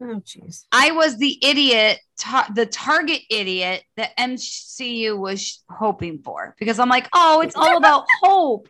Oh 0.00 0.20
jeez. 0.20 0.64
I 0.70 0.92
was 0.92 1.16
the 1.16 1.38
idiot, 1.44 1.98
ta- 2.18 2.50
the 2.54 2.66
target 2.66 3.22
idiot 3.30 3.82
that 3.96 4.16
MCU 4.16 5.18
was 5.18 5.62
hoping 5.68 6.20
for 6.22 6.54
because 6.58 6.78
I'm 6.78 6.88
like, 6.88 7.08
oh, 7.12 7.40
it's 7.40 7.56
all 7.56 7.76
about 7.78 8.04
hope. 8.22 8.68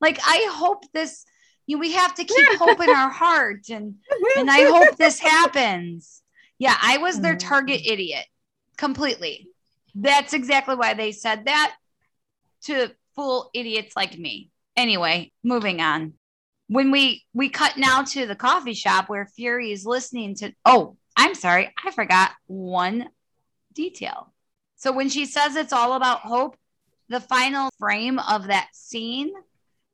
Like 0.00 0.18
I 0.22 0.48
hope 0.52 0.84
this. 0.92 1.24
You 1.66 1.76
know, 1.76 1.80
we 1.80 1.92
have 1.92 2.14
to 2.14 2.24
keep 2.24 2.46
hope 2.58 2.80
in 2.80 2.88
our 2.88 3.10
heart, 3.10 3.68
and 3.70 3.96
and 4.36 4.50
I 4.50 4.64
hope 4.64 4.96
this 4.96 5.18
happens. 5.18 6.22
Yeah, 6.58 6.76
I 6.80 6.98
was 6.98 7.20
their 7.20 7.34
mm. 7.34 7.40
target 7.40 7.82
idiot 7.84 8.24
completely. 8.76 9.48
That's 9.94 10.32
exactly 10.32 10.76
why 10.76 10.94
they 10.94 11.12
said 11.12 11.46
that 11.46 11.74
to 12.64 12.92
fool 13.16 13.50
idiots 13.52 13.96
like 13.96 14.16
me. 14.16 14.50
Anyway, 14.76 15.32
moving 15.42 15.80
on. 15.80 16.14
When 16.68 16.90
we 16.90 17.24
we 17.32 17.48
cut 17.48 17.76
now 17.76 18.02
to 18.02 18.26
the 18.26 18.36
coffee 18.36 18.74
shop 18.74 19.08
where 19.08 19.26
Fury 19.26 19.72
is 19.72 19.84
listening 19.86 20.34
to 20.36 20.52
oh, 20.64 20.96
I'm 21.16 21.34
sorry, 21.34 21.72
I 21.84 21.90
forgot 21.90 22.32
one 22.46 23.08
detail. 23.74 24.32
So 24.76 24.92
when 24.92 25.08
she 25.08 25.26
says 25.26 25.56
it's 25.56 25.72
all 25.72 25.94
about 25.94 26.20
hope, 26.20 26.56
the 27.08 27.20
final 27.20 27.70
frame 27.78 28.18
of 28.18 28.46
that 28.48 28.68
scene 28.72 29.32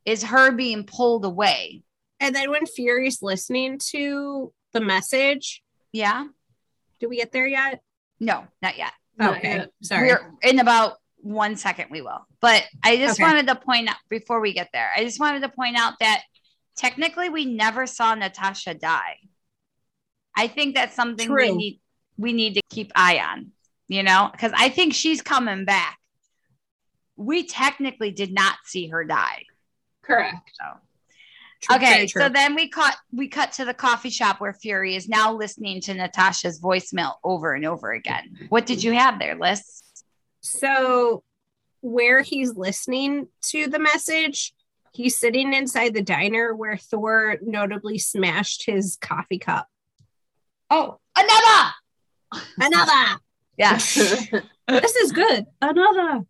is 0.04 0.24
her 0.24 0.50
being 0.52 0.84
pulled 0.84 1.24
away. 1.24 1.82
And 2.20 2.34
then 2.34 2.50
when 2.50 2.66
Fury's 2.66 3.22
listening 3.22 3.78
to 3.90 4.52
the 4.72 4.80
message, 4.80 5.62
Yeah? 5.92 6.26
do 7.00 7.08
we 7.08 7.16
get 7.16 7.32
there 7.32 7.46
yet? 7.46 7.82
No, 8.20 8.46
not 8.62 8.76
yet. 8.76 8.92
Okay. 9.20 9.64
Sorry. 9.82 10.08
We're 10.08 10.32
in 10.42 10.58
about 10.58 10.98
one 11.16 11.56
second 11.56 11.90
we 11.90 12.02
will. 12.02 12.26
But 12.40 12.64
I 12.82 12.96
just 12.96 13.18
Okay. 13.18 13.22
wanted 13.22 13.46
to 13.46 13.54
point 13.56 13.88
out 13.88 13.96
before 14.08 14.40
we 14.40 14.52
get 14.52 14.68
there, 14.72 14.90
I 14.94 15.04
just 15.04 15.20
wanted 15.20 15.40
to 15.40 15.48
point 15.48 15.76
out 15.78 15.94
that 16.00 16.22
technically 16.76 17.28
we 17.28 17.44
never 17.44 17.86
saw 17.86 18.14
Natasha 18.14 18.74
die. 18.74 19.18
I 20.36 20.48
think 20.48 20.74
that's 20.74 20.96
something 20.96 21.32
we 21.32 21.52
need 21.52 21.80
we 22.16 22.32
need 22.32 22.54
to 22.54 22.62
keep 22.70 22.92
eye 22.94 23.18
on, 23.18 23.52
you 23.88 24.02
know, 24.02 24.28
because 24.32 24.52
I 24.54 24.68
think 24.68 24.94
she's 24.94 25.22
coming 25.22 25.64
back. 25.64 25.98
We 27.16 27.44
technically 27.44 28.10
did 28.10 28.32
not 28.32 28.56
see 28.64 28.88
her 28.88 29.04
die. 29.04 29.44
Correct. 30.02 30.50
So 30.54 30.80
True, 31.64 31.76
okay, 31.76 32.06
so 32.06 32.28
then 32.28 32.54
we 32.54 32.68
cut 32.68 32.94
we 33.10 33.28
cut 33.28 33.52
to 33.52 33.64
the 33.64 33.72
coffee 33.72 34.10
shop 34.10 34.40
where 34.40 34.52
Fury 34.52 34.96
is 34.96 35.08
now 35.08 35.32
listening 35.32 35.80
to 35.82 35.94
Natasha's 35.94 36.60
voicemail 36.60 37.14
over 37.24 37.54
and 37.54 37.64
over 37.64 37.92
again. 37.92 38.48
What 38.50 38.66
did 38.66 38.82
you 38.82 38.92
have 38.92 39.18
there, 39.18 39.34
Liz? 39.34 39.82
So 40.40 41.22
where 41.80 42.20
he's 42.20 42.54
listening 42.54 43.28
to 43.50 43.68
the 43.68 43.78
message, 43.78 44.52
he's 44.94 45.18
sitting 45.18 45.52
inside 45.52 45.92
the 45.92 46.02
diner 46.02 46.54
where 46.54 46.76
Thor 46.76 47.36
notably 47.42 47.98
smashed 47.98 48.64
his 48.64 48.96
coffee 49.00 49.38
cup. 49.38 49.68
Oh, 50.70 50.98
another. 51.16 52.44
Another. 52.58 53.20
Yeah. 53.56 53.76
this 54.68 54.96
is 54.96 55.12
good. 55.12 55.46
Another. 55.62 56.24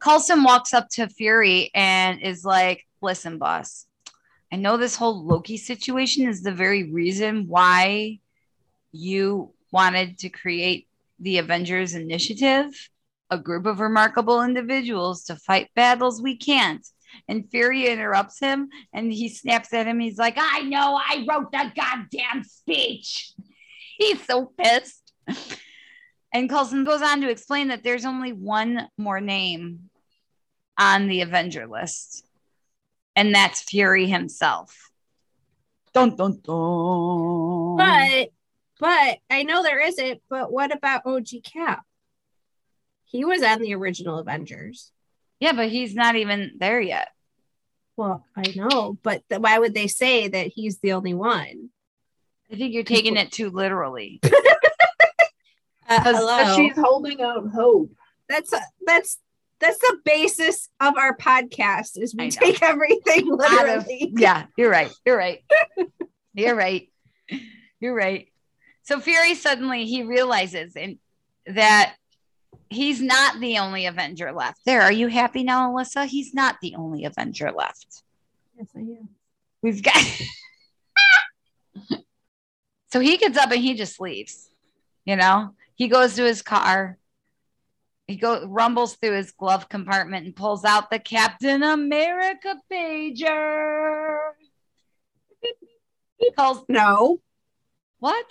Coulson 0.00 0.42
walks 0.42 0.72
up 0.72 0.88
to 0.92 1.06
Fury 1.06 1.70
and 1.74 2.22
is 2.22 2.46
like, 2.46 2.86
listen, 3.02 3.36
boss, 3.36 3.84
I 4.50 4.56
know 4.56 4.78
this 4.78 4.96
whole 4.96 5.22
Loki 5.26 5.58
situation 5.58 6.26
is 6.26 6.42
the 6.42 6.52
very 6.52 6.90
reason 6.90 7.46
why 7.46 8.20
you 8.92 9.52
wanted 9.70 10.18
to 10.20 10.30
create 10.30 10.88
the 11.20 11.38
Avengers 11.38 11.94
Initiative, 11.94 12.70
a 13.30 13.36
group 13.36 13.66
of 13.66 13.80
remarkable 13.80 14.42
individuals 14.42 15.24
to 15.24 15.36
fight 15.36 15.68
battles 15.74 16.22
we 16.22 16.36
can't. 16.38 16.86
And 17.28 17.50
Fury 17.50 17.86
interrupts 17.86 18.38
him 18.38 18.68
and 18.92 19.12
he 19.12 19.28
snaps 19.28 19.72
at 19.72 19.86
him. 19.86 20.00
He's 20.00 20.18
like, 20.18 20.36
I 20.38 20.62
know, 20.62 20.98
I 20.98 21.26
wrote 21.28 21.52
the 21.52 21.72
goddamn 21.74 22.44
speech. 22.44 23.32
He's 23.98 24.24
so 24.24 24.46
pissed. 24.46 25.12
And 26.32 26.48
Coulson 26.48 26.84
goes 26.84 27.02
on 27.02 27.22
to 27.22 27.30
explain 27.30 27.68
that 27.68 27.82
there's 27.82 28.04
only 28.04 28.32
one 28.32 28.88
more 28.98 29.20
name 29.20 29.90
on 30.78 31.08
the 31.08 31.22
Avenger 31.22 31.66
list, 31.66 32.24
and 33.16 33.34
that's 33.34 33.62
Fury 33.62 34.06
himself. 34.06 34.90
Dun 35.92 36.14
dun 36.16 36.40
dun. 36.44 37.76
But 37.76 38.28
but 38.78 39.18
I 39.30 39.42
know 39.42 39.62
there 39.62 39.80
isn't, 39.80 40.22
but 40.28 40.52
what 40.52 40.74
about 40.74 41.06
OG 41.06 41.26
Cap? 41.44 41.84
He 43.04 43.24
was 43.24 43.42
on 43.42 43.60
the 43.60 43.74
original 43.74 44.18
Avengers. 44.18 44.92
Yeah, 45.40 45.52
but 45.52 45.68
he's 45.68 45.94
not 45.94 46.16
even 46.16 46.52
there 46.58 46.80
yet. 46.80 47.08
Well, 47.96 48.24
I 48.36 48.52
know, 48.54 48.96
but 49.02 49.22
th- 49.28 49.40
why 49.40 49.58
would 49.58 49.74
they 49.74 49.86
say 49.88 50.28
that 50.28 50.48
he's 50.54 50.78
the 50.78 50.92
only 50.92 51.14
one? 51.14 51.70
I 52.52 52.56
think 52.56 52.72
you're 52.72 52.84
taking 52.84 53.16
it 53.16 53.32
too 53.32 53.50
literally. 53.50 54.20
Uh, 55.90 56.02
hello. 56.02 56.54
She's 56.54 56.76
holding 56.76 57.22
out 57.22 57.48
hope. 57.48 57.90
that's 58.28 58.52
that's 58.86 59.18
that's 59.58 59.78
the 59.78 59.98
basis 60.04 60.68
of 60.80 60.98
our 60.98 61.16
podcast 61.16 61.92
is 61.96 62.14
we 62.14 62.30
take 62.30 62.62
everything 62.62 63.30
Out 63.32 63.68
of- 63.68 63.86
literally. 63.86 64.12
yeah, 64.14 64.44
you're 64.58 64.70
right. 64.70 64.92
You're 65.06 65.16
right. 65.16 65.42
You're 66.34 66.54
right. 66.54 66.88
You're 67.80 67.94
right. 67.94 68.28
So 68.82 69.00
Fury 69.00 69.34
suddenly 69.34 69.86
he 69.86 70.02
realizes 70.02 70.76
and 70.76 70.98
that 71.46 71.94
he's 72.70 73.00
not 73.00 73.40
the 73.40 73.58
only 73.58 73.86
Avenger 73.86 74.32
left. 74.32 74.64
There, 74.64 74.82
are 74.82 74.92
you 74.92 75.08
happy 75.08 75.42
now, 75.42 75.72
Alyssa? 75.72 76.06
He's 76.06 76.34
not 76.34 76.56
the 76.60 76.74
only 76.76 77.04
Avenger 77.04 77.52
left. 77.52 78.02
Yes, 78.56 78.68
I 78.76 78.80
am. 78.80 79.08
We've 79.62 79.82
got. 79.82 79.96
so 82.92 83.00
he 83.00 83.16
gets 83.16 83.38
up 83.38 83.50
and 83.50 83.60
he 83.60 83.74
just 83.74 84.00
leaves. 84.00 84.50
You 85.04 85.16
know, 85.16 85.54
he 85.74 85.88
goes 85.88 86.16
to 86.16 86.24
his 86.24 86.42
car. 86.42 86.98
He 88.06 88.16
go 88.16 88.46
rumbles 88.46 88.96
through 88.96 89.16
his 89.16 89.32
glove 89.32 89.68
compartment 89.68 90.26
and 90.26 90.36
pulls 90.36 90.64
out 90.64 90.90
the 90.90 90.98
Captain 90.98 91.62
America 91.62 92.56
pager. 92.70 94.18
He 96.16 96.30
calls 96.32 96.64
No, 96.68 97.20
what? 97.98 98.26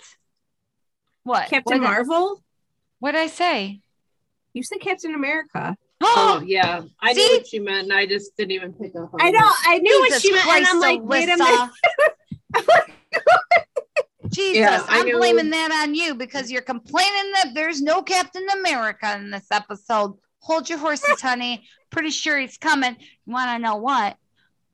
What? 1.22 1.48
Captain 1.48 1.80
what 1.80 1.88
Marvel. 1.88 2.42
What 3.00 3.12
did 3.12 3.20
I 3.20 3.26
say? 3.26 3.80
You 4.54 4.62
said 4.62 4.80
Captain 4.80 5.14
America. 5.14 5.76
Oh, 6.00 6.40
yeah. 6.46 6.82
I 7.02 7.12
See? 7.12 7.26
knew 7.26 7.36
what 7.38 7.46
she 7.48 7.58
meant 7.58 7.88
and 7.88 7.92
I 7.92 8.06
just 8.06 8.36
didn't 8.36 8.52
even 8.52 8.72
pick 8.72 8.94
up 8.94 9.12
on 9.12 9.20
I 9.20 9.28
it. 9.30 9.32
know. 9.32 9.50
I 9.66 9.78
knew 9.78 9.98
what 9.98 10.06
Jesus 10.10 10.22
she 10.22 10.32
meant, 10.32 10.46
and 10.46 10.66
I'm 10.66 10.78
Christ, 10.78 11.00
like, 11.00 11.00
wait 11.02 11.28
a 11.28 11.32
Alyssa. 11.32 11.70
minute. 12.54 12.74
Jesus, 14.30 14.56
Yeah, 14.58 14.84
I 14.88 15.00
I'm 15.00 15.06
knew- 15.06 15.16
blaming 15.16 15.50
that 15.50 15.72
on 15.82 15.94
you 15.96 16.14
because 16.14 16.50
you're 16.52 16.62
complaining 16.62 17.32
that 17.32 17.50
there's 17.54 17.80
no 17.82 18.02
Captain 18.02 18.46
America 18.60 19.12
in 19.16 19.30
this 19.30 19.46
episode. 19.50 20.16
Hold 20.40 20.68
your 20.68 20.78
horses, 20.78 21.20
honey. 21.20 21.64
Pretty 21.90 22.10
sure 22.10 22.38
he's 22.38 22.58
coming. 22.58 22.94
You 23.26 23.32
want 23.32 23.50
to 23.50 23.58
know 23.58 23.76
what? 23.76 24.16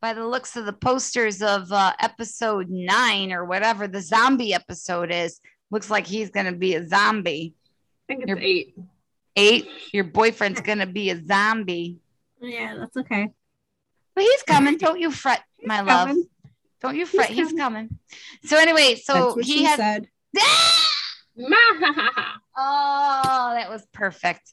By 0.03 0.13
the 0.13 0.27
looks 0.27 0.57
of 0.57 0.67
the 0.67 0.73
posters 0.75 1.41
of 1.41 1.73
uh, 1.73 1.93
episode 2.01 2.69
nine 2.69 3.33
or 3.33 3.45
whatever 3.47 3.89
the 3.89 4.03
zombie 4.03 4.53
episode 4.53 5.11
is, 5.11 5.41
looks 5.71 5.89
like 5.89 6.07
he's 6.07 6.31
going 6.31 6.47
to 6.47 6.53
be 6.53 6.75
a 6.75 6.87
zombie. 6.87 7.55
I 7.57 8.13
think 8.13 8.23
it's 8.25 8.29
You're- 8.29 8.45
eight. 8.45 8.75
Eight, 9.37 9.67
your 9.93 10.05
boyfriend's 10.05 10.61
going 10.61 10.79
to 10.79 10.87
be 10.87 11.11
a 11.11 11.23
zombie. 11.25 11.99
Yeah, 12.41 12.77
that's 12.79 12.97
okay. 12.97 13.29
But 14.15 14.25
he's 14.25 14.43
coming. 14.45 14.79
Don't 14.79 15.01
you 15.01 15.11
fret, 15.11 15.43
my 15.65 15.81
love. 15.81 16.17
Don't 16.81 16.97
you 16.97 17.07
fret. 17.07 17.31
He's 17.31 17.53
coming. 17.53 17.99
So 18.45 18.59
anyway, 18.59 18.95
so 18.97 19.13
That's 19.15 19.37
what 19.37 19.45
he 19.45 19.59
she 19.59 19.65
had. 19.65 19.77
said. 19.79 20.09
oh, 21.39 23.53
that 23.57 23.69
was 23.71 23.85
perfect. 23.93 24.53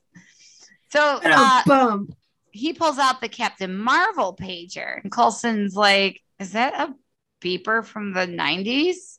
So 0.91 1.19
uh, 1.23 1.63
Boom. 1.65 2.09
he 2.51 2.73
pulls 2.73 2.97
out 2.97 3.21
the 3.21 3.29
Captain 3.29 3.77
Marvel 3.77 4.35
pager, 4.35 5.01
and 5.01 5.11
Coulson's 5.11 5.75
like, 5.75 6.21
"Is 6.39 6.53
that 6.53 6.73
a 6.89 6.93
beeper 7.41 7.85
from 7.85 8.13
the 8.13 8.25
'90s?" 8.27 9.17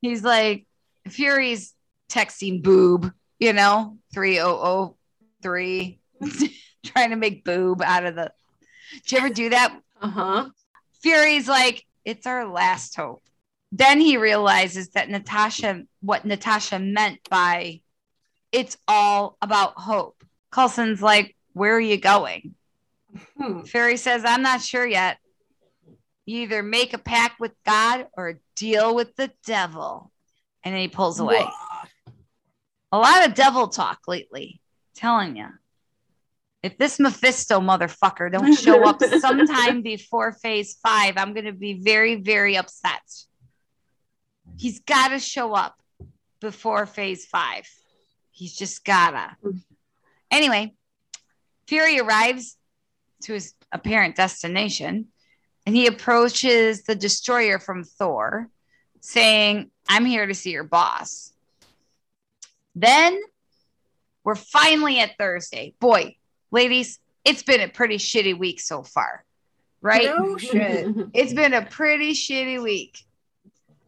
He's 0.00 0.22
like, 0.24 0.66
"Fury's 1.08 1.74
texting 2.08 2.62
boob, 2.62 3.12
you 3.40 3.52
know, 3.52 3.98
three 4.14 4.38
oh 4.38 4.52
oh 4.52 4.96
three, 5.42 5.98
trying 6.86 7.10
to 7.10 7.16
make 7.16 7.44
boob 7.44 7.82
out 7.82 8.04
of 8.04 8.14
the." 8.14 8.32
Did 8.92 9.12
you 9.12 9.18
ever 9.18 9.30
do 9.30 9.48
that? 9.50 9.76
Uh-huh. 10.00 10.50
Fury's 11.02 11.48
like, 11.48 11.84
"It's 12.04 12.26
our 12.26 12.46
last 12.46 12.94
hope." 12.94 13.22
Then 13.72 14.00
he 14.00 14.16
realizes 14.16 14.90
that 14.90 15.10
Natasha, 15.10 15.82
what 16.00 16.24
Natasha 16.24 16.78
meant 16.78 17.18
by 17.28 17.80
"It's 18.52 18.76
all 18.86 19.36
about 19.42 19.74
hope." 19.76 20.22
Coulson's 20.52 21.02
like, 21.02 21.34
"Where 21.54 21.74
are 21.74 21.80
you 21.80 21.96
going?" 21.96 22.54
Hmm. 23.36 23.62
Fury 23.62 23.96
says, 23.96 24.24
I'm 24.24 24.42
not 24.42 24.62
sure 24.62 24.86
yet. 24.86 25.18
You 26.26 26.42
either 26.42 26.62
make 26.62 26.92
a 26.92 26.98
pact 26.98 27.40
with 27.40 27.52
God 27.66 28.06
or 28.16 28.40
deal 28.56 28.94
with 28.94 29.16
the 29.16 29.30
devil. 29.46 30.12
And 30.62 30.74
then 30.74 30.82
he 30.82 30.88
pulls 30.88 31.18
away. 31.18 31.44
A 32.92 32.98
lot 32.98 33.26
of 33.26 33.34
devil 33.34 33.68
talk 33.68 34.00
lately. 34.06 34.60
Telling 34.94 35.36
you. 35.36 35.48
If 36.62 36.76
this 36.76 36.98
Mephisto 36.98 37.60
motherfucker 37.60 38.30
don't 38.30 38.54
show 38.54 38.84
up 38.84 39.02
sometime 39.20 39.82
before 39.82 40.32
phase 40.32 40.76
five, 40.82 41.14
I'm 41.16 41.32
going 41.32 41.46
to 41.46 41.52
be 41.52 41.80
very, 41.80 42.16
very 42.16 42.56
upset. 42.56 43.00
He's 44.58 44.80
got 44.80 45.08
to 45.08 45.18
show 45.18 45.54
up 45.54 45.76
before 46.40 46.84
phase 46.86 47.24
five. 47.26 47.66
He's 48.30 48.56
just 48.56 48.84
gotta. 48.84 49.36
Anyway, 50.30 50.74
Fury 51.66 52.00
arrives 52.00 52.56
to 53.22 53.34
his 53.34 53.54
apparent 53.72 54.16
destination 54.16 55.08
and 55.66 55.76
he 55.76 55.86
approaches 55.86 56.84
the 56.84 56.94
destroyer 56.94 57.58
from 57.58 57.84
Thor, 57.84 58.48
saying, 59.00 59.70
I'm 59.88 60.04
here 60.04 60.26
to 60.26 60.34
see 60.34 60.50
your 60.50 60.64
boss. 60.64 61.29
Then 62.80 63.20
we're 64.24 64.34
finally 64.34 65.00
at 65.00 65.18
Thursday. 65.18 65.74
Boy, 65.80 66.16
ladies, 66.50 66.98
it's 67.26 67.42
been 67.42 67.60
a 67.60 67.68
pretty 67.68 67.96
shitty 67.96 68.38
week 68.38 68.58
so 68.58 68.82
far, 68.82 69.24
right? 69.82 70.04
No 70.04 70.36
shit. 70.38 70.88
It's 71.12 71.34
been 71.34 71.52
a 71.52 71.66
pretty 71.66 72.12
shitty 72.12 72.62
week. 72.62 72.98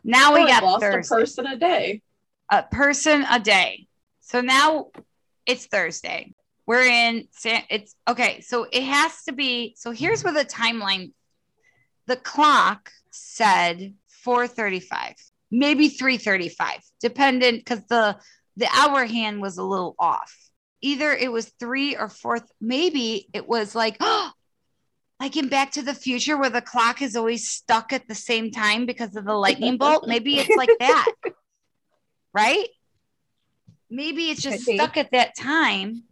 Now 0.05 0.35
we 0.35 0.43
oh, 0.43 0.47
got 0.47 0.63
lost 0.63 0.83
Thursday 0.83 1.15
a 1.15 1.19
person 1.19 1.47
a 1.47 1.57
day. 1.57 2.03
a 2.51 2.63
person 2.65 3.25
a 3.31 3.41
day. 3.41 3.87
So 4.21 4.43
now 4.43 4.91
it's 5.47 5.65
Thursday. 5.67 6.35
We're 6.67 6.85
in 6.85 7.29
San 7.31 7.63
it's 7.71 7.95
okay. 8.07 8.43
So 8.43 8.67
it 8.71 8.83
has 8.83 9.25
to 9.25 9.33
be 9.33 9.75
so 9.79 9.91
here's 9.91 10.23
where 10.23 10.35
the 10.35 10.45
timeline 10.45 11.13
the 12.07 12.17
clock 12.17 12.91
said 13.11 13.95
435, 14.09 15.15
maybe 15.51 15.89
335, 15.89 16.81
dependent 17.01 17.59
because 17.59 17.85
the 17.89 18.19
the 18.57 18.69
hour 18.73 19.05
hand 19.05 19.41
was 19.41 19.59
a 19.59 19.65
little 19.65 19.95
off. 19.99 20.35
Either 20.81 21.13
it 21.13 21.31
was 21.31 21.53
three 21.61 21.97
or 21.97 22.09
fourth, 22.09 22.51
maybe 22.61 23.29
it 23.33 23.49
was 23.49 23.75
like 23.75 23.97
oh, 24.01 24.31
like 25.21 25.37
in 25.37 25.49
Back 25.49 25.73
to 25.73 25.83
the 25.83 25.95
Future 25.95 26.37
where 26.37 26.51
the 26.51 26.61
clock 26.61 27.01
is 27.01 27.15
always 27.15 27.49
stuck 27.49 27.93
at 27.93 28.09
the 28.09 28.15
same 28.15 28.51
time 28.51 28.87
because 28.87 29.15
of 29.15 29.25
the 29.25 29.35
lightning 29.35 29.79
bolt. 29.79 30.07
Maybe 30.07 30.39
it's 30.39 30.57
like 30.57 30.71
that 30.81 31.13
right? 32.35 32.69
Maybe 33.91 34.31
it's 34.31 34.43
just 34.43 34.63
stuck 34.63 34.97
at 34.97 35.11
that 35.13 35.37
time. 35.37 36.05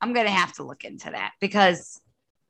I'm 0.00 0.12
gonna 0.12 0.30
have 0.30 0.52
to 0.54 0.64
look 0.64 0.84
into 0.84 1.10
that 1.10 1.32
because 1.40 2.00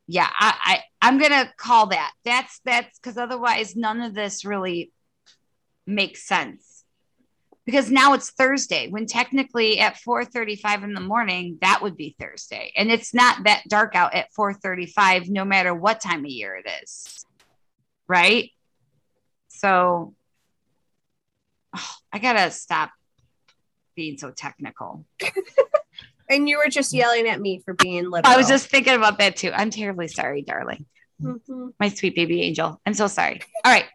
yeah, 0.07 0.29
I, 0.31 0.53
I 0.63 0.83
I'm 1.07 1.17
gonna 1.17 1.51
call 1.57 1.87
that. 1.87 2.11
That's 2.23 2.59
that's 2.63 2.99
because 2.99 3.17
otherwise 3.17 3.75
none 3.75 4.01
of 4.01 4.13
this 4.13 4.45
really 4.45 4.91
makes 5.87 6.23
sense. 6.23 6.74
Because 7.65 7.89
now 7.89 8.13
it's 8.13 8.29
Thursday, 8.31 8.89
when 8.89 9.07
technically 9.07 9.79
at 9.79 9.97
4:35 9.97 10.83
in 10.83 10.93
the 10.93 11.01
morning, 11.01 11.57
that 11.61 11.81
would 11.81 11.97
be 11.97 12.15
Thursday. 12.19 12.71
And 12.75 12.91
it's 12.91 13.13
not 13.13 13.43
that 13.45 13.63
dark 13.67 13.95
out 13.95 14.13
at 14.13 14.31
4:35, 14.37 15.29
no 15.29 15.45
matter 15.45 15.73
what 15.73 15.99
time 15.99 16.25
of 16.25 16.31
year 16.31 16.55
it 16.55 16.69
is. 16.83 17.25
Right? 18.07 18.51
So 19.47 20.13
oh, 21.75 21.91
I 22.13 22.19
gotta 22.19 22.51
stop 22.51 22.91
being 23.95 24.17
so 24.17 24.31
technical. 24.31 25.05
And 26.29 26.49
you 26.49 26.57
were 26.57 26.69
just 26.69 26.93
yelling 26.93 27.27
at 27.27 27.39
me 27.39 27.61
for 27.63 27.73
being 27.73 28.09
little. 28.09 28.31
I 28.31 28.37
was 28.37 28.47
just 28.47 28.69
thinking 28.69 28.95
about 28.95 29.19
that 29.19 29.35
too. 29.35 29.51
I'm 29.51 29.69
terribly 29.69 30.07
sorry, 30.07 30.41
darling. 30.41 30.85
Mhm. 31.21 31.73
My 31.79 31.89
sweet 31.89 32.15
baby 32.15 32.41
angel. 32.41 32.81
I'm 32.85 32.93
so 32.93 33.07
sorry. 33.07 33.41
All 33.63 33.71
right. 33.71 33.85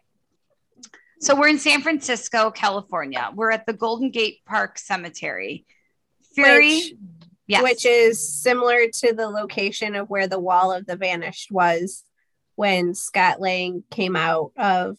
So 1.21 1.35
we're 1.35 1.49
in 1.49 1.59
San 1.59 1.83
Francisco, 1.83 2.49
California. 2.49 3.29
We're 3.35 3.51
at 3.51 3.67
the 3.67 3.73
Golden 3.73 4.09
Gate 4.09 4.39
Park 4.43 4.79
Cemetery. 4.79 5.67
Fury, 6.33 6.77
Which, 6.77 6.93
yes. 7.45 7.63
which 7.63 7.85
is 7.85 8.41
similar 8.41 8.87
to 8.87 9.13
the 9.13 9.27
location 9.27 9.95
of 9.95 10.09
where 10.09 10.27
the 10.27 10.39
Wall 10.39 10.71
of 10.71 10.87
the 10.87 10.95
Vanished 10.95 11.51
was 11.51 12.03
when 12.55 12.95
Scott 12.95 13.39
Lang 13.39 13.83
came 13.91 14.15
out 14.15 14.51
of 14.57 14.97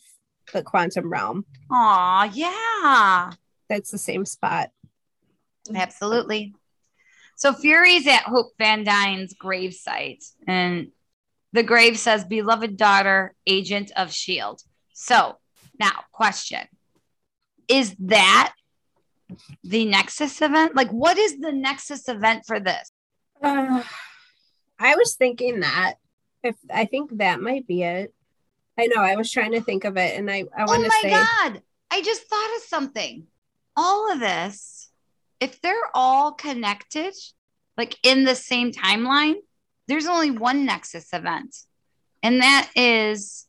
the 0.53 0.63
quantum 0.63 1.11
realm. 1.11 1.45
Aw, 1.73 2.31
yeah. 2.33 3.33
That's 3.69 3.91
the 3.91 3.99
same 3.99 4.25
spot. 4.25 4.71
Absolutely. 5.75 6.55
So 7.35 7.53
Fury's 7.53 8.07
at 8.07 8.23
Hope 8.23 8.53
Van 8.59 8.85
Dyne's 8.85 9.35
gravesite, 9.35 10.25
and 10.47 10.93
the 11.53 11.65
grave 11.65 11.99
says, 11.99 12.25
Beloved 12.25 12.77
daughter, 12.77 13.35
agent 13.45 13.91
of 13.97 14.09
S.H.I.E.L.D. 14.09 14.63
So 14.93 15.39
now, 15.79 16.05
question 16.13 16.67
Is 17.69 17.95
that 18.01 18.55
the 19.65 19.85
Nexus 19.85 20.41
event? 20.43 20.75
Like, 20.75 20.91
what 20.91 21.19
is 21.19 21.39
the 21.39 21.53
Nexus 21.53 22.09
event 22.09 22.45
for 22.47 22.61
this? 22.61 22.91
Uh, 23.43 23.83
I 24.79 24.97
was 24.97 25.17
thinking 25.17 25.61
that 25.61 25.95
if 26.43 26.57
I 26.73 26.85
think 26.85 27.19
that 27.19 27.41
might 27.41 27.67
be 27.67 27.83
it. 27.83 28.13
I 28.79 28.87
know 28.87 29.03
I 29.03 29.17
was 29.17 29.31
trying 29.31 29.53
to 29.53 29.61
think 29.61 29.85
of 29.85 29.97
it, 29.97 30.19
and 30.19 30.31
I 30.31 30.45
I 30.57 30.63
Oh 30.63 30.67
want 30.67 30.83
to 30.83 30.89
my 30.89 31.01
say 31.03 31.11
God. 31.11 31.63
I 31.91 32.03
just 32.03 32.23
thought 32.23 32.57
of 32.57 32.63
something. 32.63 33.27
All 33.77 34.13
of 34.13 34.21
this, 34.21 34.91
if 35.41 35.61
they're 35.61 35.75
all 35.95 36.33
connected, 36.33 37.15
like 37.77 37.97
in 38.03 38.25
the 38.25 38.35
same 38.35 38.73
timeline, 38.73 39.37
there's 39.89 40.07
only 40.07 40.31
one 40.31 40.65
Nexus 40.65 41.13
event. 41.13 41.57
And 42.23 42.41
that 42.41 42.71
is 42.77 43.47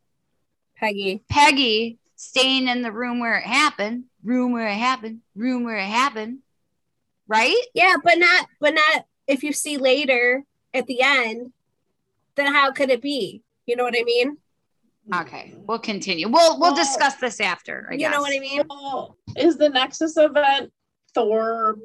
Peggy. 0.78 1.24
Peggy 1.30 2.00
staying 2.24 2.68
in 2.68 2.82
the 2.82 2.91
room 2.91 3.20
where 3.20 3.38
it 3.38 3.44
happened, 3.44 4.06
room 4.24 4.52
where 4.52 4.68
it 4.68 4.76
happened, 4.76 5.20
room 5.36 5.64
where 5.64 5.78
it 5.78 5.86
happened. 5.86 6.40
Right? 7.28 7.56
Yeah, 7.74 7.95
but 8.04 8.18
not 8.18 8.48
but 8.60 8.74
not 8.74 9.06
if 9.28 9.44
you 9.44 9.54
see 9.54 9.78
later 9.78 10.44
at 10.74 10.88
the 10.88 11.02
end. 11.02 11.52
Then 12.36 12.52
how 12.52 12.72
could 12.72 12.90
it 12.90 13.02
be? 13.02 13.44
You 13.66 13.76
know 13.76 13.84
what 13.84 13.95
I 13.98 14.04
mean? 14.04 14.38
Okay, 15.14 15.54
we'll 15.68 15.80
continue. 15.80 16.30
We'll 16.30 16.60
we'll 16.60 16.74
Well, 16.74 16.76
discuss 16.76 17.16
this 17.16 17.40
after. 17.40 17.90
I 17.91 17.95
you 17.95 18.10
know 18.10 18.22
what 18.22 18.36
I 18.36 18.40
mean? 18.40 18.64
Well, 18.70 19.18
is 19.36 19.58
the 19.58 19.70
Nexus 19.70 20.18
event 20.18 20.72
Thor 21.14 21.78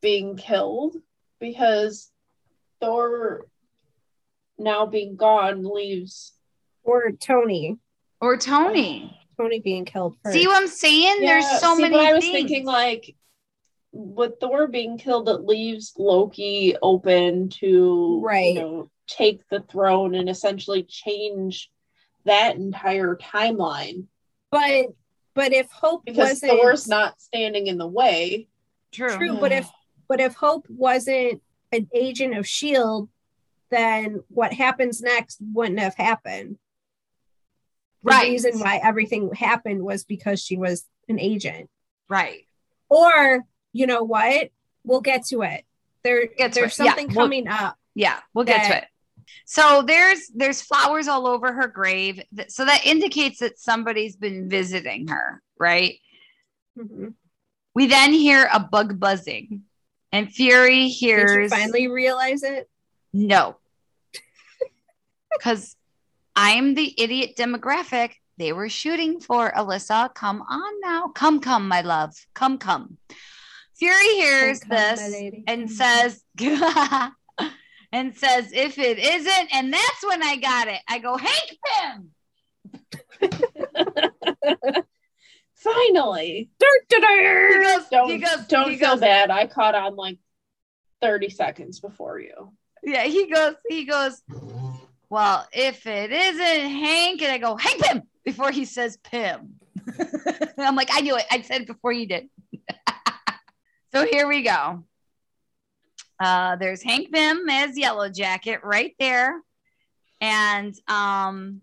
being 0.00 0.36
killed? 0.36 0.96
Because 1.40 2.10
Thor 2.80 3.46
now 4.58 4.86
being 4.86 5.16
gone 5.16 5.64
leaves. 5.64 6.32
Or 6.82 7.10
Tony. 7.12 7.78
Or 8.20 8.36
Tony. 8.36 9.15
Tony 9.38 9.60
being 9.60 9.84
killed 9.84 10.16
first. 10.22 10.34
See 10.36 10.46
what 10.46 10.56
I'm 10.56 10.68
saying? 10.68 11.20
There's 11.20 11.44
Yeah, 11.44 11.58
so 11.58 11.74
see, 11.76 11.82
many 11.82 11.96
But 11.96 12.04
I 12.06 12.12
was 12.12 12.24
things. 12.24 12.34
thinking 12.34 12.64
like 12.66 13.14
with 13.92 14.32
Thor 14.40 14.66
being 14.68 14.98
killed, 14.98 15.28
it 15.28 15.44
leaves 15.44 15.92
Loki 15.98 16.76
open 16.82 17.48
to 17.60 18.20
Right. 18.22 18.54
you 18.54 18.60
know 18.60 18.90
take 19.06 19.48
the 19.48 19.60
throne 19.60 20.14
and 20.16 20.28
essentially 20.28 20.82
change 20.82 21.70
that 22.24 22.56
entire 22.56 23.14
timeline 23.14 24.06
but 24.50 24.86
but 25.34 25.52
if 25.52 25.70
Hope 25.70 26.04
because 26.04 26.30
wasn't 26.42 26.52
Thor's 26.52 26.88
not 26.88 27.20
standing 27.20 27.66
in 27.68 27.78
the 27.78 27.86
way. 27.86 28.48
True. 28.90 29.16
true, 29.16 29.36
but 29.38 29.52
if 29.52 29.68
but 30.08 30.18
if 30.20 30.34
Hope 30.34 30.66
wasn't 30.68 31.42
an 31.72 31.88
agent 31.94 32.36
of 32.36 32.46
Shield, 32.48 33.08
then 33.70 34.22
what 34.28 34.52
happens 34.54 35.02
next 35.02 35.38
wouldn't 35.52 35.78
have 35.80 35.94
happened. 35.94 36.58
The 38.02 38.10
Right. 38.10 38.30
reason 38.30 38.58
why 38.60 38.80
everything 38.82 39.32
happened 39.34 39.82
was 39.82 40.04
because 40.04 40.40
she 40.40 40.56
was 40.56 40.84
an 41.08 41.18
agent. 41.18 41.68
Right. 42.08 42.46
Or 42.88 43.44
you 43.72 43.86
know 43.86 44.02
what? 44.04 44.50
We'll 44.84 45.00
get 45.00 45.26
to 45.26 45.42
it. 45.42 45.64
There, 46.04 46.26
Get 46.26 46.52
there's 46.52 46.78
it. 46.78 46.84
Yeah, 46.84 46.90
something 46.90 47.08
we'll- 47.08 47.24
coming 47.26 47.48
up 47.48 47.76
Yeah, 47.94 48.20
we'll 48.34 48.44
get 48.44 48.66
to 48.68 48.76
it. 48.78 48.84
So 49.44 49.82
there's 49.82 50.28
there's 50.28 50.62
flowers 50.62 51.08
all 51.08 51.26
over 51.26 51.52
her 51.52 51.66
grave. 51.66 52.22
Th- 52.36 52.48
So 52.50 52.64
that 52.64 52.86
indicates 52.86 53.40
that 53.40 53.58
somebody's 53.58 54.14
been 54.16 54.48
visiting 54.48 55.08
her, 55.08 55.42
right? 55.58 55.98
Mhm. 56.78 57.14
We 57.74 57.86
then 57.88 58.12
hear 58.12 58.48
a 58.52 58.60
bug 58.60 59.00
buzzing, 59.00 59.64
and 60.12 60.32
Fury 60.32 60.88
hears 60.88 61.50
finally 61.52 61.88
realize 61.88 62.42
it? 62.44 62.70
no, 63.12 63.56
because 65.32 65.76
I'm 66.36 66.74
the 66.74 66.94
idiot 67.00 67.34
demographic 67.36 68.12
they 68.36 68.52
were 68.52 68.68
shooting 68.68 69.20
for. 69.20 69.50
Alyssa, 69.50 70.14
come 70.14 70.42
on 70.42 70.80
now, 70.82 71.08
come, 71.08 71.40
come, 71.40 71.66
my 71.66 71.80
love, 71.80 72.14
come, 72.34 72.58
come. 72.58 72.98
Fury 73.78 74.14
hears 74.14 74.60
Come, 74.60 74.70
this 74.70 75.32
and 75.46 75.70
says, 75.70 76.22
and 77.92 78.16
says, 78.16 78.52
if 78.52 78.78
it 78.78 78.98
isn't, 78.98 79.54
and 79.54 79.72
that's 79.72 80.06
when 80.06 80.22
I 80.22 80.36
got 80.36 80.68
it. 80.68 80.80
I 80.88 80.98
go, 80.98 81.16
Hank 81.16 81.58
Pym. 81.64 82.10
Finally. 85.54 86.50
He 86.58 87.62
goes, 87.62 87.84
Don't, 87.90 88.10
he 88.10 88.18
goes, 88.18 88.46
don't 88.46 88.70
he 88.70 88.76
feel 88.78 88.92
goes, 88.92 89.00
bad. 89.00 89.30
I 89.30 89.46
caught 89.46 89.74
on 89.74 89.96
like 89.96 90.18
30 91.02 91.30
seconds 91.30 91.80
before 91.80 92.20
you. 92.20 92.52
Yeah, 92.82 93.04
he 93.04 93.30
goes, 93.30 93.54
he 93.68 93.84
goes, 93.84 94.22
well, 95.08 95.46
if 95.52 95.86
it 95.86 96.12
isn't 96.12 96.70
Hank, 96.70 97.22
and 97.22 97.32
I 97.32 97.38
go, 97.38 97.56
Hank 97.56 97.82
Pym 97.82 98.02
before 98.24 98.50
he 98.50 98.64
says 98.64 98.96
Pym. 98.98 99.54
I'm 100.58 100.76
like, 100.76 100.88
I 100.92 101.00
knew 101.00 101.16
it. 101.16 101.24
I 101.30 101.42
said 101.42 101.62
it 101.62 101.66
before 101.66 101.92
you 101.92 102.06
did. 102.06 102.28
so 103.94 104.04
here 104.04 104.26
we 104.26 104.42
go. 104.42 104.84
Uh, 106.18 106.56
there's 106.56 106.82
Hank 106.82 107.12
Pym 107.12 107.48
as 107.48 107.78
Yellow 107.78 108.08
Jacket 108.08 108.60
right 108.64 108.94
there. 108.98 109.40
And 110.20 110.74
um, 110.88 111.60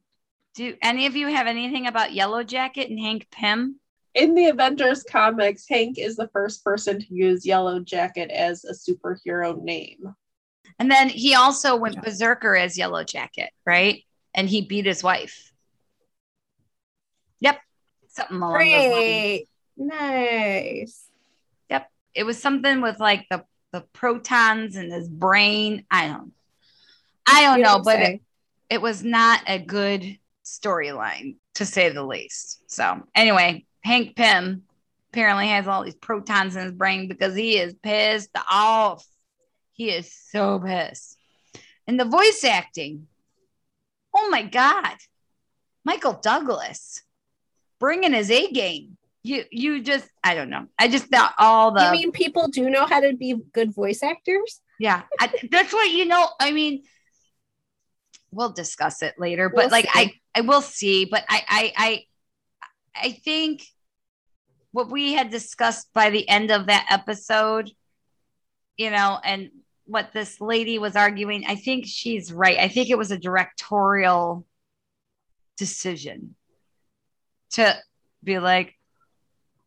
do 0.56 0.76
any 0.82 1.08
of 1.08 1.16
you 1.16 1.28
have 1.28 1.48
anything 1.48 1.88
about 1.88 2.14
Yellow 2.14 2.44
Jacket 2.44 2.90
and 2.90 3.00
Hank 3.00 3.28
Pym? 3.32 3.80
In 4.14 4.36
the 4.36 4.46
Avengers 4.46 5.04
comics, 5.04 5.66
Hank 5.68 5.98
is 5.98 6.16
the 6.16 6.30
first 6.32 6.64
person 6.64 7.00
to 7.00 7.14
use 7.14 7.46
Yellow 7.46 7.80
Jacket 7.80 8.30
as 8.30 8.64
a 8.64 8.74
superhero 8.74 9.60
name. 9.60 10.16
And 10.80 10.90
then 10.92 11.10
he 11.10 11.36
also 11.36 11.76
went 11.76 12.02
berserker 12.02 12.56
as 12.56 12.78
Yellow 12.78 13.04
Jacket, 13.04 13.52
right? 13.66 14.04
And 14.34 14.50
he 14.50 14.62
beat 14.62 14.86
his 14.86 15.04
wife. 15.04 15.52
Yep. 17.40 17.60
Something 18.08 18.38
along 18.38 18.60
those 18.60 18.72
lines. 18.72 18.94
Great. 18.94 19.48
Nice. 19.78 21.10
Yep. 21.70 21.90
It 22.14 22.24
was 22.24 22.42
something 22.42 22.82
with 22.82 23.00
like 23.00 23.26
the, 23.30 23.44
the 23.72 23.82
protons 23.94 24.76
in 24.76 24.92
his 24.92 25.08
brain. 25.08 25.86
I 25.90 26.08
don't 26.08 26.34
I 27.26 27.44
don't 27.44 27.58
You 27.58 27.64
know, 27.64 27.74
don't 27.76 27.86
but 27.86 28.00
it, 28.00 28.22
it 28.70 28.82
was 28.82 29.04
not 29.04 29.42
a 29.48 29.60
good 29.60 30.18
storyline 30.44 31.38
to 31.56 31.66
say 31.66 31.90
the 31.90 32.04
least. 32.04 32.64
So 32.68 33.04
anyway, 33.16 33.66
Hank 33.82 34.16
Pym 34.16 34.64
apparently 35.12 35.48
has 35.48 35.68
all 35.68 35.84
these 35.84 35.96
protons 35.96 36.56
in 36.56 36.64
his 36.64 36.72
brain 36.72 37.08
because 37.08 37.36
he 37.36 37.58
is 37.58 37.76
pissed 37.76 38.36
off. 38.50 39.06
He 39.74 39.90
is 39.90 40.12
so 40.32 40.60
pissed. 40.60 41.18
And 41.86 42.00
the 42.00 42.06
voice 42.06 42.44
acting, 42.44 43.08
oh 44.16 44.30
my 44.30 44.44
God, 44.44 44.96
Michael 45.84 46.14
Douglas 46.14 47.02
bringing 47.80 48.14
his 48.14 48.32
A 48.32 48.50
game. 48.52 48.98
You, 49.24 49.44
you 49.52 49.82
just, 49.82 50.08
I 50.24 50.36
don't 50.36 50.50
know. 50.50 50.68
I 50.78 50.88
just 50.88 51.06
thought 51.06 51.34
all 51.38 51.72
the, 51.72 51.86
you 51.86 51.92
mean 51.92 52.12
people 52.12 52.48
do 52.50 52.70
know 52.70 52.86
how 52.86 53.00
to 53.00 53.14
be 53.14 53.36
good 53.54 53.74
voice 53.74 54.04
actors? 54.04 54.62
yeah, 54.80 55.04
I, 55.20 55.32
that's 55.52 55.74
what 55.74 55.90
you 55.90 56.06
know. 56.06 56.28
I 56.40 56.52
mean, 56.52 56.84
we'll 58.32 58.52
discuss 58.52 59.02
it 59.02 59.16
later, 59.18 59.50
but 59.50 59.58
We'll 59.58 59.70
like 59.70 59.88
I 59.94 60.14
I 60.36 60.42
will 60.42 60.62
see. 60.62 61.06
But 61.06 61.24
I, 61.30 61.42
I, 61.48 61.74
I, 61.78 62.06
I 62.96 63.12
think 63.12 63.64
what 64.72 64.90
we 64.90 65.14
had 65.14 65.30
discussed 65.30 65.88
by 65.94 66.10
the 66.10 66.28
end 66.28 66.52
of 66.52 66.68
that 66.68 66.88
episode, 66.90 67.72
you 68.78 68.90
know, 68.90 69.20
and 69.24 69.52
what 69.86 70.12
this 70.14 70.40
lady 70.40 70.80
was 70.80 70.96
arguing, 70.96 71.44
I 71.48 71.56
think 71.56 71.86
she's 71.88 72.32
right. 72.32 72.58
I 72.58 72.68
think 72.68 72.90
it 72.90 72.98
was 72.98 73.12
a 73.12 73.18
directorial 73.18 74.46
decision 75.58 76.36
to 77.52 77.76
be 78.24 78.40
like, 78.40 78.74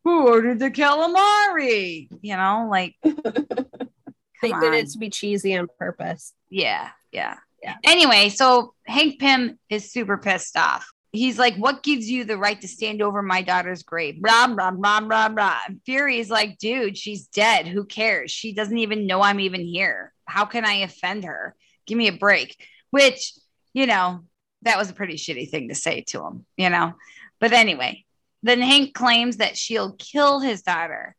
who 0.03 0.27
ordered 0.27 0.59
the 0.59 0.71
calamari? 0.71 2.07
You 2.21 2.35
know, 2.35 2.67
like 2.69 2.95
They 3.03 4.51
Come 4.51 4.61
did 4.61 4.67
on. 4.67 4.73
it 4.75 4.89
to 4.89 4.99
be 4.99 5.09
cheesy 5.09 5.57
on 5.57 5.67
purpose. 5.79 6.33
yeah, 6.49 6.89
yeah, 7.11 7.37
Yeah. 7.63 7.75
Anyway, 7.83 8.29
so 8.29 8.73
Hank 8.85 9.19
Pym 9.19 9.57
is 9.69 9.91
super 9.91 10.17
pissed 10.17 10.55
off. 10.55 10.87
He's 11.17 11.39
like, 11.39 11.55
"What 11.55 11.83
gives 11.83 12.09
you 12.09 12.23
the 12.23 12.37
right 12.37 12.59
to 12.61 12.67
stand 12.67 13.01
over 13.01 13.21
my 13.21 13.41
daughter's 13.41 13.83
grave?" 13.83 14.21
Blah 14.21 14.47
blah 14.47 14.71
blah 14.71 15.01
blah 15.01 15.29
blah. 15.29 15.57
And 15.67 15.81
Fury's 15.85 16.29
like, 16.29 16.57
"Dude, 16.57 16.97
she's 16.97 17.27
dead. 17.27 17.67
Who 17.67 17.85
cares? 17.85 18.31
She 18.31 18.53
doesn't 18.53 18.77
even 18.77 19.07
know 19.07 19.21
I'm 19.21 19.39
even 19.39 19.61
here. 19.61 20.13
How 20.25 20.45
can 20.45 20.65
I 20.65 20.75
offend 20.75 21.25
her? 21.25 21.55
Give 21.85 21.97
me 21.97 22.07
a 22.07 22.13
break." 22.13 22.57
Which, 22.89 23.33
you 23.73 23.85
know, 23.85 24.23
that 24.61 24.77
was 24.77 24.89
a 24.89 24.93
pretty 24.93 25.15
shitty 25.15 25.49
thing 25.49 25.69
to 25.69 25.75
say 25.75 26.01
to 26.07 26.25
him, 26.25 26.45
you 26.55 26.69
know. 26.69 26.93
But 27.39 27.53
anyway, 27.53 28.05
then 28.43 28.61
Hank 28.61 28.93
claims 28.93 29.37
that 29.37 29.57
she'll 29.57 29.93
kill 29.93 30.39
his 30.39 30.61
daughter. 30.61 31.15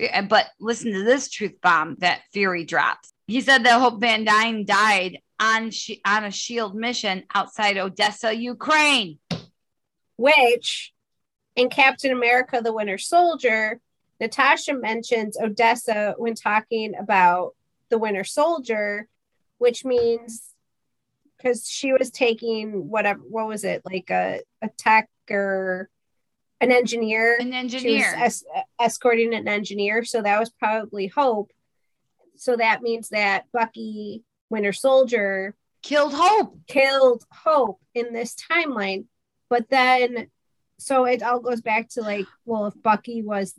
Uh, 0.00 0.22
but 0.22 0.46
listen 0.60 0.92
to 0.92 1.02
this 1.02 1.28
truth 1.28 1.60
bomb 1.60 1.96
that 1.98 2.22
Fury 2.32 2.64
drops. 2.64 3.12
He 3.26 3.40
said 3.40 3.64
that 3.64 3.80
Hope 3.80 4.00
Van 4.00 4.24
Dyne 4.24 4.64
died 4.64 5.18
on 5.40 5.70
she- 5.70 6.00
on 6.04 6.24
a 6.24 6.30
Shield 6.30 6.74
mission 6.74 7.24
outside 7.34 7.76
Odessa, 7.78 8.34
Ukraine. 8.34 9.18
Which 10.18 10.92
in 11.56 11.70
Captain 11.70 12.12
America 12.12 12.60
the 12.62 12.72
Winter 12.74 12.98
Soldier, 12.98 13.80
Natasha 14.20 14.74
mentions 14.74 15.38
Odessa 15.38 16.14
when 16.18 16.34
talking 16.34 16.94
about 16.98 17.54
the 17.88 17.98
Winter 17.98 18.24
Soldier, 18.24 19.08
which 19.58 19.84
means 19.84 20.42
because 21.36 21.68
she 21.68 21.92
was 21.92 22.10
taking 22.10 22.88
whatever 22.88 23.20
what 23.20 23.46
was 23.46 23.62
it 23.64 23.82
like 23.84 24.10
a, 24.10 24.40
a 24.60 24.68
tech 24.76 25.08
or 25.30 25.88
an 26.60 26.72
engineer 26.72 27.36
An 27.38 27.52
engineer. 27.52 28.12
es- 28.18 28.44
escorting 28.80 29.32
an 29.32 29.46
engineer 29.46 30.04
so 30.04 30.20
that 30.20 30.40
was 30.40 30.50
probably 30.50 31.06
hope 31.06 31.52
so 32.34 32.56
that 32.56 32.82
means 32.82 33.10
that 33.10 33.44
bucky 33.52 34.24
winter 34.50 34.72
soldier 34.72 35.54
killed 35.82 36.12
Hope. 36.12 36.58
killed 36.66 37.24
hope 37.30 37.78
in 37.94 38.12
this 38.12 38.34
timeline 38.50 39.04
but 39.50 39.68
then 39.70 40.28
so 40.78 41.04
it 41.04 41.22
all 41.22 41.40
goes 41.40 41.60
back 41.60 41.88
to 41.88 42.00
like 42.02 42.26
well 42.44 42.66
if 42.66 42.74
bucky 42.82 43.22
was 43.22 43.54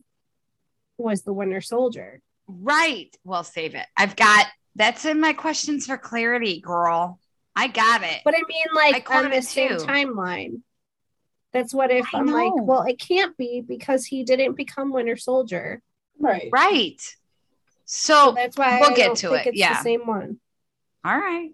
was 0.97 1.21
the 1.23 1.33
winter 1.33 1.61
soldier 1.61 2.21
Right. 2.51 3.15
Well, 3.23 3.43
save 3.43 3.75
it. 3.75 3.85
I've 3.95 4.15
got 4.15 4.47
that's 4.75 5.05
in 5.05 5.19
my 5.19 5.33
questions 5.33 5.85
for 5.85 5.97
clarity, 5.99 6.61
girl. 6.61 7.19
I 7.55 7.67
got 7.67 8.01
it. 8.01 8.21
but 8.25 8.33
i 8.33 8.41
mean 8.47 8.65
like 8.73 9.05
caught 9.05 9.25
on 9.25 9.31
the 9.31 9.41
same 9.41 9.71
too. 9.77 9.85
timeline 9.85 10.61
that's 11.51 11.73
what 11.73 11.91
if 11.91 12.05
I 12.13 12.19
i'm 12.19 12.27
like 12.27 12.53
well 12.55 12.83
it 12.83 12.97
can't 12.99 13.35
be 13.37 13.61
because 13.61 14.05
he 14.05 14.23
didn't 14.23 14.53
become 14.55 14.91
winter 14.93 15.17
soldier 15.17 15.81
Right. 16.17 16.49
right. 16.51 17.01
so 17.85 18.13
So 18.29 18.33
that's 18.35 18.57
why 18.57 18.79
we'll 18.79 18.91
I 18.91 18.95
get 18.95 19.15
to 19.17 19.33
it, 19.33 19.47
it's 19.47 19.57
yeah. 19.57 19.73
the 19.77 19.83
same 19.83 20.07
one 20.07 20.39
all 21.05 21.17
right. 21.17 21.51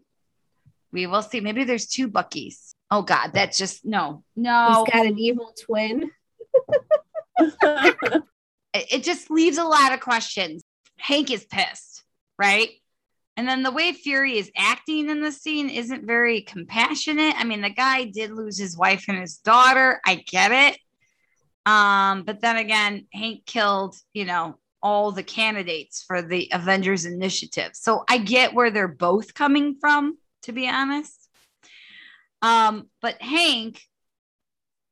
We 0.92 1.08
will 1.08 1.22
see. 1.24 1.40
Maybe 1.42 1.64
there's 1.66 1.88
two 1.88 2.08
Buckies. 2.10 2.75
Oh 2.92 3.02
God, 3.02 3.32
that's 3.34 3.58
just 3.58 3.86
no, 3.86 4.24
no. 4.36 4.86
he's 4.86 4.94
got 4.94 5.06
an 5.06 5.18
evil 5.18 5.54
twin 5.66 6.12
it 7.40 8.14
it 8.74 9.04
just 9.04 9.30
leaves 9.30 9.58
a 9.58 9.64
lot 9.64 9.94
of 9.94 10.00
questions. 10.00 10.64
Hank 10.98 11.32
is 11.32 11.46
pissed, 11.46 12.04
right? 12.38 12.70
And 13.38 13.48
then 13.48 13.64
the 13.64 13.72
way 13.72 13.92
Fury 13.92 14.38
is 14.38 14.52
acting 14.56 15.10
in 15.10 15.22
the 15.22 15.32
scene 15.32 15.70
isn't 15.70 16.08
very 16.08 16.42
compassionate. 16.42 17.36
I 17.38 17.44
mean, 17.44 17.62
the 17.62 17.70
guy 17.70 18.06
did 18.06 18.32
lose 18.32 18.58
his 18.58 18.78
wife 18.78 19.06
and 19.10 19.20
his 19.20 19.38
daughter. 19.38 20.00
I 20.06 20.16
get 20.16 20.52
it. 20.52 20.80
Um, 21.70 22.24
but 22.24 22.40
then 22.40 22.58
again, 22.58 23.08
Hank 23.12 23.46
killed, 23.46 23.96
you 24.14 24.24
know, 24.24 24.58
all 24.82 25.12
the 25.12 25.24
candidates 25.24 26.04
for 26.04 26.22
the 26.22 26.48
Avengers 26.54 27.06
initiative. 27.06 27.72
So 27.74 28.06
I 28.08 28.20
get 28.20 28.54
where 28.54 28.72
they're 28.72 28.88
both 28.88 29.34
coming 29.34 29.76
from, 29.82 30.18
to 30.44 30.54
be 30.54 30.70
honest. 30.70 31.25
Um, 32.42 32.90
but 33.02 33.22
Hank 33.22 33.82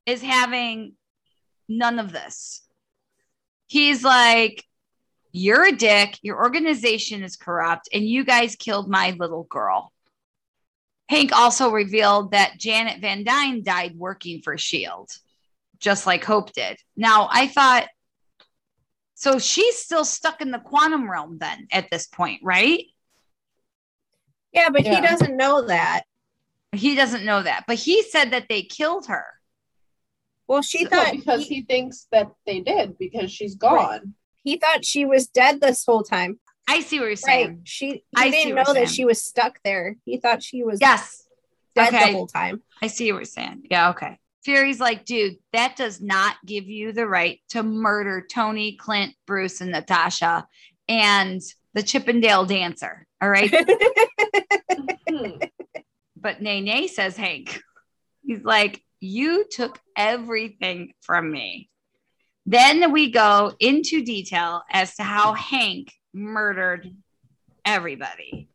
is 0.06 0.22
having 0.22 0.94
none 1.70 2.00
of 2.00 2.12
this. 2.12 2.62
He's 3.68 4.04
like, 4.04 4.64
You're 5.32 5.66
a 5.68 5.72
dick. 5.72 6.18
Your 6.22 6.38
organization 6.38 7.24
is 7.24 7.36
corrupt, 7.36 7.90
and 7.94 8.04
you 8.04 8.24
guys 8.24 8.56
killed 8.56 8.90
my 8.90 9.12
little 9.12 9.44
girl. 9.44 9.92
Hank 11.10 11.32
also 11.32 11.70
revealed 11.72 12.32
that 12.32 12.58
Janet 12.58 13.02
Van 13.02 13.24
Dyne 13.24 13.62
died 13.64 13.96
working 13.96 14.42
for 14.42 14.54
S.H.I.E.L.D., 14.54 15.14
just 15.80 16.08
like 16.08 16.24
Hope 16.24 16.54
did. 16.54 16.78
Now, 16.96 17.28
I 17.32 17.48
thought, 17.48 17.88
so 19.14 19.38
she's 19.38 19.78
still 19.78 20.06
stuck 20.06 20.42
in 20.42 20.52
the 20.52 20.60
quantum 20.60 21.10
realm 21.10 21.38
then 21.40 21.68
at 21.72 21.90
this 21.92 22.08
point, 22.08 22.42
right? 22.44 22.86
Yeah, 24.54 24.70
but 24.70 24.86
Yeah. 24.86 24.96
he 24.96 25.02
doesn't 25.02 25.36
know 25.36 25.68
that. 25.68 26.04
He 26.74 26.96
doesn't 26.96 27.26
know 27.26 27.42
that, 27.44 27.66
but 27.68 27.78
he 27.78 28.04
said 28.04 28.32
that 28.32 28.48
they 28.50 28.64
killed 28.64 29.08
her. 29.08 29.26
Well, 30.48 30.62
she 30.62 30.84
No, 30.84 30.90
thought 30.90 31.12
because 31.12 31.46
he, 31.48 31.56
he 31.56 31.62
thinks 31.62 32.08
that 32.12 32.32
they 32.46 32.60
did 32.60 32.98
because 32.98 33.32
she's 33.32 33.56
gone. 33.56 34.14
he 34.44 34.58
thought 34.58 34.84
she 34.86 35.06
was 35.06 35.28
dead 35.28 35.62
this 35.62 35.86
whole 35.86 36.04
time. 36.04 36.40
I 36.68 36.82
see 36.82 37.00
what 37.00 37.06
you're 37.08 37.16
saying. 37.16 37.48
Right. 37.48 37.58
She 37.64 37.88
he 37.88 38.02
I 38.16 38.30
didn't 38.30 38.56
know 38.56 38.64
that 38.64 38.74
saying. 38.74 38.88
she 38.88 39.06
was 39.06 39.24
stuck 39.24 39.60
there. 39.64 39.96
He 40.06 40.18
thought 40.18 40.42
she 40.44 40.64
was 40.64 40.80
Yes, 40.82 41.28
dead 41.76 41.94
okay. 41.94 42.08
the 42.12 42.18
whole 42.18 42.28
time. 42.28 42.62
I 42.82 42.88
see 42.88 43.12
what 43.12 43.20
you're 43.20 43.26
saying. 43.26 43.68
Yeah, 43.70 43.90
okay. 43.92 44.18
Fury's 44.44 44.80
like, 44.82 45.06
dude, 45.06 45.38
that 45.54 45.76
does 45.78 46.02
not 46.02 46.36
give 46.46 46.68
you 46.68 46.92
the 46.92 47.08
right 47.08 47.40
to 47.50 47.64
murder 47.64 48.26
Tony, 48.30 48.76
Clint, 48.76 49.14
Bruce, 49.26 49.62
and 49.62 49.72
Natasha 49.72 50.46
and 50.90 51.42
the 51.74 51.84
Chippendale 51.84 52.46
dancer. 52.46 53.08
All 53.22 53.30
right. 53.30 53.54
Hmm. 55.10 55.38
But 56.24 56.42
Nene 56.42 56.88
says, 56.88 57.18
Hank, 57.18 57.62
he's 58.26 58.44
like, 58.44 58.82
you 59.02 59.46
took 59.52 59.78
everything 59.96 60.94
from 61.02 61.30
me. 61.30 61.70
Then 62.46 62.92
we 62.92 63.12
go 63.12 63.54
into 63.60 64.04
detail 64.04 64.64
as 64.72 64.96
to 64.96 65.04
how 65.04 65.34
Hank 65.34 65.92
murdered 66.14 66.90
everybody. 67.66 68.48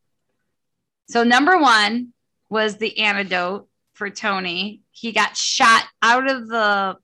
So, 1.09 1.23
number 1.23 1.59
one 1.59 2.12
was 2.49 2.77
the 2.77 2.99
antidote 2.99 3.69
for 3.93 4.11
Tony. 4.11 4.82
He 4.90 5.12
got 5.12 5.36
shot 5.36 5.85
out 6.03 6.31
of 6.31 6.49
the 6.49 6.97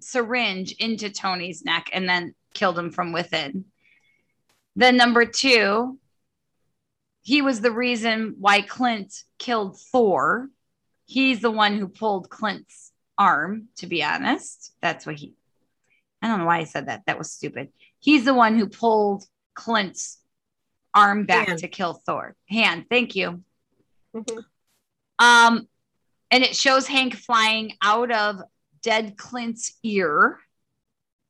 syringe 0.00 0.72
into 0.78 1.10
Tony's 1.10 1.64
neck 1.64 1.90
and 1.92 2.08
then 2.08 2.34
killed 2.54 2.78
him 2.78 2.90
from 2.90 3.12
within. 3.12 3.64
Then, 4.76 4.96
number 4.96 5.24
two, 5.24 5.98
he 7.22 7.40
was 7.42 7.60
the 7.60 7.72
reason 7.72 8.36
why 8.38 8.60
Clint 8.62 9.14
killed 9.38 9.78
Thor. 9.78 10.48
He's 11.06 11.40
the 11.40 11.50
one 11.50 11.78
who 11.78 11.88
pulled 11.88 12.28
Clint's 12.28 12.92
arm, 13.16 13.68
to 13.76 13.86
be 13.86 14.02
honest. 14.02 14.72
That's 14.80 15.06
what 15.06 15.16
he, 15.16 15.34
I 16.20 16.28
don't 16.28 16.40
know 16.40 16.46
why 16.46 16.58
I 16.58 16.64
said 16.64 16.86
that. 16.88 17.02
That 17.06 17.18
was 17.18 17.32
stupid. 17.32 17.68
He's 18.00 18.24
the 18.24 18.34
one 18.34 18.58
who 18.58 18.68
pulled 18.68 19.24
Clint's 19.54 20.18
arm 20.94 21.24
back 21.24 21.48
Hand. 21.48 21.60
to 21.60 21.68
kill 21.68 21.94
Thor. 21.94 22.34
Hand, 22.48 22.86
thank 22.90 23.14
you. 23.14 23.42
Mhm. 24.14 24.44
Um, 25.18 25.68
and 26.30 26.42
it 26.42 26.56
shows 26.56 26.86
Hank 26.86 27.14
flying 27.14 27.74
out 27.82 28.10
of 28.10 28.42
dead 28.82 29.16
Clint's 29.16 29.78
ear. 29.82 30.38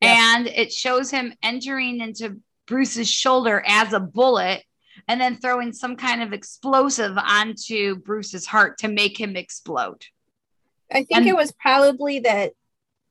Yep. 0.01 0.16
And 0.16 0.47
it 0.48 0.73
shows 0.73 1.10
him 1.10 1.35
entering 1.43 2.01
into 2.01 2.40
Bruce's 2.66 3.10
shoulder 3.10 3.62
as 3.66 3.93
a 3.93 4.01
bullet 4.01 4.64
and 5.09 5.20
then 5.20 5.37
throwing 5.37 5.73
some 5.73 5.97
kind 5.97 6.23
of 6.23 6.33
explosive 6.33 7.16
onto 7.19 7.97
Bruce's 7.97 8.47
heart 8.47 8.79
to 8.79 8.89
make 8.89 9.19
him 9.20 9.37
explode. 9.37 10.05
I 10.91 11.05
think 11.05 11.09
And- 11.12 11.27
it 11.29 11.37
was 11.37 11.53
probably 11.53 12.20
that 12.20 12.53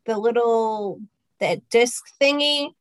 the 0.05 0.17
little 0.17 1.01
that 1.39 1.67
disc 1.69 2.03
thingy 2.21 2.73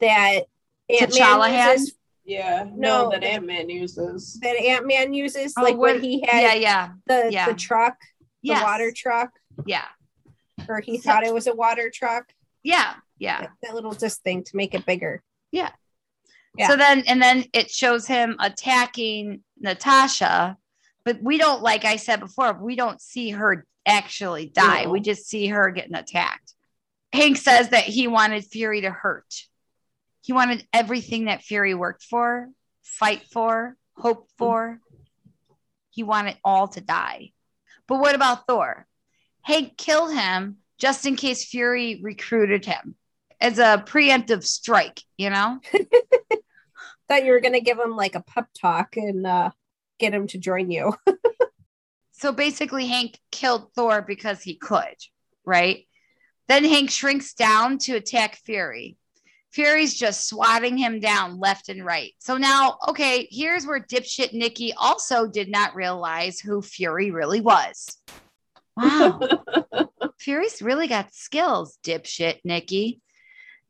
that 0.00 0.44
T'Challa 0.90 1.48
Ant-Man 1.48 1.52
had? 1.52 1.72
uses, 1.80 1.94
Yeah, 2.24 2.64
No, 2.72 3.04
no, 3.04 3.10
that 3.10 3.20
the- 3.22 3.26
Ant 3.26 3.46
Man 3.46 3.68
uses. 3.68 4.38
that 4.42 4.56
Ant 4.56 4.86
Man 4.86 5.12
uses, 5.12 5.54
Oh, 5.58 5.62
like 5.62 5.76
when 5.76 5.96
what- 5.96 6.04
he 6.04 6.24
had 6.26 6.60
yeah, 6.60 6.92
the 7.06 7.28
yeah. 7.32 7.46
the 7.46 7.54
truck, 7.54 7.96
the 8.42 8.48
yes. 8.48 8.62
water 8.62 8.92
truck, 8.94 9.30
Yeah, 9.66 9.86
or 10.68 10.80
he 10.80 10.98
thought 10.98 11.24
it 11.24 11.34
was 11.34 11.46
a 11.48 11.54
water 11.54 11.90
truck. 11.92 12.32
yeah, 12.62 12.94
yeah. 13.18 13.40
That, 13.40 13.50
that 13.62 13.74
little 13.74 13.92
disc 13.92 14.22
thing 14.22 14.44
to 14.44 14.56
make 14.56 14.74
it 14.74 14.86
bigger. 14.86 15.22
Yeah. 15.50 15.70
So 16.58 16.76
then, 16.76 17.04
and 17.06 17.22
then 17.22 17.44
it 17.52 17.70
shows 17.70 18.06
him 18.06 18.36
attacking 18.40 19.42
Natasha, 19.58 20.56
but 21.04 21.22
we 21.22 21.38
don't, 21.38 21.62
like 21.62 21.84
I 21.84 21.96
said 21.96 22.20
before, 22.20 22.52
we 22.52 22.76
don't 22.76 23.00
see 23.00 23.30
her 23.30 23.66
actually 23.86 24.46
die. 24.46 24.84
No. 24.84 24.90
We 24.90 25.00
just 25.00 25.28
see 25.28 25.46
her 25.46 25.70
getting 25.70 25.94
attacked. 25.94 26.54
Hank 27.12 27.36
says 27.36 27.70
that 27.70 27.84
he 27.84 28.08
wanted 28.08 28.44
Fury 28.44 28.82
to 28.82 28.90
hurt. 28.90 29.34
He 30.22 30.32
wanted 30.32 30.66
everything 30.72 31.24
that 31.26 31.42
Fury 31.42 31.74
worked 31.74 32.04
for, 32.04 32.48
fight 32.82 33.22
for, 33.32 33.76
hope 33.96 34.28
for. 34.36 34.80
He 35.90 36.02
wanted 36.02 36.36
all 36.44 36.68
to 36.68 36.80
die. 36.80 37.32
But 37.86 38.00
what 38.00 38.14
about 38.14 38.46
Thor? 38.46 38.86
Hank 39.42 39.76
killed 39.76 40.12
him 40.12 40.58
just 40.78 41.06
in 41.06 41.16
case 41.16 41.44
Fury 41.44 42.00
recruited 42.02 42.64
him 42.64 42.94
as 43.40 43.58
a 43.58 43.82
preemptive 43.86 44.44
strike, 44.44 45.02
you 45.16 45.30
know? 45.30 45.60
Thought 47.10 47.26
you 47.26 47.32
were 47.32 47.40
gonna 47.40 47.60
give 47.60 47.78
him 47.78 47.94
like 47.94 48.14
a 48.14 48.22
pep 48.22 48.48
talk 48.58 48.96
and 48.96 49.26
uh, 49.26 49.50
get 49.98 50.14
him 50.14 50.28
to 50.28 50.38
join 50.38 50.70
you. 50.70 50.94
So 52.20 52.32
basically, 52.32 52.86
Hank 52.86 53.18
killed 53.32 53.72
Thor 53.72 54.02
because 54.02 54.42
he 54.42 54.54
could, 54.54 54.94
right? 55.46 55.86
Then 56.48 56.64
Hank 56.64 56.90
shrinks 56.90 57.32
down 57.32 57.78
to 57.78 57.96
attack 57.96 58.36
Fury. 58.36 58.98
Fury's 59.52 59.94
just 59.94 60.28
swatting 60.28 60.76
him 60.76 61.00
down 61.00 61.40
left 61.40 61.70
and 61.70 61.82
right. 61.82 62.12
So 62.18 62.36
now, 62.36 62.76
okay, 62.88 63.26
here's 63.30 63.66
where 63.66 63.80
dipshit 63.80 64.34
Nikki 64.34 64.74
also 64.74 65.28
did 65.28 65.50
not 65.50 65.74
realize 65.74 66.38
who 66.38 66.60
Fury 66.60 67.10
really 67.10 67.40
was. 67.40 67.96
Wow. 68.76 69.18
Fury's 70.18 70.60
really 70.60 70.88
got 70.88 71.14
skills, 71.14 71.78
dipshit 71.82 72.40
Nikki. 72.44 73.00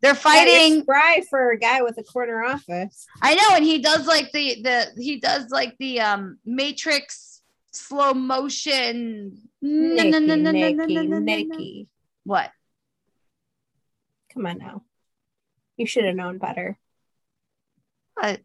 They're 0.02 0.14
fighting. 0.14 0.82
spry 0.82 1.22
for 1.28 1.50
a 1.50 1.58
guy 1.58 1.82
with 1.82 1.98
a 1.98 2.02
corner 2.02 2.42
office. 2.42 3.06
I 3.20 3.34
know, 3.34 3.56
and 3.56 3.64
he 3.64 3.80
does 3.80 4.06
like 4.06 4.32
the 4.32 4.62
the 4.62 5.02
he 5.02 5.20
does 5.20 5.50
like 5.50 5.76
the 5.78 6.00
um 6.00 6.38
Matrix 6.44 7.42
slow 7.72 8.14
motion. 8.14 9.38
Nikki, 9.62 10.10
no, 10.10 10.18
no, 10.18 10.52
no. 10.52 11.18
Nikki. 11.18 11.88
What? 12.24 12.50
Come 14.32 14.46
on 14.46 14.58
now. 14.58 14.82
You 15.76 15.86
should 15.86 16.04
have 16.04 16.16
known 16.16 16.38
better. 16.38 16.78
What? 18.14 18.40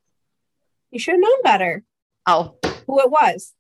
You 0.92 1.00
should 1.00 1.14
have 1.14 1.22
known 1.22 1.42
better 1.44 1.84
Oh, 2.26 2.56
who 2.88 3.02
it 3.02 3.12
was. 3.12 3.54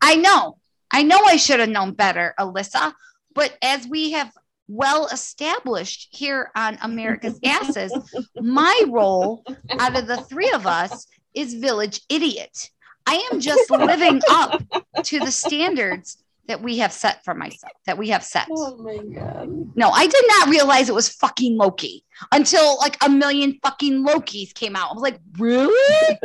I 0.00 0.16
know. 0.16 0.58
I 0.92 1.02
know 1.02 1.18
I 1.24 1.36
should 1.36 1.60
have 1.60 1.68
known 1.68 1.92
better, 1.92 2.34
Alyssa. 2.38 2.92
But 3.34 3.56
as 3.62 3.86
we 3.86 4.12
have 4.12 4.32
well 4.72 5.06
established 5.06 6.08
here 6.12 6.50
on 6.56 6.78
America's 6.82 7.38
Asses, 7.44 7.92
my 8.36 8.82
role 8.88 9.44
out 9.78 9.98
of 9.98 10.06
the 10.06 10.16
three 10.16 10.50
of 10.50 10.66
us 10.66 11.06
is 11.34 11.54
village 11.54 12.00
idiot. 12.08 12.70
I 13.06 13.28
am 13.32 13.40
just 13.40 13.70
living 13.70 14.20
up 14.30 14.62
to 15.04 15.18
the 15.20 15.30
standards 15.30 16.22
that 16.48 16.60
we 16.62 16.78
have 16.78 16.92
set 16.92 17.24
for 17.24 17.34
myself, 17.34 17.72
that 17.86 17.98
we 17.98 18.08
have 18.08 18.24
set. 18.24 18.48
oh 18.50 18.76
my 18.78 18.96
god. 18.96 19.76
No, 19.76 19.90
I 19.90 20.06
did 20.06 20.24
not 20.28 20.48
realize 20.48 20.88
it 20.88 20.94
was 20.94 21.08
fucking 21.08 21.56
Loki 21.56 22.04
until 22.32 22.78
like 22.78 22.96
a 23.04 23.08
million 23.08 23.58
fucking 23.62 24.04
Lokis 24.06 24.52
came 24.54 24.74
out. 24.74 24.90
I 24.90 24.94
was 24.94 25.02
like, 25.02 25.20
really? 25.38 26.18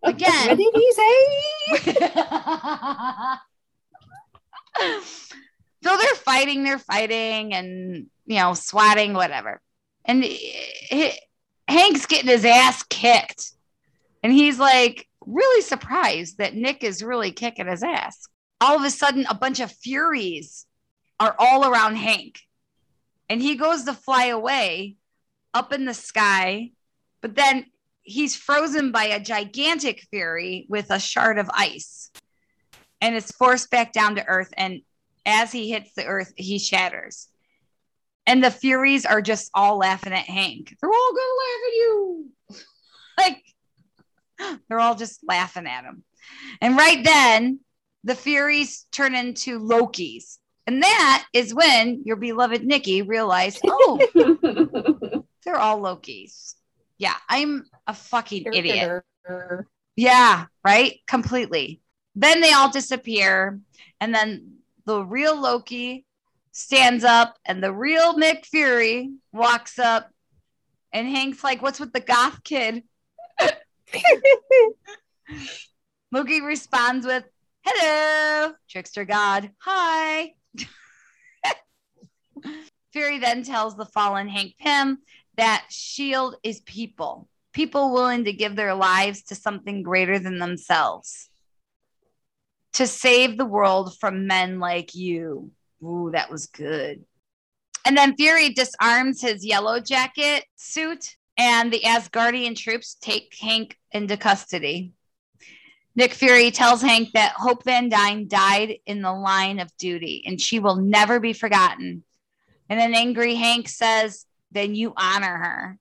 What 0.00 0.14
Again. 0.14 0.56
did 0.56 0.74
he 0.74 0.92
say? 0.92 1.90
So 5.82 5.96
they're 5.96 6.14
fighting, 6.14 6.64
they're 6.64 6.78
fighting, 6.78 7.54
and 7.54 8.06
you 8.26 8.36
know, 8.36 8.54
swatting, 8.54 9.14
whatever. 9.14 9.60
And 10.04 10.24
he- 10.24 11.18
Hank's 11.68 12.06
getting 12.06 12.28
his 12.28 12.44
ass 12.44 12.82
kicked, 12.84 13.52
and 14.22 14.32
he's 14.32 14.58
like 14.58 15.08
really 15.24 15.62
surprised 15.62 16.38
that 16.38 16.54
Nick 16.54 16.82
is 16.82 17.02
really 17.02 17.32
kicking 17.32 17.66
his 17.68 17.82
ass. 17.82 18.26
All 18.60 18.76
of 18.76 18.84
a 18.84 18.90
sudden, 18.90 19.26
a 19.28 19.34
bunch 19.34 19.60
of 19.60 19.72
Furies 19.72 20.66
are 21.18 21.34
all 21.38 21.66
around 21.66 21.96
Hank, 21.96 22.40
and 23.28 23.40
he 23.40 23.54
goes 23.54 23.84
to 23.84 23.92
fly 23.92 24.26
away 24.26 24.96
up 25.54 25.72
in 25.72 25.84
the 25.84 25.94
sky, 25.94 26.72
but 27.20 27.34
then 27.34 27.66
he's 28.02 28.36
frozen 28.36 28.92
by 28.92 29.04
a 29.04 29.20
gigantic 29.20 30.06
Fury 30.10 30.66
with 30.68 30.90
a 30.90 30.98
shard 30.98 31.38
of 31.38 31.50
ice 31.52 32.10
and 33.00 33.14
is 33.14 33.30
forced 33.30 33.70
back 33.70 33.92
down 33.92 34.16
to 34.16 34.26
earth. 34.26 34.52
And 34.56 34.80
as 35.26 35.52
he 35.52 35.70
hits 35.70 35.92
the 35.94 36.06
earth, 36.06 36.32
he 36.36 36.58
shatters. 36.58 37.28
And 38.26 38.44
the 38.44 38.50
Furies 38.50 39.06
are 39.06 39.22
just 39.22 39.50
all 39.54 39.78
laughing 39.78 40.12
at 40.12 40.24
Hank. 40.24 40.76
They're 40.80 40.90
all 40.90 41.12
gonna 41.12 41.38
laugh 41.40 41.60
at 41.66 41.74
you. 41.74 42.26
like 43.18 44.58
they're 44.68 44.80
all 44.80 44.94
just 44.94 45.20
laughing 45.26 45.66
at 45.66 45.84
him. 45.84 46.04
And 46.60 46.76
right 46.76 47.02
then, 47.04 47.60
the 48.04 48.14
Furies 48.14 48.86
turn 48.92 49.14
into 49.14 49.58
Lokis. 49.58 50.38
And 50.66 50.82
that 50.82 51.26
is 51.32 51.54
when 51.54 52.02
your 52.04 52.16
beloved 52.16 52.64
Nikki 52.64 53.02
realized, 53.02 53.60
oh, 53.64 53.98
they're 55.44 55.58
all 55.58 55.80
Lokis. 55.80 56.54
Yeah, 56.98 57.14
I'm 57.28 57.64
a 57.86 57.94
fucking 57.94 58.46
idiot. 58.52 59.02
Yeah, 59.96 60.46
right? 60.64 61.00
Completely. 61.06 61.80
Then 62.14 62.40
they 62.40 62.52
all 62.52 62.70
disappear. 62.70 63.58
And 64.00 64.14
then 64.14 64.59
the 64.90 65.04
real 65.04 65.40
Loki 65.40 66.04
stands 66.52 67.04
up, 67.04 67.38
and 67.46 67.62
the 67.62 67.72
real 67.72 68.16
Nick 68.18 68.44
Fury 68.44 69.12
walks 69.32 69.78
up. 69.78 70.10
And 70.92 71.08
Hank's 71.08 71.44
like, 71.44 71.62
What's 71.62 71.78
with 71.78 71.92
the 71.92 72.00
goth 72.00 72.42
kid? 72.42 72.82
Loki 76.12 76.40
responds 76.40 77.06
with, 77.06 77.24
Hello, 77.64 78.52
trickster 78.68 79.04
god. 79.04 79.50
Hi. 79.58 80.34
Fury 82.92 83.18
then 83.18 83.44
tells 83.44 83.76
the 83.76 83.86
fallen 83.86 84.28
Hank 84.28 84.54
Pym 84.58 84.98
that 85.36 85.66
S.H.I.E.L.D. 85.68 86.36
is 86.42 86.60
people, 86.62 87.28
people 87.52 87.92
willing 87.92 88.24
to 88.24 88.32
give 88.32 88.56
their 88.56 88.74
lives 88.74 89.22
to 89.24 89.36
something 89.36 89.84
greater 89.84 90.18
than 90.18 90.38
themselves, 90.38 91.29
to 92.74 92.86
save 92.86 93.36
the 93.36 93.46
world 93.46 93.98
from 93.98 94.26
men 94.26 94.58
like 94.60 94.94
you. 94.94 95.50
Ooh, 95.82 96.10
that 96.12 96.30
was 96.30 96.46
good. 96.46 97.04
And 97.84 97.96
then 97.96 98.16
Fury 98.16 98.50
disarms 98.50 99.22
his 99.22 99.44
yellow 99.44 99.80
jacket 99.80 100.44
suit, 100.56 101.16
and 101.38 101.72
the 101.72 101.80
Asgardian 101.80 102.54
troops 102.56 102.96
take 103.00 103.34
Hank 103.40 103.78
into 103.92 104.16
custody. 104.16 104.92
Nick 105.96 106.12
Fury 106.12 106.50
tells 106.50 106.82
Hank 106.82 107.10
that 107.14 107.32
Hope 107.36 107.64
Van 107.64 107.88
Dyne 107.88 108.28
died 108.28 108.76
in 108.86 109.02
the 109.02 109.12
line 109.12 109.58
of 109.58 109.76
duty 109.76 110.22
and 110.24 110.40
she 110.40 110.60
will 110.60 110.76
never 110.76 111.18
be 111.18 111.32
forgotten. 111.32 112.04
And 112.68 112.78
then 112.78 112.94
angry 112.94 113.34
Hank 113.34 113.68
says, 113.68 114.24
Then 114.52 114.74
you 114.74 114.92
honor 114.96 115.36
her. 115.36 115.78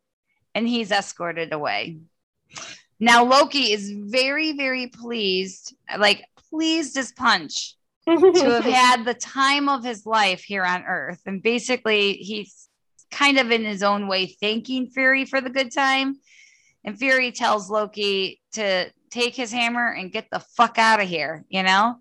And 0.56 0.68
he's 0.68 0.92
escorted 0.92 1.54
away. 1.54 2.00
Now, 3.00 3.24
Loki 3.24 3.72
is 3.72 3.92
very, 3.92 4.54
very 4.54 4.88
pleased, 4.88 5.76
like 5.98 6.26
pleased 6.50 6.98
as 6.98 7.12
punch 7.12 7.76
to 8.08 8.18
have 8.18 8.66
had 8.66 9.06
the 9.06 9.14
time 9.14 9.70
of 9.70 9.84
his 9.84 10.06
life 10.06 10.44
here 10.44 10.64
on 10.64 10.84
Earth. 10.84 11.22
And 11.26 11.42
basically, 11.42 12.14
he's 12.14 12.70
kind 13.12 13.38
of 13.38 13.52
in 13.52 13.64
his 13.64 13.84
own 13.84 14.08
way 14.08 14.28
thanking 14.28 14.90
Fury 14.90 15.26
for 15.26 15.42
the 15.42 15.50
good 15.50 15.72
time. 15.72 16.18
And 16.84 16.98
Fury 16.98 17.32
tells 17.32 17.70
Loki 17.70 18.42
to 18.54 18.92
take 19.10 19.36
his 19.36 19.52
hammer 19.52 19.92
and 19.92 20.12
get 20.12 20.28
the 20.32 20.40
fuck 20.40 20.78
out 20.78 21.02
of 21.02 21.08
here, 21.08 21.46
you 21.50 21.64
know? 21.64 21.96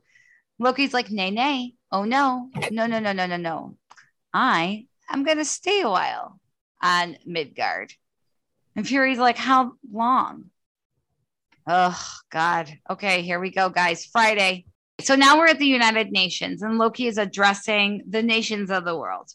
Loki's 0.58 0.92
like, 0.92 1.10
nay, 1.10 1.30
nay. 1.30 1.74
Oh, 1.90 2.04
no. 2.04 2.50
No, 2.70 2.86
no, 2.86 2.98
no, 2.98 3.12
no, 3.12 3.26
no, 3.26 3.36
no. 3.36 3.76
I 4.32 4.86
am 5.10 5.24
going 5.24 5.38
to 5.38 5.44
stay 5.44 5.80
a 5.80 5.88
while 5.88 6.38
on 6.82 7.16
Midgard. 7.24 7.94
And 8.76 8.86
Fury's 8.86 9.18
like, 9.18 9.36
how 9.36 9.72
long? 9.90 10.50
Oh, 11.70 12.02
God. 12.30 12.72
Okay, 12.88 13.20
here 13.20 13.38
we 13.38 13.50
go, 13.50 13.68
guys. 13.68 14.06
Friday. 14.06 14.64
So 15.02 15.14
now 15.14 15.36
we're 15.36 15.48
at 15.48 15.58
the 15.58 15.66
United 15.66 16.10
Nations, 16.10 16.62
and 16.62 16.78
Loki 16.78 17.06
is 17.06 17.18
addressing 17.18 18.04
the 18.08 18.22
nations 18.22 18.70
of 18.70 18.86
the 18.86 18.96
world, 18.96 19.30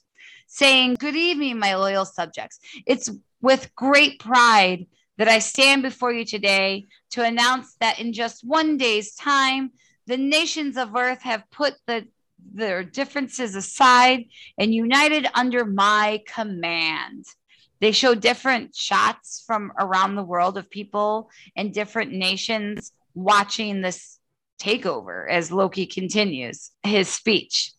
saying, 0.47 0.95
Good 0.95 1.15
evening, 1.15 1.59
my 1.59 1.75
loyal 1.75 2.05
subjects. 2.05 2.59
It's 2.87 3.11
with 3.43 3.75
great 3.75 4.19
pride 4.19 4.87
that 5.19 5.27
I 5.27 5.37
stand 5.37 5.83
before 5.83 6.11
you 6.11 6.25
today 6.25 6.87
to 7.11 7.23
announce 7.23 7.75
that 7.75 7.99
in 7.99 8.13
just 8.13 8.43
one 8.43 8.77
day's 8.77 9.13
time, 9.13 9.69
the 10.07 10.17
nations 10.17 10.75
of 10.75 10.95
earth 10.95 11.21
have 11.21 11.43
put 11.51 11.75
the, 11.85 12.07
their 12.51 12.83
differences 12.83 13.55
aside 13.55 14.25
and 14.57 14.73
united 14.73 15.27
under 15.35 15.65
my 15.65 16.23
command. 16.25 17.25
They 17.83 17.91
show 17.91 18.15
different 18.15 18.73
shots 18.73 19.43
from 19.45 19.73
around 19.77 20.15
the 20.15 20.23
world 20.23 20.57
of 20.57 20.69
people 20.69 21.29
in 21.53 21.73
different 21.73 22.13
nations 22.13 22.93
watching 23.13 23.81
this 23.81 24.19
takeover 24.57 25.29
as 25.29 25.51
Loki 25.51 25.85
continues 25.85 26.71
his 26.83 27.09
speech, 27.09 27.73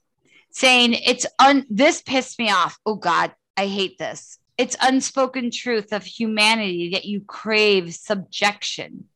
saying, 0.50 0.92
It's 0.92 1.24
un 1.38 1.64
this 1.70 2.02
pissed 2.02 2.38
me 2.38 2.50
off. 2.50 2.78
Oh 2.84 2.96
God, 2.96 3.34
I 3.56 3.66
hate 3.66 3.96
this. 3.96 4.38
It's 4.58 4.76
unspoken 4.78 5.50
truth 5.50 5.90
of 5.94 6.04
humanity 6.04 6.90
that 6.90 7.06
you 7.06 7.22
crave 7.22 7.94
subjection. 7.94 9.06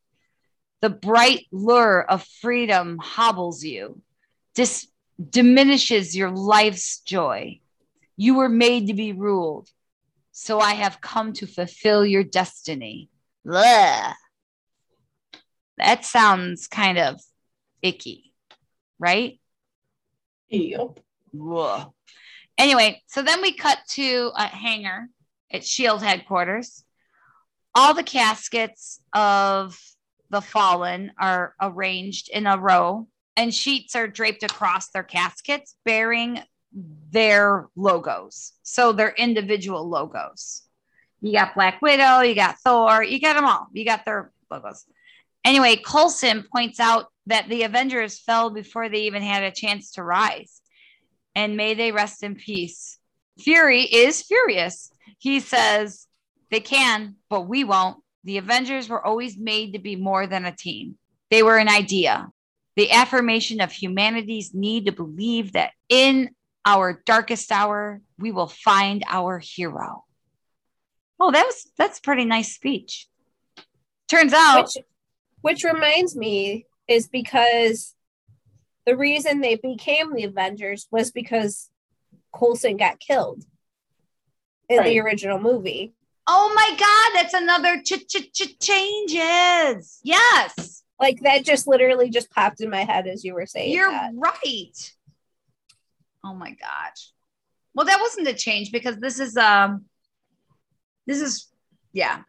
The 0.81 0.89
bright 0.89 1.45
lure 1.51 2.01
of 2.01 2.25
freedom 2.41 2.97
hobbles 2.97 3.63
you, 3.63 4.01
dis- 4.55 4.87
diminishes 5.23 6.17
your 6.17 6.31
life's 6.31 7.01
joy. 7.01 7.59
You 8.17 8.37
were 8.37 8.49
made 8.49 8.87
to 8.87 8.95
be 8.95 9.13
ruled. 9.13 9.69
So 10.41 10.61
I 10.61 10.75
have 10.75 11.01
come 11.01 11.33
to 11.33 11.45
fulfill 11.45 12.05
your 12.05 12.23
destiny. 12.23 13.09
Blah. 13.43 14.13
That 15.77 16.05
sounds 16.05 16.67
kind 16.67 16.97
of 16.97 17.19
icky, 17.81 18.31
right? 18.99 19.41
Yep. 20.47 21.01
Whoa. 21.33 21.93
Anyway, 22.57 23.03
so 23.07 23.21
then 23.21 23.41
we 23.41 23.51
cut 23.51 23.79
to 23.89 24.31
a 24.33 24.43
hangar 24.43 25.09
at 25.51 25.65
Shield 25.65 26.01
headquarters. 26.01 26.85
All 27.75 27.93
the 27.93 28.01
caskets 28.01 29.01
of 29.11 29.77
the 30.29 30.41
fallen 30.41 31.11
are 31.19 31.53
arranged 31.61 32.29
in 32.29 32.47
a 32.47 32.57
row, 32.57 33.09
and 33.35 33.53
sheets 33.53 33.93
are 33.93 34.07
draped 34.07 34.43
across 34.43 34.87
their 34.91 35.03
caskets 35.03 35.75
bearing 35.83 36.41
their 36.71 37.67
logos. 37.75 38.53
So 38.63 38.91
their 38.91 39.11
individual 39.11 39.87
logos. 39.87 40.63
You 41.21 41.33
got 41.33 41.55
Black 41.55 41.81
Widow, 41.81 42.21
you 42.21 42.35
got 42.35 42.59
Thor, 42.59 43.03
you 43.03 43.19
got 43.19 43.33
them 43.33 43.45
all. 43.45 43.67
You 43.73 43.83
got 43.83 44.05
their 44.05 44.31
logos. 44.49 44.85
Anyway, 45.43 45.77
Coulson 45.77 46.45
points 46.51 46.79
out 46.79 47.07
that 47.25 47.49
the 47.49 47.63
Avengers 47.63 48.19
fell 48.19 48.49
before 48.49 48.89
they 48.89 49.01
even 49.01 49.21
had 49.21 49.43
a 49.43 49.51
chance 49.51 49.91
to 49.91 50.03
rise. 50.03 50.61
And 51.35 51.57
may 51.57 51.73
they 51.73 51.91
rest 51.91 52.23
in 52.23 52.35
peace. 52.35 52.97
Fury 53.37 53.83
is 53.83 54.21
furious 54.21 54.91
he 55.17 55.39
says 55.39 56.07
they 56.51 56.59
can, 56.59 57.15
but 57.29 57.41
we 57.41 57.63
won't. 57.63 57.97
The 58.23 58.37
Avengers 58.37 58.89
were 58.89 59.03
always 59.03 59.37
made 59.37 59.73
to 59.73 59.79
be 59.79 59.95
more 59.95 60.27
than 60.27 60.45
a 60.45 60.55
team, 60.55 60.97
they 61.31 61.43
were 61.43 61.57
an 61.57 61.69
idea. 61.69 62.29
The 62.75 62.91
affirmation 62.91 63.59
of 63.59 63.73
humanity's 63.73 64.53
need 64.53 64.85
to 64.85 64.93
believe 64.93 65.53
that 65.53 65.71
in 65.89 66.29
our 66.65 67.01
darkest 67.05 67.51
hour, 67.51 68.01
we 68.17 68.31
will 68.31 68.47
find 68.47 69.03
our 69.07 69.39
hero. 69.39 70.03
Oh, 71.19 71.31
that 71.31 71.45
was 71.45 71.69
that's 71.77 71.99
pretty 71.99 72.25
nice 72.25 72.53
speech. 72.53 73.07
Turns 74.07 74.33
out 74.33 74.63
which, 74.63 74.85
which 75.41 75.63
reminds 75.63 76.15
me 76.15 76.65
is 76.87 77.07
because 77.07 77.93
the 78.85 78.95
reason 78.95 79.41
they 79.41 79.55
became 79.55 80.13
the 80.13 80.23
Avengers 80.23 80.87
was 80.91 81.11
because 81.11 81.69
Coulson 82.33 82.77
got 82.77 82.99
killed 82.99 83.43
in 84.69 84.79
right. 84.79 84.85
the 84.85 84.99
original 84.99 85.39
movie. 85.39 85.93
Oh 86.27 86.51
my 86.55 86.75
God, 86.77 87.21
that's 87.21 87.33
another 87.33 87.81
ch 87.81 88.07
ch 88.07 88.31
ch 88.31 88.59
changes. 88.59 89.99
Yes. 90.03 90.83
Like 90.99 91.21
that 91.21 91.43
just 91.43 91.67
literally 91.67 92.09
just 92.09 92.29
popped 92.29 92.61
in 92.61 92.69
my 92.69 92.83
head 92.83 93.07
as 93.07 93.23
you 93.23 93.33
were 93.33 93.45
saying. 93.45 93.71
You're 93.71 93.89
that. 93.89 94.11
right. 94.15 94.93
Oh 96.23 96.33
my 96.33 96.51
gosh. 96.51 97.11
Well, 97.73 97.85
that 97.85 97.99
wasn't 98.01 98.27
a 98.27 98.33
change 98.33 98.71
because 98.71 98.97
this 98.97 99.19
is 99.19 99.37
um 99.37 99.85
this 101.05 101.21
is 101.21 101.47
yeah. 101.93 102.21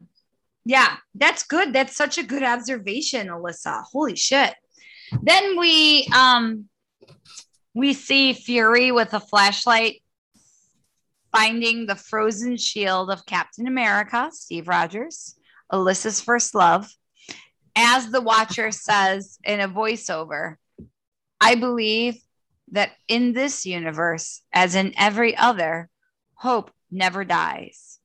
Yeah, 0.65 0.97
that's 1.15 1.45
good. 1.45 1.73
That's 1.73 1.97
such 1.97 2.19
a 2.19 2.23
good 2.23 2.43
observation, 2.43 3.29
Alyssa. 3.29 3.83
Holy 3.91 4.17
shit. 4.17 4.55
Then 5.23 5.59
we 5.59 6.07
um 6.15 6.69
we 7.75 7.95
see 7.95 8.33
Fury 8.33 8.93
with 8.93 9.15
a 9.15 9.21
flashlight 9.21 10.03
finding 11.33 11.87
the 11.87 11.97
frozen 11.97 12.57
shield 12.57 13.11
of 13.11 13.27
Captain 13.27 13.67
America, 13.67 14.31
Steve 14.33 14.69
Rogers, 14.69 15.37
Alyssa's 15.73 16.21
first 16.21 16.55
love. 16.55 16.89
As 17.77 18.11
the 18.11 18.21
watcher 18.21 18.73
says 18.73 19.39
in 19.45 19.61
a 19.61 19.69
voiceover, 19.69 20.57
I 21.41 21.55
believe 21.55 22.17
that 22.73 22.93
in 23.09 23.33
this 23.33 23.67
universe, 23.67 24.43
as 24.53 24.75
in 24.75 24.95
every 24.99 25.37
other, 25.37 25.89
hope 26.35 26.71
never 26.91 27.25
dies. 27.25 27.99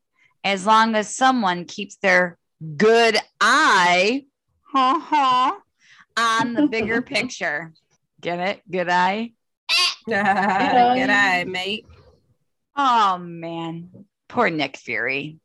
As 0.44 0.66
long 0.66 0.96
as 0.96 1.16
someone 1.16 1.66
keeps 1.66 1.98
their 1.98 2.38
good 2.78 3.18
eye 3.42 4.26
on 4.76 6.54
the 6.54 6.68
bigger 6.70 7.02
picture. 7.16 7.74
Get 8.22 8.40
it? 8.40 8.62
Good 8.70 8.90
eye? 8.90 9.32
good 10.06 10.16
eye, 10.16 11.46
mate. 11.48 11.86
Oh 12.76 13.18
man, 13.18 13.90
poor 14.28 14.50
Nick 14.50 14.78
Fury. 14.78 15.40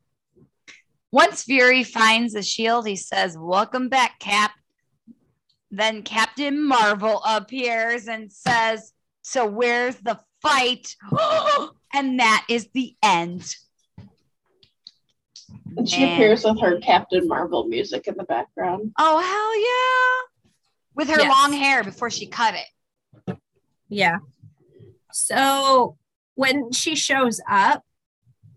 Once 1.12 1.42
Fury 1.44 1.82
finds 1.84 2.34
the 2.34 2.42
shield, 2.42 2.86
he 2.86 2.96
says, 2.96 3.36
Welcome 3.38 3.88
back, 3.88 4.18
Cap. 4.18 4.52
Then 5.70 6.02
Captain 6.02 6.62
Marvel 6.62 7.22
appears 7.24 8.08
and 8.08 8.32
says, 8.32 8.92
So 9.30 9.46
where's 9.46 9.94
the 9.94 10.18
fight? 10.42 10.96
and 11.94 12.18
that 12.18 12.44
is 12.48 12.68
the 12.74 12.96
end. 13.00 13.54
And 15.76 15.88
she 15.88 16.00
Man. 16.00 16.14
appears 16.14 16.42
with 16.42 16.60
her 16.60 16.80
Captain 16.80 17.28
Marvel 17.28 17.68
music 17.68 18.08
in 18.08 18.16
the 18.16 18.24
background. 18.24 18.90
Oh, 18.98 19.20
hell 19.20 19.60
yeah. 19.60 20.56
With 20.96 21.16
her 21.16 21.22
yes. 21.22 21.30
long 21.30 21.52
hair 21.52 21.84
before 21.84 22.10
she 22.10 22.26
cut 22.26 22.56
it. 22.56 23.38
Yeah. 23.88 24.18
So 25.12 25.96
when 26.34 26.72
she 26.72 26.96
shows 26.96 27.40
up, 27.48 27.84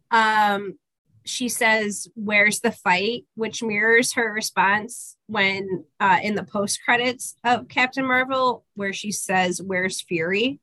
um, 0.10 0.80
she 1.24 1.50
says, 1.50 2.08
Where's 2.16 2.62
the 2.62 2.72
fight? 2.72 3.26
which 3.36 3.62
mirrors 3.62 4.14
her 4.14 4.34
response 4.34 5.18
when 5.28 5.86
uh, 6.00 6.18
in 6.24 6.34
the 6.34 6.44
post 6.44 6.80
credits 6.84 7.36
of 7.44 7.68
Captain 7.68 8.08
Marvel, 8.08 8.66
where 8.74 8.92
she 8.92 9.12
says, 9.12 9.62
Where's 9.62 10.02
Fury? 10.02 10.60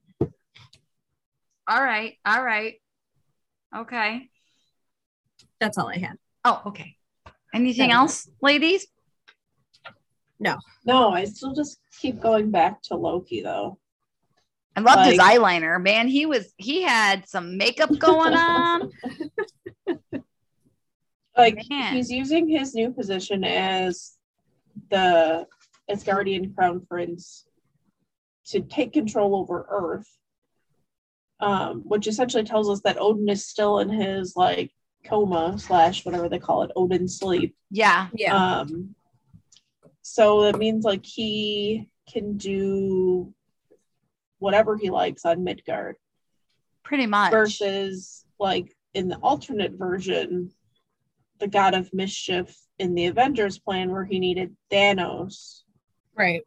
All 1.70 1.80
right. 1.80 2.16
All 2.26 2.44
right. 2.44 2.74
Okay. 3.76 4.28
That's 5.60 5.78
all 5.78 5.86
I 5.86 5.98
had. 5.98 6.16
Oh, 6.44 6.60
okay. 6.66 6.96
Anything 7.54 7.90
Yeah. 7.90 7.98
else, 8.00 8.28
ladies? 8.42 8.88
No, 10.40 10.56
No, 10.84 11.10
I 11.12 11.26
still 11.26 11.54
just 11.54 11.78
keep 12.00 12.18
going 12.18 12.50
back 12.50 12.82
to 12.84 12.96
Loki 12.96 13.40
though. 13.40 13.78
I 14.74 14.80
loved 14.80 15.10
his 15.10 15.18
eyeliner, 15.20 15.80
man. 15.80 16.08
He 16.08 16.26
was 16.26 16.52
he 16.56 16.82
had 16.82 17.28
some 17.28 17.56
makeup 17.56 17.96
going 17.98 18.34
on. 18.34 18.90
Like 21.36 21.62
Man. 21.70 21.94
he's 21.94 22.10
using 22.10 22.48
his 22.48 22.74
new 22.74 22.90
position 22.90 23.44
as 23.44 24.16
the 24.90 25.46
Asgardian 25.88 26.54
crown 26.54 26.84
prince 26.86 27.46
to 28.46 28.60
take 28.60 28.92
control 28.92 29.36
over 29.36 29.64
Earth. 29.70 30.08
Um, 31.40 31.82
which 31.86 32.06
essentially 32.06 32.44
tells 32.44 32.68
us 32.68 32.82
that 32.82 33.00
Odin 33.00 33.28
is 33.28 33.46
still 33.46 33.78
in 33.78 33.88
his 33.88 34.36
like 34.36 34.72
coma 35.06 35.58
slash 35.58 36.04
whatever 36.04 36.28
they 36.28 36.38
call 36.38 36.62
it, 36.62 36.70
Odin 36.76 37.08
sleep. 37.08 37.56
Yeah. 37.70 38.08
Yeah. 38.14 38.34
Um, 38.34 38.94
so 40.02 40.42
that 40.42 40.58
means 40.58 40.84
like 40.84 41.04
he 41.04 41.88
can 42.10 42.36
do 42.36 43.32
whatever 44.38 44.76
he 44.76 44.90
likes 44.90 45.24
on 45.24 45.44
Midgard 45.44 45.96
Pretty 46.82 47.06
much. 47.06 47.30
versus 47.30 48.24
like 48.38 48.74
in 48.94 49.08
the 49.08 49.16
alternate 49.16 49.72
version, 49.72 50.50
the 51.38 51.46
god 51.46 51.74
of 51.74 51.92
mischief 51.94 52.56
in 52.78 52.94
the 52.94 53.06
Avengers 53.06 53.58
plan 53.58 53.90
where 53.90 54.04
he 54.04 54.18
needed 54.18 54.56
Thanos, 54.72 55.62
right. 56.16 56.42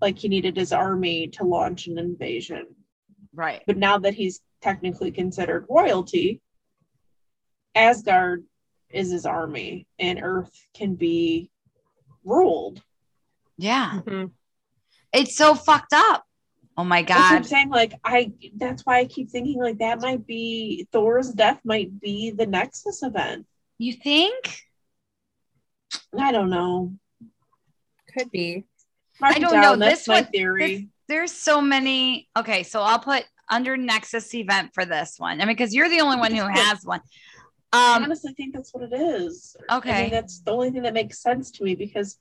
like 0.00 0.18
he 0.18 0.28
needed 0.28 0.56
his 0.56 0.72
army 0.72 1.28
to 1.28 1.44
launch 1.44 1.86
an 1.86 1.98
invasion. 1.98 2.66
Right. 3.34 3.62
But 3.66 3.76
now 3.78 3.98
that 3.98 4.14
he's 4.14 4.40
technically 4.60 5.10
considered 5.10 5.66
royalty, 5.68 6.40
Asgard 7.74 8.44
is 8.90 9.10
his 9.10 9.24
army 9.26 9.86
and 9.98 10.20
Earth 10.22 10.52
can 10.74 10.94
be 10.94 11.50
ruled. 12.24 12.82
Yeah. 13.56 14.00
Mhm. 14.04 14.32
It's 15.12 15.36
so 15.36 15.54
fucked 15.54 15.92
up. 15.94 16.24
Oh 16.76 16.84
my 16.84 17.02
That's 17.02 17.20
what 17.20 17.32
I'm 17.32 17.44
saying. 17.44 17.68
Like 17.70 17.94
I, 18.04 18.32
that's 18.56 18.82
why 18.86 18.98
I 18.98 19.04
keep 19.06 19.30
thinking 19.30 19.60
like 19.60 19.78
that 19.78 20.00
might 20.00 20.26
be 20.26 20.86
Thor's 20.92 21.30
death 21.30 21.60
might 21.64 22.00
be 22.00 22.30
the 22.30 22.46
Nexus 22.46 23.02
event. 23.02 23.46
You 23.78 23.92
think? 23.94 24.58
I 26.18 26.32
don't 26.32 26.50
know. 26.50 26.94
Could 28.16 28.30
be. 28.30 28.64
Mark 29.20 29.36
I 29.36 29.38
don't 29.38 29.52
down. 29.52 29.62
know. 29.78 29.86
That's 29.86 30.00
This 30.00 30.08
my 30.08 30.20
one- 30.22 30.30
theory. 30.30 30.88
There's 31.12 31.30
so 31.32 31.60
many. 31.60 32.26
Okay, 32.34 32.62
so 32.62 32.80
I'll 32.80 32.98
put 32.98 33.24
under 33.50 33.76
Nexus 33.76 34.34
event 34.34 34.70
for 34.72 34.86
this 34.86 35.16
one. 35.18 35.42
I 35.42 35.44
mean, 35.44 35.54
because 35.54 35.74
you're 35.74 35.90
the 35.90 36.00
only 36.00 36.16
one 36.16 36.32
who 36.32 36.46
has 36.48 36.86
one. 36.86 37.02
I 37.70 37.96
Um, 37.96 38.04
honestly 38.04 38.32
think 38.32 38.54
that's 38.54 38.72
what 38.72 38.90
it 38.90 38.94
is. 38.94 39.54
I 39.68 39.76
Okay. 39.76 40.02
mean, 40.04 40.10
that's 40.10 40.40
the 40.40 40.52
only 40.52 40.70
thing 40.70 40.80
that 40.84 40.94
makes 40.94 41.20
sense 41.20 41.50
to 41.50 41.64
me 41.64 41.74
because 41.74 42.18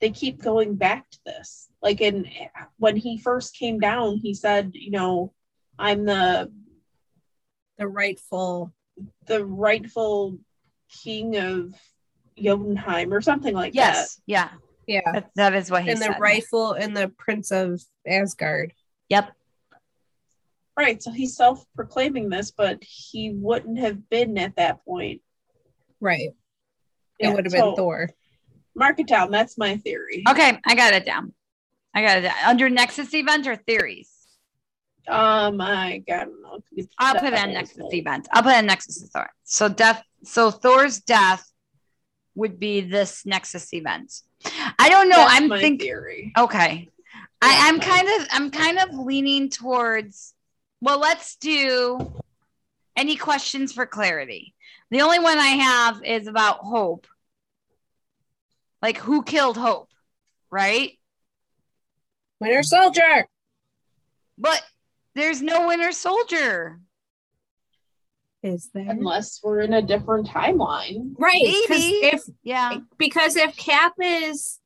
they 0.00 0.10
keep 0.10 0.42
going 0.42 0.74
back 0.74 1.08
to 1.10 1.18
this. 1.24 1.68
Like 1.80 2.00
in 2.00 2.28
when 2.78 2.96
he 2.96 3.18
first 3.18 3.56
came 3.56 3.78
down, 3.78 4.16
he 4.16 4.34
said, 4.34 4.72
you 4.74 4.90
know, 4.90 5.32
I'm 5.78 6.04
the 6.04 6.50
The 7.78 7.86
rightful. 7.86 8.72
the 9.26 9.44
rightful 9.46 10.38
king 10.88 11.36
of 11.36 11.72
Jotunheim 12.36 13.12
or 13.14 13.20
something 13.20 13.54
like 13.54 13.74
that. 13.74 13.94
yes. 13.94 14.20
Yeah. 14.26 14.48
Yeah. 14.86 15.12
That, 15.12 15.30
that 15.36 15.54
is 15.54 15.70
what 15.70 15.84
he 15.84 15.90
And 15.90 16.00
the 16.00 16.08
rifle 16.10 16.20
rightful 16.20 16.72
and 16.72 16.96
the 16.96 17.08
Prince 17.08 17.50
of 17.50 17.82
Asgard. 18.06 18.72
Yep. 19.08 19.32
Right. 20.76 21.02
So 21.02 21.12
he's 21.12 21.36
self-proclaiming 21.36 22.28
this, 22.28 22.50
but 22.50 22.82
he 22.82 23.30
wouldn't 23.30 23.78
have 23.78 24.08
been 24.08 24.36
at 24.38 24.56
that 24.56 24.84
point. 24.84 25.20
Right. 26.00 26.30
Yeah, 27.20 27.30
it 27.30 27.34
would 27.34 27.44
have 27.44 27.52
so 27.52 27.70
been 27.70 27.76
Thor. 27.76 28.10
Mark 28.74 28.98
it 28.98 29.06
down. 29.06 29.30
That's 29.30 29.56
my 29.56 29.76
theory. 29.76 30.24
Okay, 30.28 30.58
I 30.66 30.74
got 30.74 30.94
it 30.94 31.06
down. 31.06 31.32
I 31.94 32.02
got 32.02 32.18
it 32.18 32.22
down. 32.22 32.34
under 32.44 32.68
Nexus 32.68 33.14
event 33.14 33.46
or 33.46 33.54
theories. 33.54 34.10
Um, 35.06 35.60
I 35.60 36.02
got. 36.06 36.28
I'll 36.98 37.14
put 37.14 37.32
it 37.32 37.38
on 37.38 37.52
Nexus 37.52 37.86
event. 37.92 38.26
I'll 38.32 38.42
put 38.42 38.52
it 38.52 38.58
on 38.58 38.66
Nexus 38.66 39.02
of 39.02 39.10
Thor. 39.10 39.30
So 39.44 39.68
death. 39.68 40.02
So 40.24 40.50
Thor's 40.50 41.00
death 41.00 41.48
would 42.34 42.58
be 42.58 42.80
this 42.80 43.24
Nexus 43.24 43.72
event. 43.72 44.12
I 44.78 44.88
don't 44.88 45.08
know. 45.08 45.16
That's 45.16 45.34
I'm 45.40 45.48
thinking. 45.48 45.78
theory. 45.78 46.32
Okay. 46.36 46.88
I, 47.42 47.48
That's 47.48 47.62
I'm 47.68 47.80
fine. 47.80 47.90
kind 47.90 48.20
of 48.22 48.28
I'm 48.32 48.50
kind 48.50 48.78
of 48.78 48.98
leaning 48.98 49.48
towards 49.50 50.34
well, 50.80 50.98
let's 50.98 51.36
do 51.36 52.12
any 52.96 53.16
questions 53.16 53.72
for 53.72 53.86
clarity. 53.86 54.54
The 54.90 55.00
only 55.02 55.18
one 55.18 55.38
I 55.38 55.48
have 55.48 56.04
is 56.04 56.26
about 56.26 56.58
hope. 56.58 57.06
Like 58.82 58.98
who 58.98 59.22
killed 59.22 59.56
Hope, 59.56 59.88
right? 60.50 60.92
Winter 62.38 62.62
Soldier. 62.62 63.26
But 64.36 64.62
there's 65.14 65.40
no 65.40 65.68
Winter 65.68 65.92
Soldier. 65.92 66.78
Is 68.44 68.70
there? 68.74 68.88
Unless 68.90 69.40
we're 69.42 69.60
in 69.62 69.72
a 69.72 69.80
different 69.82 70.28
timeline. 70.28 71.14
Right. 71.18 71.42
'cause 71.66 71.78
Maybe. 71.78 72.06
If 72.06 72.22
Yeah. 72.42 72.78
because 72.98 73.36
if 73.36 73.56
Cap 73.56 73.94
is 74.00 74.60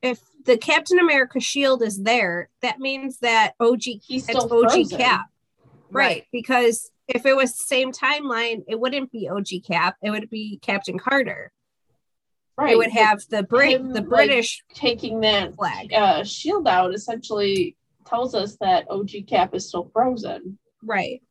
if 0.00 0.20
the 0.44 0.56
Captain 0.56 0.98
America 0.98 1.38
shield 1.40 1.82
is 1.82 2.02
there, 2.02 2.48
that 2.62 2.78
means 2.78 3.18
that 3.18 3.54
OG 3.60 4.00
He's 4.06 4.24
still 4.24 4.44
OG 4.50 4.70
frozen. 4.72 4.98
Cap. 4.98 5.26
Right. 5.90 6.24
Because 6.32 6.90
if 7.08 7.26
it 7.26 7.34
was 7.36 7.52
the 7.56 7.64
same 7.64 7.92
timeline, 7.92 8.62
it 8.68 8.80
wouldn't 8.80 9.10
be 9.12 9.28
OG 9.28 9.60
Cap. 9.66 9.96
It 10.02 10.10
would 10.10 10.30
be 10.30 10.58
Captain 10.62 10.98
Carter. 10.98 11.52
Right. 12.56 12.72
It 12.72 12.78
would 12.78 12.90
have 12.92 13.20
the 13.28 13.42
Brit 13.42 13.72
him, 13.80 13.88
the 13.92 14.00
like, 14.00 14.08
British 14.08 14.62
taking 14.72 15.20
that 15.20 15.54
flag. 15.56 15.92
uh, 15.92 16.24
shield 16.24 16.66
out 16.66 16.94
essentially 16.94 17.76
tells 18.06 18.34
us 18.34 18.56
that 18.60 18.86
OG 18.90 19.22
Cap 19.28 19.54
is 19.54 19.68
still 19.68 19.90
frozen. 19.92 20.58
Right. 20.82 21.22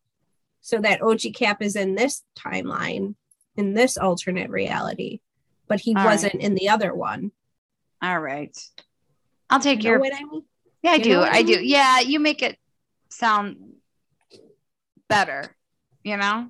So 0.68 0.82
that 0.82 1.02
OG 1.02 1.34
Cap 1.34 1.62
is 1.62 1.78
in 1.78 1.96
this 1.96 2.24
timeline, 2.38 3.16
in 3.56 3.74
this 3.74 3.98
alternate 3.98 4.50
reality, 4.50 5.22
but 5.70 5.80
he 5.80 5.96
All 5.96 6.04
wasn't 6.04 6.36
in 6.36 6.56
the 6.56 6.68
other 6.68 6.94
one. 6.94 7.32
All 8.02 8.20
right. 8.20 8.54
I'll 9.50 9.62
take 9.62 9.86
You 9.86 9.92
your 9.92 10.06
I 10.06 10.24
mean? 10.26 10.44
Yeah, 10.84 10.92
I 10.92 10.96
You 10.96 11.04
do. 11.06 11.22
I 11.22 11.30
I 11.36 11.42
do. 11.44 11.66
Yeah, 11.66 12.02
you 12.02 12.20
make 12.20 12.42
it 12.42 12.58
sound 13.08 13.56
better, 15.08 15.56
you 16.04 16.18
know? 16.18 16.50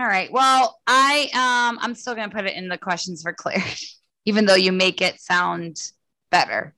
All 0.00 0.06
right. 0.08 0.32
Well, 0.32 0.76
I 0.84 1.28
um 1.32 1.78
I'm 1.80 1.94
still 1.94 2.16
gonna 2.16 2.28
put 2.28 2.46
it 2.46 2.56
in 2.56 2.68
the 2.68 2.76
questions 2.76 3.22
for 3.22 3.32
Claire, 3.32 3.62
even 4.24 4.46
though 4.46 4.56
you 4.56 4.72
make 4.72 5.00
it 5.00 5.20
sound 5.20 5.80
better. 6.32 6.74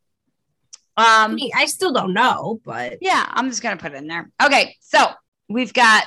I 0.95 1.25
Um 1.25 1.37
mean, 1.37 1.53
I 1.57 1.65
still 1.65 1.95
don't 1.95 2.13
know, 2.13 2.61
but 2.67 2.99
yeah, 3.01 3.25
I'm 3.31 3.49
just 3.49 3.63
gonna 3.63 3.79
put 3.79 3.93
it 3.93 3.97
in 3.97 4.09
there. 4.09 4.31
Okay, 4.45 4.77
so 4.81 5.07
we've 5.53 5.73
got 5.73 6.05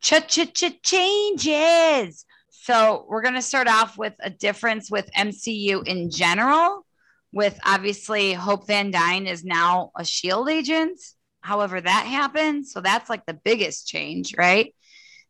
ch 0.00 0.14
ch 0.28 0.52
ch 0.52 0.82
changes. 0.82 2.24
So 2.50 3.04
we're 3.08 3.22
gonna 3.22 3.42
start 3.42 3.68
off 3.68 3.98
with 3.98 4.14
a 4.20 4.30
difference 4.30 4.90
with 4.90 5.10
MCU 5.16 5.86
in 5.86 6.10
general. 6.10 6.86
With 7.32 7.58
obviously 7.64 8.32
Hope 8.32 8.68
Van 8.68 8.92
Dyne 8.92 9.26
is 9.26 9.44
now 9.44 9.90
a 9.96 10.04
Shield 10.04 10.48
agent. 10.48 11.00
However, 11.40 11.80
that 11.80 12.06
happened. 12.06 12.66
So 12.66 12.80
that's 12.80 13.10
like 13.10 13.26
the 13.26 13.34
biggest 13.34 13.88
change, 13.88 14.34
right? 14.38 14.74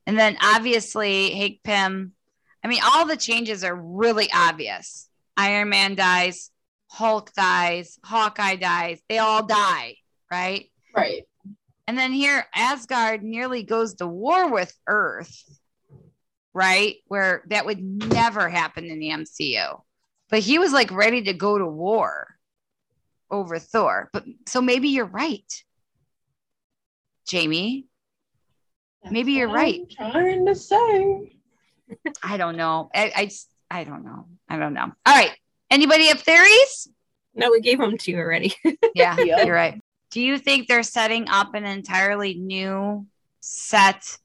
And 0.07 0.19
then 0.19 0.37
obviously 0.41 1.31
Hank 1.31 1.61
Pym. 1.65 2.13
I 2.63 2.69
mean, 2.69 2.81
all 2.85 3.07
the 3.07 3.17
changes 3.17 3.65
are 3.65 3.75
really 3.75 4.29
obvious. 4.33 5.09
Iron 5.37 5.71
Man 5.71 5.95
dies, 5.95 6.51
Hulk 6.91 7.33
dies, 7.33 7.99
Hawkeye 8.05 8.57
dies. 8.57 9.01
They 9.09 9.19
all 9.19 9.45
die, 9.45 9.97
right? 10.31 10.71
Right. 10.95 11.25
And 11.87 11.99
then 11.99 12.13
here, 12.13 12.47
Asgard 12.55 13.23
nearly 13.23 13.63
goes 13.63 13.95
to 13.95 14.07
war 14.07 14.51
with 14.51 14.75
Earth, 14.87 15.45
right? 16.55 16.97
Where 17.09 17.43
that 17.49 17.67
would 17.67 17.83
never 17.83 18.49
happen 18.49 18.85
in 18.87 18.99
the 18.99 19.11
MCU. 19.11 19.81
But 20.31 20.39
he 20.41 20.59
was 20.59 20.73
like 20.73 20.91
ready 20.91 21.23
to 21.25 21.35
go 21.35 21.59
to 21.59 21.67
war 21.67 22.29
over 23.31 23.59
Thor. 23.59 24.09
But 24.13 24.25
so 24.47 24.63
maybe 24.63 24.89
you're 24.89 25.05
right, 25.05 25.45
Jamie. 27.27 27.87
Maybe 29.11 29.33
you're 29.33 29.49
what 29.49 29.57
right. 29.57 29.81
I'm 30.01 30.13
trying 30.13 30.47
to 30.47 30.55
say. 30.55 31.37
I 32.23 32.39
don't 32.39 32.57
know. 32.57 32.91
I, 32.95 33.13
I 33.15 33.25
just, 33.27 33.51
I 33.71 33.85
don't 33.85 34.05
know. 34.05 34.27
I 34.49 34.57
don't 34.57 34.73
know. 34.73 34.91
All 35.05 35.15
right. 35.15 35.33
Anybody 35.71 36.07
have 36.07 36.21
theories? 36.21 36.89
no, 37.35 37.51
we 37.51 37.61
gave 37.61 37.79
them 37.79 37.99
to 37.99 38.11
you 38.11 38.19
already. 38.19 38.55
Yeah, 38.95 39.19
Yep. 39.19 39.47
you're 39.47 39.55
right. 39.55 39.83
Do 40.15 40.21
you 40.21 40.39
think 40.39 40.69
they're 40.69 40.85
setting 40.85 41.29
up 41.29 41.55
an 41.55 41.65
entirely 41.65 42.35
new 42.35 43.05
set 43.41 44.17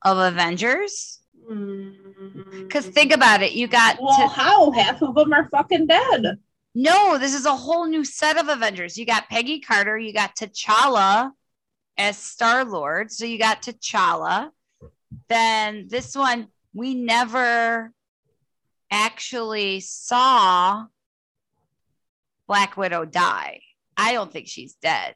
of 0.00 0.16
Avengers? 0.16 1.20
Because 1.46 2.86
think 2.86 3.12
about 3.12 3.42
it, 3.42 3.52
you 3.52 3.66
got 3.68 4.00
Well, 4.00 4.16
to, 4.16 4.26
how? 4.34 4.70
Half 4.70 5.02
of 5.02 5.14
them 5.14 5.34
are 5.34 5.46
fucking 5.50 5.86
dead. 5.86 6.38
no. 6.74 7.18
This 7.18 7.34
is 7.34 7.44
a 7.44 7.54
whole 7.54 7.84
new 7.86 8.06
set 8.06 8.38
of 8.38 8.48
Avengers. 8.48 8.96
You 8.96 9.04
got 9.04 9.28
Peggy 9.28 9.60
Carter, 9.60 9.98
you 9.98 10.14
got 10.14 10.34
T'Challa 10.34 11.32
as 11.98 12.16
Star 12.16 12.64
Lord, 12.64 13.12
so 13.12 13.26
you 13.26 13.38
got 13.38 13.60
T'Challa. 13.60 14.48
Then 15.28 15.88
this 15.90 16.16
one 16.16 16.48
we 16.72 16.94
never 16.94 17.92
actually 18.90 19.80
saw 19.80 20.86
Black 22.48 22.78
Widow 22.78 23.04
die. 23.04 23.60
I 23.94 24.14
don't 24.14 24.32
think 24.32 24.48
she's 24.48 24.72
dead. 24.76 25.14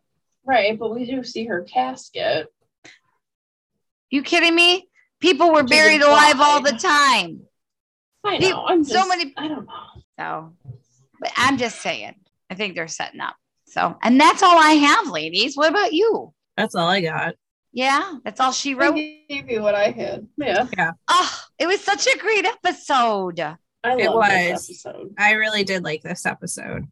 Right, 0.49 0.79
but 0.79 0.95
we 0.95 1.05
do 1.05 1.23
see 1.23 1.45
her 1.45 1.63
casket. 1.63 2.47
You 4.11 4.23
kidding 4.23 4.55
me? 4.55 4.89
People 5.21 5.53
were 5.53 5.63
buried 5.65 6.01
alive 6.01 6.41
all 6.41 6.63
the 6.63 6.73
time. 6.73 7.43
I 8.25 8.39
Pe- 8.39 8.51
know. 8.51 8.65
I'm 8.67 8.83
so 8.83 8.95
just, 8.95 9.09
many- 9.11 9.35
I 9.37 9.49
don't 9.49 9.67
know. 9.67 10.03
So, 10.19 10.53
but 11.21 11.31
I'm 11.37 11.59
just 11.59 11.81
saying, 11.83 12.15
I 12.51 12.55
think 12.55 12.75
they're 12.75 12.89
setting 12.89 13.21
up. 13.21 13.37
So, 13.67 13.97
and 14.03 14.19
that's 14.19 14.43
all 14.43 14.59
I 14.59 14.71
have, 14.73 15.11
ladies. 15.11 15.55
What 15.57 15.69
about 15.71 15.93
you? 15.93 16.33
That's 16.57 16.75
all 16.75 16.89
I 16.89 17.03
got. 17.03 17.35
Yeah, 17.73 18.15
that's 18.25 18.41
all 18.41 18.53
she 18.53 18.73
I 18.75 18.79
wrote. 18.79 18.95
gave 18.95 19.51
you 19.51 19.61
what 19.61 19.75
I 19.75 19.91
had. 19.91 20.27
Yeah, 20.39 20.67
Yeah. 20.77 20.93
Oh, 21.09 21.41
it 21.59 21.67
was 21.67 21.83
such 21.85 22.07
a 22.07 22.17
great 22.19 22.47
episode. 22.47 23.39
I 23.41 23.57
It 23.99 24.11
love 24.11 24.27
this 24.31 24.53
was. 24.53 24.71
episode. 24.87 25.15
I 25.19 25.33
really 25.33 25.65
did 25.65 25.85
like 25.85 26.03
this 26.03 26.25
episode. 26.25 26.87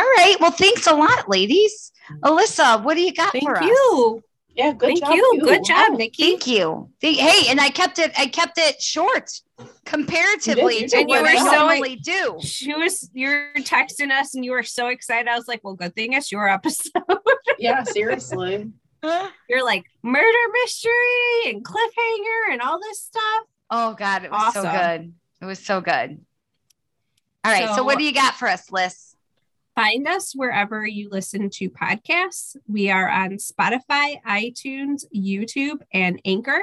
Right. 0.00 0.36
Well, 0.40 0.50
thanks 0.52 0.86
a 0.86 0.94
lot, 0.94 1.28
ladies. 1.28 1.92
Alyssa, 2.22 2.82
what 2.82 2.94
do 2.94 3.02
you 3.02 3.12
got 3.12 3.32
Thank 3.32 3.44
for 3.44 3.52
us? 3.56 3.60
Thank 3.60 3.70
you. 3.70 4.22
Yeah, 4.54 4.72
good 4.72 4.96
job. 4.98 5.08
Thank 5.08 5.22
job. 5.22 5.34
you. 5.34 5.40
Good 5.40 5.64
job, 5.64 5.92
Nikki. 5.98 6.22
Thank 6.24 6.46
you. 6.46 6.90
Hey, 7.00 7.48
and 7.48 7.58
I 7.60 7.70
kept 7.70 7.98
it. 7.98 8.12
I 8.18 8.26
kept 8.26 8.58
it 8.58 8.82
short 8.82 9.30
comparatively 9.86 10.80
you 10.80 10.88
to 10.88 10.96
did. 10.98 11.08
what 11.08 11.18
And 11.20 11.28
I 11.28 11.32
you 11.32 11.44
were 11.44 11.50
so- 11.50 11.56
normally 11.58 11.96
do. 11.96 12.38
She 12.42 12.74
was 12.74 13.08
you're 13.14 13.52
texting 13.58 14.10
us 14.10 14.34
and 14.34 14.44
you 14.44 14.50
were 14.52 14.62
so 14.62 14.88
excited. 14.88 15.28
I 15.28 15.36
was 15.36 15.48
like, 15.48 15.60
well, 15.64 15.74
good 15.74 15.94
thing 15.94 16.12
it's 16.12 16.30
your 16.32 16.48
episode. 16.48 16.92
Yeah, 17.58 17.84
seriously. 17.84 18.72
you're 19.48 19.64
like 19.64 19.84
murder 20.02 20.38
mystery 20.64 21.50
and 21.52 21.64
cliffhanger 21.64 22.52
and 22.52 22.60
all 22.60 22.80
this 22.80 23.00
stuff. 23.00 23.44
Oh 23.70 23.94
God, 23.94 24.24
it 24.24 24.30
was 24.32 24.52
so 24.54 24.62
good. 24.62 25.14
It 25.40 25.44
was 25.44 25.58
so 25.60 25.80
good. 25.80 26.20
All 27.44 27.52
right. 27.52 27.68
So, 27.68 27.76
So- 27.76 27.84
what 27.84 27.98
do 27.98 28.04
you 28.04 28.12
got 28.12 28.34
for 28.34 28.48
us, 28.48 28.70
Liz? 28.72 29.11
Find 29.74 30.06
us 30.06 30.32
wherever 30.34 30.86
you 30.86 31.08
listen 31.10 31.48
to 31.50 31.70
podcasts. 31.70 32.56
We 32.68 32.90
are 32.90 33.08
on 33.08 33.38
Spotify, 33.38 34.20
iTunes, 34.22 35.04
YouTube, 35.14 35.80
and 35.92 36.20
Anchor. 36.26 36.60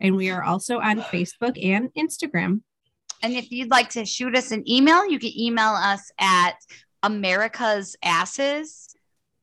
And 0.00 0.16
we 0.16 0.30
are 0.30 0.42
also 0.42 0.78
on 0.78 1.00
Facebook 1.00 1.62
and 1.62 1.90
Instagram. 1.94 2.62
And 3.22 3.34
if 3.34 3.50
you'd 3.50 3.70
like 3.70 3.90
to 3.90 4.04
shoot 4.06 4.34
us 4.34 4.50
an 4.50 4.68
email, 4.70 5.06
you 5.06 5.18
can 5.18 5.36
email 5.38 5.72
us 5.74 6.10
at 6.18 6.54
America's 7.02 7.96
Asses 8.02 8.94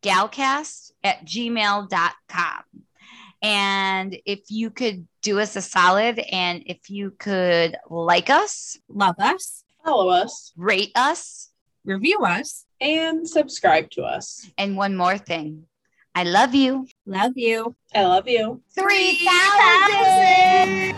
Galcast 0.01 0.91
at 1.03 1.25
gmail.com. 1.25 2.63
And 3.41 4.17
if 4.25 4.49
you 4.49 4.71
could 4.71 5.07
do 5.21 5.39
us 5.39 5.55
a 5.55 5.61
solid 5.61 6.19
and 6.19 6.63
if 6.65 6.89
you 6.89 7.11
could 7.11 7.75
like 7.89 8.29
us, 8.29 8.77
Love 8.87 9.15
us, 9.19 9.63
Follow 9.83 10.09
us 10.09 10.53
rate 10.55 10.91
us, 10.95 11.51
review 11.83 12.23
us. 12.23 12.64
And 12.81 13.27
subscribe 13.27 13.89
to 13.91 14.03
us. 14.03 14.49
and 14.57 14.77
one 14.77 14.95
more 14.95 15.17
thing. 15.17 15.65
I 16.13 16.23
love 16.23 16.55
you. 16.55 16.87
Love 17.05 17.33
you. 17.35 17.75
I 17.93 18.03
love 18.05 18.27
you. 18.27 18.61
3000. 18.73 20.95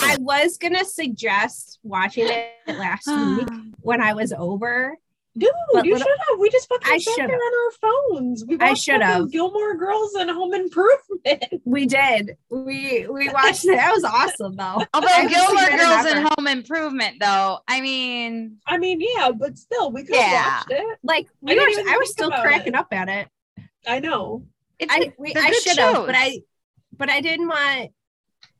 I 0.00 0.16
was 0.18 0.56
gonna 0.58 0.84
suggest 0.84 1.78
watching 1.82 2.26
it 2.28 2.52
last 2.66 3.06
week 3.36 3.48
when 3.80 4.00
I 4.00 4.14
was 4.14 4.32
over. 4.32 4.96
Dude, 5.38 5.50
But 5.72 5.84
you 5.86 5.96
should 5.96 6.06
have. 6.06 6.38
We 6.38 6.50
just 6.50 6.68
fucking 6.68 6.92
I 6.92 6.98
sat 6.98 7.14
should've. 7.14 7.28
there 7.28 7.36
on 7.38 7.52
our 7.64 7.70
phones. 8.20 8.44
We 8.46 8.58
I 8.60 8.70
watched 8.70 8.82
should've. 8.82 9.30
Gilmore 9.30 9.76
Girls 9.76 10.14
and 10.14 10.30
Home 10.30 10.52
Improvement. 10.54 11.44
We 11.64 11.86
did. 11.86 12.36
We 12.50 13.06
we 13.08 13.28
watched 13.32 13.64
it. 13.66 13.76
That 13.76 13.92
was 13.94 14.04
awesome 14.04 14.56
though. 14.56 14.82
Although 14.94 15.06
I 15.08 15.26
Gilmore 15.28 15.56
seen 15.58 15.68
it 15.68 15.72
in 15.72 15.78
Girls 15.78 16.06
and. 16.06 16.28
Home 16.28 16.46
Improvement, 16.46 17.16
though, 17.20 17.58
I 17.68 17.80
mean, 17.80 18.58
I 18.66 18.78
mean, 18.78 19.00
yeah, 19.00 19.30
but 19.38 19.58
still, 19.58 19.90
we 19.92 20.04
could 20.04 20.16
have 20.16 20.30
Yeah. 20.30 20.56
watched 20.58 20.70
it. 20.70 20.98
Like 21.02 21.28
we 21.40 21.54
didn't 21.54 21.84
were, 21.86 21.90
I 21.92 21.96
was 21.98 22.10
still 22.10 22.30
cracking 22.30 22.68
it. 22.74 22.74
up 22.74 22.88
at 22.92 23.08
it. 23.08 23.28
I 23.86 24.00
know. 24.00 24.44
it's 24.78 24.92
I 24.92 24.98
a- 24.98 25.12
we, 25.18 25.34
I 25.36 25.50
should 25.52 25.78
have, 25.78 26.06
but. 26.06 26.14
I 26.16 26.40
but 26.96 27.10
I 27.10 27.20
didn't 27.20 27.48
want 27.48 27.90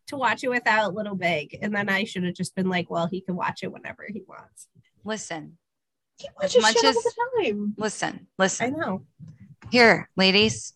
to 0.08 0.16
watch 0.16 0.44
it 0.44 0.48
without 0.48 0.94
Little 0.94 1.14
Big, 1.16 1.58
and 1.60 1.74
then 1.74 1.88
I 1.88 2.04
should 2.04 2.24
have 2.24 2.34
just 2.34 2.54
been 2.54 2.68
like, 2.68 2.88
well, 2.90 3.06
he 3.06 3.20
can 3.20 3.34
watch 3.36 3.62
it 3.62 3.72
whenever 3.72 4.04
he 4.08 4.22
wants. 4.28 4.68
listen, 5.04 5.56
He 6.18 6.28
As 6.42 6.54
watches 6.56 6.62
much 6.62 6.74
shit 6.74 6.96
all 6.96 7.02
the 7.02 7.42
time. 7.44 7.74
listen, 7.76 8.26
listen. 8.38 8.66
I 8.66 8.76
know. 8.76 9.02
Here, 9.70 10.08
ladies, 10.16 10.74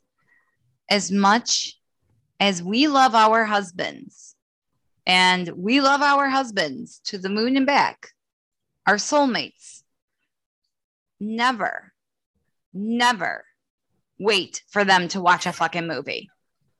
as 0.88 1.10
much 1.10 1.78
as 2.38 2.62
we 2.62 2.86
love 2.86 3.14
our 3.14 3.44
husbands 3.44 4.36
and 5.06 5.48
we 5.48 5.80
love 5.80 6.02
our 6.02 6.28
husbands 6.28 7.00
to 7.06 7.18
the 7.18 7.28
moon 7.28 7.56
and 7.56 7.66
back, 7.66 8.08
our 8.86 8.96
soulmates, 8.96 9.82
never, 11.18 11.92
never 12.72 13.44
wait 14.18 14.62
for 14.68 14.84
them 14.84 15.08
to 15.08 15.20
watch 15.20 15.46
a 15.46 15.52
fucking 15.52 15.86
movie. 15.86 16.30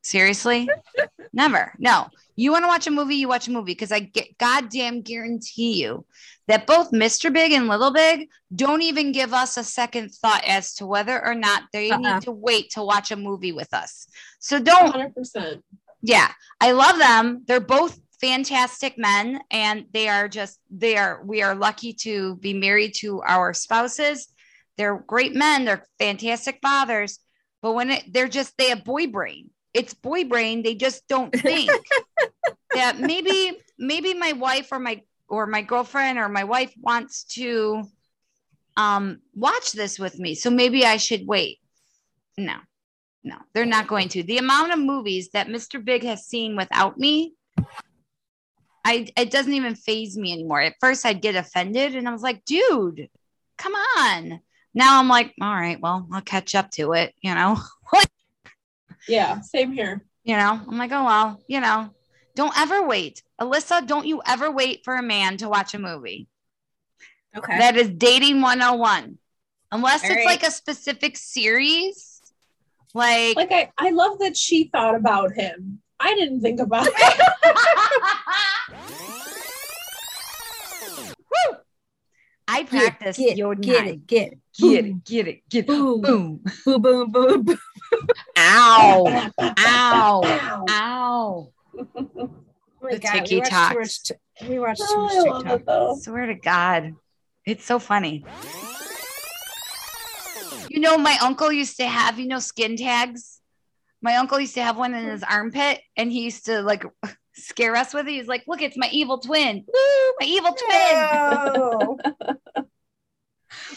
Seriously? 0.03 0.69
never. 1.33 1.73
No. 1.79 2.09
You 2.43 2.51
want 2.51 2.65
to 2.65 2.69
watch 2.69 2.89
a 2.89 2.91
movie, 2.91 3.15
you 3.15 3.29
watch 3.29 3.47
a 3.47 3.53
movie 3.53 3.73
because 3.73 3.93
I 3.93 4.01
get 4.01 4.37
goddamn 4.37 5.03
guarantee 5.03 5.75
you 5.81 6.05
that 6.49 6.67
both 6.67 6.91
Mr. 6.91 7.33
Big 7.33 7.53
and 7.53 7.69
Little 7.69 7.93
Big 7.93 8.29
don't 8.53 8.83
even 8.83 9.13
give 9.13 9.33
us 9.33 9.57
a 9.57 9.63
second 9.63 10.11
thought 10.11 10.43
as 10.45 10.75
to 10.75 10.87
whether 10.87 11.25
or 11.25 11.37
not 11.37 11.63
they 11.73 11.91
Uh-uh. 11.91 11.99
need 11.99 12.23
to 12.23 12.33
wait 12.33 12.71
to 12.71 12.83
watch 12.83 13.13
a 13.13 13.17
movie 13.17 13.53
with 13.53 13.73
us. 13.73 14.09
So 14.41 14.59
don't 14.61 14.93
100%. 14.93 15.63
yeah, 16.03 16.33
I 16.61 16.73
love 16.73 16.99
them. 16.99 17.45
They're 17.47 17.61
both 17.61 17.97
fantastic 18.21 18.99
men 18.99 19.41
and 19.53 19.87
they 19.93 20.09
are 20.09 20.29
just 20.29 20.59
they 20.69 20.97
are 20.97 21.23
we 21.25 21.43
are 21.43 21.55
lucky 21.55 21.93
to 21.93 22.35
be 22.37 22.55
married 22.55 22.95
to 22.97 23.23
our 23.23 23.55
spouses. 23.55 24.27
They're 24.77 24.99
great 24.99 25.33
men, 25.35 25.65
they're 25.65 25.87
fantastic 26.01 26.59
fathers, 26.61 27.21
but 27.63 27.75
when 27.75 27.91
it 27.91 28.13
they're 28.13 28.27
just 28.27 28.59
they 28.59 28.71
have 28.71 28.83
boy 28.83 29.07
brain. 29.07 29.51
It's 29.75 29.95
boy 29.95 30.25
brain. 30.25 30.63
They 30.63 30.75
just 30.75 31.07
don't 31.09 31.33
think 31.35 31.71
that 32.75 32.99
maybe 32.99 33.59
maybe 33.79 34.15
my 34.15 34.33
wife 34.33 34.69
or 34.73 34.79
my 34.79 35.03
or 35.29 35.47
my 35.47 35.63
girlfriend 35.63 36.19
or 36.19 36.29
my 36.29 36.45
wife 36.45 36.73
wants 36.81 37.25
to 37.25 37.85
um 38.77 39.21
watch 39.35 39.73
this 39.73 39.99
with 39.99 40.19
me. 40.19 40.35
So 40.35 40.51
maybe 40.51 40.85
I 40.85 40.97
should 40.97 41.27
wait. 41.27 41.59
No. 42.37 42.57
No, 43.25 43.37
they're 43.55 43.65
not 43.65 43.87
going 43.87 44.09
to. 44.11 44.23
The 44.23 44.39
amount 44.39 44.73
of 44.73 44.81
movies 44.81 45.31
that 45.33 45.47
Mr. 45.47 45.85
Big 45.85 46.03
has 46.03 46.27
seen 46.27 46.57
without 46.57 46.99
me, 46.99 47.35
I 48.85 49.07
it 49.17 49.31
doesn't 49.31 49.53
even 49.53 49.77
phase 49.77 50.17
me 50.17 50.33
anymore. 50.33 50.61
At 50.61 50.75
first, 50.81 51.07
I'd 51.07 51.23
get 51.23 51.37
offended, 51.37 51.95
and 51.95 52.09
I 52.09 52.13
was 52.13 52.23
like, 52.23 52.45
"Dude, 52.45 53.09
come 53.59 53.75
on." 53.75 54.41
Now 54.75 54.99
I'm 54.99 55.09
like, 55.09 55.33
"All 55.41 55.55
right, 55.55 55.81
well, 55.81 56.09
I'll 56.13 56.21
catch 56.21 56.57
up 56.57 56.71
to 56.73 56.95
it." 56.95 57.15
You 57.23 57.35
know, 57.35 57.61
Yeah, 59.09 59.41
same 59.41 59.73
here. 59.73 60.05
you 60.25 60.37
know. 60.37 60.61
I'm 60.67 60.79
like, 60.79 60.93
"Oh 60.93 61.05
well," 61.05 61.43
you 61.49 61.61
know. 61.61 61.91
Don't 62.35 62.57
ever 62.59 62.87
wait, 62.87 63.23
Alyssa. 63.41 63.87
Don't 63.87 64.07
you 64.07 64.23
ever 64.27 64.51
wait 64.51 64.85
for 64.85 64.95
a 64.95 65.03
man 65.03 65.37
to 65.39 65.49
watch 65.49 65.75
a 65.75 65.79
movie. 65.79 66.29
Okay. 67.37 67.59
That 67.59 67.77
is 67.77 67.91
dating 67.91 68.41
101. 68.41 69.19
Unless 69.71 70.05
All 70.05 70.11
it's 70.11 70.17
right. 70.19 70.27
like 70.27 70.43
a 70.43 70.51
specific 70.51 71.17
series, 71.17 72.21
like 72.95 73.37
Like, 73.37 73.53
I, 73.53 73.71
I 73.79 73.91
love 73.91 74.19
that 74.21 74.37
she 74.37 74.65
thought 74.69 74.95
about 74.95 75.33
him. 75.33 75.81
I 75.99 76.15
didn't 76.15 76.41
think 76.41 76.61
about 76.61 76.87
it. 76.89 76.95
I 82.53 82.65
practice 82.65 83.17
get, 83.17 83.39
your 83.39 83.55
get 83.55 83.87
it, 83.87 84.07
get 84.07 84.33
it, 84.33 84.39
Get 84.61 84.85
it, 84.85 85.05
get 85.05 85.29
it, 85.29 85.49
get 85.49 85.65
it. 85.65 85.67
Boom. 85.69 86.03
Boom. 86.03 86.41
boom, 86.67 86.83
boom, 86.83 87.11
boom, 87.11 87.43
boom. 87.45 87.59
Ow. 88.37 89.31
Ow. 89.41 90.67
Ow. 90.69 91.53
Oh 91.75 92.29
my 92.83 92.91
The 92.91 92.99
God, 92.99 93.13
Tiki 93.25 93.37
we 93.37 93.41
watched 93.41 93.75
much. 93.75 94.13
We 94.47 94.59
watched 94.59 94.81
too 94.81 94.87
Oh, 94.89 95.03
much 95.05 95.13
I 95.13 95.31
love 95.31 95.43
TikTok. 95.43 95.61
it 95.61 95.67
though. 95.67 95.99
Swear 96.03 96.27
to 96.27 96.35
God. 96.35 96.93
It's 97.47 97.65
so 97.65 97.79
funny. 97.79 98.25
You 100.69 100.81
know, 100.81 100.99
my 100.99 101.17
uncle 101.23 101.51
used 101.51 101.79
to 101.79 101.87
have, 101.87 102.19
you 102.19 102.27
know, 102.27 102.39
skin 102.39 102.77
tags. 102.77 103.41
My 104.03 104.17
uncle 104.17 104.39
used 104.39 104.55
to 104.55 104.63
have 104.63 104.77
one 104.77 104.95
in 104.95 105.05
his 105.07 105.23
armpit 105.23 105.81
and 105.97 106.13
he 106.13 106.25
used 106.25 106.47
to 106.47 106.61
like 106.61 106.85
scare 107.35 107.77
us 107.77 107.95
with 107.95 108.07
it. 108.07 108.13
He's 108.13 108.29
like, 108.29 108.45
look, 108.47 108.63
it's 108.63 108.77
my 108.77 108.89
evil 108.93 109.19
twin. 109.19 109.65
Woo, 109.67 110.13
my 110.21 110.27
evil 110.27 110.55
twin. 110.55 112.13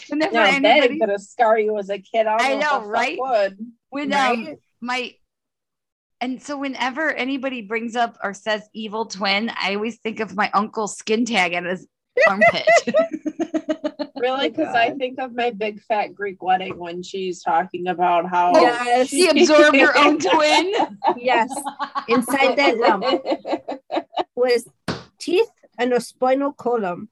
Whenever 0.08 0.32
Now 0.34 0.44
that 0.44 0.54
anybody, 0.54 0.98
gonna 0.98 1.18
scar 1.18 1.58
you 1.58 1.78
as 1.78 1.90
a 1.90 1.98
kid. 1.98 2.26
I, 2.26 2.52
I 2.52 2.54
know, 2.54 2.56
if 2.56 2.60
the 2.60 2.68
fuck 2.68 2.86
right? 2.86 3.18
Would. 3.18 3.58
when 3.90 4.12
um, 4.12 4.56
my 4.80 5.14
and 6.20 6.42
so 6.42 6.56
whenever 6.56 7.12
anybody 7.12 7.62
brings 7.62 7.94
up 7.94 8.16
or 8.22 8.32
says 8.32 8.68
evil 8.72 9.06
twin, 9.06 9.50
I 9.60 9.74
always 9.74 9.98
think 9.98 10.20
of 10.20 10.34
my 10.34 10.50
uncle's 10.54 10.96
skin 10.96 11.24
tag 11.24 11.52
and 11.52 11.66
his 11.66 11.86
armpit. 12.28 12.66
Really? 14.18 14.46
Oh, 14.46 14.50
because 14.50 14.74
I 14.74 14.90
think 14.92 15.18
of 15.20 15.34
my 15.34 15.50
big 15.50 15.80
fat 15.82 16.14
Greek 16.14 16.42
wedding 16.42 16.78
when 16.78 17.02
she's 17.02 17.42
talking 17.42 17.86
about 17.86 18.26
how 18.28 18.50
Oh, 18.56 18.60
Yes. 18.62 19.08
she 19.08 19.28
absorbed 19.28 19.76
her 19.76 19.96
own 19.96 20.18
twin. 20.30 20.72
yes. 21.18 21.52
Inside 22.08 22.56
that 22.56 22.78
lump 22.78 23.04
was 24.34 24.66
teeth 25.18 25.50
and 25.78 25.92
a 25.92 26.00
spinal 26.00 26.52
column. 26.52 27.08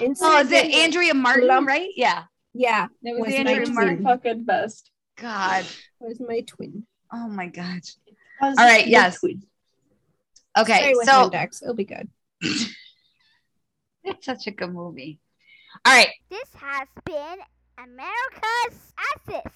Inside 0.00 0.26
Oh, 0.28 0.38
is 0.40 0.52
it 0.52 0.72
Andrea 0.72 1.14
Martin, 1.14 1.48
lump- 1.48 1.66
right? 1.68 1.90
Yeah. 1.96 2.24
Yeah, 2.54 2.86
It 3.02 3.18
was 3.18 3.26
Was 3.26 3.34
Andrea 3.34 3.66
my 3.66 3.72
Martin. 3.72 4.02
fucking 4.04 4.44
best. 4.44 4.90
God. 5.16 5.64
was 5.98 6.20
my 6.20 6.40
twin. 6.42 6.86
Oh 7.12 7.28
my 7.28 7.48
gosh. 7.48 7.96
All 8.40 8.54
right, 8.54 8.86
yes. 8.86 9.22
Okay. 9.24 9.38
Stay 10.78 10.92
with 10.94 11.08
So 11.08 11.24
Index. 11.24 11.60
It'll 11.60 11.74
be 11.74 11.84
good. 11.84 12.08
It's 14.04 14.26
such 14.26 14.46
a 14.46 14.50
good 14.50 14.72
movie. 14.72 15.20
All 15.84 15.96
right. 15.96 16.10
This 16.28 16.54
has 16.54 16.88
been 17.04 17.38
America's 17.78 18.92
Asses. 18.98 19.52